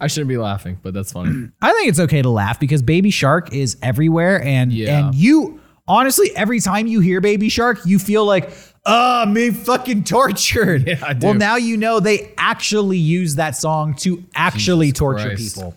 I 0.00 0.06
shouldn't 0.06 0.28
be 0.28 0.36
laughing, 0.36 0.78
but 0.82 0.92
that's 0.94 1.12
funny. 1.12 1.48
I 1.62 1.72
think 1.72 1.88
it's 1.88 1.98
okay 2.00 2.20
to 2.22 2.28
laugh 2.28 2.60
because 2.60 2.82
Baby 2.82 3.10
Shark 3.10 3.54
is 3.54 3.78
everywhere, 3.82 4.42
and 4.44 4.70
Yeah. 4.70 5.06
and 5.06 5.14
you 5.14 5.60
honestly 5.88 6.30
every 6.36 6.60
time 6.60 6.86
you 6.86 7.00
hear 7.00 7.22
Baby 7.22 7.48
Shark, 7.48 7.78
you 7.86 7.98
feel 7.98 8.26
like, 8.26 8.50
oh, 8.86 9.22
I'm 9.22 9.54
fucking 9.54 10.04
tortured. 10.04 10.86
Yeah, 10.86 11.00
I 11.02 11.12
do. 11.14 11.28
Well, 11.28 11.34
now 11.34 11.56
you 11.56 11.76
know 11.76 12.00
they 12.00 12.32
actually 12.36 12.98
use 12.98 13.36
that 13.36 13.56
song 13.56 13.94
to 13.96 14.22
actually 14.34 14.86
Jesus 14.88 14.98
torture 14.98 15.28
Christ. 15.28 15.54
people. 15.56 15.74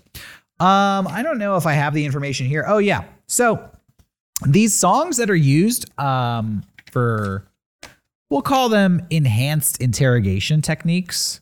Um, 0.60 1.08
I 1.08 1.22
don't 1.24 1.38
know 1.38 1.56
if 1.56 1.66
I 1.66 1.74
have 1.74 1.94
the 1.94 2.06
information 2.06 2.48
here. 2.48 2.66
Oh 2.68 2.80
yeah, 2.80 3.06
so 3.28 3.70
these 4.46 4.74
songs 4.74 5.18
that 5.18 5.30
are 5.30 5.36
used 5.36 5.90
um 6.00 6.64
for 6.92 7.44
we'll 8.30 8.42
call 8.42 8.70
them 8.70 9.06
enhanced 9.10 9.82
interrogation 9.82 10.62
techniques. 10.62 11.42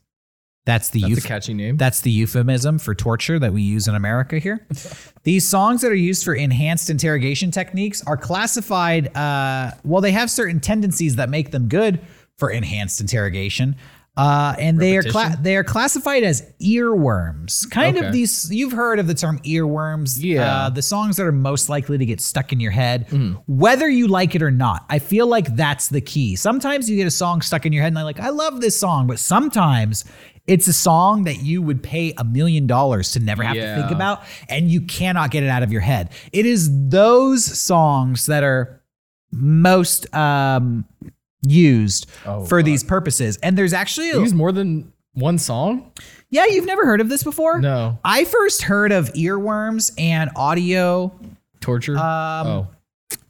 That's 0.66 0.90
the 0.90 1.02
That's 1.02 1.24
a 1.24 1.28
catchy 1.28 1.54
name. 1.54 1.78
that's 1.78 2.02
the 2.02 2.10
euphemism 2.10 2.80
for 2.80 2.96
torture 2.96 3.38
that 3.38 3.54
we 3.54 3.62
use 3.62 3.88
in 3.88 3.94
America 3.94 4.40
here. 4.40 4.66
These 5.24 5.48
songs 5.48 5.82
that 5.82 5.92
are 5.92 5.96
used 5.96 6.26
for 6.26 6.34
enhanced 6.34 6.90
interrogation 6.90 7.52
techniques 7.52 8.02
are 8.08 8.18
classified, 8.18 9.16
uh, 9.16 9.72
well, 9.84 10.02
they 10.02 10.12
have 10.12 10.30
certain 10.32 10.60
tendencies 10.60 11.18
that 11.18 11.30
make 11.30 11.52
them 11.52 11.68
good 11.68 12.00
for 12.38 12.50
enhanced 12.50 13.00
interrogation. 13.00 13.76
Uh, 14.18 14.56
and 14.60 14.80
they 14.80 14.96
are 14.96 15.04
cla- 15.04 15.38
they 15.42 15.58
are 15.58 15.64
classified 15.64 16.24
as 16.24 16.42
earworms. 16.62 17.70
Kind 17.70 17.98
of 17.98 18.14
these 18.14 18.50
you've 18.50 18.72
heard 18.72 18.98
of 18.98 19.08
the 19.08 19.14
term 19.14 19.40
earworms. 19.40 20.18
Yeah. 20.18 20.40
Mm-hmm. 20.42 20.66
Uh, 20.66 20.70
the 20.70 20.82
songs 20.82 21.18
that 21.18 21.26
are 21.26 21.32
most 21.34 21.68
likely 21.68 21.98
to 21.98 22.06
get 22.06 22.22
stuck 22.22 22.54
in 22.54 22.60
your 22.62 22.72
head, 22.72 23.08
whether 23.48 23.90
you 23.90 24.08
like 24.08 24.34
it 24.34 24.42
or 24.42 24.52
not. 24.52 24.86
I 24.90 25.00
feel 25.00 25.28
like 25.28 25.56
that's 25.58 25.90
the 25.90 26.02
key. 26.02 26.38
Sometimes 26.38 26.90
you 26.90 26.96
get 26.96 27.08
a 27.08 27.12
song 27.12 27.42
stuck 27.42 27.66
in 27.66 27.74
your 27.74 27.84
head 27.84 27.90
and 27.90 28.00
I'm 28.00 28.06
like, 28.06 28.20
I 28.22 28.30
love 28.30 28.62
this 28.62 28.80
song, 28.80 29.06
but 29.06 29.20
sometimes 29.20 30.06
it's 30.48 30.68
a 30.68 30.74
song 30.74 31.24
that 31.24 31.42
you 31.42 31.62
would 31.62 31.82
pay 31.82 32.14
a 32.18 32.24
million 32.24 32.68
dollars 32.68 33.12
to 33.14 33.20
never 33.20 33.44
have 33.44 33.56
to 33.56 33.76
think 33.76 33.92
about, 33.92 34.24
and 34.50 34.70
you 34.70 34.82
cannot 34.82 35.32
get 35.32 35.44
it 35.44 35.50
out 35.50 35.64
of 35.64 35.72
your 35.72 35.82
head. 35.82 36.12
It 36.32 36.46
is 36.46 36.70
those 36.90 37.44
songs 37.46 38.28
that 38.28 38.44
are 38.44 38.82
most 39.32 40.14
um, 40.16 40.86
used 41.42 42.08
Oh, 42.26 42.46
for 42.46 42.62
these 42.64 42.84
purposes. 42.84 43.38
And 43.44 43.58
there's 43.58 43.74
actually 43.74 44.12
a, 44.12 44.20
Use 44.20 44.34
more 44.34 44.52
than 44.52 44.92
one 45.14 45.38
song? 45.38 45.92
yeah, 46.30 46.46
you've 46.46 46.66
never 46.66 46.86
heard 46.86 47.02
of 47.02 47.10
this 47.10 47.24
before? 47.24 47.60
No. 47.60 47.98
I 48.04 48.26
first 48.26 48.62
heard 48.64 48.92
of 48.92 49.12
earworms 49.14 49.92
and 49.98 50.30
audio. 50.36 51.12
Torture? 51.62 51.98
Um, 51.98 52.48
oh. 52.48 52.68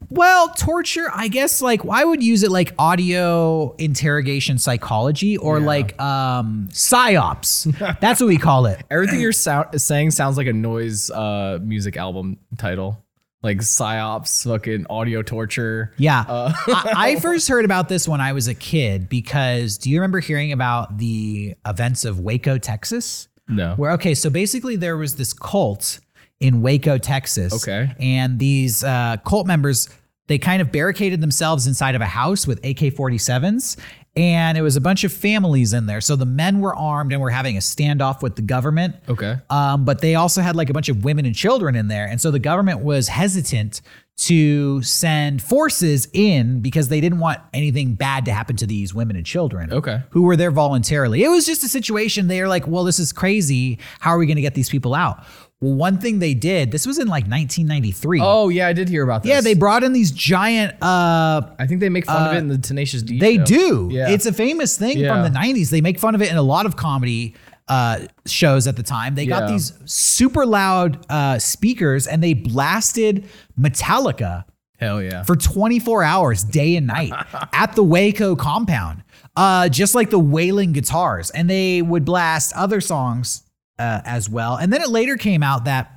Well, 0.09 0.49
torture, 0.49 1.09
I 1.13 1.27
guess 1.27 1.61
like 1.61 1.81
I 1.89 2.03
would 2.05 2.23
use 2.23 2.43
it 2.43 2.51
like 2.51 2.73
audio 2.77 3.75
interrogation 3.77 4.57
psychology 4.57 5.37
or 5.37 5.59
Yeah. 5.59 5.65
like 5.65 5.99
um 6.01 6.67
psyops. 6.71 7.99
That's 7.99 8.19
what 8.21 8.27
we 8.27 8.37
call 8.37 8.65
it. 8.67 8.81
Everything 8.91 9.19
you're 9.19 9.31
sound- 9.31 9.79
saying 9.81 10.11
sounds 10.11 10.37
like 10.37 10.47
a 10.47 10.53
noise 10.53 11.09
uh, 11.11 11.59
music 11.61 11.97
album 11.97 12.37
title. 12.57 13.01
Like 13.43 13.57
psyops, 13.59 14.43
fucking 14.43 14.87
audio 14.89 15.21
torture. 15.21 15.93
Yeah. 15.97 16.21
Uh, 16.27 16.51
I, 16.67 16.93
I 16.95 17.15
first 17.19 17.47
heard 17.47 17.63
about 17.63 17.89
this 17.89 18.07
when 18.07 18.19
I 18.19 18.33
was 18.33 18.47
a 18.47 18.55
kid 18.55 19.07
because 19.07 19.77
do 19.77 19.91
you 19.91 19.99
remember 19.99 20.19
hearing 20.19 20.51
about 20.51 20.97
the 20.97 21.53
events 21.63 22.05
of 22.05 22.19
Waco, 22.19 22.57
Texas? 22.57 23.27
No. 23.47 23.75
Where 23.75 23.91
okay, 23.91 24.15
so 24.15 24.31
basically 24.31 24.75
there 24.77 24.97
was 24.97 25.17
this 25.17 25.31
cult 25.31 25.99
in 26.39 26.61
Waco, 26.61 26.97
Texas. 26.97 27.53
Okay. 27.53 27.93
and 27.99 28.39
these 28.39 28.83
uh, 28.83 29.17
cult 29.25 29.47
members 29.47 29.89
they 30.27 30.37
kind 30.37 30.61
of 30.61 30.71
barricaded 30.71 31.21
themselves 31.21 31.67
inside 31.67 31.93
of 31.93 32.01
a 32.01 32.05
house 32.07 32.47
with 32.47 32.57
AK-47s, 32.65 33.77
and 34.15 34.57
it 34.57 34.61
was 34.61 34.75
a 34.75 34.81
bunch 34.81 35.03
of 35.03 35.13
families 35.13 35.73
in 35.73 35.85
there. 35.85 36.01
So 36.01 36.15
the 36.15 36.25
men 36.25 36.61
were 36.61 36.75
armed 36.75 37.11
and 37.11 37.21
were 37.21 37.29
having 37.29 37.57
a 37.57 37.59
standoff 37.59 38.23
with 38.23 38.35
the 38.35 38.41
government. 38.41 38.95
Okay. 39.09 39.35
Um, 39.49 39.85
but 39.85 39.99
they 39.99 40.15
also 40.15 40.41
had 40.41 40.55
like 40.55 40.69
a 40.69 40.73
bunch 40.73 40.89
of 40.89 41.03
women 41.03 41.25
and 41.25 41.35
children 41.35 41.75
in 41.75 41.89
there. 41.89 42.07
And 42.07 42.19
so 42.19 42.31
the 42.31 42.39
government 42.39 42.79
was 42.79 43.09
hesitant 43.09 43.81
to 44.17 44.81
send 44.81 45.43
forces 45.43 46.07
in 46.13 46.61
because 46.61 46.87
they 46.87 47.01
didn't 47.01 47.19
want 47.19 47.39
anything 47.53 47.95
bad 47.95 48.23
to 48.25 48.31
happen 48.31 48.55
to 48.55 48.65
these 48.65 48.93
women 48.93 49.17
and 49.17 49.25
children. 49.25 49.73
Okay. 49.73 50.01
Who 50.11 50.23
were 50.23 50.37
there 50.37 50.51
voluntarily. 50.51 51.23
It 51.23 51.27
was 51.27 51.45
just 51.45 51.63
a 51.65 51.67
situation. 51.67 52.29
They 52.29 52.41
were 52.41 52.47
like, 52.47 52.65
well, 52.65 52.85
this 52.85 52.99
is 52.99 53.11
crazy. 53.11 53.79
How 53.99 54.11
are 54.11 54.17
we 54.17 54.25
going 54.25 54.37
to 54.37 54.41
get 54.41 54.55
these 54.55 54.69
people 54.69 54.95
out? 54.95 55.25
Well, 55.65 55.73
one 55.73 55.97
thing 55.97 56.19
they 56.19 56.35
did, 56.35 56.71
this 56.71 56.85
was 56.85 56.99
in 56.99 57.07
like 57.07 57.23
1993. 57.23 58.19
Oh, 58.21 58.49
yeah, 58.49 58.67
I 58.67 58.73
did 58.73 58.87
hear 58.87 59.03
about 59.03 59.23
this. 59.23 59.31
yeah, 59.31 59.41
they 59.41 59.55
brought 59.55 59.83
in 59.83 59.93
these 59.93 60.11
giant 60.11 60.73
uh 60.81 61.41
I 61.57 61.65
think 61.67 61.79
they 61.79 61.89
make 61.89 62.05
fun 62.05 62.29
of 62.29 62.35
it 62.35 62.37
in 62.37 62.47
the 62.49 62.57
Tenacious 62.59 63.01
D 63.01 63.17
they 63.19 63.37
show. 63.37 63.43
do. 63.45 63.89
Yeah. 63.91 64.09
It's 64.09 64.25
a 64.27 64.33
famous 64.33 64.77
thing 64.77 64.99
Yeah. 64.99 65.13
from 65.23 65.33
the 65.33 65.37
90s. 65.39 65.71
They 65.71 65.81
make 65.81 65.97
fun 65.99 66.13
of 66.13 66.21
it 66.21 66.29
in 66.29 66.37
a 66.37 66.41
lot 66.43 66.65
of 66.67 66.75
comedy 66.75 67.33
uh, 67.67 68.01
shows 68.27 68.67
at 68.67 68.75
the 68.75 68.83
time. 68.83 69.15
They 69.15 69.25
got 69.25 69.49
these 69.49 69.73
super 69.85 70.45
loud 70.45 71.03
uh, 71.09 71.39
speakers 71.39 72.05
and 72.05 72.21
they 72.23 72.35
blasted 72.35 73.27
Metallica 73.59 74.45
Hell 74.77 75.01
yeah. 75.01 75.23
for 75.23 75.35
24 75.35 76.03
hours, 76.03 76.43
day 76.43 76.75
and 76.75 76.85
night, 76.85 77.11
at 77.53 77.75
the 77.75 77.83
Waco 77.83 78.35
compound, 78.35 79.03
uh, 79.35 79.69
just 79.69 79.95
like 79.95 80.09
the 80.09 80.19
wailing 80.19 80.73
guitars. 80.73 81.31
And 81.31 81.49
they 81.49 81.81
would 81.81 82.05
blast 82.05 82.53
other 82.53 82.81
songs 82.81 83.41
uh, 83.79 84.01
as 84.05 84.29
well. 84.29 84.55
And 84.57 84.71
then 84.71 84.81
it 84.81 84.89
later 84.89 85.17
came 85.17 85.43
out 85.43 85.65
that 85.65 85.91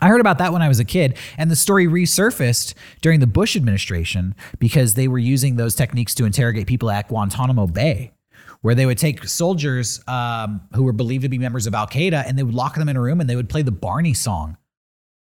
I 0.00 0.08
heard 0.08 0.20
about 0.20 0.38
that 0.38 0.52
when 0.52 0.62
I 0.62 0.68
was 0.68 0.78
a 0.78 0.84
kid, 0.84 1.16
and 1.36 1.50
the 1.50 1.56
story 1.56 1.86
resurfaced 1.86 2.74
during 3.00 3.18
the 3.20 3.26
Bush 3.26 3.56
administration 3.56 4.34
because 4.60 4.94
they 4.94 5.08
were 5.08 5.18
using 5.18 5.56
those 5.56 5.74
techniques 5.74 6.14
to 6.16 6.24
interrogate 6.24 6.68
people 6.68 6.88
at 6.90 7.08
Guantanamo 7.08 7.66
Bay, 7.66 8.12
where 8.60 8.76
they 8.76 8.86
would 8.86 8.98
take 8.98 9.24
soldiers 9.24 10.00
um, 10.06 10.60
who 10.74 10.84
were 10.84 10.92
believed 10.92 11.22
to 11.22 11.28
be 11.28 11.38
members 11.38 11.66
of 11.66 11.74
Al 11.74 11.88
Qaeda 11.88 12.24
and 12.26 12.38
they 12.38 12.44
would 12.44 12.54
lock 12.54 12.76
them 12.76 12.88
in 12.88 12.96
a 12.96 13.00
room 13.00 13.20
and 13.20 13.28
they 13.28 13.34
would 13.34 13.48
play 13.48 13.62
the 13.62 13.72
Barney 13.72 14.14
song 14.14 14.56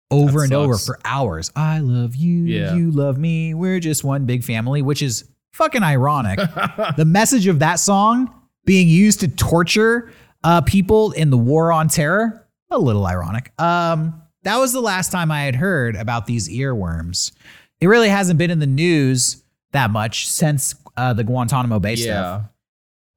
over 0.10 0.40
That 0.40 0.44
and 0.45 0.53
over 0.53 0.78
for 0.80 0.99
hours. 1.06 1.52
I 1.56 1.80
love 1.80 2.16
you, 2.16 2.45
Yeah. 2.45 2.74
you 2.76 2.90
love 2.91 3.18
me, 3.20 3.53
we're 3.53 3.80
just 3.80 4.03
one 4.03 4.26
big 4.26 4.44
family, 4.44 4.82
which 4.82 5.02
is 5.03 5.26
fucking 5.53 5.84
ironic. 5.84 6.38
the 6.98 7.06
message 7.06 7.45
of 7.48 7.60
that 7.60 7.76
song 7.76 8.34
being 8.66 8.88
used 8.88 9.20
to 9.20 9.28
torture 9.28 10.12
uh, 10.46 10.62
people 10.62 11.12
in 11.12 11.32
the 11.32 11.38
war 11.38 11.72
on 11.72 11.88
terror, 11.90 12.48
a 12.70 12.78
little 12.78 13.06
ironic. 13.06 13.52
Um, 13.60 14.22
that 14.44 14.58
was 14.58 14.72
the 14.72 14.80
last 14.80 15.12
time 15.12 15.32
I 15.32 15.42
had 15.42 15.56
heard 15.56 15.96
about 15.96 16.28
these 16.28 16.48
earworms. 16.48 17.32
It 17.82 17.88
really 17.88 18.10
hasn't 18.10 18.38
been 18.38 18.52
in 18.52 18.60
the 18.60 18.68
news 18.68 19.44
that 19.72 19.90
much 19.90 20.28
since 20.28 20.76
uh, 20.96 21.14
the 21.14 21.24
Guantanamo 21.24 21.80
Bay 21.80 21.96
stuff. 21.96 22.08
yeah. 22.08 22.42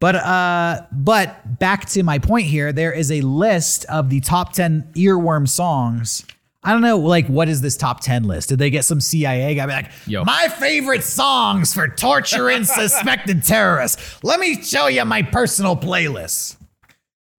But 0.01 0.15
uh, 0.15 0.83
but 0.93 1.59
back 1.59 1.87
to 1.91 2.03
my 2.03 2.19
point 2.19 2.47
here, 2.47 2.73
there 2.73 2.93
is 2.93 3.11
a 3.11 3.21
list 3.21 3.85
of 3.87 4.11
the 4.11 4.21
top 4.21 4.53
ten 4.53 4.91
earworm 4.95 5.49
songs. 5.49 6.25
I 6.63 6.73
don't 6.73 6.83
know, 6.83 6.99
like 6.99 7.27
what 7.27 7.49
is 7.49 7.61
this 7.61 7.77
top 7.77 8.01
ten 8.01 8.23
list? 8.25 8.49
Did 8.49 8.59
they 8.61 8.71
get 8.71 8.85
some 8.85 9.01
CIA 9.01 9.55
guy 9.57 9.65
like, 9.65 9.91
Yo. 10.07 10.25
my 10.25 10.49
favorite 10.49 11.03
songs 11.03 11.75
for 11.75 11.89
torturing 11.89 12.65
suspected 12.65 13.43
terrorists? 13.43 14.23
Let 14.23 14.39
me 14.39 14.63
show 14.63 14.87
you 14.87 15.05
my 15.05 15.23
personal 15.23 15.77
playlist. 15.77 16.58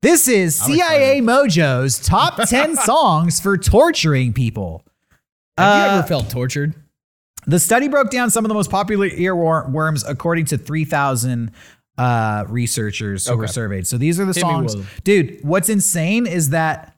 This 0.02 0.28
is 0.28 0.56
CIA 0.56 1.20
Mojo's 1.22 2.00
top 2.00 2.38
ten 2.50 2.76
songs 2.76 3.40
for 3.40 3.58
torturing 3.58 4.32
people. 4.34 4.84
Have 5.58 5.78
you 5.88 5.92
Uh, 5.92 5.98
ever 5.98 6.08
felt 6.08 6.30
tortured? 6.30 6.74
The 7.46 7.60
study 7.60 7.88
broke 7.88 8.10
down 8.10 8.30
some 8.30 8.46
of 8.46 8.50
the 8.50 8.56
most 8.56 8.70
popular 8.72 9.10
earworms 9.10 10.04
according 10.08 10.46
to 10.46 10.58
3,000 10.58 11.52
uh, 11.98 12.46
researchers 12.48 13.28
who 13.28 13.36
were 13.38 13.48
surveyed. 13.48 13.88
So 13.88 13.98
these 13.98 14.20
are 14.20 14.26
the 14.26 14.34
Hit 14.34 14.42
songs. 14.42 14.76
Dude, 15.04 15.40
what's 15.44 15.68
insane 15.70 16.28
is 16.28 16.50
that 16.52 16.96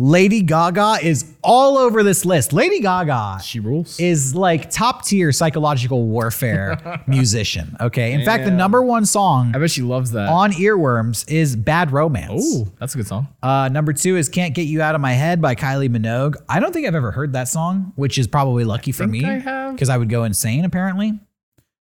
Lady 0.00 0.42
Gaga 0.42 0.98
is 1.02 1.24
all 1.42 1.76
over 1.76 2.04
this 2.04 2.24
list. 2.24 2.52
Lady 2.52 2.78
Gaga 2.78 3.40
She 3.42 3.58
rules. 3.58 3.98
is 3.98 4.32
like 4.34 4.70
top 4.70 5.04
tier 5.04 5.32
psychological 5.32 6.06
warfare 6.06 7.02
musician. 7.08 7.76
Okay. 7.80 8.12
In 8.12 8.24
fact, 8.24 8.44
the 8.44 8.50
Damn. 8.50 8.58
number 8.58 8.80
one 8.80 9.04
song 9.04 9.50
I 9.54 9.58
bet 9.58 9.72
she 9.72 9.82
loves 9.82 10.12
that. 10.12 10.28
on 10.28 10.52
earworms 10.52 11.28
is 11.28 11.56
Bad 11.56 11.90
Romance. 11.90 12.44
Oh, 12.44 12.68
that's 12.78 12.94
a 12.94 12.98
good 12.98 13.08
song. 13.08 13.26
Uh, 13.42 13.68
number 13.70 13.92
two 13.92 14.16
is 14.16 14.28
Can't 14.28 14.54
Get 14.54 14.62
You 14.68 14.82
Out 14.82 14.94
of 14.94 15.00
My 15.00 15.14
Head 15.14 15.42
by 15.42 15.56
Kylie 15.56 15.88
Minogue. 15.88 16.36
I 16.48 16.60
don't 16.60 16.72
think 16.72 16.86
I've 16.86 16.94
ever 16.94 17.10
heard 17.10 17.32
that 17.32 17.48
song, 17.48 17.92
which 17.96 18.18
is 18.18 18.28
probably 18.28 18.64
lucky 18.64 18.92
for 18.92 19.02
think 19.02 19.10
me 19.10 19.24
I 19.24 19.38
have. 19.40 19.72
because 19.74 19.88
I 19.88 19.96
would 19.96 20.08
go 20.08 20.22
insane 20.22 20.64
apparently. 20.64 21.18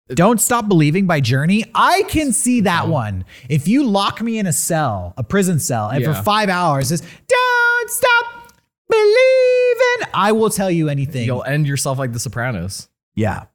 Don't 0.10 0.40
Stop 0.40 0.68
Believing 0.68 1.08
by 1.08 1.20
Journey. 1.20 1.66
I 1.74 2.04
can 2.04 2.32
see 2.32 2.62
that 2.62 2.88
one. 2.88 3.26
If 3.50 3.68
you 3.68 3.84
lock 3.86 4.22
me 4.22 4.38
in 4.38 4.46
a 4.46 4.54
cell, 4.54 5.14
a 5.18 5.24
prison 5.24 5.60
cell, 5.60 5.90
and 5.90 6.04
for 6.04 6.14
five 6.14 6.48
hours, 6.50 6.92
it's 6.92 7.02
Don't 7.28 7.90
Stop 7.90 8.26
Believing, 8.88 10.10
I 10.14 10.32
will 10.32 10.50
tell 10.52 10.70
you 10.70 10.90
anything. 10.90 11.26
You'll 11.26 11.44
end 11.44 11.68
yourself 11.68 11.98
like 11.98 12.14
The 12.14 12.20
Sopranos. 12.20 12.88
yeah. 13.16 13.46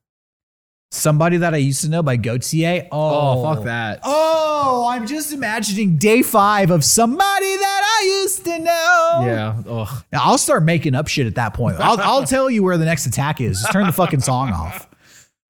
Somebody 0.93 1.36
that 1.36 1.55
I 1.55 1.59
used 1.59 1.82
to 1.82 1.89
know 1.89 2.02
by 2.02 2.16
Gotye. 2.18 2.89
Oh, 2.90 3.44
Oh, 3.47 3.55
fuck 3.55 3.64
that. 3.66 4.01
Oh, 4.02 4.89
I'm 4.90 5.06
just 5.06 5.32
imagining 5.32 5.98
day 5.98 6.20
five 6.22 6.72
of 6.72 6.82
somebody 6.85 7.56
that 7.56 7.98
I 8.02 8.06
used 8.22 8.44
to 8.44 8.59
know. 8.59 9.22
Yeah. 9.24 9.62
Ugh. 9.68 10.05
Now, 10.12 10.20
I'll 10.24 10.36
start 10.36 10.64
making 10.64 10.97
up 10.97 11.06
shit 11.06 11.28
at 11.28 11.36
that 11.36 11.55
point. 11.55 11.77
I'll, 11.78 12.01
I'll 12.01 12.24
tell 12.27 12.51
you 12.51 12.64
where 12.64 12.77
the 12.77 12.86
next 12.86 13.06
attack 13.06 13.40
is. 13.40 13.60
Just 13.60 13.72
turn 13.72 13.86
the 13.86 13.93
fucking 13.93 14.18
song 14.18 14.51
off. 14.52 14.89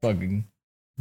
Fucking 0.03 0.45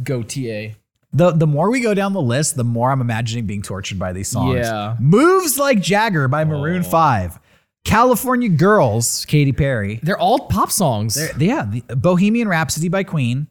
Gotye. 0.02 0.74
The 1.12 1.32
the 1.32 1.46
more 1.46 1.70
we 1.70 1.80
go 1.80 1.92
down 1.94 2.12
the 2.12 2.20
list, 2.22 2.56
the 2.56 2.64
more 2.64 2.90
I'm 2.92 3.00
imagining 3.00 3.46
being 3.46 3.62
tortured 3.62 3.98
by 3.98 4.12
these 4.12 4.28
songs. 4.28 4.56
Yeah. 4.56 4.96
Moves 5.00 5.58
Like 5.58 5.80
Jagger 5.80 6.28
by 6.28 6.44
Maroon 6.44 6.80
Oh. 6.80 6.88
5. 6.88 7.38
California 7.84 8.48
Girls, 8.48 9.24
Katy 9.26 9.52
Perry. 9.52 10.00
They're 10.02 10.18
all 10.18 10.46
pop 10.48 10.70
songs. 10.70 11.14
There- 11.14 11.32
Yeah, 11.38 11.64
the, 11.68 11.96
Bohemian 11.96 12.46
Rhapsody 12.46 12.88
by 12.88 13.02
Queen. 13.04 13.48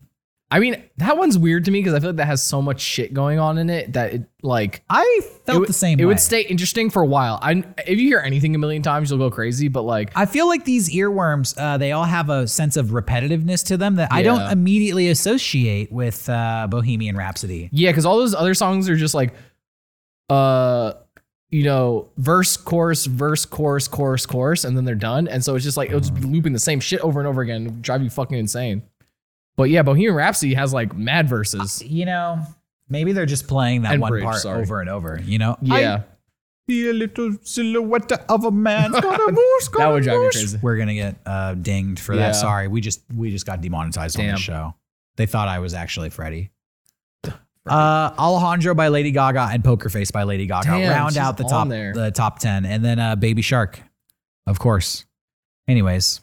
I 0.52 0.58
mean, 0.60 0.84
that 0.98 1.16
one's 1.16 1.38
weird 1.38 1.66
to 1.66 1.72
me 1.72 1.80
because 1.80 1.94
I 1.94 2.00
feel 2.00 2.10
like 2.10 2.18
that 2.18 2.26
has 2.26 2.42
so 2.44 2.60
much 2.60 2.82
shit 2.82 3.14
going 3.14 3.38
on 3.38 3.60
in 3.60 3.70
it 3.70 3.94
that 3.94 4.14
it 4.16 4.24
like 4.42 4.82
I 4.90 5.22
felt 5.46 5.58
it, 5.58 5.60
would- 5.60 5.70
the 5.70 5.74
same 5.74 6.00
It 6.00 6.06
way. 6.06 6.08
would 6.08 6.20
stay 6.20 6.42
interesting 6.42 6.90
for 6.90 7.04
a 7.04 7.06
while. 7.06 7.38
I 7.42 7.64
if 7.86 8.00
you 8.00 8.08
hear 8.08 8.18
anything 8.20 8.56
a 8.56 8.58
million 8.58 8.82
times, 8.82 9.12
you'll 9.12 9.20
go 9.20 9.30
crazy. 9.30 9.68
But 9.68 9.84
like, 9.84 10.12
I 10.16 10.26
feel 10.26 10.48
like 10.48 10.66
these 10.66 10.90
earworms, 10.90 11.54
uh, 11.56 11.78
they 11.78 11.92
all 11.92 12.04
have 12.06 12.32
a 12.32 12.48
sense 12.48 12.78
of 12.78 12.88
repetitiveness 12.88 13.64
to 13.68 13.78
them 13.78 13.98
that 13.98 14.12
I 14.12 14.24
don't 14.24 14.52
immediately 14.52 15.10
associate 15.10 15.92
with 15.92 16.28
uh, 16.28 16.66
Bohemian 16.68 17.16
Rhapsody. 17.16 17.70
yeah, 17.72 17.92
because 17.92 18.08
all 18.08 18.18
those 18.18 18.34
other 18.34 18.56
songs 18.56 18.90
are 18.90 18.96
just 18.96 19.14
like, 19.14 19.34
uh, 20.30 20.94
you 21.52 21.64
know, 21.64 22.10
verse, 22.18 22.58
chorus, 22.58 23.06
verse, 23.06 23.46
chorus, 23.46 23.88
chorus, 23.88 24.26
chorus, 24.26 24.64
and 24.64 24.78
then 24.78 24.86
they're 24.86 24.96
done. 24.96 25.28
And 25.28 25.44
so 25.44 25.56
it's 25.56 25.64
just 25.66 25.78
like 25.78 25.90
it'll 25.90 26.00
just 26.02 26.14
be 26.16 26.22
looping 26.22 26.54
the 26.54 26.60
same 26.60 26.80
shit 26.80 27.02
over 27.02 27.20
and 27.20 27.28
over 27.28 27.42
again, 27.42 27.80
drive 27.82 28.04
you 28.04 28.10
fucking 28.10 28.38
insane. 28.38 28.84
But 29.60 29.70
yeah, 29.70 29.84
Bohemian 29.84 30.16
Rhapsody 30.16 30.54
has 30.54 30.72
like 30.74 30.96
mad 30.96 31.28
verses. 31.28 31.84
You 31.84 32.06
know, 32.06 32.40
Maybe 32.88 33.12
they're 33.12 33.26
just 33.26 33.46
playing 33.50 33.82
that 33.82 33.92
And 33.92 34.02
one 34.02 34.10
bridge, 34.10 34.24
part 34.24 34.38
sorry. 34.38 34.62
over 34.62 34.80
and 34.80 34.90
over. 34.90 35.20
You 35.22 35.38
know? 35.38 35.58
Yeah. 35.62 36.04
See 36.70 36.88
a 36.90 36.94
little 36.94 37.36
silhouette 37.42 38.10
of 38.30 38.46
a 38.46 38.52
man. 38.52 38.94
Scaramouche, 38.94 39.68
That 39.78 39.88
would 39.92 40.04
drive 40.04 40.20
me 40.22 40.30
crazy. 40.32 40.60
We're 40.62 40.78
gonna 40.78 40.94
get 40.94 41.18
uh, 41.26 41.56
dinged 41.56 42.00
for 42.00 42.14
Yeah. 42.14 42.28
that. 42.28 42.36
Sorry, 42.38 42.70
we 42.70 42.80
just 42.80 43.02
we 43.14 43.32
just 43.32 43.46
got 43.46 43.60
demonetized 43.60 44.18
on 44.18 44.26
Damn. 44.28 44.36
the 44.36 44.40
show. 44.42 44.76
They 45.18 45.26
thought 45.26 45.50
I 45.50 45.60
was 45.60 45.74
actually 45.74 46.10
Freddie. 46.10 46.52
Uh, 47.26 48.14
Alejandro 48.18 48.74
by 48.76 48.88
Lady 48.88 49.12
Gaga 49.12 49.50
and 49.52 49.62
Poker 49.62 49.90
Face 49.90 50.10
by 50.12 50.24
Lady 50.24 50.46
Gaga 50.48 50.68
Damn, 50.70 50.90
round 50.90 51.12
she's 51.12 51.18
out 51.18 51.36
the 51.36 51.44
on 51.44 51.50
top 51.50 51.68
there. 51.68 51.94
the 51.94 52.12
top 52.12 52.40
ten, 52.40 52.66
and 52.66 52.86
then 52.86 52.98
uh, 52.98 53.18
Baby 53.18 53.42
Shark, 53.42 53.82
of 54.48 54.58
course. 54.58 55.06
Anyways, 55.68 56.22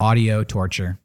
audio 0.00 0.42
torture. 0.44 0.98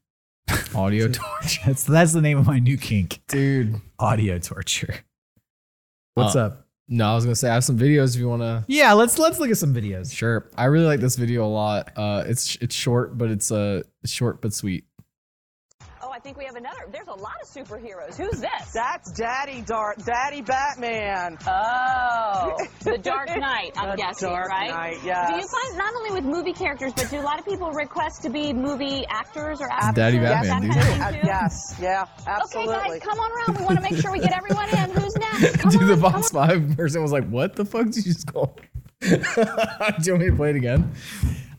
Audio 0.76 1.08
torture. 1.08 1.62
That's 1.66 1.84
that's 1.84 2.14
the 2.14 2.22
name 2.22 2.38
of 2.38 2.46
my 2.48 2.60
new 2.60 2.78
kink. 2.78 3.20
Dude. 3.28 3.82
Audio 4.00 4.38
torture. 4.40 4.94
What's 6.14 6.36
Uh, 6.36 6.46
up? 6.46 6.68
No, 6.88 7.12
I 7.12 7.16
was 7.16 7.26
gonna 7.26 7.36
say 7.36 7.50
I 7.50 7.56
have 7.56 7.64
some 7.64 7.80
videos 7.80 8.14
if 8.16 8.20
you 8.22 8.30
wanna 8.30 8.64
Yeah, 8.68 8.94
let's 8.94 9.18
let's 9.18 9.40
look 9.40 9.50
at 9.50 9.58
some 9.58 9.74
videos. 9.74 10.14
Sure. 10.16 10.48
I 10.56 10.66
really 10.66 10.86
like 10.86 11.00
this 11.00 11.16
video 11.16 11.46
a 11.46 11.50
lot. 11.50 11.92
Uh 11.98 12.24
it's 12.28 12.58
it's 12.62 12.76
short, 12.76 13.18
but 13.18 13.32
it's 13.32 13.52
uh 13.52 13.82
it's 14.04 14.14
short 14.14 14.42
but 14.42 14.54
sweet. 14.54 14.86
I 16.26 16.28
think 16.30 16.40
we 16.40 16.46
have 16.46 16.56
another. 16.56 16.88
There's 16.92 17.06
a 17.08 17.14
lot 17.14 17.36
of 17.40 17.48
superheroes. 17.48 18.16
Who's 18.18 18.42
this? 18.42 18.72
That's 18.74 19.12
Daddy 19.12 19.62
Dark, 19.62 20.04
Daddy 20.04 20.42
Batman. 20.42 21.38
Oh, 21.46 22.58
the 22.84 22.98
Dark 22.98 23.28
Knight. 23.38 23.74
I'm 23.78 23.92
The 23.92 23.96
guessing, 23.96 24.30
Dark 24.30 24.50
right? 24.50 24.72
Knight, 24.72 25.02
Do 25.04 25.08
you 25.36 25.48
find 25.48 25.78
not 25.78 25.94
only 25.94 26.10
with 26.14 26.24
movie 26.24 26.52
characters, 26.54 26.94
but 26.96 27.12
do 27.12 27.20
a 27.20 27.22
lot 27.22 27.38
of 27.38 27.46
people 27.46 27.70
request 27.74 28.24
to 28.24 28.32
be 28.32 28.54
movie 28.54 29.06
actors 29.08 29.62
or 29.62 29.72
actors? 29.72 29.94
Daddy 29.94 30.18
that 30.18 30.42
Batman, 30.46 30.72
kind 30.72 30.74
dude. 30.74 30.94
of 30.94 31.24
Uh, 31.24 31.28
yes, 31.28 31.76
yeah, 31.80 32.06
absolutely. 32.26 32.74
Okay, 32.74 32.90
guys, 32.90 33.02
come 33.04 33.20
on 33.20 33.32
around. 33.32 33.60
We 33.60 33.64
want 33.66 33.78
to 33.78 33.84
make 33.84 34.02
sure 34.02 34.12
we 34.12 34.18
get 34.20 34.34
everyone 34.36 34.70
in. 34.70 34.90
Who's 35.00 35.16
next? 35.18 35.58
Come 35.60 35.70
Dude, 35.74 35.82
on, 35.84 35.88
the 35.90 35.94
come 36.02 36.12
Fox. 36.14 36.32
Five 36.32 36.76
person 36.76 37.04
was 37.04 37.12
like, 37.12 37.28
"What 37.30 37.56
the 37.56 37.66
fuck 37.66 37.86
did 37.86 37.98
you 37.98 38.14
just 38.14 38.26
call?" 38.34 38.58
Do 39.00 39.10
you 39.10 39.18
want 40.14 40.20
me 40.24 40.26
to 40.32 40.36
play 40.36 40.50
it 40.50 40.56
again? 40.56 40.92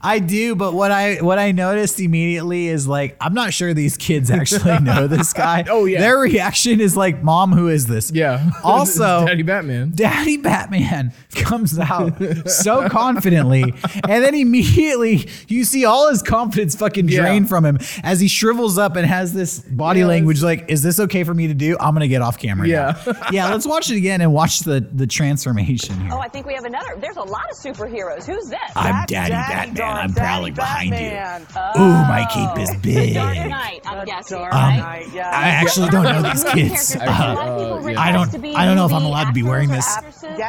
I 0.01 0.19
do, 0.19 0.55
but 0.55 0.75
what 0.75 0.91
I 0.91 1.17
what 1.17 1.39
I 1.39 1.53
noticed 1.53 1.99
immediately 2.01 2.69
is 2.69 2.87
like 2.87 3.17
I'm 3.21 3.35
not 3.35 3.53
sure 3.53 3.75
these 3.75 3.97
kids 3.97 4.31
actually 4.31 4.79
know 4.83 5.07
this 5.07 5.33
guy. 5.33 5.65
Oh, 5.69 5.85
yeah. 5.85 6.01
Their 6.01 6.19
reaction 6.19 6.81
is 6.81 6.97
like, 6.97 7.23
"Mom, 7.23 7.53
who 7.53 7.69
is 7.69 7.87
this?" 7.87 8.11
Yeah. 8.13 8.51
Also- 8.65 9.27
Daddy 9.27 9.43
Batman. 9.43 9.93
Daddy 9.95 10.37
Batman 10.37 11.13
comes 11.35 11.79
out 11.79 12.15
so 12.49 12.89
confidently, 12.89 13.63
and 13.63 14.23
then 14.25 14.35
immediately 14.35 15.29
you 15.49 15.65
see 15.65 15.85
all 15.85 16.09
his 16.11 16.23
confidence 16.23 16.75
fucking 16.75 17.09
Yeah. 17.09 17.21
drain 17.21 17.45
from 17.47 17.65
him 17.65 17.79
as 18.03 18.21
he 18.21 18.29
shrivels 18.29 18.79
up 18.79 18.97
and 18.97 19.07
has 19.07 19.33
this 19.33 19.61
body 19.61 20.01
Yes. 20.01 20.09
language 20.09 20.43
like, 20.43 20.65
"Is 20.69 20.83
this 20.83 20.99
okay 21.01 21.25
for 21.25 21.35
me 21.35 21.47
to 21.49 21.55
do? 21.55 21.77
I'm 21.81 21.95
gonna 21.95 22.09
get 22.09 22.23
off 22.23 22.39
camera." 22.39 22.67
Yeah. 22.69 22.97
now." 23.07 23.13
yeah. 23.31 23.51
Let's 23.51 23.67
watch 23.67 23.91
it 23.91 23.97
again 23.97 24.21
and 24.21 24.33
watch 24.33 24.61
the 24.61 24.81
the 24.93 25.07
transformation 25.07 25.99
here. 26.01 26.11
Oh, 26.13 26.19
I 26.19 26.29
think 26.29 26.47
we 26.47 26.55
have 26.55 26.65
another. 26.65 26.97
There's 27.01 27.17
a 27.17 27.23
lot 27.23 27.45
of 27.51 27.57
superheroes. 27.57 28.25
Who's 28.27 28.49
this? 28.49 28.59
I'm 28.75 28.93
That's 28.93 29.13
Daddy 29.13 29.31
Batman. 29.33 29.75
Dark, 29.87 30.05
I'm 30.05 30.11
Daddy 30.13 30.21
prowling 30.21 30.55
behind 30.55 30.91
you. 30.91 31.11
Batman. 31.11 31.77
Ooh, 31.79 31.91
my 32.09 32.27
cape 32.31 32.63
is 32.63 32.75
big. 32.83 33.15
Dark 33.15 33.37
Knight. 33.37 33.81
I'm 33.87 34.05
guessing, 34.05 34.39
Dark 34.39 34.53
right? 34.53 34.79
Knight. 34.79 35.17
I 35.25 35.49
actually 35.49 35.89
don't 35.91 36.05
know 36.05 36.23
these 36.23 36.45
kids. 36.45 36.95
characters, 36.95 36.97
but 36.97 37.07
do 37.07 37.13
a 37.13 37.35
lot 37.35 37.49
of 37.79 37.85
Uh, 37.85 37.89
yeah. 37.89 38.01
I 38.01 38.13
don't- 38.13 38.45
I 38.57 38.65
don't 38.65 38.77
know 38.77 38.87
if 38.87 38.93
I'm 38.93 39.05
allowed 39.05 39.25
to 39.25 39.33
be 39.33 39.43
wearing 39.43 39.69
this. 39.71 39.87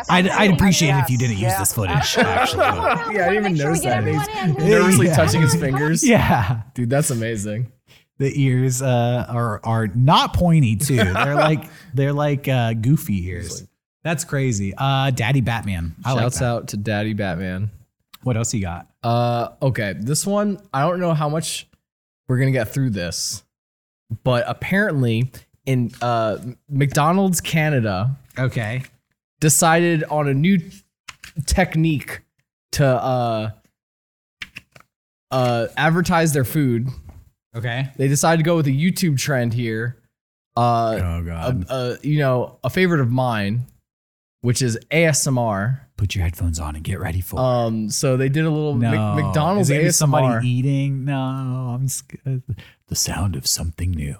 I'd, 0.10 0.28
I'd 0.30 0.52
appreciate 0.54 0.90
it 0.96 1.00
if 1.00 1.10
you 1.10 1.18
didn't 1.18 1.38
use 1.38 1.56
this 1.58 1.74
footage. 1.74 1.96
Actually, 2.18 2.64
Yeah, 2.64 3.28
I 3.28 3.30
didn't 3.30 3.34
even 3.36 3.44
Make 3.54 3.62
sure 3.62 3.72
we 3.72 3.80
notice 3.80 3.82
that. 3.84 3.98
everyone 3.98 4.26
He's 4.56 4.64
in. 4.64 4.70
Nervously 4.70 5.08
touching 5.10 5.42
his 5.42 5.56
fingers. 5.56 6.08
yeah. 6.08 6.62
Dude, 6.74 6.90
that's 6.90 7.10
amazing. 7.12 7.72
the 8.20 8.32
ears 8.42 8.82
uh, 8.82 9.26
are 9.30 9.60
are 9.64 9.88
not 9.88 10.34
pointy 10.34 10.76
too. 10.76 10.96
They're 11.04 11.36
like 11.36 11.70
they're 11.94 12.14
like 12.14 12.48
uh, 12.48 12.74
goofy 12.74 13.28
ears. 13.28 13.68
That's 14.04 14.24
crazy. 14.24 14.74
Uh, 14.78 15.12
Daddy 15.12 15.42
Batman. 15.42 15.96
I 16.06 16.14
like 16.14 16.22
Shouts 16.24 16.40
that. 16.40 16.46
out 16.46 16.68
to 16.70 16.78
Daddy 16.78 17.14
Batman. 17.14 17.70
What 18.28 18.36
else 18.36 18.54
you 18.54 18.60
got? 18.60 18.90
Uh, 19.04 19.52
okay, 19.62 19.94
this 19.98 20.26
one 20.28 20.60
I 20.74 20.82
don't 20.82 21.00
know 21.00 21.14
how 21.14 21.30
much 21.30 21.66
we're 22.28 22.38
gonna 22.40 22.52
get 22.52 22.68
through 22.74 22.90
this, 22.90 23.46
but 24.26 24.44
apparently 24.48 25.32
in 25.66 25.92
uh 26.02 26.38
McDonald's 26.70 27.40
Canada 27.40 28.18
Okay. 28.38 28.84
decided 29.40 30.04
on 30.04 30.28
a 30.28 30.34
new 30.34 30.60
technique 31.46 32.20
to 32.74 32.86
uh 32.86 33.52
uh 35.32 35.68
advertise 35.78 36.34
their 36.34 36.44
food. 36.44 36.90
Okay. 37.56 37.88
They 37.96 38.10
decided 38.10 38.40
to 38.40 38.44
go 38.44 38.58
with 38.58 38.68
a 38.68 38.72
YouTube 38.72 39.18
trend 39.18 39.54
here. 39.54 39.98
Uh, 40.58 41.00
Oh 41.02 41.24
God. 41.24 41.66
a, 41.70 41.74
a, 41.74 41.98
you 42.06 42.20
know, 42.20 42.60
a 42.62 42.70
favorite 42.70 43.00
of 43.00 43.10
mine, 43.10 43.68
which 44.42 44.62
is 44.62 44.78
ASMR. 44.92 45.80
Put 45.98 46.14
your 46.16 46.24
headphones 46.24 46.60
on 46.60 46.76
and 46.76 46.84
get 46.84 47.00
ready 47.00 47.22
for. 47.22 47.40
Um, 47.40 47.90
so 47.90 48.16
they 48.18 48.30
did 48.30 48.46
a 48.46 48.50
little 48.52 48.76
no. 48.76 49.16
Mc- 49.16 49.26
McDonald's 49.26 49.70
Is 49.70 49.72
it 49.72 49.74
gonna 49.76 49.84
be 49.84 49.90
ASMR. 49.90 49.94
somebody 49.94 50.48
eating? 50.48 51.06
No, 51.06 51.16
I'm 51.16 51.88
scared. 51.88 52.44
The 52.88 52.96
sound 52.96 53.36
of 53.36 53.48
something 53.48 53.92
new. 53.92 54.18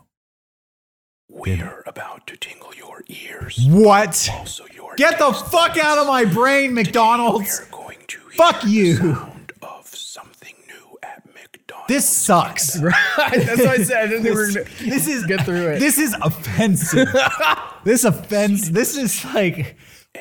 We're 1.30 1.84
about 1.86 2.26
to 2.28 2.38
tingle 2.38 2.74
your 2.76 3.04
ears. 3.08 3.60
What? 3.70 4.16
So 4.16 4.66
your 4.74 4.96
Get 4.96 5.20
the 5.20 5.32
fuck 5.34 5.78
out 5.78 5.98
of 6.00 6.08
my 6.08 6.26
brain, 6.26 6.74
McDonald's. 6.74 7.62
We're 7.72 7.78
going 7.78 7.98
to 8.08 8.18
hear 8.20 8.32
Fuck 8.38 8.62
the 8.62 8.70
you. 8.70 8.96
sound 8.96 9.52
of 9.62 9.86
something 9.88 10.56
new 10.68 10.98
at 11.04 11.24
McDonald's. 11.28 11.88
This 11.90 12.10
sucks. 12.10 12.74
That's 13.18 13.60
what 13.60 13.68
I 13.68 13.84
said. 13.84 14.04
I 14.04 14.08
didn't 14.08 14.24
think 14.24 14.36
gonna 14.36 14.90
This 14.90 15.08
is 15.08 15.26
get 15.26 15.46
through 15.46 15.68
it. 15.74 15.80
This 15.80 16.00
is 16.00 16.16
offensive. 16.22 17.10
this 17.84 18.04
offense. 18.04 18.70
This 18.70 18.98
is 18.98 19.24
like, 19.36 19.78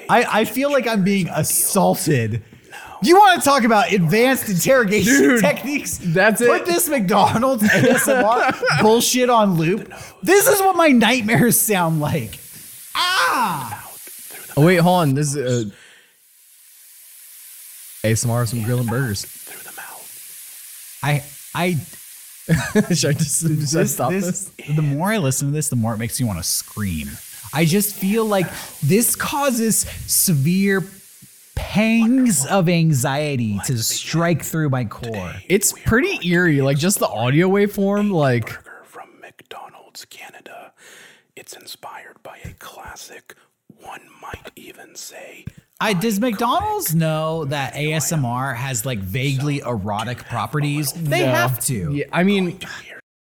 I, 0.09 0.41
I 0.41 0.45
feel 0.45 0.71
like 0.73 0.87
I'm 0.87 1.05
being 1.05 1.29
assaulted. 1.29 2.43
You 3.03 3.17
want 3.17 3.43
to 3.43 3.49
talk 3.49 3.65
about 3.65 3.93
advanced 3.93 4.49
interrogation 4.49 5.13
Dude, 5.15 5.41
techniques? 5.41 5.99
that's 6.03 6.41
it. 6.41 6.49
Put 6.49 6.67
this 6.67 6.89
McDonald's 6.89 7.63
ASMR 7.69 8.81
bullshit 8.83 9.29
on 9.29 9.57
loop. 9.57 9.93
This 10.23 10.49
is 10.49 10.61
what 10.61 10.77
my 10.77 10.89
nightmares 10.89 11.61
sound 11.61 12.01
like. 12.01 12.39
Ah! 12.95 13.93
oh 14.57 14.65
wait, 14.65 14.77
hold 14.77 15.03
on. 15.03 15.15
This 15.15 15.35
is 15.35 15.67
uh, 15.67 15.71
ASMR 18.07 18.47
some 18.49 18.63
grilling 18.63 18.87
burgers. 18.87 19.25
through 19.25 19.63
the 19.71 19.77
mouth. 19.77 20.99
I 21.03 21.23
I 21.55 21.75
should 22.95 23.11
I 23.11 23.13
just 23.13 23.41
should 23.43 23.81
I 23.81 23.85
stop 23.85 24.11
this, 24.13 24.45
this? 24.45 24.77
the 24.77 24.83
more 24.83 25.09
I 25.13 25.19
listen 25.19 25.49
to 25.49 25.53
this, 25.53 25.69
the 25.69 25.77
more 25.77 25.95
it 25.95 25.99
makes 25.99 26.19
me 26.21 26.27
want 26.27 26.39
to 26.39 26.45
scream. 26.45 27.09
I 27.53 27.65
just 27.65 27.95
feel 27.95 28.25
like 28.25 28.47
this 28.83 29.17
causes 29.17 29.81
severe 30.07 30.85
pangs 31.55 32.45
of 32.47 32.69
anxiety 32.69 33.59
to 33.67 33.79
strike 33.79 34.43
through 34.43 34.69
my 34.71 34.85
core. 34.85 35.33
It's 35.49 35.73
pretty 35.85 36.19
eerie. 36.29 36.61
Like 36.61 36.79
just 36.79 36.99
the 36.99 37.09
audio 37.09 37.49
waveform. 37.49 38.11
Like 38.13 38.47
Burger 38.65 38.83
from 38.85 39.09
McDonald's 39.21 40.05
Canada. 40.05 40.73
It's 41.35 41.55
inspired 41.55 42.23
by 42.23 42.39
a 42.45 42.51
classic, 42.55 43.35
one 43.81 44.03
might 44.23 44.51
even 44.57 44.95
say. 44.95 45.45
I 45.79 45.93
does 45.93 46.19
McDonald's 46.19 46.95
know 46.95 47.45
that 47.47 47.75
ASMR 47.75 48.57
has 48.57 48.87
like 48.87 48.99
vaguely 48.99 49.59
erotic 49.59 50.19
properties? 50.25 50.93
They 50.93 51.21
No. 51.27 51.33
have 51.33 51.61
to. 51.67 51.93
Yeah, 51.93 52.05
I 52.13 52.23
mean, 52.23 52.59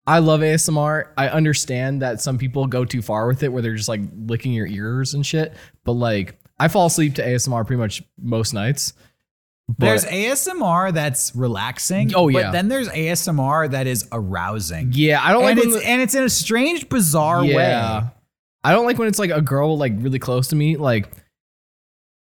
I 0.08 0.20
love 0.20 0.40
ASMR. 0.40 1.08
I 1.18 1.28
understand 1.28 2.00
that 2.00 2.22
some 2.22 2.38
people 2.38 2.66
go 2.66 2.86
too 2.86 3.02
far 3.02 3.26
with 3.26 3.42
it, 3.42 3.52
where 3.52 3.60
they're 3.60 3.76
just 3.76 3.90
like 3.90 4.00
licking 4.16 4.52
your 4.52 4.66
ears 4.66 5.12
and 5.12 5.24
shit. 5.24 5.52
But 5.84 5.92
like, 5.92 6.38
I 6.58 6.68
fall 6.68 6.86
asleep 6.86 7.16
to 7.16 7.22
ASMR 7.22 7.66
pretty 7.66 7.78
much 7.78 8.02
most 8.18 8.54
nights. 8.54 8.94
But 9.68 9.80
There's 9.80 10.04
ASMR 10.06 10.94
that's 10.94 11.36
relaxing. 11.36 12.14
Oh, 12.14 12.28
yeah. 12.28 12.44
But 12.44 12.52
then 12.52 12.68
there's 12.68 12.88
ASMR 12.88 13.70
that 13.72 13.86
is 13.86 14.08
arousing. 14.10 14.92
yeah, 14.94 15.22
I 15.22 15.32
don't 15.32 15.42
like 15.42 15.58
and 15.58 15.66
it's 15.66 15.76
the- 15.76 15.86
and 15.86 16.00
it's 16.00 16.14
in 16.14 16.24
a 16.24 16.30
strange, 16.30 16.88
bizarre 16.88 17.44
yeah. 17.44 17.56
way. 18.00 18.10
I 18.64 18.72
don't 18.72 18.86
like 18.86 18.98
when 18.98 19.08
it's 19.08 19.18
like 19.18 19.30
a 19.30 19.42
girl 19.42 19.76
like 19.76 19.92
really 19.96 20.18
close 20.18 20.48
to 20.48 20.56
me, 20.56 20.78
like 20.78 21.10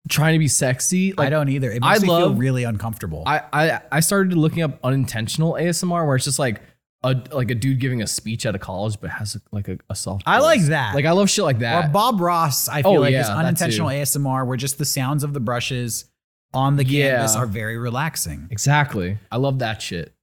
trying 0.09 0.33
to 0.33 0.39
be 0.39 0.47
sexy. 0.47 1.13
Like 1.13 1.27
I 1.27 1.29
don't 1.31 1.49
either. 1.49 1.71
It 1.71 1.79
I 1.81 1.93
makes 1.93 2.03
me 2.03 2.09
feel 2.09 2.35
really 2.35 2.65
uncomfortable. 2.65 3.23
I, 3.25 3.41
I 3.51 3.81
I 3.91 3.99
started 3.99 4.37
looking 4.37 4.61
up 4.61 4.79
unintentional 4.83 5.53
ASMR 5.53 6.05
where 6.05 6.15
it's 6.15 6.25
just 6.25 6.39
like 6.39 6.61
a 7.03 7.21
like 7.31 7.51
a 7.51 7.55
dude 7.55 7.79
giving 7.79 8.01
a 8.01 8.07
speech 8.07 8.45
at 8.45 8.55
a 8.55 8.59
college 8.59 8.95
but 9.01 9.09
has 9.09 9.37
like 9.51 9.67
a, 9.67 9.77
a 9.89 9.95
soft. 9.95 10.23
I 10.25 10.37
voice. 10.37 10.43
like 10.45 10.61
that. 10.67 10.95
Like 10.95 11.05
I 11.05 11.11
love 11.11 11.29
shit 11.29 11.43
like 11.43 11.59
that. 11.59 11.85
or. 11.85 11.89
Bob 11.89 12.21
Ross, 12.21 12.67
I 12.69 12.81
feel 12.81 12.91
Oh, 12.91 12.95
like 12.95 13.11
yeah, 13.11 13.21
is 13.21 13.27
that 13.27 13.37
unintentional 13.37 13.89
too. 13.89 13.95
ASMR 13.95 14.47
where 14.47 14.57
just 14.57 14.77
the 14.77 14.85
sounds 14.85 15.23
of 15.23 15.33
the 15.33 15.39
brushes 15.39 16.05
on 16.53 16.75
the 16.77 16.85
Yeah. 16.85 17.09
canvas 17.17 17.35
are 17.35 17.45
very 17.47 17.77
relaxing. 17.77 18.47
exactly. 18.51 19.17
I 19.31 19.37
love 19.37 19.59
that 19.59 19.81
shit. 19.81 20.13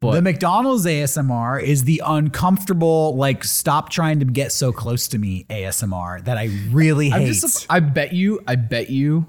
But 0.00 0.12
the 0.12 0.22
McDonald's 0.22 0.86
ASMR 0.86 1.62
is 1.62 1.84
the 1.84 2.00
uncomfortable, 2.06 3.14
like, 3.16 3.44
stop 3.44 3.90
trying 3.90 4.18
to 4.20 4.24
get 4.24 4.50
so 4.50 4.72
close 4.72 5.08
to 5.08 5.18
me 5.18 5.44
ASMR 5.50 6.24
that 6.24 6.38
I 6.38 6.48
really 6.70 7.12
I'm 7.12 7.20
hate. 7.20 7.26
just 7.34 7.66
I 7.68 7.80
bet 7.80 8.12
you 8.14 8.40
I 8.46 8.56
bet 8.56 8.88
you 8.90 9.26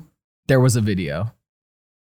there 0.47 0.59
was 0.61 0.75
a 0.77 0.81
video. 0.81 1.33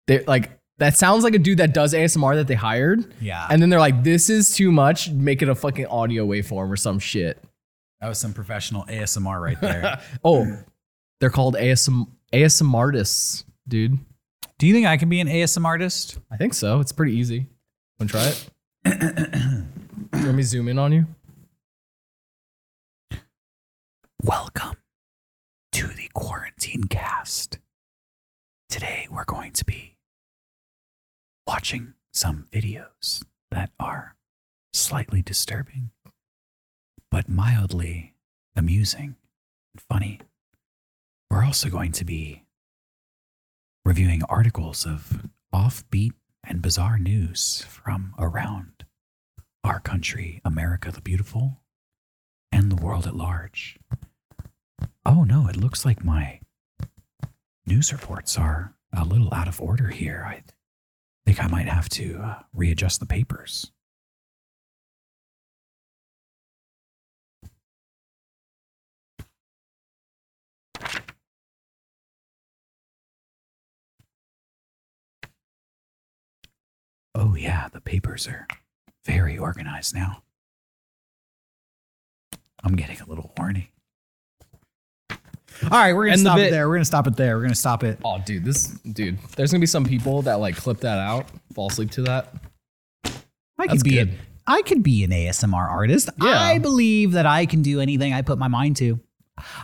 They 0.06 0.24
like 0.24 0.58
that 0.78 0.96
sounds 0.96 1.24
like 1.24 1.34
a 1.34 1.38
dude 1.38 1.58
that 1.58 1.72
does 1.72 1.94
ASMR 1.94 2.34
that 2.34 2.46
they 2.48 2.54
hired. 2.54 3.12
yeah. 3.20 3.46
And 3.50 3.60
then 3.62 3.70
they're 3.70 3.80
like, 3.80 4.02
this 4.04 4.28
is 4.30 4.54
too 4.54 4.70
much. 4.70 5.10
Make 5.10 5.40
it 5.42 5.48
a 5.48 5.54
fucking 5.54 5.86
audio 5.86 6.26
waveform 6.26 6.70
or 6.70 6.76
some 6.76 6.98
shit. 6.98 7.42
That 8.00 8.08
was 8.08 8.18
some 8.18 8.34
professional 8.34 8.84
ASMR 8.84 9.40
right 9.40 9.60
there. 9.60 10.00
Oh, 10.24 10.46
they're 11.20 11.30
called 11.30 11.54
ASM 11.54 12.08
ASM 12.32 12.74
artists, 12.74 13.44
dude. 13.66 13.98
Do 14.58 14.66
you 14.66 14.74
think 14.74 14.86
I 14.86 14.96
can 14.98 15.08
be 15.08 15.20
an 15.20 15.28
ASM 15.28 15.64
artist? 15.64 16.18
I 16.30 16.36
think 16.36 16.52
so. 16.54 16.80
It's 16.80 16.92
pretty 16.92 17.12
easy. 17.14 17.46
Want 17.98 18.10
to 18.10 18.18
try 18.18 18.26
it? 18.26 19.64
Let 20.12 20.34
me 20.34 20.42
zoom 20.42 20.68
in 20.68 20.78
on 20.78 20.92
you. 20.92 21.06
Welcome 24.22 24.76
to 25.72 25.86
the 25.88 26.08
Quarantine 26.14 26.84
Cast. 26.84 27.58
Today 28.68 29.06
we're 29.10 29.24
going 29.24 29.52
to 29.52 29.64
be 29.64 29.95
watching 31.46 31.94
some 32.12 32.46
videos 32.50 33.24
that 33.50 33.70
are 33.78 34.16
slightly 34.72 35.22
disturbing, 35.22 35.90
but 37.10 37.28
mildly 37.28 38.14
amusing 38.56 39.16
and 39.72 39.82
funny. 39.88 40.20
We're 41.30 41.44
also 41.44 41.68
going 41.68 41.92
to 41.92 42.04
be 42.04 42.44
reviewing 43.84 44.22
articles 44.28 44.84
of 44.84 45.28
offbeat 45.54 46.12
and 46.42 46.62
bizarre 46.62 46.98
news 46.98 47.64
from 47.68 48.14
around 48.18 48.84
our 49.64 49.80
country, 49.80 50.40
America 50.44 50.90
the 50.90 51.00
Beautiful, 51.00 51.60
and 52.52 52.70
the 52.70 52.76
world 52.76 53.06
at 53.06 53.16
large. 53.16 53.78
Oh 55.04 55.24
no, 55.24 55.48
it 55.48 55.56
looks 55.56 55.84
like 55.84 56.04
my 56.04 56.40
news 57.66 57.92
reports 57.92 58.38
are 58.38 58.74
a 58.92 59.04
little 59.04 59.32
out 59.34 59.48
of 59.48 59.60
order 59.60 59.88
here. 59.88 60.24
I 60.26 60.42
think 61.26 61.42
I 61.42 61.48
might 61.48 61.66
have 61.66 61.88
to 61.90 62.20
uh, 62.22 62.42
readjust 62.54 63.00
the 63.00 63.06
papers. 63.06 63.72
Oh, 77.12 77.34
yeah, 77.34 77.68
the 77.72 77.80
papers 77.80 78.28
are 78.28 78.46
very 79.04 79.36
organized 79.36 79.94
now. 79.94 80.22
I'm 82.62 82.76
getting 82.76 83.00
a 83.00 83.06
little 83.06 83.32
horny. 83.36 83.72
All 85.64 85.70
right, 85.70 85.92
we're 85.94 86.04
gonna 86.06 86.12
And 86.14 86.20
the 86.20 86.30
stop 86.30 86.38
it 86.38 86.42
bit- 86.42 86.50
there. 86.52 86.68
We're 86.68 86.74
gonna 86.76 86.84
stop 86.84 87.06
it 87.06 87.16
there. 87.16 87.36
We're 87.36 87.42
gonna 87.42 87.54
stop 87.54 87.82
it. 87.84 87.98
Oh, 88.04 88.18
dude, 88.24 88.44
this 88.44 88.68
dude. 88.80 89.18
There's 89.36 89.50
gonna 89.50 89.60
be 89.60 89.66
some 89.66 89.84
people 89.84 90.22
that 90.22 90.34
like 90.34 90.56
clip 90.56 90.80
that 90.80 90.98
out, 90.98 91.26
fall 91.54 91.68
asleep 91.68 91.90
to 91.92 92.02
that. 92.02 92.32
I 93.04 93.10
That's 93.66 93.72
could 93.74 93.84
be 93.84 93.90
good. 93.96 94.08
an, 94.08 94.18
I 94.46 94.62
could 94.62 94.82
be 94.82 95.02
an 95.04 95.10
ASMR 95.10 95.68
artist. 95.68 96.10
Yeah. 96.22 96.38
I 96.38 96.58
believe 96.58 97.12
that 97.12 97.26
I 97.26 97.46
can 97.46 97.62
do 97.62 97.80
anything 97.80 98.12
I 98.12 98.22
put 98.22 98.38
my 98.38 98.48
mind 98.48 98.76
to. 98.76 99.00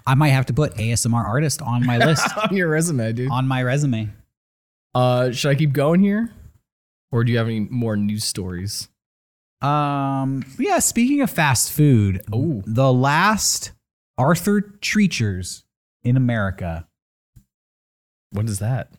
I 0.06 0.14
might 0.14 0.28
have 0.30 0.46
to 0.46 0.52
put 0.54 0.74
ASMR 0.76 1.24
artist 1.24 1.60
on 1.62 1.84
my 1.86 1.98
list 2.04 2.26
on 2.36 2.56
your 2.56 2.68
resume, 2.68 3.12
dude. 3.12 3.30
on 3.30 3.46
my 3.46 3.62
resume. 3.62 4.10
Uh, 4.94 5.30
should 5.30 5.50
I 5.50 5.54
keep 5.54 5.72
going 5.72 6.00
here, 6.00 6.32
or 7.10 7.22
do 7.24 7.32
you 7.32 7.38
have 7.38 7.46
any 7.48 7.60
more 7.60 7.96
news 7.96 8.24
stories? 8.24 8.88
Um, 9.60 10.44
yeah. 10.58 10.78
Speaking 10.80 11.20
of 11.20 11.30
fast 11.30 11.70
food, 11.72 12.20
Ooh. 12.34 12.62
the 12.66 12.92
last 12.92 13.72
Arthur 14.18 14.60
Treacher's 14.60 15.64
in 16.04 16.16
America. 16.16 16.86
What 18.30 18.46
is 18.48 18.58
that? 18.60 18.92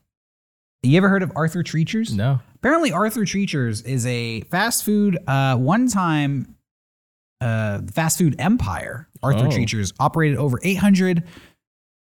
You 0.83 0.97
ever 0.97 1.09
heard 1.09 1.23
of 1.23 1.31
Arthur 1.35 1.63
Treacher's? 1.63 2.13
No. 2.13 2.39
Apparently, 2.55 2.91
Arthur 2.91 3.25
Treacher's 3.25 3.81
is 3.81 4.05
a 4.05 4.41
fast 4.41 4.83
food, 4.83 5.17
uh, 5.27 5.55
one 5.57 5.87
time 5.87 6.55
uh, 7.41 7.81
fast 7.93 8.17
food 8.17 8.35
empire. 8.39 9.07
Arthur 9.21 9.45
Oh. 9.47 9.49
Treachers 9.49 9.93
operated 9.99 10.37
over 10.37 10.59
800 10.63 11.23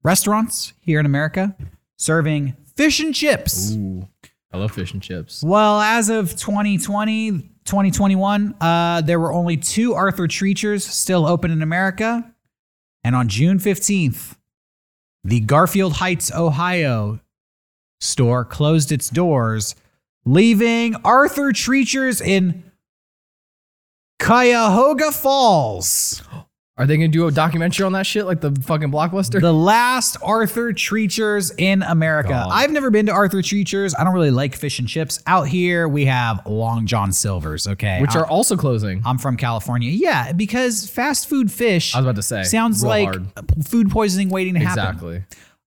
restaurants 0.02 0.72
here 0.80 0.98
in 1.00 1.06
America, 1.06 1.54
serving 1.98 2.56
fish 2.76 3.00
and 3.00 3.14
chips. 3.14 3.72
Ooh, 3.72 4.08
I 4.52 4.56
love 4.58 4.72
fish 4.72 4.92
and 4.92 5.02
chips. 5.02 5.42
Well, 5.42 5.80
as 5.80 6.08
of 6.08 6.30
2020, 6.36 7.30
2021, 7.64 8.54
uh, 8.60 9.02
there 9.02 9.20
were 9.20 9.32
only 9.32 9.56
two 9.58 9.94
Arthur 9.94 10.26
Treacher's 10.26 10.84
still 10.86 11.26
open 11.26 11.50
in 11.50 11.60
America. 11.62 12.34
And 13.04 13.14
on 13.14 13.28
June 13.28 13.58
15th, 13.58 14.36
the 15.24 15.40
Garfield 15.40 15.94
Heights, 15.94 16.32
Ohio 16.32 17.20
store 18.00 18.44
closed 18.44 18.92
its 18.92 19.10
doors, 19.10 19.74
leaving 20.24 20.96
Arthur 21.04 21.52
Treacher's 21.52 22.20
in 22.20 22.64
Cuyahoga 24.18 25.12
Falls. 25.12 26.22
Are 26.80 26.86
they 26.86 26.96
gonna 26.96 27.08
do 27.08 27.26
a 27.26 27.30
documentary 27.30 27.84
on 27.84 27.92
that 27.92 28.06
shit, 28.06 28.24
like 28.24 28.40
the 28.40 28.52
fucking 28.62 28.90
blockbuster? 28.90 29.38
The 29.38 29.52
last 29.52 30.16
Arthur 30.22 30.72
Treacher's 30.72 31.50
in 31.58 31.82
America. 31.82 32.30
God. 32.30 32.48
I've 32.50 32.70
never 32.70 32.90
been 32.90 33.04
to 33.04 33.12
Arthur 33.12 33.42
Treacher's. 33.42 33.94
I 33.94 34.02
don't 34.02 34.14
really 34.14 34.30
like 34.30 34.56
fish 34.56 34.78
and 34.78 34.88
chips. 34.88 35.22
Out 35.26 35.46
here, 35.46 35.86
we 35.88 36.06
have 36.06 36.40
Long 36.46 36.86
John 36.86 37.12
Silver's, 37.12 37.66
okay? 37.66 38.00
which 38.00 38.12
I'm- 38.12 38.22
are 38.22 38.26
also 38.26 38.56
closing. 38.56 39.02
I'm 39.04 39.18
from 39.18 39.36
California. 39.36 39.90
Yeah, 39.90 40.32
because 40.32 40.88
fast 40.88 41.28
food 41.28 41.52
fish 41.52 41.94
I 41.94 41.98
was 41.98 42.06
about 42.06 42.16
to 42.16 42.22
say. 42.22 42.44
sounds 42.44 42.82
like 42.82 43.04
hard. 43.04 43.26
food 43.66 43.90
poisoning 43.90 44.30
waiting 44.30 44.54
to 44.54 44.60
happen. 44.60 44.82
exactly. 44.82 45.24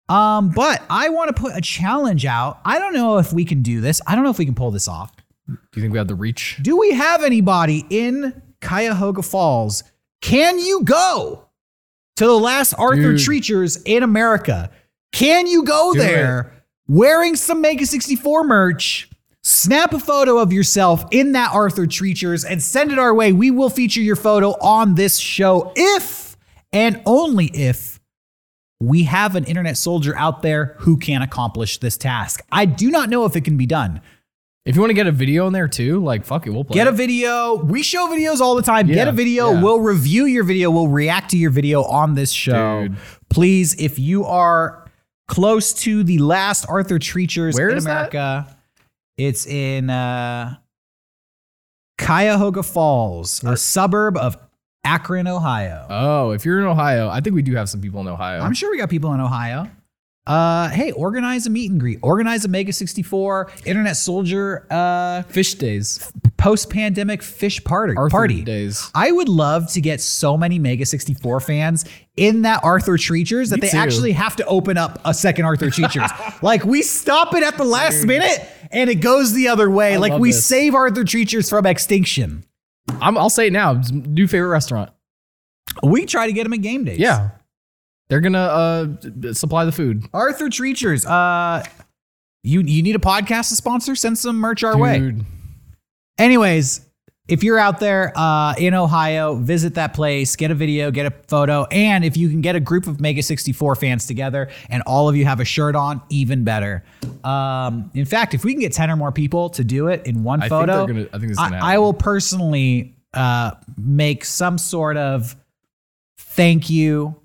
Um, 0.10 0.50
but 0.50 0.82
I 0.90 1.10
want 1.10 1.36
to 1.36 1.40
put 1.40 1.56
a 1.56 1.62
challenge 1.62 2.26
out. 2.26 2.60
I 2.66 2.80
don't 2.80 2.94
know 2.96 3.20
if 3.20 3.32
we 3.32 3.46
can 3.46 3.62
do 3.62 3.82
this. 3.82 4.02
I 4.08 4.16
don't 4.16 4.24
know 4.24 4.32
if 4.32 4.40
we 4.40 4.46
can 4.46 4.56
pull 4.56 4.72
this 4.72 4.88
off. 4.88 5.16
Do 5.48 5.54
you 5.76 5.82
think 5.84 5.92
we 5.94 6.00
have 6.00 6.08
the 6.08 6.16
reach? 6.16 6.58
Do 6.64 6.76
we 6.76 6.92
have 6.94 7.24
anybody 7.24 7.86
in 7.92 8.42
Cuyahoga 8.62 9.22
Falls? 9.22 9.84
Can 10.24 10.58
you 10.58 10.84
go 10.86 11.50
to 12.16 12.26
the 12.26 12.40
last 12.40 12.74
Arthur 12.76 13.12
Dude. 13.12 13.20
Treachers 13.20 13.82
in 13.86 14.04
America? 14.04 14.72
Can 15.12 15.48
you 15.48 15.66
go 15.66 15.92
Do 15.92 16.00
there 16.00 16.64
wearing 16.88 17.36
some 17.36 17.60
Mega 17.60 17.86
64 17.86 18.46
merch? 18.46 19.10
Snap 19.44 19.94
a 19.94 20.00
photo 20.00 20.38
of 20.38 20.54
yourself 20.54 21.04
in 21.12 21.34
that 21.34 21.52
Arthur 21.52 21.86
Treacher's 21.86 22.46
and 22.46 22.64
send 22.64 22.94
it 22.94 23.00
our 23.00 23.14
way. 23.14 23.34
We 23.34 23.52
will 23.52 23.70
feature 23.70 24.00
your 24.00 24.16
photo 24.16 24.52
on 24.62 24.96
this 24.96 25.18
show 25.18 25.74
if 25.76 26.38
and 26.72 27.02
only 27.06 27.48
if 27.48 28.00
we 28.80 29.04
have 29.04 29.36
an 29.36 29.44
internet 29.44 29.78
soldier 29.78 30.18
out 30.18 30.42
there 30.42 30.78
who 30.80 30.96
can 30.96 31.22
accomplish 31.22 31.80
this 31.80 31.98
task. 31.98 32.42
I 32.50 32.64
do 32.64 32.90
not 32.90 33.10
know 33.10 33.26
if 33.26 33.36
it 33.36 33.44
can 33.44 33.58
be 33.58 33.66
done. 33.66 34.00
If 34.66 34.76
you 34.76 34.82
want 34.82 34.92
to 34.92 34.96
get 34.96 35.08
a 35.08 35.12
video 35.12 35.46
in 35.48 35.54
there 35.54 35.68
too, 35.68 36.02
like 36.04 36.24
fuck 36.26 36.48
it, 36.48 36.52
we'll 36.52 36.64
play. 36.64 36.76
Get 36.76 36.88
a 36.88 36.92
it. 36.92 36.96
video. 36.96 37.56
We 37.56 37.84
show 37.84 38.08
videos 38.08 38.40
all 38.40 38.56
the 38.56 38.62
time. 38.62 38.88
Get 38.88 39.10
a 39.10 39.12
video. 39.12 39.52
yeah. 39.52 39.62
We'll 39.62 39.82
review 39.82 40.26
your 40.26 40.46
video. 40.46 40.72
We'll 40.72 40.88
react 40.88 41.32
to 41.32 41.38
your 41.38 41.52
video 41.52 41.84
on 41.84 42.16
this 42.16 42.32
show. 42.32 42.88
Dude. 42.88 42.98
Please, 43.30 43.76
if 43.78 44.00
you 44.00 44.24
are 44.24 44.90
close 45.28 45.74
to 45.74 46.04
the 46.04 46.18
last 46.20 46.66
Arthur 46.70 46.98
Treacher's 46.98 47.56
Where 47.56 47.70
in 47.72 47.78
is 47.78 47.84
that? 47.84 48.14
America, 48.14 48.58
it's 49.18 49.46
in 49.46 49.90
uh, 49.90 50.56
Cuyahoga 51.98 52.64
Falls, 52.64 53.44
a 53.44 53.58
suburb 53.58 54.16
of 54.18 54.38
Akron, 54.86 55.28
Ohio. 55.28 55.86
Oh, 55.90 56.32
if 56.32 56.46
you're 56.46 56.60
in 56.60 56.66
Ohio, 56.66 57.10
I 57.10 57.20
think 57.20 57.36
we 57.36 57.42
do 57.42 57.56
have 57.56 57.70
some 57.70 57.82
people 57.82 58.00
in 58.00 58.08
Ohio. 58.08 58.40
I'm 58.42 58.54
sure 58.54 58.72
we 58.72 58.78
got 58.78 58.90
people 58.90 59.14
in 59.14 59.20
Ohio. 59.20 59.70
Uh, 60.26 60.70
hey, 60.70 60.92
organize 60.94 61.46
a 61.48 61.50
meet 61.50 61.70
and 61.70 61.80
greet. 61.80 62.00
Organize 62.02 62.46
a 62.46 62.48
Mega 62.48 62.72
64 62.72 63.52
Internet 63.66 63.98
Soldier 63.98 64.66
uh, 64.72 65.24
Fish 65.24 65.56
days, 65.56 66.12
post-pandemic 66.38 67.22
fish 67.22 67.62
party. 67.64 67.94
Arthur 67.98 68.10
party. 68.10 68.42
days. 68.42 68.90
I 68.96 69.12
would 69.12 69.28
love 69.28 69.70
to 69.74 69.82
get 69.82 70.00
so 70.00 70.38
many 70.38 70.60
Mega 70.60 70.86
64 70.86 71.42
fans 71.42 71.84
in 72.16 72.44
that 72.44 72.64
Arthur 72.64 72.98
Treacher's 72.98 73.50
that 73.50 73.58
Me 73.58 73.68
they 73.68 73.72
too. 73.72 73.78
actually 73.78 74.12
have 74.14 74.38
to 74.38 74.46
open 74.46 74.78
up 74.78 75.02
a 75.04 75.14
second 75.14 75.44
Arthur 75.44 75.70
Treacher's. 75.70 76.10
like 76.42 76.64
we 76.64 76.84
stop 76.84 77.34
it 77.36 77.44
at 77.44 77.58
the 77.58 77.66
last 77.66 78.06
minute 78.06 78.48
and 78.72 78.90
it 78.90 78.96
goes 79.02 79.34
the 79.34 79.50
other 79.50 79.70
way. 79.70 79.96
I 79.96 79.98
like 79.98 80.20
we 80.22 80.30
this. 80.32 80.46
save 80.46 80.74
Arthur 80.74 81.04
Treacher's 81.04 81.50
from 81.50 81.66
extinction. 81.66 82.46
I'm, 83.02 83.18
I'll 83.18 83.30
say 83.30 83.48
it 83.48 83.54
now. 83.54 83.82
New 83.92 84.28
favorite 84.28 84.50
restaurant. 84.50 84.92
We 85.82 86.06
try 86.06 86.28
to 86.28 86.34
get 86.34 86.44
them 86.44 86.54
at 86.54 86.62
game 86.62 86.84
days. 86.86 87.00
Yeah, 87.00 87.32
they're 88.10 88.22
gonna 88.22 88.38
uh 88.40 89.34
supply 89.34 89.66
the 89.66 89.72
food. 89.72 90.06
Arthur 90.14 90.50
Treacher's. 90.50 91.06
Uh, 91.06 91.64
you 92.44 92.62
you 92.62 92.84
need 92.84 92.96
a 92.96 93.00
podcast 93.00 93.50
to 93.50 93.56
sponsor? 93.56 93.96
Send 93.96 94.18
some 94.18 94.36
merch 94.38 94.64
our 94.64 94.78
way. 94.78 94.98
Anyways, 96.18 96.82
if 97.28 97.44
you're 97.44 97.58
out 97.58 97.80
there 97.80 98.12
uh, 98.16 98.54
in 98.58 98.74
Ohio, 98.74 99.36
visit 99.36 99.76
that 99.76 99.94
place, 99.94 100.36
get 100.36 100.52
a 100.52 100.56
video, 100.56 100.92
get 100.92 101.06
a 101.06 101.12
photo, 101.28 101.64
and 101.72 102.04
if 102.04 102.18
you 102.18 102.30
can 102.30 102.42
get 102.42 102.56
a 102.56 102.60
group 102.60 102.86
of 102.86 103.00
Mega 103.00 103.24
64 103.24 103.76
fans 103.78 104.06
together 104.06 104.50
and 104.70 104.84
all 104.86 105.08
of 105.10 105.16
you 105.16 105.24
have 105.26 105.40
a 105.40 105.46
shirt 105.46 105.76
on, 105.76 106.02
even 106.10 106.44
better. 106.44 106.84
Um, 107.24 107.90
in 107.96 108.06
fact, 108.06 108.34
if 108.34 108.44
we 108.44 108.52
can 108.54 108.60
get 108.60 108.74
10 108.74 108.92
or 108.92 108.96
more 108.98 109.12
people 109.14 109.50
to 109.52 109.64
do 109.64 109.88
it 109.88 110.06
in 110.06 110.24
one 110.24 110.40
I 110.42 110.44
think 110.44 110.50
photo, 110.50 110.86
they're 110.86 110.88
gonna- 110.96 111.08
I 111.14 111.18
think 111.18 111.22
this 111.30 111.32
is 111.32 111.38
gonna 111.38 111.58
I, 111.58 111.76
I 111.76 111.78
will 111.80 111.94
personally 111.94 112.96
uh, 113.14 113.52
make 113.78 114.26
some 114.26 114.58
sort 114.58 114.98
of 114.98 115.36
thank 116.18 116.70
you 116.70 117.16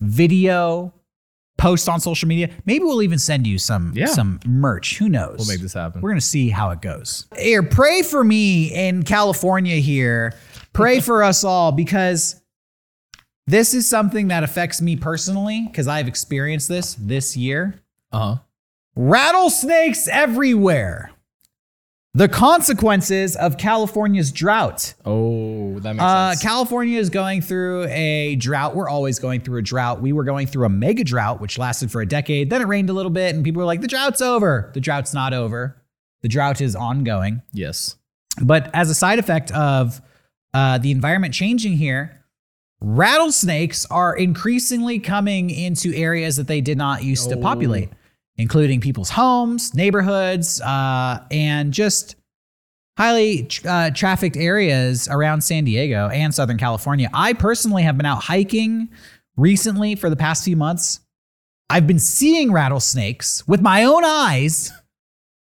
video 0.00 0.92
post 1.58 1.88
on 1.88 2.00
social 2.00 2.26
media. 2.26 2.48
Maybe 2.64 2.84
we'll 2.84 3.02
even 3.02 3.18
send 3.18 3.46
you 3.46 3.58
some 3.58 3.92
Yeah. 3.94 4.06
some 4.06 4.40
merch. 4.46 4.96
Who 4.98 5.08
knows? 5.08 5.36
We'll 5.38 5.48
make 5.48 5.60
this 5.60 5.74
happen. 5.74 6.00
We're 6.00 6.10
gonna 6.10 6.20
see 6.22 6.48
how 6.48 6.70
it 6.70 6.80
goes. 6.80 7.26
Here, 7.38 7.62
pray 7.62 8.02
for 8.02 8.24
me 8.24 8.72
in 8.74 9.02
California. 9.02 9.76
Here, 9.76 10.34
pray 10.72 11.00
for 11.00 11.22
us 11.30 11.44
all 11.44 11.72
because 11.72 12.36
This 13.46 13.74
is 13.74 13.88
something 13.88 14.28
that 14.28 14.44
affects 14.44 14.80
me 14.80 14.94
personally 14.96 15.64
because 15.66 15.88
I've 15.88 16.06
experienced 16.08 16.68
this 16.68 16.94
this 16.94 17.36
year. 17.36 17.82
Uh 18.12 18.18
huh. 18.18 18.36
Rattlesnakes 18.94 20.06
everywhere. 20.08 21.10
The 22.14 22.28
consequences 22.28 23.34
of 23.36 23.56
California's 23.56 24.30
drought. 24.32 24.94
Oh, 25.04 25.59
that 25.82 25.94
makes 25.96 26.02
Uh, 26.04 26.30
sense. 26.32 26.42
California 26.42 26.98
is 26.98 27.10
going 27.10 27.40
through 27.42 27.84
a 27.88 28.36
drought. 28.36 28.74
We're 28.76 28.88
always 28.88 29.18
going 29.18 29.40
through 29.40 29.58
a 29.58 29.62
drought. 29.62 30.00
We 30.00 30.12
were 30.12 30.24
going 30.24 30.46
through 30.46 30.66
a 30.66 30.68
mega 30.68 31.04
drought, 31.04 31.40
which 31.40 31.58
lasted 31.58 31.90
for 31.90 32.00
a 32.00 32.06
decade. 32.06 32.50
Then 32.50 32.60
it 32.62 32.66
rained 32.66 32.90
a 32.90 32.92
little 32.92 33.10
bit, 33.10 33.34
and 33.34 33.44
people 33.44 33.60
were 33.60 33.66
like, 33.66 33.80
the 33.80 33.88
drought's 33.88 34.20
over. 34.20 34.70
The 34.74 34.80
drought's 34.80 35.12
not 35.14 35.32
over. 35.32 35.76
The 36.22 36.28
drought 36.28 36.60
is 36.60 36.74
ongoing. 36.76 37.42
yes. 37.52 37.96
But 38.40 38.70
as 38.74 38.88
a 38.90 38.94
side 38.94 39.18
effect 39.18 39.50
of 39.52 40.00
uh, 40.54 40.78
the 40.78 40.92
environment 40.92 41.34
changing 41.34 41.74
here, 41.74 42.22
rattlesnakes 42.80 43.86
are 43.86 44.16
increasingly 44.16 44.98
coming 44.98 45.50
into 45.50 45.92
areas 45.94 46.36
that 46.36 46.46
they 46.46 46.60
did 46.60 46.78
not 46.78 47.02
used 47.02 47.28
to 47.30 47.36
populate, 47.36 47.90
including 48.36 48.80
people's 48.80 49.10
homes, 49.10 49.74
neighborhoods, 49.74 50.60
uh, 50.60 51.24
and 51.30 51.72
just 51.72 52.16
highly 53.00 53.48
uh, 53.66 53.90
trafficked 53.92 54.36
areas 54.36 55.08
around 55.08 55.40
San 55.40 55.64
Diego 55.64 56.10
and 56.10 56.34
Southern 56.34 56.58
California. 56.58 57.08
I 57.14 57.32
personally 57.32 57.82
have 57.82 57.96
been 57.96 58.04
out 58.04 58.22
hiking 58.22 58.90
recently 59.38 59.94
for 59.94 60.10
the 60.10 60.16
past 60.16 60.44
few 60.44 60.54
months. 60.54 61.00
I've 61.70 61.86
been 61.86 61.98
seeing 61.98 62.52
rattlesnakes 62.52 63.48
with 63.48 63.62
my 63.62 63.84
own 63.84 64.04
eyes. 64.04 64.70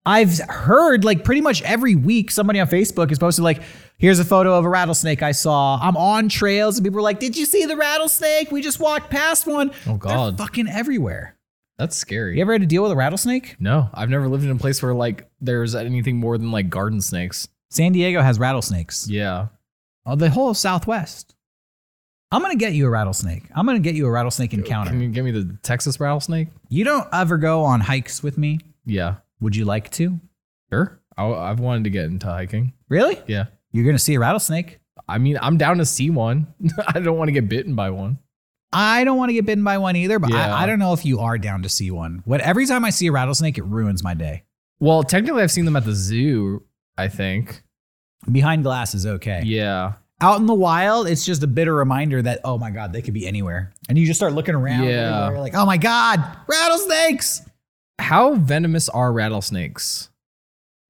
I've 0.05 0.39
heard 0.39 1.03
like 1.03 1.25
pretty 1.25 1.41
much 1.41 1.61
every 1.63 1.95
week 1.95 2.31
somebody 2.31 2.61
on 2.61 2.67
Facebook 2.67 3.11
is 3.11 3.19
posted 3.19 3.43
like, 3.43 3.61
here's 3.97 4.19
a 4.19 4.25
photo 4.25 4.57
of 4.57 4.63
a 4.63 4.69
rattlesnake 4.69 5.21
I 5.21 5.33
saw. 5.33 5.77
I'm 5.81 5.97
on 5.97 6.29
trails 6.29 6.77
and 6.77 6.85
people 6.85 6.99
are 6.99 7.03
like, 7.03 7.19
did 7.19 7.35
you 7.35 7.45
see 7.45 7.65
the 7.65 7.75
rattlesnake? 7.75 8.53
We 8.53 8.61
just 8.61 8.79
walked 8.79 9.09
past 9.09 9.45
one. 9.45 9.71
Oh, 9.85 9.97
God. 9.97 10.37
They're 10.37 10.45
fucking 10.45 10.69
everywhere. 10.69 11.35
That's 11.79 11.95
scary. 11.95 12.35
You 12.35 12.41
ever 12.41 12.51
had 12.51 12.61
to 12.61 12.67
deal 12.67 12.83
with 12.83 12.91
a 12.91 12.95
rattlesnake? 12.97 13.55
No, 13.57 13.89
I've 13.93 14.09
never 14.09 14.27
lived 14.27 14.43
in 14.43 14.51
a 14.51 14.55
place 14.57 14.83
where 14.83 14.93
like 14.93 15.29
there's 15.39 15.75
anything 15.75 16.17
more 16.17 16.37
than 16.37 16.51
like 16.51 16.69
garden 16.69 16.99
snakes. 16.99 17.47
San 17.69 17.93
Diego 17.93 18.21
has 18.21 18.37
rattlesnakes. 18.37 19.07
Yeah. 19.09 19.47
Oh, 20.05 20.15
the 20.17 20.29
whole 20.29 20.53
Southwest. 20.53 21.35
I'm 22.33 22.41
gonna 22.41 22.57
get 22.57 22.73
you 22.73 22.85
a 22.85 22.89
rattlesnake. 22.89 23.43
I'm 23.55 23.65
gonna 23.65 23.79
get 23.79 23.95
you 23.95 24.05
a 24.07 24.11
rattlesnake 24.11 24.53
encounter. 24.53 24.91
Can 24.91 24.99
you 24.99 25.07
give 25.07 25.23
me 25.23 25.31
the 25.31 25.57
Texas 25.63 26.01
rattlesnake? 26.01 26.49
You 26.67 26.83
don't 26.83 27.07
ever 27.13 27.37
go 27.37 27.63
on 27.63 27.79
hikes 27.79 28.21
with 28.21 28.37
me. 28.37 28.59
Yeah. 28.85 29.15
Would 29.39 29.55
you 29.55 29.63
like 29.63 29.89
to? 29.91 30.19
Sure. 30.69 30.99
I, 31.17 31.25
I've 31.25 31.61
wanted 31.61 31.85
to 31.85 31.91
get 31.91 32.05
into 32.05 32.27
hiking. 32.27 32.73
Really? 32.89 33.21
Yeah. 33.25 33.45
You're 33.71 33.85
gonna 33.85 33.97
see 33.99 34.15
a 34.15 34.19
rattlesnake. 34.19 34.79
I 35.07 35.17
mean, 35.17 35.39
I'm 35.41 35.57
down 35.57 35.77
to 35.77 35.85
see 35.85 36.09
one. 36.09 36.53
I 36.87 36.99
don't 36.99 37.17
want 37.17 37.29
to 37.29 37.33
get 37.33 37.47
bitten 37.47 37.73
by 37.73 37.89
one. 37.89 38.19
I 38.71 39.03
don't 39.03 39.17
want 39.17 39.29
to 39.29 39.33
get 39.33 39.45
bitten 39.45 39.63
by 39.63 39.77
one 39.79 39.95
either, 39.95 40.19
but 40.19 40.29
Yeah. 40.31 40.55
I, 40.55 40.63
I 40.63 40.65
don't 40.65 40.79
know 40.79 40.93
if 40.93 41.05
you 41.05 41.19
are 41.19 41.37
down 41.37 41.63
to 41.63 41.69
see 41.69 41.89
one. 41.91 42.21
What 42.25 42.41
every 42.41 42.65
time 42.65 42.85
I 42.85 42.91
see 42.91 43.07
a 43.07 43.11
rattlesnake, 43.11 43.57
it 43.57 43.63
ruins 43.65 44.03
my 44.03 44.13
day. 44.13 44.43
Well, 44.79 45.03
technically, 45.03 45.41
I've 45.41 45.51
seen 45.51 45.65
them 45.65 45.75
at 45.75 45.85
the 45.85 45.93
zoo. 45.93 46.63
I 46.97 47.07
think. 47.07 47.63
Behind 48.31 48.63
glass 48.63 48.93
is 48.93 49.05
okay. 49.05 49.41
Yeah. 49.45 49.93
Out 50.21 50.39
in 50.39 50.45
the 50.47 50.53
wild, 50.53 51.07
it's 51.07 51.25
just 51.25 51.41
a 51.43 51.47
bitter 51.47 51.73
reminder 51.73 52.21
that 52.21 52.41
oh 52.43 52.57
my 52.57 52.71
god, 52.71 52.91
they 52.91 53.01
could 53.01 53.13
be 53.13 53.25
anywhere, 53.25 53.71
and 53.87 53.97
you 53.97 54.05
just 54.05 54.19
start 54.19 54.33
looking 54.33 54.53
around. 54.55 54.83
Yeah. 54.83 55.29
You're 55.29 55.39
like, 55.39 55.55
oh 55.55 55.65
my 55.65 55.77
god, 55.77 56.21
rattlesnakes. 56.47 57.41
How 57.99 58.35
venomous 58.35 58.89
are 58.89 59.11
rattlesnakes? 59.13 60.09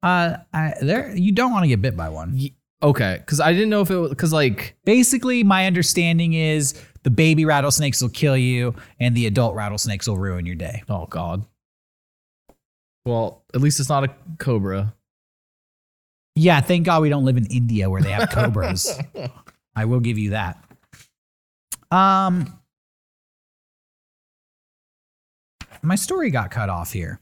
Uh, 0.01 0.37
I, 0.53 0.73
there 0.81 1.15
you 1.15 1.31
don't 1.31 1.51
want 1.51 1.63
to 1.63 1.67
get 1.67 1.81
bit 1.81 1.95
by 1.95 2.09
one. 2.09 2.33
Ye- 2.35 2.55
Okay, 2.81 3.17
because 3.19 3.41
I 3.41 3.51
didn't 3.51 3.69
know 3.69 3.81
if 3.81 3.91
it 3.91 3.97
was 3.97 4.09
because 4.09 4.31
like 4.31 4.77
Basically, 4.85 5.43
my 5.43 5.67
understanding 5.67 6.31
is 6.33 6.81
the 7.03 7.09
baby 7.09 7.45
rattlesnakes 7.45 8.01
will 8.01 8.09
kill 8.09 8.37
you, 8.37 8.75
and 8.99 9.15
the 9.15 9.25
adult 9.25 9.55
rattlesnakes 9.55 10.07
will 10.07 10.17
ruin 10.17 10.45
your 10.45 10.55
day. 10.55 10.83
oh 10.89 11.05
god. 11.05 11.45
Well, 13.05 13.43
at 13.53 13.61
least 13.61 13.79
it's 13.79 13.89
not 13.89 14.03
a 14.03 14.13
cobra. 14.37 14.93
Yeah, 16.35 16.61
thank 16.61 16.85
God 16.85 17.01
we 17.01 17.09
don't 17.09 17.25
live 17.25 17.37
in 17.37 17.45
India 17.47 17.89
where 17.89 18.01
they 18.01 18.11
have 18.11 18.29
cobras. 18.29 18.99
I 19.75 19.85
will 19.85 19.99
give 19.99 20.17
you 20.17 20.31
that. 20.31 20.63
Um, 21.91 22.59
my 25.81 25.95
story 25.95 26.29
got 26.29 26.51
cut 26.51 26.69
off 26.69 26.91
here. 26.91 27.19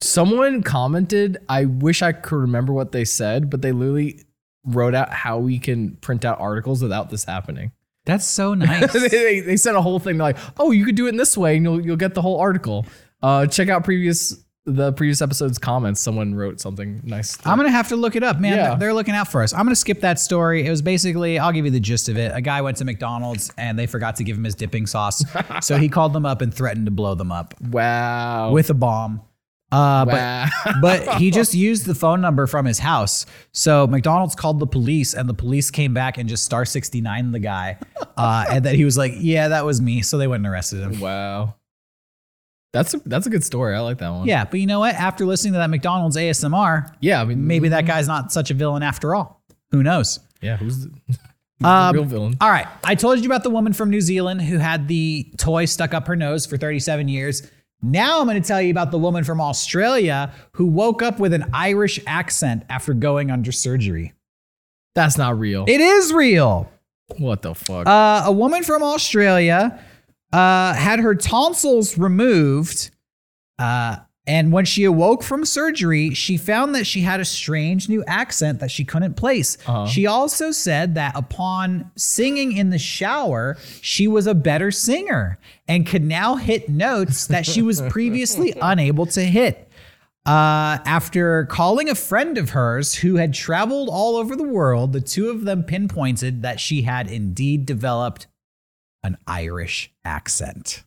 Someone 0.00 0.62
commented. 0.62 1.38
I 1.48 1.64
wish 1.64 2.02
I 2.02 2.12
could 2.12 2.36
remember 2.36 2.72
what 2.72 2.92
they 2.92 3.04
said, 3.04 3.50
but 3.50 3.62
they 3.62 3.72
literally 3.72 4.22
wrote 4.64 4.94
out 4.94 5.12
how 5.12 5.38
we 5.38 5.58
can 5.58 5.96
print 5.96 6.24
out 6.24 6.38
articles 6.38 6.82
without 6.82 7.10
this 7.10 7.24
happening. 7.24 7.72
That's 8.06 8.24
so 8.24 8.54
nice. 8.54 8.92
they, 8.92 9.40
they 9.40 9.56
sent 9.56 9.76
a 9.76 9.82
whole 9.82 9.98
thing. 9.98 10.16
They're 10.16 10.28
like, 10.28 10.38
"Oh, 10.58 10.70
you 10.70 10.86
could 10.86 10.94
do 10.94 11.06
it 11.06 11.10
in 11.10 11.16
this 11.16 11.36
way, 11.36 11.56
and 11.56 11.64
you'll 11.64 11.84
you'll 11.84 11.96
get 11.96 12.14
the 12.14 12.22
whole 12.22 12.40
article." 12.40 12.86
Uh, 13.22 13.46
check 13.46 13.68
out 13.68 13.84
previous 13.84 14.42
the 14.66 14.92
previous 14.92 15.22
episode's 15.22 15.58
comments. 15.58 16.00
Someone 16.00 16.34
wrote 16.34 16.60
something 16.60 17.00
nice. 17.04 17.38
I'm 17.46 17.56
gonna 17.56 17.70
have 17.70 17.88
to 17.88 17.96
look 17.96 18.16
it 18.16 18.22
up, 18.22 18.40
man. 18.40 18.56
Yeah. 18.56 18.74
They're 18.74 18.94
looking 18.94 19.14
out 19.14 19.28
for 19.28 19.42
us. 19.42 19.54
I'm 19.54 19.64
gonna 19.64 19.76
skip 19.76 20.00
that 20.00 20.18
story. 20.18 20.66
It 20.66 20.70
was 20.70 20.82
basically, 20.82 21.38
I'll 21.38 21.52
give 21.52 21.64
you 21.64 21.70
the 21.70 21.80
gist 21.80 22.08
of 22.08 22.18
it. 22.18 22.32
A 22.34 22.40
guy 22.40 22.60
went 22.62 22.76
to 22.78 22.84
McDonald's 22.84 23.52
and 23.56 23.78
they 23.78 23.86
forgot 23.86 24.16
to 24.16 24.24
give 24.24 24.36
him 24.36 24.44
his 24.44 24.54
dipping 24.54 24.86
sauce, 24.86 25.24
so 25.60 25.76
he 25.78 25.88
called 25.88 26.12
them 26.12 26.26
up 26.26 26.42
and 26.42 26.52
threatened 26.52 26.86
to 26.86 26.92
blow 26.92 27.14
them 27.14 27.30
up 27.30 27.54
wow. 27.60 28.50
with 28.50 28.68
a 28.70 28.74
bomb. 28.74 29.22
Uh, 29.76 30.04
but 30.04 30.14
wow. 30.14 30.46
but 30.80 31.14
he 31.18 31.30
just 31.40 31.54
used 31.54 31.84
the 31.86 31.94
phone 31.94 32.20
number 32.20 32.46
from 32.46 32.64
his 32.64 32.78
house. 32.78 33.26
So 33.52 33.86
McDonald's 33.86 34.34
called 34.34 34.58
the 34.60 34.66
police, 34.66 35.12
and 35.14 35.28
the 35.28 35.34
police 35.34 35.70
came 35.70 35.92
back 35.92 36.18
and 36.18 36.28
just 36.28 36.44
star 36.44 36.64
69 36.64 37.32
the 37.32 37.38
guy. 37.38 37.78
Uh, 38.16 38.46
and 38.50 38.64
then 38.64 38.74
he 38.74 38.84
was 38.84 38.96
like, 38.96 39.12
Yeah, 39.16 39.48
that 39.48 39.64
was 39.64 39.80
me. 39.80 40.02
So 40.02 40.18
they 40.18 40.26
went 40.26 40.44
and 40.44 40.52
arrested 40.52 40.80
him. 40.80 41.00
wow. 41.00 41.54
That's 42.72 42.92
a, 42.94 42.98
that's 43.06 43.26
a 43.26 43.30
good 43.30 43.44
story. 43.44 43.74
I 43.74 43.80
like 43.80 43.98
that 43.98 44.10
one. 44.10 44.26
Yeah, 44.26 44.44
but 44.44 44.60
you 44.60 44.66
know 44.66 44.80
what? 44.80 44.94
After 44.96 45.24
listening 45.24 45.54
to 45.54 45.58
that 45.60 45.70
McDonald's 45.70 46.16
ASMR, 46.16 46.94
Yeah. 47.00 47.20
I 47.22 47.24
mean, 47.24 47.46
maybe 47.46 47.68
that 47.70 47.86
guy's 47.86 48.06
not 48.06 48.32
such 48.32 48.50
a 48.50 48.54
villain 48.54 48.82
after 48.82 49.14
all. 49.14 49.40
Who 49.70 49.82
knows? 49.82 50.20
Yeah. 50.42 50.58
Who's 50.58 50.84
the, 50.84 50.90
who's 51.06 51.18
Um, 51.64 51.94
the 51.96 52.00
real 52.02 52.08
villain? 52.08 52.36
All 52.40 52.50
right. 52.50 52.66
I 52.84 52.94
told 52.94 53.18
you 53.20 53.26
about 53.26 53.44
the 53.44 53.50
woman 53.50 53.72
from 53.72 53.88
New 53.88 54.02
Zealand 54.02 54.42
who 54.42 54.58
had 54.58 54.88
the 54.88 55.26
toy 55.38 55.64
stuck 55.64 55.94
up 55.94 56.06
her 56.06 56.16
nose 56.16 56.44
for 56.44 56.58
37 56.58 57.08
years. 57.08 57.50
Now 57.86 58.20
I'm 58.20 58.26
going 58.26 58.40
to 58.40 58.46
tell 58.46 58.60
you 58.60 58.70
about 58.70 58.90
the 58.90 58.98
woman 58.98 59.22
from 59.22 59.40
Australia 59.40 60.32
who 60.52 60.66
woke 60.66 61.02
up 61.02 61.20
with 61.20 61.32
an 61.32 61.44
Irish 61.52 62.00
accent 62.06 62.64
after 62.68 62.92
going 62.94 63.30
under 63.30 63.52
surgery. 63.52 64.12
That's 64.96 65.16
not 65.16 65.38
real. 65.38 65.64
It 65.68 65.80
is 65.80 66.12
real. 66.12 66.70
what 67.18 67.42
the 67.42 67.54
fuck? 67.54 67.86
Uh, 67.86 68.24
a 68.26 68.32
woman 68.32 68.64
from 68.64 68.82
Australia 68.82 69.78
uh, 70.32 70.74
had 70.74 70.98
her 70.98 71.14
tonsils 71.14 71.96
removed. 71.96 72.90
Uh, 73.58 73.98
and 74.26 74.50
when 74.52 74.64
she 74.64 74.84
awoke 74.84 75.22
from 75.22 75.44
surgery, 75.44 76.12
she 76.12 76.36
found 76.36 76.74
that 76.74 76.86
she 76.86 77.02
had 77.02 77.20
a 77.20 77.24
strange 77.24 77.88
new 77.88 78.02
accent 78.06 78.58
that 78.58 78.70
she 78.70 78.84
couldn't 78.84 79.14
place. 79.14 79.56
Uh-huh. 79.66 79.86
She 79.86 80.06
also 80.06 80.50
said 80.50 80.96
that 80.96 81.16
upon 81.16 81.92
singing 81.96 82.56
in 82.56 82.70
the 82.70 82.78
shower, 82.78 83.56
she 83.80 84.08
was 84.08 84.26
a 84.26 84.34
better 84.34 84.72
singer 84.72 85.38
and 85.68 85.86
could 85.86 86.02
now 86.02 86.34
hit 86.36 86.68
notes 86.68 87.28
that 87.28 87.46
she 87.46 87.62
was 87.62 87.80
previously 87.88 88.52
unable 88.60 89.06
to 89.06 89.20
hit. 89.20 89.70
Uh, 90.26 90.82
after 90.84 91.44
calling 91.44 91.88
a 91.88 91.94
friend 91.94 92.36
of 92.36 92.50
hers 92.50 92.96
who 92.96 93.14
had 93.14 93.32
traveled 93.32 93.88
all 93.88 94.16
over 94.16 94.34
the 94.34 94.42
world, 94.42 94.92
the 94.92 95.00
two 95.00 95.30
of 95.30 95.44
them 95.44 95.62
pinpointed 95.62 96.42
that 96.42 96.58
she 96.58 96.82
had 96.82 97.08
indeed 97.08 97.64
developed 97.64 98.26
an 99.04 99.16
Irish 99.28 99.92
accent. 100.04 100.82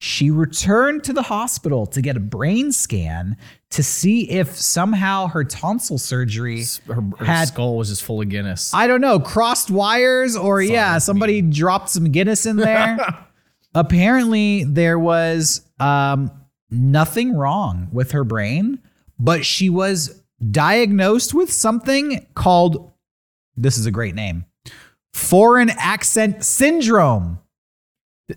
She 0.00 0.30
returned 0.30 1.02
to 1.04 1.12
the 1.12 1.22
hospital 1.22 1.84
to 1.86 2.00
get 2.00 2.16
a 2.16 2.20
brain 2.20 2.70
scan 2.70 3.36
to 3.70 3.82
see 3.82 4.30
if 4.30 4.54
somehow 4.56 5.26
her 5.26 5.42
tonsil 5.42 5.98
surgery 5.98 6.64
her 6.86 7.02
her 7.18 7.24
had 7.24 7.48
skull 7.48 7.76
was 7.76 7.88
just 7.88 8.04
full 8.04 8.20
of 8.20 8.28
Guinness. 8.28 8.72
I 8.72 8.86
don't 8.86 9.00
know, 9.00 9.18
crossed 9.18 9.70
wires 9.70 10.36
or 10.36 10.62
yeah, 10.62 10.98
somebody 10.98 11.42
dropped 11.42 11.90
some 11.90 12.12
Guinness 12.12 12.46
in 12.46 12.56
there. 12.56 12.98
Apparently, 13.74 14.64
there 14.64 14.98
was 14.98 15.62
um, 15.80 16.30
nothing 16.70 17.34
wrong 17.34 17.88
with 17.92 18.12
her 18.12 18.24
brain, 18.24 18.78
but 19.18 19.44
she 19.44 19.68
was 19.68 20.22
diagnosed 20.50 21.34
with 21.34 21.52
something 21.52 22.24
called 22.34 22.92
this 23.56 23.76
is 23.76 23.86
a 23.86 23.90
great 23.90 24.14
name 24.14 24.44
foreign 25.12 25.70
accent 25.70 26.44
syndrome 26.44 27.40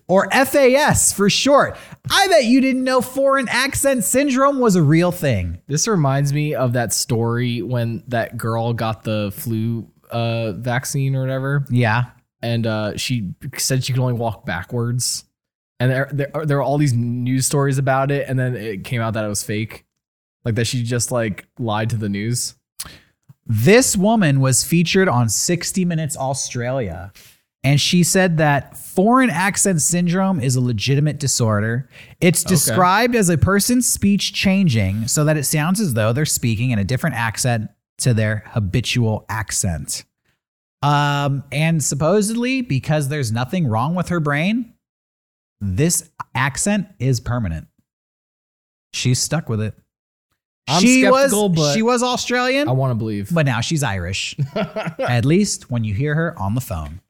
or 0.07 0.29
FAS 0.31 1.11
for 1.13 1.29
short. 1.29 1.77
I 2.09 2.27
bet 2.27 2.45
you 2.45 2.61
didn't 2.61 2.83
know 2.83 3.01
foreign 3.01 3.47
accent 3.49 4.03
syndrome 4.03 4.59
was 4.59 4.75
a 4.75 4.83
real 4.83 5.11
thing. 5.11 5.61
This 5.67 5.87
reminds 5.87 6.31
me 6.33 6.55
of 6.55 6.73
that 6.73 6.93
story 6.93 7.61
when 7.61 8.03
that 8.07 8.37
girl 8.37 8.73
got 8.73 9.03
the 9.03 9.33
flu 9.35 9.89
uh, 10.09 10.53
vaccine 10.53 11.15
or 11.15 11.21
whatever, 11.21 11.65
Yeah. 11.69 12.05
and 12.41 12.65
uh, 12.67 12.97
she 12.97 13.33
said 13.57 13.83
she 13.83 13.93
could 13.93 14.01
only 14.01 14.13
walk 14.13 14.45
backwards. 14.45 15.25
And 15.79 15.89
there, 15.91 16.09
there, 16.13 16.45
there 16.45 16.57
were 16.57 16.63
all 16.63 16.77
these 16.77 16.93
news 16.93 17.45
stories 17.47 17.77
about 17.77 18.11
it, 18.11 18.27
and 18.29 18.37
then 18.37 18.55
it 18.55 18.83
came 18.83 19.01
out 19.01 19.13
that 19.15 19.25
it 19.25 19.29
was 19.29 19.41
fake, 19.43 19.85
like 20.45 20.55
that 20.55 20.67
she 20.67 20.83
just 20.83 21.11
like 21.11 21.47
lied 21.57 21.89
to 21.89 21.97
the 21.97 22.09
news. 22.09 22.55
This 23.47 23.97
woman 23.97 24.39
was 24.39 24.63
featured 24.63 25.09
on 25.09 25.27
60 25.27 25.83
Minutes 25.85 26.15
Australia. 26.15 27.11
And 27.63 27.79
she 27.79 28.03
said 28.03 28.37
that 28.37 28.75
foreign 28.75 29.29
accent 29.29 29.81
syndrome 29.81 30.39
is 30.39 30.55
a 30.55 30.61
legitimate 30.61 31.19
disorder. 31.19 31.87
It's 32.19 32.43
described 32.43 33.15
as 33.15 33.29
a 33.29 33.37
person's 33.37 33.87
speech 33.87 34.33
changing 34.33 35.07
so 35.07 35.25
that 35.25 35.37
it 35.37 35.43
sounds 35.43 35.79
as 35.79 35.93
though 35.93 36.11
they're 36.11 36.25
speaking 36.25 36.71
in 36.71 36.79
a 36.79 36.83
different 36.83 37.15
accent 37.17 37.69
to 37.99 38.15
their 38.15 38.43
habitual 38.47 39.25
accent. 39.29 40.05
Um, 40.81 41.43
and 41.51 41.83
supposedly, 41.83 42.61
because 42.61 43.09
there's 43.09 43.31
nothing 43.31 43.67
wrong 43.67 43.93
with 43.93 44.09
her 44.09 44.19
brain, 44.19 44.73
this 45.59 46.09
accent 46.33 46.87
is 46.97 47.19
permanent. 47.19 47.67
She's 48.93 49.19
stuck 49.19 49.47
with 49.47 49.61
it. 49.61 49.75
I'm 50.67 50.81
she 50.81 51.07
was 51.07 51.31
she 51.75 51.81
was 51.81 52.01
Australian, 52.01 52.67
I 52.67 52.71
want 52.71 52.91
to 52.91 52.95
believe. 52.95 53.33
but 53.33 53.45
now 53.45 53.61
she's 53.61 53.83
Irish. 53.83 54.35
At 54.55 55.25
least 55.25 55.69
when 55.69 55.83
you 55.83 55.93
hear 55.93 56.15
her 56.15 56.37
on 56.39 56.55
the 56.55 56.61
phone. 56.61 57.01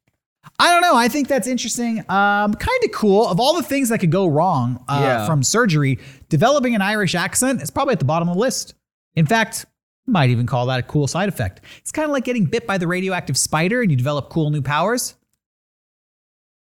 I 0.61 0.71
don't 0.71 0.81
know. 0.81 0.95
I 0.95 1.07
think 1.07 1.27
that's 1.27 1.47
interesting. 1.47 1.99
Um, 2.07 2.53
kind 2.53 2.83
of 2.83 2.91
cool. 2.93 3.27
Of 3.27 3.39
all 3.39 3.55
the 3.55 3.63
things 3.63 3.89
that 3.89 3.97
could 3.97 4.11
go 4.11 4.27
wrong 4.27 4.83
uh, 4.88 4.99
Yeah. 5.03 5.25
from 5.25 5.41
surgery, 5.41 5.97
developing 6.29 6.75
an 6.75 6.81
Irish 6.83 7.15
accent 7.15 7.61
is 7.63 7.71
probably 7.71 7.93
at 7.93 7.99
the 7.99 8.05
bottom 8.05 8.29
of 8.29 8.35
the 8.35 8.39
list. 8.39 8.75
In 9.15 9.25
fact, 9.25 9.65
might 10.05 10.29
even 10.29 10.45
call 10.45 10.67
that 10.67 10.79
a 10.79 10.83
cool 10.83 11.07
side 11.07 11.29
effect. 11.29 11.61
It's 11.79 11.91
kind 11.91 12.05
of 12.05 12.11
like 12.11 12.25
getting 12.25 12.45
bit 12.45 12.67
by 12.67 12.77
the 12.77 12.88
radioactive 12.88 13.38
spider 13.38 13.81
and 13.81 13.89
you 13.89 13.97
develop 13.97 14.29
cool 14.29 14.51
new 14.51 14.61
powers. 14.61 15.15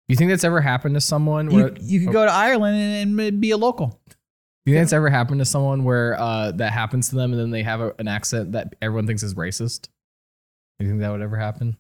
you 0.08 0.14
think 0.16 0.30
that's 0.30 0.44
ever 0.44 0.60
happened 0.60 0.94
to 0.94 1.00
someone? 1.00 1.50
You, 1.50 1.56
Where, 1.56 1.72
you 1.80 2.00
could 2.00 2.12
go 2.12 2.24
to 2.24 2.32
Ireland 2.32 2.76
and, 2.76 3.20
and 3.20 3.40
be 3.40 3.50
a 3.50 3.56
local. 3.56 4.00
You 4.66 4.74
think 4.74 4.82
that's 4.84 4.92
ever 4.92 5.08
happened 5.10 5.40
to 5.40 5.44
someone 5.44 5.82
where 5.84 6.16
uh, 6.20 6.52
that 6.52 6.72
happens 6.72 7.08
to 7.08 7.16
them 7.16 7.32
and 7.32 7.40
then 7.40 7.50
they 7.50 7.62
have 7.64 7.80
a, 7.80 7.92
an 7.98 8.06
accent 8.08 8.52
that 8.52 8.74
everyone 8.80 9.06
thinks 9.06 9.22
is 9.24 9.34
racist? 9.34 9.88
You 10.78 10.88
think 10.88 11.00
that 11.00 11.10
would 11.10 11.22
ever 11.22 11.36
happen? 11.36 11.76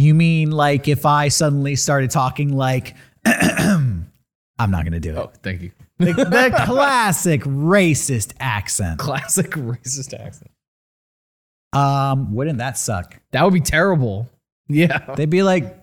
You 0.00 0.14
mean 0.14 0.50
like 0.50 0.88
if 0.88 1.04
I 1.04 1.28
suddenly 1.28 1.76
started 1.76 2.10
talking 2.10 2.56
like, 2.56 2.96
I'm 3.26 4.10
not 4.58 4.84
going 4.84 4.92
to 4.92 5.00
do 5.00 5.10
it. 5.10 5.18
Oh, 5.18 5.30
thank 5.42 5.60
you. 5.60 5.72
The, 5.98 6.14
the 6.14 6.62
classic 6.64 7.42
racist 7.42 8.32
accent. 8.40 8.98
Classic 8.98 9.50
racist 9.50 10.18
accent. 10.18 10.50
Um, 11.74 12.34
wouldn't 12.34 12.58
that 12.58 12.78
suck? 12.78 13.20
That 13.32 13.44
would 13.44 13.52
be 13.52 13.60
terrible. 13.60 14.26
Yeah. 14.68 15.14
They'd 15.16 15.28
be 15.28 15.42
like, 15.42 15.76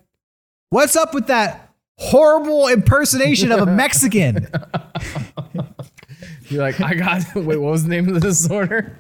"What's 0.71 0.95
up 0.95 1.13
with 1.13 1.27
that 1.27 1.71
horrible 1.99 2.69
impersonation 2.69 3.51
of 3.51 3.59
a 3.59 3.65
Mexican?" 3.67 4.47
You're 6.49 6.63
like, 6.63 6.81
I 6.81 6.95
got. 6.95 7.35
Wait, 7.35 7.57
what 7.57 7.71
was 7.71 7.83
the 7.83 7.89
name 7.89 8.07
of 8.07 8.15
the 8.15 8.19
disorder? 8.19 8.97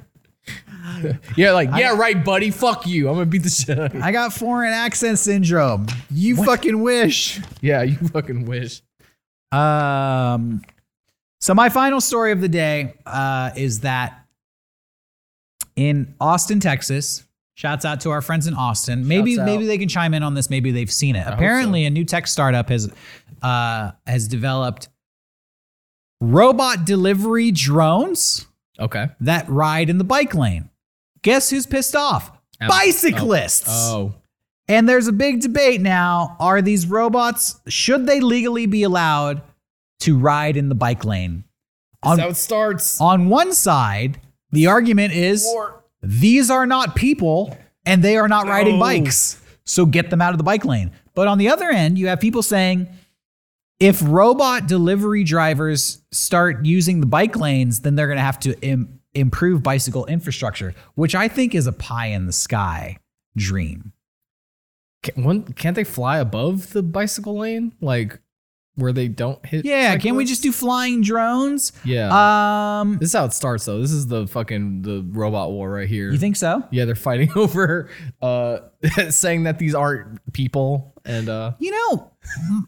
yeah, 1.37 1.51
like, 1.51 1.69
yeah, 1.77 1.95
right, 1.95 2.23
buddy. 2.23 2.51
Fuck 2.51 2.87
you. 2.87 3.07
I'm 3.09 3.15
gonna 3.15 3.25
beat 3.25 3.43
the 3.43 3.49
shit 3.49 3.77
out 3.77 3.87
of 3.87 3.93
you. 3.95 4.01
I 4.01 4.11
got 4.11 4.33
foreign 4.33 4.73
accent 4.73 5.19
syndrome. 5.19 5.87
You 6.09 6.35
fucking 6.43 6.81
wish. 6.81 7.39
Yeah, 7.61 7.83
you 7.83 7.95
fucking 7.95 8.45
wish. 8.45 8.81
Um, 9.51 10.61
so 11.39 11.53
my 11.53 11.69
final 11.69 12.01
story 12.01 12.31
of 12.31 12.41
the 12.41 12.49
day 12.49 12.93
uh, 13.05 13.51
is 13.55 13.81
that 13.81 14.25
in 15.75 16.15
Austin, 16.19 16.59
Texas. 16.59 17.23
Shouts 17.55 17.85
out 17.85 18.01
to 18.01 18.11
our 18.11 18.21
friends 18.21 18.45
in 18.45 18.53
Austin. 18.53 19.07
Maybe 19.07 19.31
Shouts 19.33 19.39
out. 19.41 19.45
maybe 19.47 19.65
they 19.65 19.79
can 19.79 19.89
chime 19.89 20.13
in 20.13 20.21
on 20.21 20.35
this. 20.35 20.47
Maybe 20.51 20.69
they've 20.69 20.91
seen 20.91 21.15
it. 21.15 21.25
Apparently, 21.25 21.85
a 21.85 21.89
new 21.89 22.05
tech 22.05 22.27
startup 22.27 22.69
has 22.69 22.93
uh, 23.41 23.91
has 24.05 24.27
developed 24.27 24.89
robot 26.21 26.85
delivery 26.85 27.49
drones 27.51 28.45
Okay. 28.79 29.07
that 29.21 29.49
ride 29.49 29.89
in 29.89 29.97
the 29.97 30.03
bike 30.03 30.35
lane. 30.35 30.69
Guess 31.21 31.49
who's 31.49 31.65
pissed 31.65 31.95
off? 31.95 32.29
Am- 32.61 32.69
oh. 32.69 32.69
Bicyclists. 32.69 33.65
Oh, 33.67 34.15
And 34.67 34.87
there's 34.87 35.07
a 35.07 35.11
big 35.13 35.41
debate 35.41 35.81
now. 35.81 36.35
Are 36.39 36.61
these 36.61 36.85
robots, 36.87 37.59
should 37.67 38.05
they 38.05 38.19
legally 38.19 38.65
be 38.65 38.83
allowed 38.83 39.41
to 40.01 40.17
ride 40.17 40.57
in 40.57 40.69
the 40.69 40.75
bike 40.75 41.05
lane? 41.05 41.43
On, 42.03 42.17
that's 42.17 42.25
how 42.25 42.29
it 42.29 42.35
starts. 42.35 43.01
on 43.01 43.27
one 43.29 43.53
side, 43.53 44.19
the 44.51 44.67
argument 44.67 45.13
is 45.13 45.47
these 46.03 46.49
are 46.51 46.65
not 46.65 46.95
people 46.95 47.57
and 47.85 48.03
they 48.03 48.17
are 48.17 48.27
not 48.27 48.47
riding 48.47 48.79
bikes. 48.79 49.41
So 49.65 49.85
get 49.85 50.09
them 50.09 50.21
out 50.21 50.31
of 50.33 50.37
the 50.37 50.43
bike 50.43 50.63
lane. 50.63 50.91
But 51.15 51.27
on 51.27 51.37
the 51.39 51.49
other 51.49 51.69
end, 51.69 51.97
you 51.97 52.07
have 52.07 52.19
people 52.19 52.43
saying 52.43 52.87
if 53.79 54.01
robot 54.03 54.67
delivery 54.67 55.23
drivers 55.23 56.01
start 56.11 56.65
using 56.65 56.99
the 56.99 57.05
bike 57.07 57.35
lanes, 57.35 57.81
then 57.81 57.95
they're 57.95 58.07
going 58.07 58.17
to 58.17 58.23
have 58.23 58.39
to 58.41 58.59
Im- 58.61 58.96
improve 59.19 59.63
bicycle 59.63 60.05
infrastructure, 60.05 60.73
which 60.95 61.15
I 61.15 61.27
think 61.27 61.55
is 61.55 61.67
a 61.67 61.71
pie 61.71 62.07
in 62.07 62.25
the 62.25 62.33
sky 62.33 62.97
dream. 63.35 63.93
Can't 65.03 65.75
they 65.75 65.83
fly 65.83 66.17
above 66.17 66.73
the 66.73 66.83
bicycle 66.83 67.37
lane, 67.39 67.73
like 67.81 68.19
where 68.77 68.93
they 68.93 69.07
don't 69.07 69.43
hit? 69.45 69.65
Yeah, 69.65 69.97
can't 69.97 70.15
we 70.15 70.23
just 70.23 70.43
do 70.43 70.51
flying 70.51 71.01
drones? 71.01 71.73
Yeah. 71.83 72.79
Um, 72.79 72.97
this 72.99 73.09
is 73.09 73.13
how 73.13 73.25
it 73.25 73.33
starts, 73.33 73.65
though. 73.65 73.81
This 73.81 73.91
is 73.91 74.07
the 74.07 74.27
fucking 74.27 74.83
the 74.83 75.03
robot 75.09 75.51
war 75.51 75.71
right 75.71 75.89
here. 75.89 76.11
you 76.11 76.17
think 76.17 76.35
so? 76.35 76.63
Yeah, 76.71 76.85
they're 76.85 76.95
fighting 76.95 77.31
over 77.35 77.89
uh 78.21 78.59
saying 79.09 79.43
that 79.43 79.57
these 79.57 79.73
aren't 79.73 80.21
people 80.33 80.93
and 81.03 81.27
uh 81.27 81.53
You 81.59 81.71
know, 81.71 82.11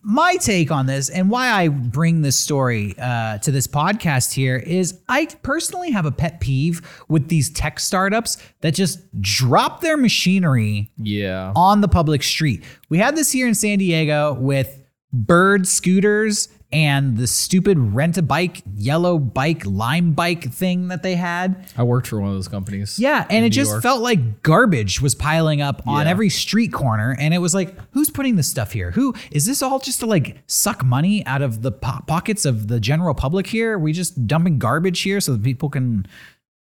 my 0.01 0.37
take 0.37 0.71
on 0.71 0.85
this 0.85 1.09
and 1.09 1.29
why 1.29 1.49
I 1.49 1.67
bring 1.67 2.21
this 2.21 2.39
story 2.39 2.95
uh, 2.97 3.37
to 3.39 3.51
this 3.51 3.67
podcast 3.67 4.33
here 4.33 4.55
is 4.55 4.99
I 5.07 5.27
personally 5.43 5.91
have 5.91 6.05
a 6.05 6.11
pet 6.11 6.39
peeve 6.39 6.81
with 7.07 7.27
these 7.27 7.49
tech 7.49 7.79
startups 7.79 8.37
that 8.61 8.73
just 8.73 8.99
drop 9.21 9.81
their 9.81 9.97
machinery 9.97 10.91
yeah. 10.97 11.51
on 11.55 11.81
the 11.81 11.87
public 11.87 12.23
street. 12.23 12.63
We 12.89 12.97
had 12.97 13.15
this 13.15 13.31
here 13.31 13.47
in 13.47 13.55
San 13.55 13.79
Diego 13.79 14.33
with 14.33 14.78
bird 15.11 15.67
scooters 15.67 16.49
and 16.71 17.17
the 17.17 17.25
stupid 17.25 17.79
rent 17.79 18.15
a 18.19 18.21
bike, 18.21 18.61
yellow 18.75 19.17
bike, 19.17 19.65
lime 19.65 20.11
bike 20.13 20.51
thing 20.53 20.89
that 20.89 21.01
they 21.01 21.15
had. 21.15 21.65
I 21.75 21.81
worked 21.81 22.05
for 22.05 22.19
one 22.19 22.29
of 22.29 22.35
those 22.35 22.47
companies. 22.47 22.99
Yeah, 22.99 23.25
and 23.27 23.39
it 23.43 23.49
New 23.49 23.49
just 23.49 23.71
York. 23.71 23.81
felt 23.81 24.01
like 24.03 24.43
garbage 24.43 25.01
was 25.01 25.15
piling 25.15 25.61
up 25.61 25.81
on 25.87 26.05
Yeah. 26.05 26.11
every 26.11 26.29
street 26.29 26.71
corner, 26.71 27.15
and 27.19 27.33
it 27.33 27.39
was 27.39 27.55
like, 27.55 27.75
who's 27.93 28.11
putting 28.11 28.35
this 28.35 28.47
stuff 28.47 28.71
here? 28.71 28.91
Who 28.91 29.15
is 29.31 29.47
this 29.47 29.63
all 29.63 29.79
just 29.79 29.99
to 30.01 30.05
like 30.05 30.37
suck 30.45 30.85
money 30.85 31.25
out 31.25 31.41
of 31.41 31.63
the 31.63 31.71
po- 31.71 32.03
pockets 32.05 32.45
of 32.45 32.67
the 32.67 32.79
general 32.79 33.15
public 33.15 33.47
here? 33.47 33.73
Are 33.73 33.79
we 33.79 33.91
just 33.91 34.27
dumping 34.27 34.59
garbage 34.59 35.01
here 35.01 35.19
so 35.19 35.31
that 35.33 35.41
people 35.41 35.69
can 35.69 36.05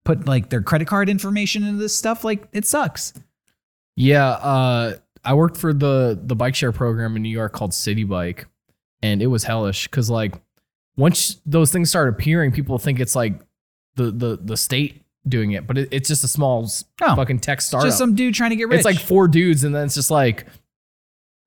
put 0.06 0.26
like 0.26 0.48
their 0.48 0.62
credit 0.62 0.88
card 0.88 1.10
information 1.10 1.62
into 1.62 1.78
this 1.78 1.94
stuff? 1.94 2.24
Like 2.24 2.48
it 2.54 2.64
sucks. 2.64 3.12
Yeah, 3.96 4.28
uh 4.30 4.94
I 5.24 5.34
worked 5.34 5.56
for 5.56 5.72
the 5.72 6.18
the 6.22 6.34
bike 6.36 6.54
share 6.54 6.72
program 6.72 7.16
in 7.16 7.22
New 7.22 7.28
York 7.28 7.52
called 7.52 7.72
Citi 7.72 8.06
Bike 8.08 8.46
and 9.02 9.20
it 9.22 9.26
was 9.28 9.44
hellish 9.44 9.86
cuz 9.88 10.08
like 10.10 10.34
once 10.96 11.36
those 11.46 11.70
things 11.72 11.88
start 11.90 12.08
appearing 12.08 12.52
people 12.52 12.78
think 12.78 13.00
it's 13.00 13.14
like 13.16 13.40
the 13.96 14.10
the 14.10 14.38
the 14.42 14.56
state 14.56 15.02
doing 15.28 15.52
it, 15.52 15.66
but 15.66 15.76
it, 15.76 15.88
it's 15.92 16.08
just 16.08 16.24
a 16.24 16.28
small 16.28 16.68
Oh, 17.02 17.14
fucking 17.16 17.40
tech 17.40 17.60
startup. 17.60 17.86
just 17.88 17.98
some 17.98 18.14
dude 18.14 18.34
trying 18.34 18.50
to 18.50 18.56
get 18.56 18.68
rich. 18.68 18.78
It's 18.78 18.84
like 18.86 18.98
four 18.98 19.28
dudes, 19.28 19.64
and 19.64 19.74
then 19.74 19.84
it's 19.84 19.94
just 19.94 20.10
like, 20.10 20.46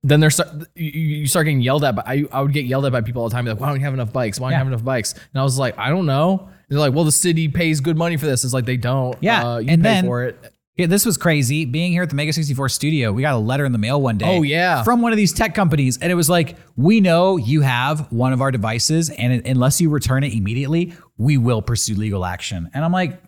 then 0.04 0.20
they're 0.20 0.30
start, 0.30 0.50
you, 0.76 0.92
you 0.92 1.28
start 1.28 1.46
getting 1.46 1.62
yelled 1.62 1.84
at. 1.84 1.96
But 1.96 2.08
I, 2.08 2.24
I 2.32 2.42
would 2.42 2.54
get 2.54 2.66
yelled 2.66 2.86
at 2.86 2.92
by 2.92 3.02
people 3.02 3.24
all 3.24 3.30
the 3.30 3.34
time. 3.34 3.46
Like, 3.46 3.60
why 3.60 3.68
don't 3.70 3.80
you 3.80 3.86
have 3.86 3.94
enough 3.96 4.14
bikes? 4.14 4.40
Why 4.40 4.48
don't 4.48 4.52
Yeah. 4.52 4.58
you 4.58 4.66
have 4.66 4.68
enough 4.68 4.84
bikes? 4.86 5.14
And 5.14 5.40
I 5.42 5.44
was 5.44 5.58
like, 5.58 5.76
I 5.80 5.90
don't 5.90 6.06
know. 6.06 6.50
They're 6.70 6.78
like, 6.80 6.94
well, 6.94 7.04
the 7.04 7.12
city 7.12 7.48
pays 7.48 7.80
good 7.82 7.98
money 7.98 8.16
for 8.18 8.26
this. 8.28 8.44
It's 8.44 8.54
like 8.54 8.66
they 8.66 8.78
don't. 8.78 9.18
Yeah, 9.22 9.44
uh, 9.54 9.58
you 9.58 9.70
and 9.70 9.82
pay 9.82 9.90
then- 9.96 10.06
for 10.06 10.24
it. 10.24 10.54
Yeah, 10.76 10.88
this 10.88 11.06
was 11.06 11.18
crazy. 11.18 11.66
Being 11.66 11.92
here 11.92 12.02
at 12.02 12.10
the 12.10 12.16
Mega 12.16 12.34
64 12.34 12.68
studio, 12.70 13.12
we 13.12 13.22
got 13.22 13.36
a 13.36 13.38
letter 13.38 13.64
in 13.64 13.74
the 13.74 13.78
mail 13.78 14.02
one 14.02 14.18
day. 14.18 14.26
Oh, 14.38 14.42
yeah. 14.42 14.82
From 14.84 15.02
one 15.04 15.12
of 15.14 15.18
these 15.18 15.32
tech 15.32 15.54
companies. 15.54 16.00
And 16.00 16.12
it 16.12 16.16
was 16.16 16.30
like, 16.32 16.56
we 16.76 17.00
know 17.00 17.38
you 17.38 17.62
have 17.62 18.12
one 18.12 18.34
of 18.34 18.42
our 18.42 18.50
devices, 18.50 19.12
and 19.12 19.34
it- 19.34 19.46
unless 19.48 19.80
you 19.80 19.92
return 19.92 20.24
it 20.24 20.34
immediately, 20.34 20.94
we 21.18 21.38
will 21.38 21.62
pursue 21.62 21.94
legal 21.94 22.26
action. 22.26 22.72
And 22.74 22.84
I'm 22.84 22.92
like, 22.92 23.22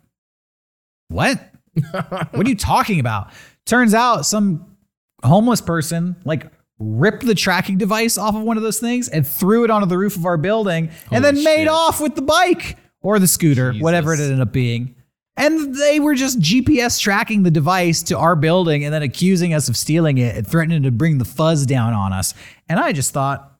what? 1.09 1.39
what 1.91 2.45
are 2.47 2.49
you 2.49 2.55
talking 2.55 2.99
about? 2.99 3.29
Turns 3.65 3.93
out 3.93 4.25
some 4.25 4.75
homeless 5.23 5.61
person, 5.61 6.15
like, 6.25 6.51
ripped 6.79 7.25
the 7.25 7.35
tracking 7.35 7.77
device 7.77 8.17
off 8.17 8.35
of 8.35 8.41
one 8.41 8.57
of 8.57 8.63
those 8.63 8.79
things 8.79 9.07
and 9.07 9.25
threw 9.25 9.63
it 9.63 9.69
onto 9.69 9.85
the 9.87 9.97
roof 9.97 10.15
of 10.17 10.25
our 10.25 10.37
building 10.37 10.89
and 11.11 11.23
then 11.23 11.35
Holy 11.35 11.45
made 11.45 11.67
off 11.67 12.01
with 12.01 12.15
the 12.15 12.21
bike 12.21 12.77
or 13.01 13.17
the 13.19 13.27
scooter, 13.27 13.71
whatever 13.73 14.13
it 14.13 14.19
ended 14.19 14.41
up 14.41 14.51
being. 14.51 14.94
And 15.37 15.75
they 15.75 15.99
were 15.99 16.15
just 16.15 16.39
GPS 16.39 16.99
tracking 16.99 17.43
the 17.43 17.51
device 17.51 18.01
to 18.03 18.17
our 18.17 18.35
building 18.35 18.85
and 18.85 18.93
then 18.93 19.03
accusing 19.03 19.53
us 19.53 19.67
of 19.67 19.75
stealing 19.75 20.17
it 20.17 20.35
and 20.35 20.47
threatening 20.47 20.83
to 20.83 20.91
bring 20.91 21.17
the 21.17 21.25
fuzz 21.25 21.65
down 21.65 21.93
on 21.93 22.13
us. 22.13 22.33
And 22.69 22.79
I 22.79 22.93
just 22.93 23.11
thought, 23.11 23.51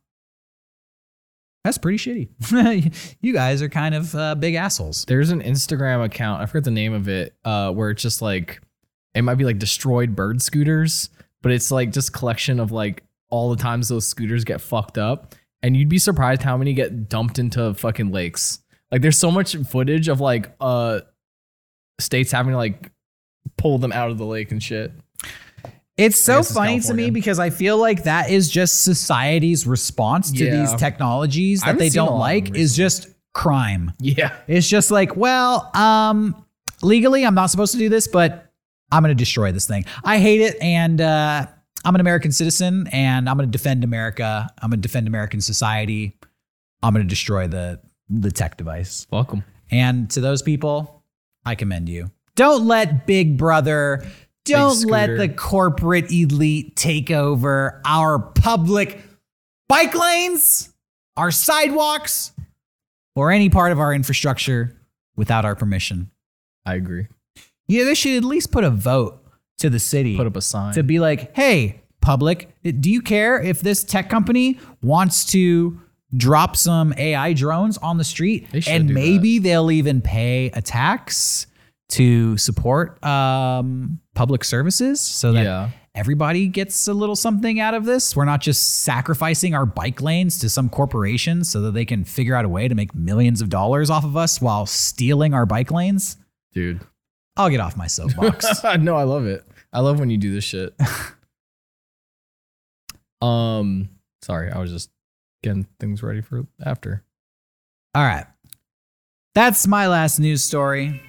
that's 1.66 1.78
pretty 1.78 1.98
shitty. 1.98 3.18
you 3.22 3.34
guys 3.34 3.62
are 3.62 3.70
kind 3.70 3.96
of 3.96 4.16
uh, 4.16 4.36
big 4.36 4.54
assholes. 4.54 5.04
There's 5.06 5.32
an 5.32 5.42
Instagram 5.42 6.06
account. 6.06 6.42
I 6.42 6.46
forget 6.46 6.64
the 6.64 6.72
name 6.72 6.94
of 6.94 7.10
it. 7.10 7.36
Uh, 7.44 7.72
where 7.72 7.90
it's 7.90 8.04
just 8.04 8.22
like, 8.22 8.62
it 9.14 9.24
might 9.24 9.36
be 9.36 9.46
like 9.46 9.60
destroyed 9.60 10.16
bird 10.16 10.42
scooters, 10.42 11.10
but 11.42 11.52
it's 11.52 11.72
like 11.72 11.92
just 11.92 12.14
collection 12.14 12.60
of 12.60 12.72
like 12.72 13.04
all 13.30 13.50
the 13.50 13.62
times 13.62 13.90
those 13.90 14.08
scooters 14.08 14.44
get 14.44 14.62
fucked 14.62 14.98
up, 14.98 15.34
and 15.64 15.76
you'd 15.76 15.90
be 15.90 15.98
surprised 15.98 16.44
how 16.44 16.56
many 16.56 16.74
get 16.74 17.10
dumped 17.10 17.40
into 17.40 17.74
fucking 17.74 18.12
lakes. 18.12 18.60
Like, 18.92 19.02
there's 19.02 19.18
so 19.18 19.32
much 19.32 19.56
footage 19.56 20.08
of 20.08 20.22
like 20.22 20.52
uh 20.62 21.02
states 22.00 22.32
having 22.32 22.52
to 22.52 22.58
like 22.58 22.92
pull 23.58 23.78
them 23.78 23.92
out 23.92 24.12
of 24.12 24.18
the 24.18 24.26
lake 24.26 24.52
and 24.52 24.62
shit. 24.62 24.92
It's 25.98 26.20
so 26.20 26.38
guess 26.40 26.48
it's 26.50 26.56
funny 26.58 26.80
to 26.82 26.94
me 26.94 27.10
because 27.10 27.40
I 27.40 27.50
feel 27.50 27.78
like 27.78 28.04
that 28.04 28.30
is 28.30 28.50
just 28.50 28.84
society's 28.84 29.66
response 29.66 30.32
to 30.34 30.44
Yeah. 30.44 30.60
these 30.60 30.74
technologies 30.76 31.62
that 31.62 31.78
they 31.78 31.88
don't 31.90 32.20
like 32.20 32.54
is 32.56 32.76
just 32.76 33.08
crime. 33.34 33.94
Yeah. 34.00 34.36
It's 34.48 34.68
just 34.68 34.92
like, 34.92 35.16
well, 35.16 35.72
um, 35.74 36.46
legally, 36.82 37.26
I'm 37.26 37.36
not 37.36 37.46
supposed 37.50 37.72
to 37.74 37.78
do 37.78 37.88
this, 37.88 38.08
but 38.10 38.52
I'm 38.92 39.04
going 39.04 39.16
to 39.16 39.22
destroy 39.22 39.54
this 39.54 39.68
thing. 39.68 39.86
I 40.04 40.20
hate 40.20 40.42
it, 40.42 40.62
and 40.62 41.00
uh, 41.00 41.48
I'm 41.86 41.96
an 41.96 42.02
American 42.02 42.32
citizen, 42.34 42.88
and 42.92 43.30
I'm 43.30 43.38
going 43.38 43.50
to 43.50 43.58
defend 43.58 43.84
America. 43.86 44.50
I'm 44.62 44.70
going 44.72 44.82
to 44.82 44.88
defend 44.88 45.08
American 45.08 45.40
society. 45.40 46.18
I'm 46.84 46.94
going 46.94 47.06
to 47.06 47.10
destroy 47.10 47.48
the 47.48 47.80
the 48.10 48.32
tech 48.32 48.58
device. 48.58 49.08
Welcome. 49.12 49.44
And 49.72 50.10
to 50.12 50.22
those 50.22 50.42
people, 50.44 50.95
I 51.46 51.56
commend 51.56 51.90
you. 51.90 52.12
Don't 52.36 52.66
let 52.66 53.06
Big 53.08 53.38
Brother, 53.38 54.06
don't 54.44 54.86
let 54.86 55.18
the 55.18 55.30
corporate 55.30 56.12
elite 56.12 56.76
take 56.76 57.10
over 57.12 57.82
our 57.86 58.20
public 58.20 59.02
bike 59.70 59.96
lanes, 59.96 60.74
our 61.16 61.32
sidewalks, 61.32 62.32
or 63.16 63.32
any 63.32 63.50
part 63.50 63.72
of 63.72 63.80
our 63.80 63.94
infrastructure 63.94 64.76
without 65.16 65.46
our 65.46 65.56
permission. 65.56 66.12
I 66.66 66.76
agree. 66.76 67.08
Yeah, 67.68 67.86
they 67.86 67.96
should 67.96 68.18
at 68.18 68.24
least 68.24 68.52
put 68.52 68.64
a 68.64 68.70
vote 68.70 69.22
to 69.60 69.70
the 69.70 69.80
city 69.80 70.18
Put 70.18 70.28
up 70.28 70.36
a 70.36 70.42
sign. 70.42 70.74
to 70.74 70.84
be 70.84 71.00
like, 71.00 71.36
hey, 71.36 71.82
public, 72.02 72.54
do 72.64 72.92
you 72.92 73.02
care 73.02 73.42
if 73.42 73.62
this 73.62 73.84
tech 73.84 74.10
company 74.10 74.60
wants 74.82 75.26
to 75.32 75.80
drop 76.16 76.56
some 76.56 76.94
AI 76.98 77.34
drones 77.34 77.78
on 77.78 77.98
the 77.98 78.04
street? 78.04 78.48
And 78.68 78.94
maybe 78.94 79.40
they'll 79.40 79.72
even 79.72 80.02
pay 80.02 80.48
a 80.54 80.62
tax 80.62 81.48
to 81.90 82.36
support 82.38 83.04
um, 83.06 84.00
public 84.16 84.44
services 84.44 85.00
so 85.00 85.32
that 85.34 85.44
Yeah. 85.44 85.70
everybody 85.94 86.48
gets 86.48 86.88
a 86.88 86.94
little 86.94 87.16
something 87.16 87.60
out 87.60 87.76
of 87.76 87.86
this. 87.86 88.16
We're 88.16 88.26
not 88.26 88.42
just 88.42 88.80
sacrificing 88.84 89.54
our 89.54 89.68
bike 89.68 90.02
lanes 90.02 90.40
to 90.40 90.50
some 90.50 90.68
corporation 90.70 91.44
so 91.44 91.62
that 91.62 91.74
they 91.76 91.86
can 91.86 92.04
figure 92.04 92.36
out 92.36 92.44
a 92.44 92.50
way 92.50 92.68
to 92.68 92.74
make 92.76 92.96
millions 92.96 93.40
of 93.42 93.50
dollars 93.50 93.92
off 93.92 94.04
of 94.04 94.18
us 94.18 94.42
while 94.42 94.66
stealing 94.66 95.36
our 95.36 95.46
bike 95.46 95.70
lanes. 95.70 96.18
Dude. 96.54 96.82
I'll 97.38 97.50
get 97.50 97.60
off 97.60 97.78
my 97.78 97.88
soapbox. 97.88 98.64
no, 98.80 98.96
I 98.96 99.04
love 99.04 99.28
it. 99.28 99.44
I 99.72 99.82
love 99.82 100.00
when 100.00 100.10
you 100.10 100.18
do 100.18 100.34
this 100.34 100.44
shit. 100.46 100.74
um, 103.22 103.90
sorry, 104.24 104.52
I 104.52 104.58
was 104.60 104.72
just 104.72 104.90
getting 105.46 105.68
things 105.80 106.02
ready 106.02 106.22
for 106.22 106.46
after. 106.66 107.04
All 107.94 108.04
right. 108.04 108.26
That's 109.36 109.68
my 109.68 109.88
last 109.88 110.20
news 110.20 110.44
story. 110.44 111.02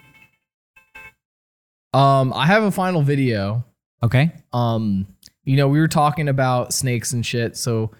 Um, 1.95 2.33
I 2.35 2.47
have 2.47 2.63
a 2.63 2.71
final 2.71 3.01
video. 3.03 3.65
Okay. 4.03 4.31
Um, 4.53 5.07
you 5.45 5.57
know, 5.57 5.69
we 5.69 5.81
were 5.81 5.89
talking 5.89 6.29
about 6.29 6.75
snakes 6.75 7.13
and 7.13 7.25
shit, 7.25 7.57
so 7.57 7.93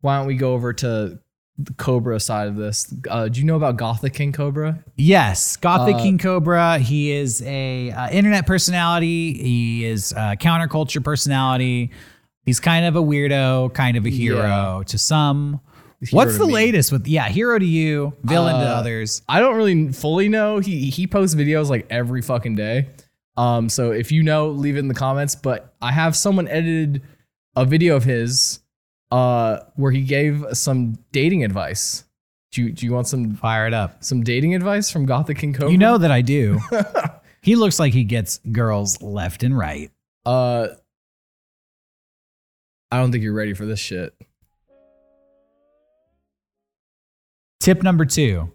why 0.00 0.18
don't 0.18 0.26
we 0.26 0.34
go 0.34 0.52
over 0.54 0.72
to 0.72 1.18
the 1.58 1.72
Cobra 1.74 2.18
side 2.18 2.48
of 2.48 2.56
this? 2.56 2.92
Uh, 3.08 3.28
do 3.28 3.38
you 3.38 3.46
know 3.46 3.54
about 3.54 3.76
Gothic 3.76 4.14
King 4.14 4.32
Cobra? 4.32 4.82
Yes, 4.96 5.56
Gothic 5.56 5.94
Uh, 5.94 5.98
King 5.98 6.18
Cobra. 6.18 6.78
He 6.78 7.12
is 7.12 7.42
a 7.42 7.92
uh, 7.92 8.10
internet 8.10 8.46
personality. 8.46 9.34
He 9.34 9.84
is 9.84 10.12
a 10.12 10.36
counterculture 10.40 11.04
personality. 11.04 11.92
He's 12.44 12.58
kind 12.58 12.84
of 12.84 12.96
a 12.96 13.02
weirdo, 13.02 13.72
kind 13.74 13.96
of 13.96 14.04
a 14.04 14.10
hero 14.10 14.82
to 14.86 14.98
some. 14.98 15.60
What's 16.10 16.38
the 16.38 16.46
latest 16.46 16.92
with 16.92 17.06
yeah, 17.06 17.28
hero 17.28 17.58
to 17.58 17.64
you, 17.66 18.12
villain 18.22 18.54
to 18.60 18.66
Uh, 18.68 18.74
others? 18.74 19.22
I 19.28 19.40
don't 19.40 19.56
really 19.56 19.92
fully 19.92 20.28
know. 20.28 20.58
He 20.58 20.90
he 20.90 21.06
posts 21.06 21.34
videos 21.34 21.68
like 21.70 21.86
every 21.90 22.22
fucking 22.22 22.56
day. 22.56 22.88
Um, 23.36 23.68
so 23.68 23.90
if 23.92 24.12
you 24.12 24.22
know, 24.22 24.48
leave 24.50 24.76
it 24.76 24.80
in 24.80 24.88
the 24.88 24.94
comments. 24.94 25.34
But 25.34 25.74
I 25.82 25.92
have 25.92 26.14
someone 26.16 26.46
edited 26.48 27.02
a 27.56 27.64
video 27.64 27.96
of 27.96 28.04
his, 28.04 28.60
uh, 29.10 29.60
where 29.76 29.90
he 29.92 30.02
gave 30.02 30.44
some 30.52 30.98
dating 31.12 31.44
advice. 31.44 32.04
Do 32.52 32.62
you 32.62 32.72
do 32.72 32.86
you 32.86 32.92
want 32.92 33.08
some 33.08 33.34
Fire 33.34 33.66
it 33.66 33.74
up. 33.74 34.04
some 34.04 34.22
dating 34.22 34.54
advice 34.54 34.90
from 34.90 35.06
Gothic 35.06 35.38
King 35.38 35.52
Cobra? 35.52 35.72
You 35.72 35.78
know 35.78 35.98
that 35.98 36.10
I 36.12 36.20
do. 36.20 36.60
he 37.42 37.56
looks 37.56 37.78
like 37.80 37.92
he 37.92 38.04
gets 38.04 38.38
girls 38.52 39.02
left 39.02 39.42
and 39.42 39.56
right. 39.58 39.90
uh, 40.24 40.68
I 42.92 42.98
don't 42.98 43.10
think 43.10 43.24
you're 43.24 43.34
ready 43.34 43.54
for 43.54 43.66
this 43.66 43.80
shit. 43.80 44.14
Tip 47.64 47.82
number 47.82 48.04
two. 48.04 48.52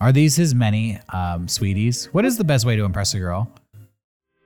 Are 0.00 0.12
these 0.12 0.34
his 0.36 0.54
many 0.54 0.98
um, 1.10 1.46
sweeties? 1.46 2.06
What 2.12 2.24
is 2.24 2.38
the 2.38 2.44
best 2.44 2.64
way 2.64 2.74
to 2.74 2.84
impress 2.84 3.12
a 3.12 3.18
girl? 3.18 3.50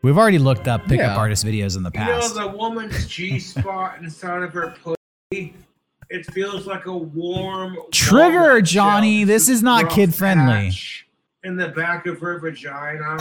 We've 0.03 0.19
already 0.19 0.39
looked 0.41 0.67
up 0.67 0.83
pickup 0.89 0.99
Yeah. 0.99 1.17
artist 1.17 1.47
videos 1.47 1.77
in 1.77 1.85
the 1.85 1.93
You 1.95 2.01
know 2.01 2.07
past. 2.21 2.35
the 2.35 2.49
woman's 2.49 3.07
G 3.07 3.39
spot 3.39 3.99
inside 4.03 4.43
of 4.43 4.53
her 4.53 4.75
pussy? 4.83 5.55
It 6.09 6.27
feels 6.33 6.67
like 6.67 6.87
a 6.87 6.97
warm 6.97 7.77
Trigger, 7.93 8.41
walnut 8.41 8.65
Johnny. 8.65 9.21
shell. 9.21 9.27
This 9.29 9.49
is 9.49 9.63
not 9.63 9.85
Rough 9.85 9.93
kid-friendly. 9.95 10.71
patch 10.71 11.07
In 11.45 11.57
the 11.57 11.69
back 11.69 12.07
of 12.07 12.19
her 12.19 12.41
vagina, 12.41 13.17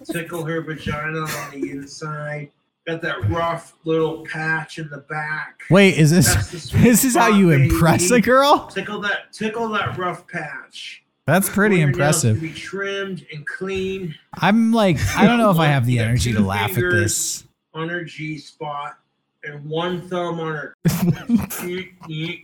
tickle 0.10 0.46
her 0.46 0.62
vagina 0.62 1.18
on 1.20 1.50
the 1.60 1.70
inside. 1.72 2.50
Got 2.86 3.00
that 3.02 3.28
rough 3.30 3.74
little 3.84 4.24
patch 4.26 4.78
in 4.78 4.88
the 4.90 4.98
back. 4.98 5.62
Wait, 5.70 5.96
is 5.96 6.10
this 6.10 6.34
That's 6.34 6.50
the 6.50 6.58
sweet 6.60 6.82
this 6.82 7.04
is 7.04 7.14
how 7.16 7.28
you 7.28 7.50
baby. 7.50 7.64
impress 7.64 8.10
a 8.10 8.20
girl? 8.20 8.66
Tickle 8.66 9.00
that, 9.02 9.32
tickle 9.32 9.68
that 9.68 9.96
rough 9.96 10.26
patch. 10.26 11.04
That's 11.26 11.48
pretty 11.48 11.80
impressive. 11.80 12.40
Be 12.40 12.52
trimmed 12.52 13.24
and 13.32 13.46
clean 13.46 14.16
I'm 14.34 14.72
like, 14.72 14.98
I 15.16 15.26
don't 15.26 15.38
know 15.38 15.52
if 15.52 15.58
I 15.58 15.66
have 15.66 15.86
the 15.86 15.98
energy 16.00 16.32
to 16.32 16.40
laugh 16.40 16.70
at 16.76 16.90
this. 16.90 17.44
on 17.72 17.88
her 17.88 18.02
G 18.02 18.36
spot 18.38 18.98
and 19.44 19.64
one 19.64 20.08
thumb 20.08 20.40
on 20.40 20.52
her. 20.54 20.74
you 22.08 22.42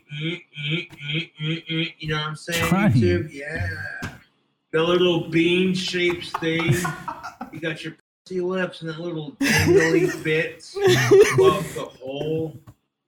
know 2.08 2.16
what 2.16 2.24
I'm 2.26 2.36
saying? 2.36 2.64
YouTube? 2.64 3.32
Yeah. 3.32 4.10
The 4.70 4.82
little 4.82 5.28
bean 5.28 5.74
shaped 5.74 6.36
thing. 6.38 6.74
You 7.52 7.60
got 7.60 7.82
your 7.82 7.94
pussy 8.28 8.40
lips 8.40 8.82
and 8.82 8.90
that 8.90 9.00
little 9.00 9.32
dangly 9.32 10.22
bits 10.24 10.76
above 10.76 11.74
the 11.74 11.90
hole. 12.00 12.56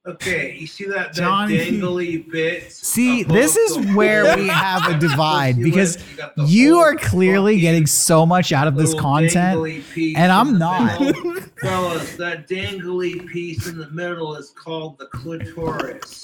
Okay, 0.07 0.55
you 0.55 0.65
see 0.65 0.85
that, 0.85 1.13
that 1.13 1.13
Johnny. 1.13 1.57
dangly 1.59 2.29
bit? 2.31 2.71
See, 2.71 3.21
this 3.21 3.55
is 3.55 3.93
where 3.95 4.25
hole? 4.25 4.35
we 4.37 4.47
have 4.47 4.89
a 4.89 4.97
divide 4.97 5.57
because 5.63 5.97
lips, 6.17 6.33
you 6.47 6.79
are 6.79 6.95
clearly 6.95 7.59
getting 7.59 7.85
so 7.85 8.25
much 8.25 8.51
out 8.51 8.67
of 8.67 8.75
this 8.75 8.95
content. 8.95 9.83
and 10.17 10.31
I'm 10.31 10.57
not. 10.57 10.99
middle. 10.99 11.13
Fellas, 11.61 12.15
that 12.15 12.47
dangly 12.47 13.27
piece 13.27 13.67
in 13.67 13.77
the 13.77 13.91
middle 13.91 14.35
is 14.35 14.49
called 14.49 14.97
the 14.97 15.05
clitoris. 15.05 16.19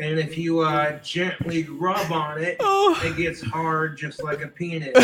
And 0.00 0.20
if 0.20 0.38
you 0.38 0.60
uh, 0.60 1.00
gently 1.00 1.64
rub 1.64 2.12
on 2.12 2.40
it, 2.40 2.56
Oh. 2.60 3.00
it 3.02 3.16
gets 3.16 3.42
hard 3.42 3.96
just 3.98 4.22
like 4.22 4.42
a 4.42 4.48
penis. 4.48 4.94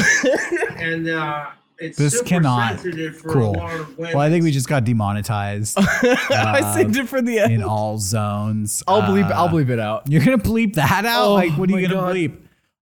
and 0.76 1.08
uh, 1.08 1.46
it's 1.82 1.98
This 1.98 2.12
super 2.14 2.24
cannot- 2.28 2.80
sensitive 2.80 3.16
for 3.18 3.32
cool. 3.32 3.50
a 3.56 3.58
lot 3.58 3.74
of 3.80 3.98
women. 3.98 4.14
Well, 4.16 4.26
I 4.26 4.30
think 4.30 4.44
we 4.44 4.50
just 4.50 4.68
got 4.68 4.84
demonetized 4.84 5.76
I 5.80 6.72
saved 6.74 6.96
it 6.96 7.08
for 7.08 7.20
the 7.20 7.38
end. 7.40 7.52
in 7.52 7.62
all 7.62 7.98
zones. 7.98 8.82
I'll 8.88 9.02
bleep. 9.02 9.28
Uh, 9.30 9.34
I'll 9.34 9.48
bleep 9.48 9.68
it 9.70 9.78
out. 9.78 10.10
You're 10.10 10.24
gonna 10.24 10.38
bleep 10.38 10.74
that 10.74 11.04
out? 11.04 11.26
Oh 11.26 11.34
like, 11.34 11.52
what 11.58 11.68
are 11.70 11.78
you 11.80 11.88
gonna 11.88 12.00
God. 12.00 12.14
bleep? 12.16 12.38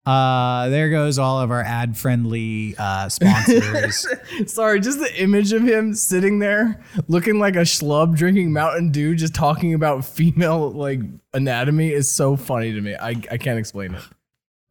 Uh, 0.04 0.68
there 0.68 0.88
goes 0.90 1.18
all 1.18 1.40
of 1.40 1.50
our 1.50 1.62
ad-friendly 1.62 2.76
uh, 2.78 3.08
sponsors. 3.08 4.06
Sorry, 4.46 4.78
just 4.78 5.00
the 5.00 5.20
image 5.20 5.52
of 5.52 5.62
him 5.66 5.94
sitting 5.94 6.38
there 6.38 6.80
looking 7.08 7.40
like 7.40 7.56
a 7.56 7.62
schlub 7.62 8.16
drinking 8.16 8.52
Mountain 8.52 8.92
Dew, 8.92 9.16
just 9.16 9.34
talking 9.34 9.74
about 9.74 10.04
female 10.04 10.70
like 10.70 11.00
anatomy 11.34 11.90
is 11.92 12.08
so 12.08 12.36
funny 12.36 12.72
to 12.72 12.80
me. 12.80 12.94
I, 12.94 13.16
I 13.32 13.36
can't 13.36 13.58
explain 13.58 13.94
it. 13.96 14.02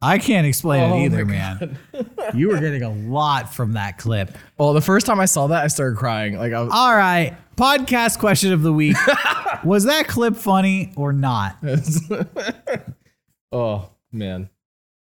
I 0.02 0.18
can't 0.18 0.46
explain 0.46 0.90
Oh 0.90 0.96
it 0.98 1.04
either, 1.06 1.24
man. 1.24 1.78
you 2.34 2.48
were 2.48 2.60
getting 2.60 2.82
a 2.82 2.90
lot 2.92 3.52
from 3.54 3.72
that 3.72 3.96
clip. 3.98 4.36
Well, 4.58 4.72
the 4.74 4.80
first 4.82 5.06
time 5.06 5.18
I 5.20 5.24
saw 5.24 5.46
that, 5.48 5.64
I 5.64 5.68
started 5.68 5.96
crying. 5.96 6.36
Like 6.36 6.52
I 6.52 6.62
was, 6.62 6.70
All 6.72 6.94
right, 6.94 7.34
podcast 7.56 8.18
question 8.18 8.52
of 8.52 8.62
the 8.62 8.72
week: 8.72 8.96
Was 9.64 9.84
that 9.84 10.06
clip 10.06 10.36
funny 10.36 10.92
or 10.96 11.12
not? 11.12 11.56
oh 13.52 13.90
man, 14.12 14.50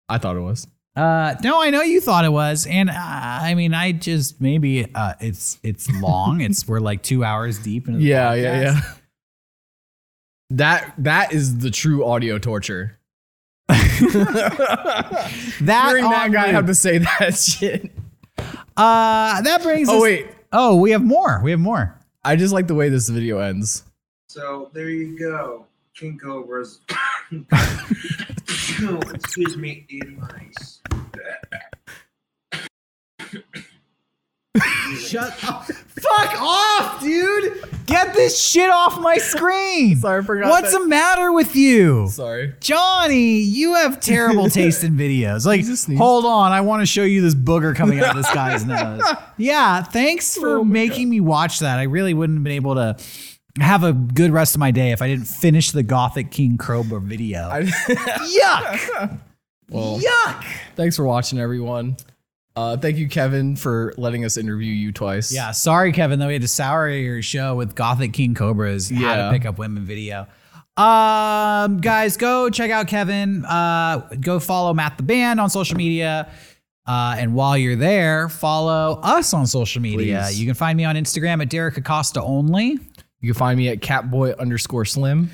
I 0.08 0.18
thought 0.18 0.36
it 0.36 0.40
was. 0.40 0.66
Uh, 0.94 1.34
no, 1.42 1.60
I 1.60 1.68
know 1.70 1.82
you 1.82 2.00
thought 2.00 2.24
it 2.24 2.32
was, 2.32 2.66
and 2.66 2.88
uh, 2.88 2.94
I 2.96 3.54
mean, 3.54 3.74
I 3.74 3.92
just 3.92 4.40
maybe 4.40 4.86
uh, 4.94 5.14
it's 5.20 5.58
it's 5.62 5.90
long. 6.00 6.40
it's 6.40 6.66
we're 6.68 6.80
like 6.80 7.02
two 7.02 7.24
hours 7.24 7.58
deep 7.58 7.86
into 7.88 7.98
the 7.98 8.04
Yeah, 8.04 8.34
yeah, 8.34 8.60
yeah. 8.60 8.80
That 10.50 10.94
that 10.98 11.32
is 11.32 11.58
the 11.58 11.70
true 11.70 12.04
audio 12.06 12.38
torture. 12.38 12.95
That 15.62 15.86
Hearing 15.88 16.10
that 16.10 16.32
guy 16.32 16.46
loop. 16.46 16.54
have 16.54 16.66
to 16.66 16.74
say 16.74 16.98
that 16.98 17.34
shit. 17.38 17.90
Uh, 18.76 19.40
that 19.42 19.62
brings. 19.62 19.88
Oh 19.88 19.96
us- 19.96 20.02
wait, 20.02 20.26
Oh, 20.52 20.76
we 20.76 20.90
have 20.92 21.02
more. 21.02 21.40
We 21.42 21.50
have 21.50 21.60
more. 21.60 21.98
I 22.24 22.36
just 22.36 22.52
like 22.52 22.66
the 22.66 22.74
way 22.74 22.88
this 22.88 23.08
video 23.08 23.38
ends. 23.38 23.84
So 24.28 24.70
there 24.74 24.88
you 24.90 25.18
go. 25.18 25.66
King 25.94 26.18
Cobras. 26.22 26.80
Excuse 29.14 29.56
me, 29.56 29.84
eating 29.88 30.20
mice. 30.20 30.80
Shut 34.98 35.44
up. 35.44 35.64
Fuck 35.64 36.40
off, 36.40 37.00
dude. 37.00 37.62
Get 37.86 38.14
this 38.14 38.40
shit 38.40 38.68
off 38.68 39.00
my 39.00 39.16
screen. 39.18 39.96
Sorry, 40.00 40.20
I 40.20 40.24
forgot 40.24 40.50
What's 40.50 40.72
that. 40.72 40.80
the 40.80 40.86
matter 40.86 41.32
with 41.32 41.54
you? 41.54 42.08
Sorry. 42.08 42.52
Johnny, 42.60 43.38
you 43.38 43.74
have 43.74 44.00
terrible 44.00 44.50
taste 44.50 44.82
in 44.84 44.94
videos. 44.94 45.46
Like, 45.46 45.64
hold 45.96 46.24
on, 46.24 46.52
I 46.52 46.60
want 46.62 46.82
to 46.82 46.86
show 46.86 47.04
you 47.04 47.22
this 47.22 47.34
booger 47.34 47.74
coming 47.74 48.00
out 48.00 48.10
of 48.10 48.16
this 48.16 48.32
guy's 48.34 48.64
nose. 48.66 49.00
Yeah, 49.36 49.82
thanks 49.82 50.36
for 50.36 50.58
oh 50.58 50.64
making 50.64 51.08
me 51.08 51.20
watch 51.20 51.60
that. 51.60 51.78
I 51.78 51.84
really 51.84 52.12
wouldn't 52.14 52.38
have 52.38 52.44
been 52.44 52.52
able 52.54 52.74
to 52.74 52.96
have 53.60 53.84
a 53.84 53.92
good 53.92 54.32
rest 54.32 54.54
of 54.54 54.58
my 54.58 54.70
day 54.70 54.90
if 54.90 55.00
I 55.00 55.08
didn't 55.08 55.26
finish 55.28 55.70
the 55.70 55.82
Gothic 55.82 56.30
King 56.30 56.58
Cobra 56.58 57.00
video. 57.00 57.48
Yuck! 57.50 59.20
Well, 59.70 59.98
Yuck! 60.00 60.44
thanks 60.74 60.96
for 60.96 61.04
watching, 61.04 61.38
everyone. 61.38 61.96
Uh, 62.56 62.76
thank 62.76 62.96
you, 62.96 63.06
Kevin, 63.08 63.54
for 63.54 63.92
letting 63.98 64.24
us 64.24 64.38
interview 64.38 64.72
you 64.72 64.90
twice. 64.90 65.30
Yeah, 65.32 65.50
sorry, 65.50 65.92
Kevin, 65.92 66.18
that 66.20 66.26
we 66.26 66.32
had 66.32 66.42
to 66.42 66.48
sour 66.48 66.88
your 66.88 67.20
show 67.20 67.54
with 67.54 67.74
Gothic 67.74 68.14
King 68.14 68.34
Cobras 68.34 68.88
how 68.90 68.98
Yeah. 69.00 69.26
to 69.26 69.30
pick 69.30 69.44
up 69.44 69.58
women 69.58 69.84
video. 69.84 70.26
Um, 70.78 71.78
guys, 71.78 72.16
go 72.16 72.48
check 72.50 72.70
out 72.70 72.86
Kevin. 72.88 73.44
Uh, 73.44 74.08
go 74.20 74.38
follow 74.40 74.72
Math 74.74 74.96
the 74.96 75.02
Band 75.02 75.38
on 75.40 75.50
social 75.50 75.76
media. 75.76 76.28
Uh, 76.86 77.16
and 77.18 77.34
while 77.34 77.58
you're 77.58 77.76
there, 77.76 78.28
follow 78.28 79.00
us 79.02 79.34
on 79.34 79.46
social 79.46 79.82
media. 79.82 80.22
Please. 80.26 80.40
You 80.40 80.46
can 80.46 80.54
find 80.54 80.76
me 80.76 80.84
on 80.84 80.94
Instagram 80.96 81.42
at 81.42 81.50
Derrick 81.50 81.76
Acosta 81.76 82.22
only. 82.22 82.78
You 83.20 83.32
can 83.32 83.34
find 83.34 83.58
me 83.58 83.68
at 83.68 83.80
catboy 83.80 84.38
underscore 84.38 84.84
slim. 84.84 85.30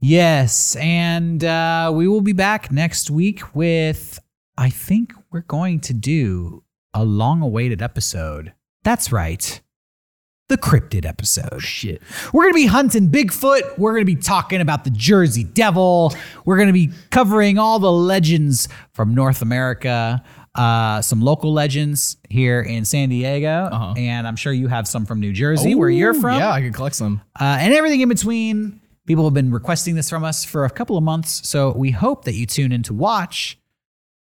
Yes, 0.00 0.76
and 0.76 1.42
uh, 1.44 1.92
we 1.94 2.08
will 2.08 2.20
be 2.20 2.32
back 2.32 2.70
next 2.72 3.10
week 3.10 3.54
with. 3.54 4.18
I 4.56 4.70
think 4.70 5.12
we're 5.38 5.42
going 5.42 5.78
to 5.78 5.94
do 5.94 6.64
a 6.92 7.04
long-awaited 7.04 7.80
episode. 7.80 8.54
That's 8.82 9.12
right, 9.12 9.60
the 10.48 10.58
cryptid 10.58 11.06
episode. 11.06 11.62
Shit. 11.62 12.02
We're 12.32 12.42
going 12.42 12.54
to 12.54 12.60
be 12.60 12.66
hunting 12.66 13.08
Bigfoot. 13.08 13.78
We're 13.78 13.92
going 13.92 14.04
to 14.04 14.12
be 14.12 14.20
talking 14.20 14.60
about 14.60 14.82
the 14.82 14.90
Jersey 14.90 15.44
Devil. 15.44 16.12
We're 16.44 16.56
going 16.56 16.66
to 16.66 16.72
be 16.72 16.90
covering 17.10 17.56
all 17.56 17.78
the 17.78 17.92
legends 17.92 18.68
from 18.94 19.14
North 19.14 19.40
America, 19.40 20.24
uh, 20.56 21.02
some 21.02 21.20
local 21.20 21.52
legends 21.52 22.16
here 22.28 22.60
in 22.60 22.84
San 22.84 23.08
Diego. 23.10 23.68
Uh-huh. 23.70 23.94
And 23.96 24.26
I'm 24.26 24.34
sure 24.34 24.52
you 24.52 24.66
have 24.66 24.88
some 24.88 25.06
from 25.06 25.20
New 25.20 25.32
Jersey, 25.32 25.76
where 25.76 25.88
you're 25.88 26.14
from. 26.14 26.40
Yeah, 26.40 26.50
I 26.50 26.60
can 26.60 26.72
collect 26.72 26.96
some. 26.96 27.20
Uh, 27.38 27.58
and 27.60 27.72
everything 27.72 28.00
in 28.00 28.08
between. 28.08 28.80
People 29.06 29.22
have 29.22 29.34
been 29.34 29.52
requesting 29.52 29.94
this 29.94 30.10
from 30.10 30.24
us 30.24 30.44
for 30.44 30.64
a 30.64 30.70
couple 30.70 30.96
of 30.96 31.04
months. 31.04 31.48
So 31.48 31.72
we 31.76 31.92
hope 31.92 32.24
that 32.24 32.34
you 32.34 32.44
tune 32.44 32.72
in 32.72 32.82
to 32.82 32.92
watch. 32.92 33.56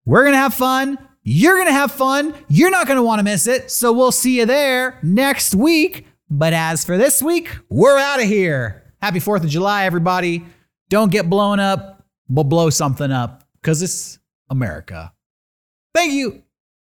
We're 0.05 0.23
going 0.23 0.33
to 0.33 0.39
have 0.39 0.53
fun. 0.53 0.97
You're 1.23 1.55
going 1.55 1.67
to 1.67 1.73
have 1.73 1.91
fun. 1.91 2.33
You're 2.47 2.71
not 2.71 2.87
going 2.87 2.97
to 2.97 3.03
want 3.03 3.19
to 3.19 3.23
miss 3.23 3.47
it. 3.47 3.69
So 3.69 3.91
we'll 3.93 4.11
see 4.11 4.39
you 4.39 4.45
there 4.45 4.99
next 5.03 5.53
week. 5.53 6.07
But 6.29 6.53
as 6.53 6.85
for 6.85 6.97
this 6.97 7.21
week, 7.21 7.55
we're 7.69 7.97
out 7.97 8.21
of 8.21 8.27
here. 8.27 8.83
Happy 9.01 9.19
4th 9.19 9.43
of 9.43 9.49
July, 9.49 9.85
everybody. 9.85 10.45
Don't 10.89 11.11
get 11.11 11.29
blown 11.29 11.59
up, 11.59 12.03
but 12.29 12.43
blow 12.43 12.69
something 12.69 13.11
up 13.11 13.43
because 13.61 13.81
it's 13.81 14.19
America. 14.49 15.13
Thank 15.93 16.13
you. 16.13 16.43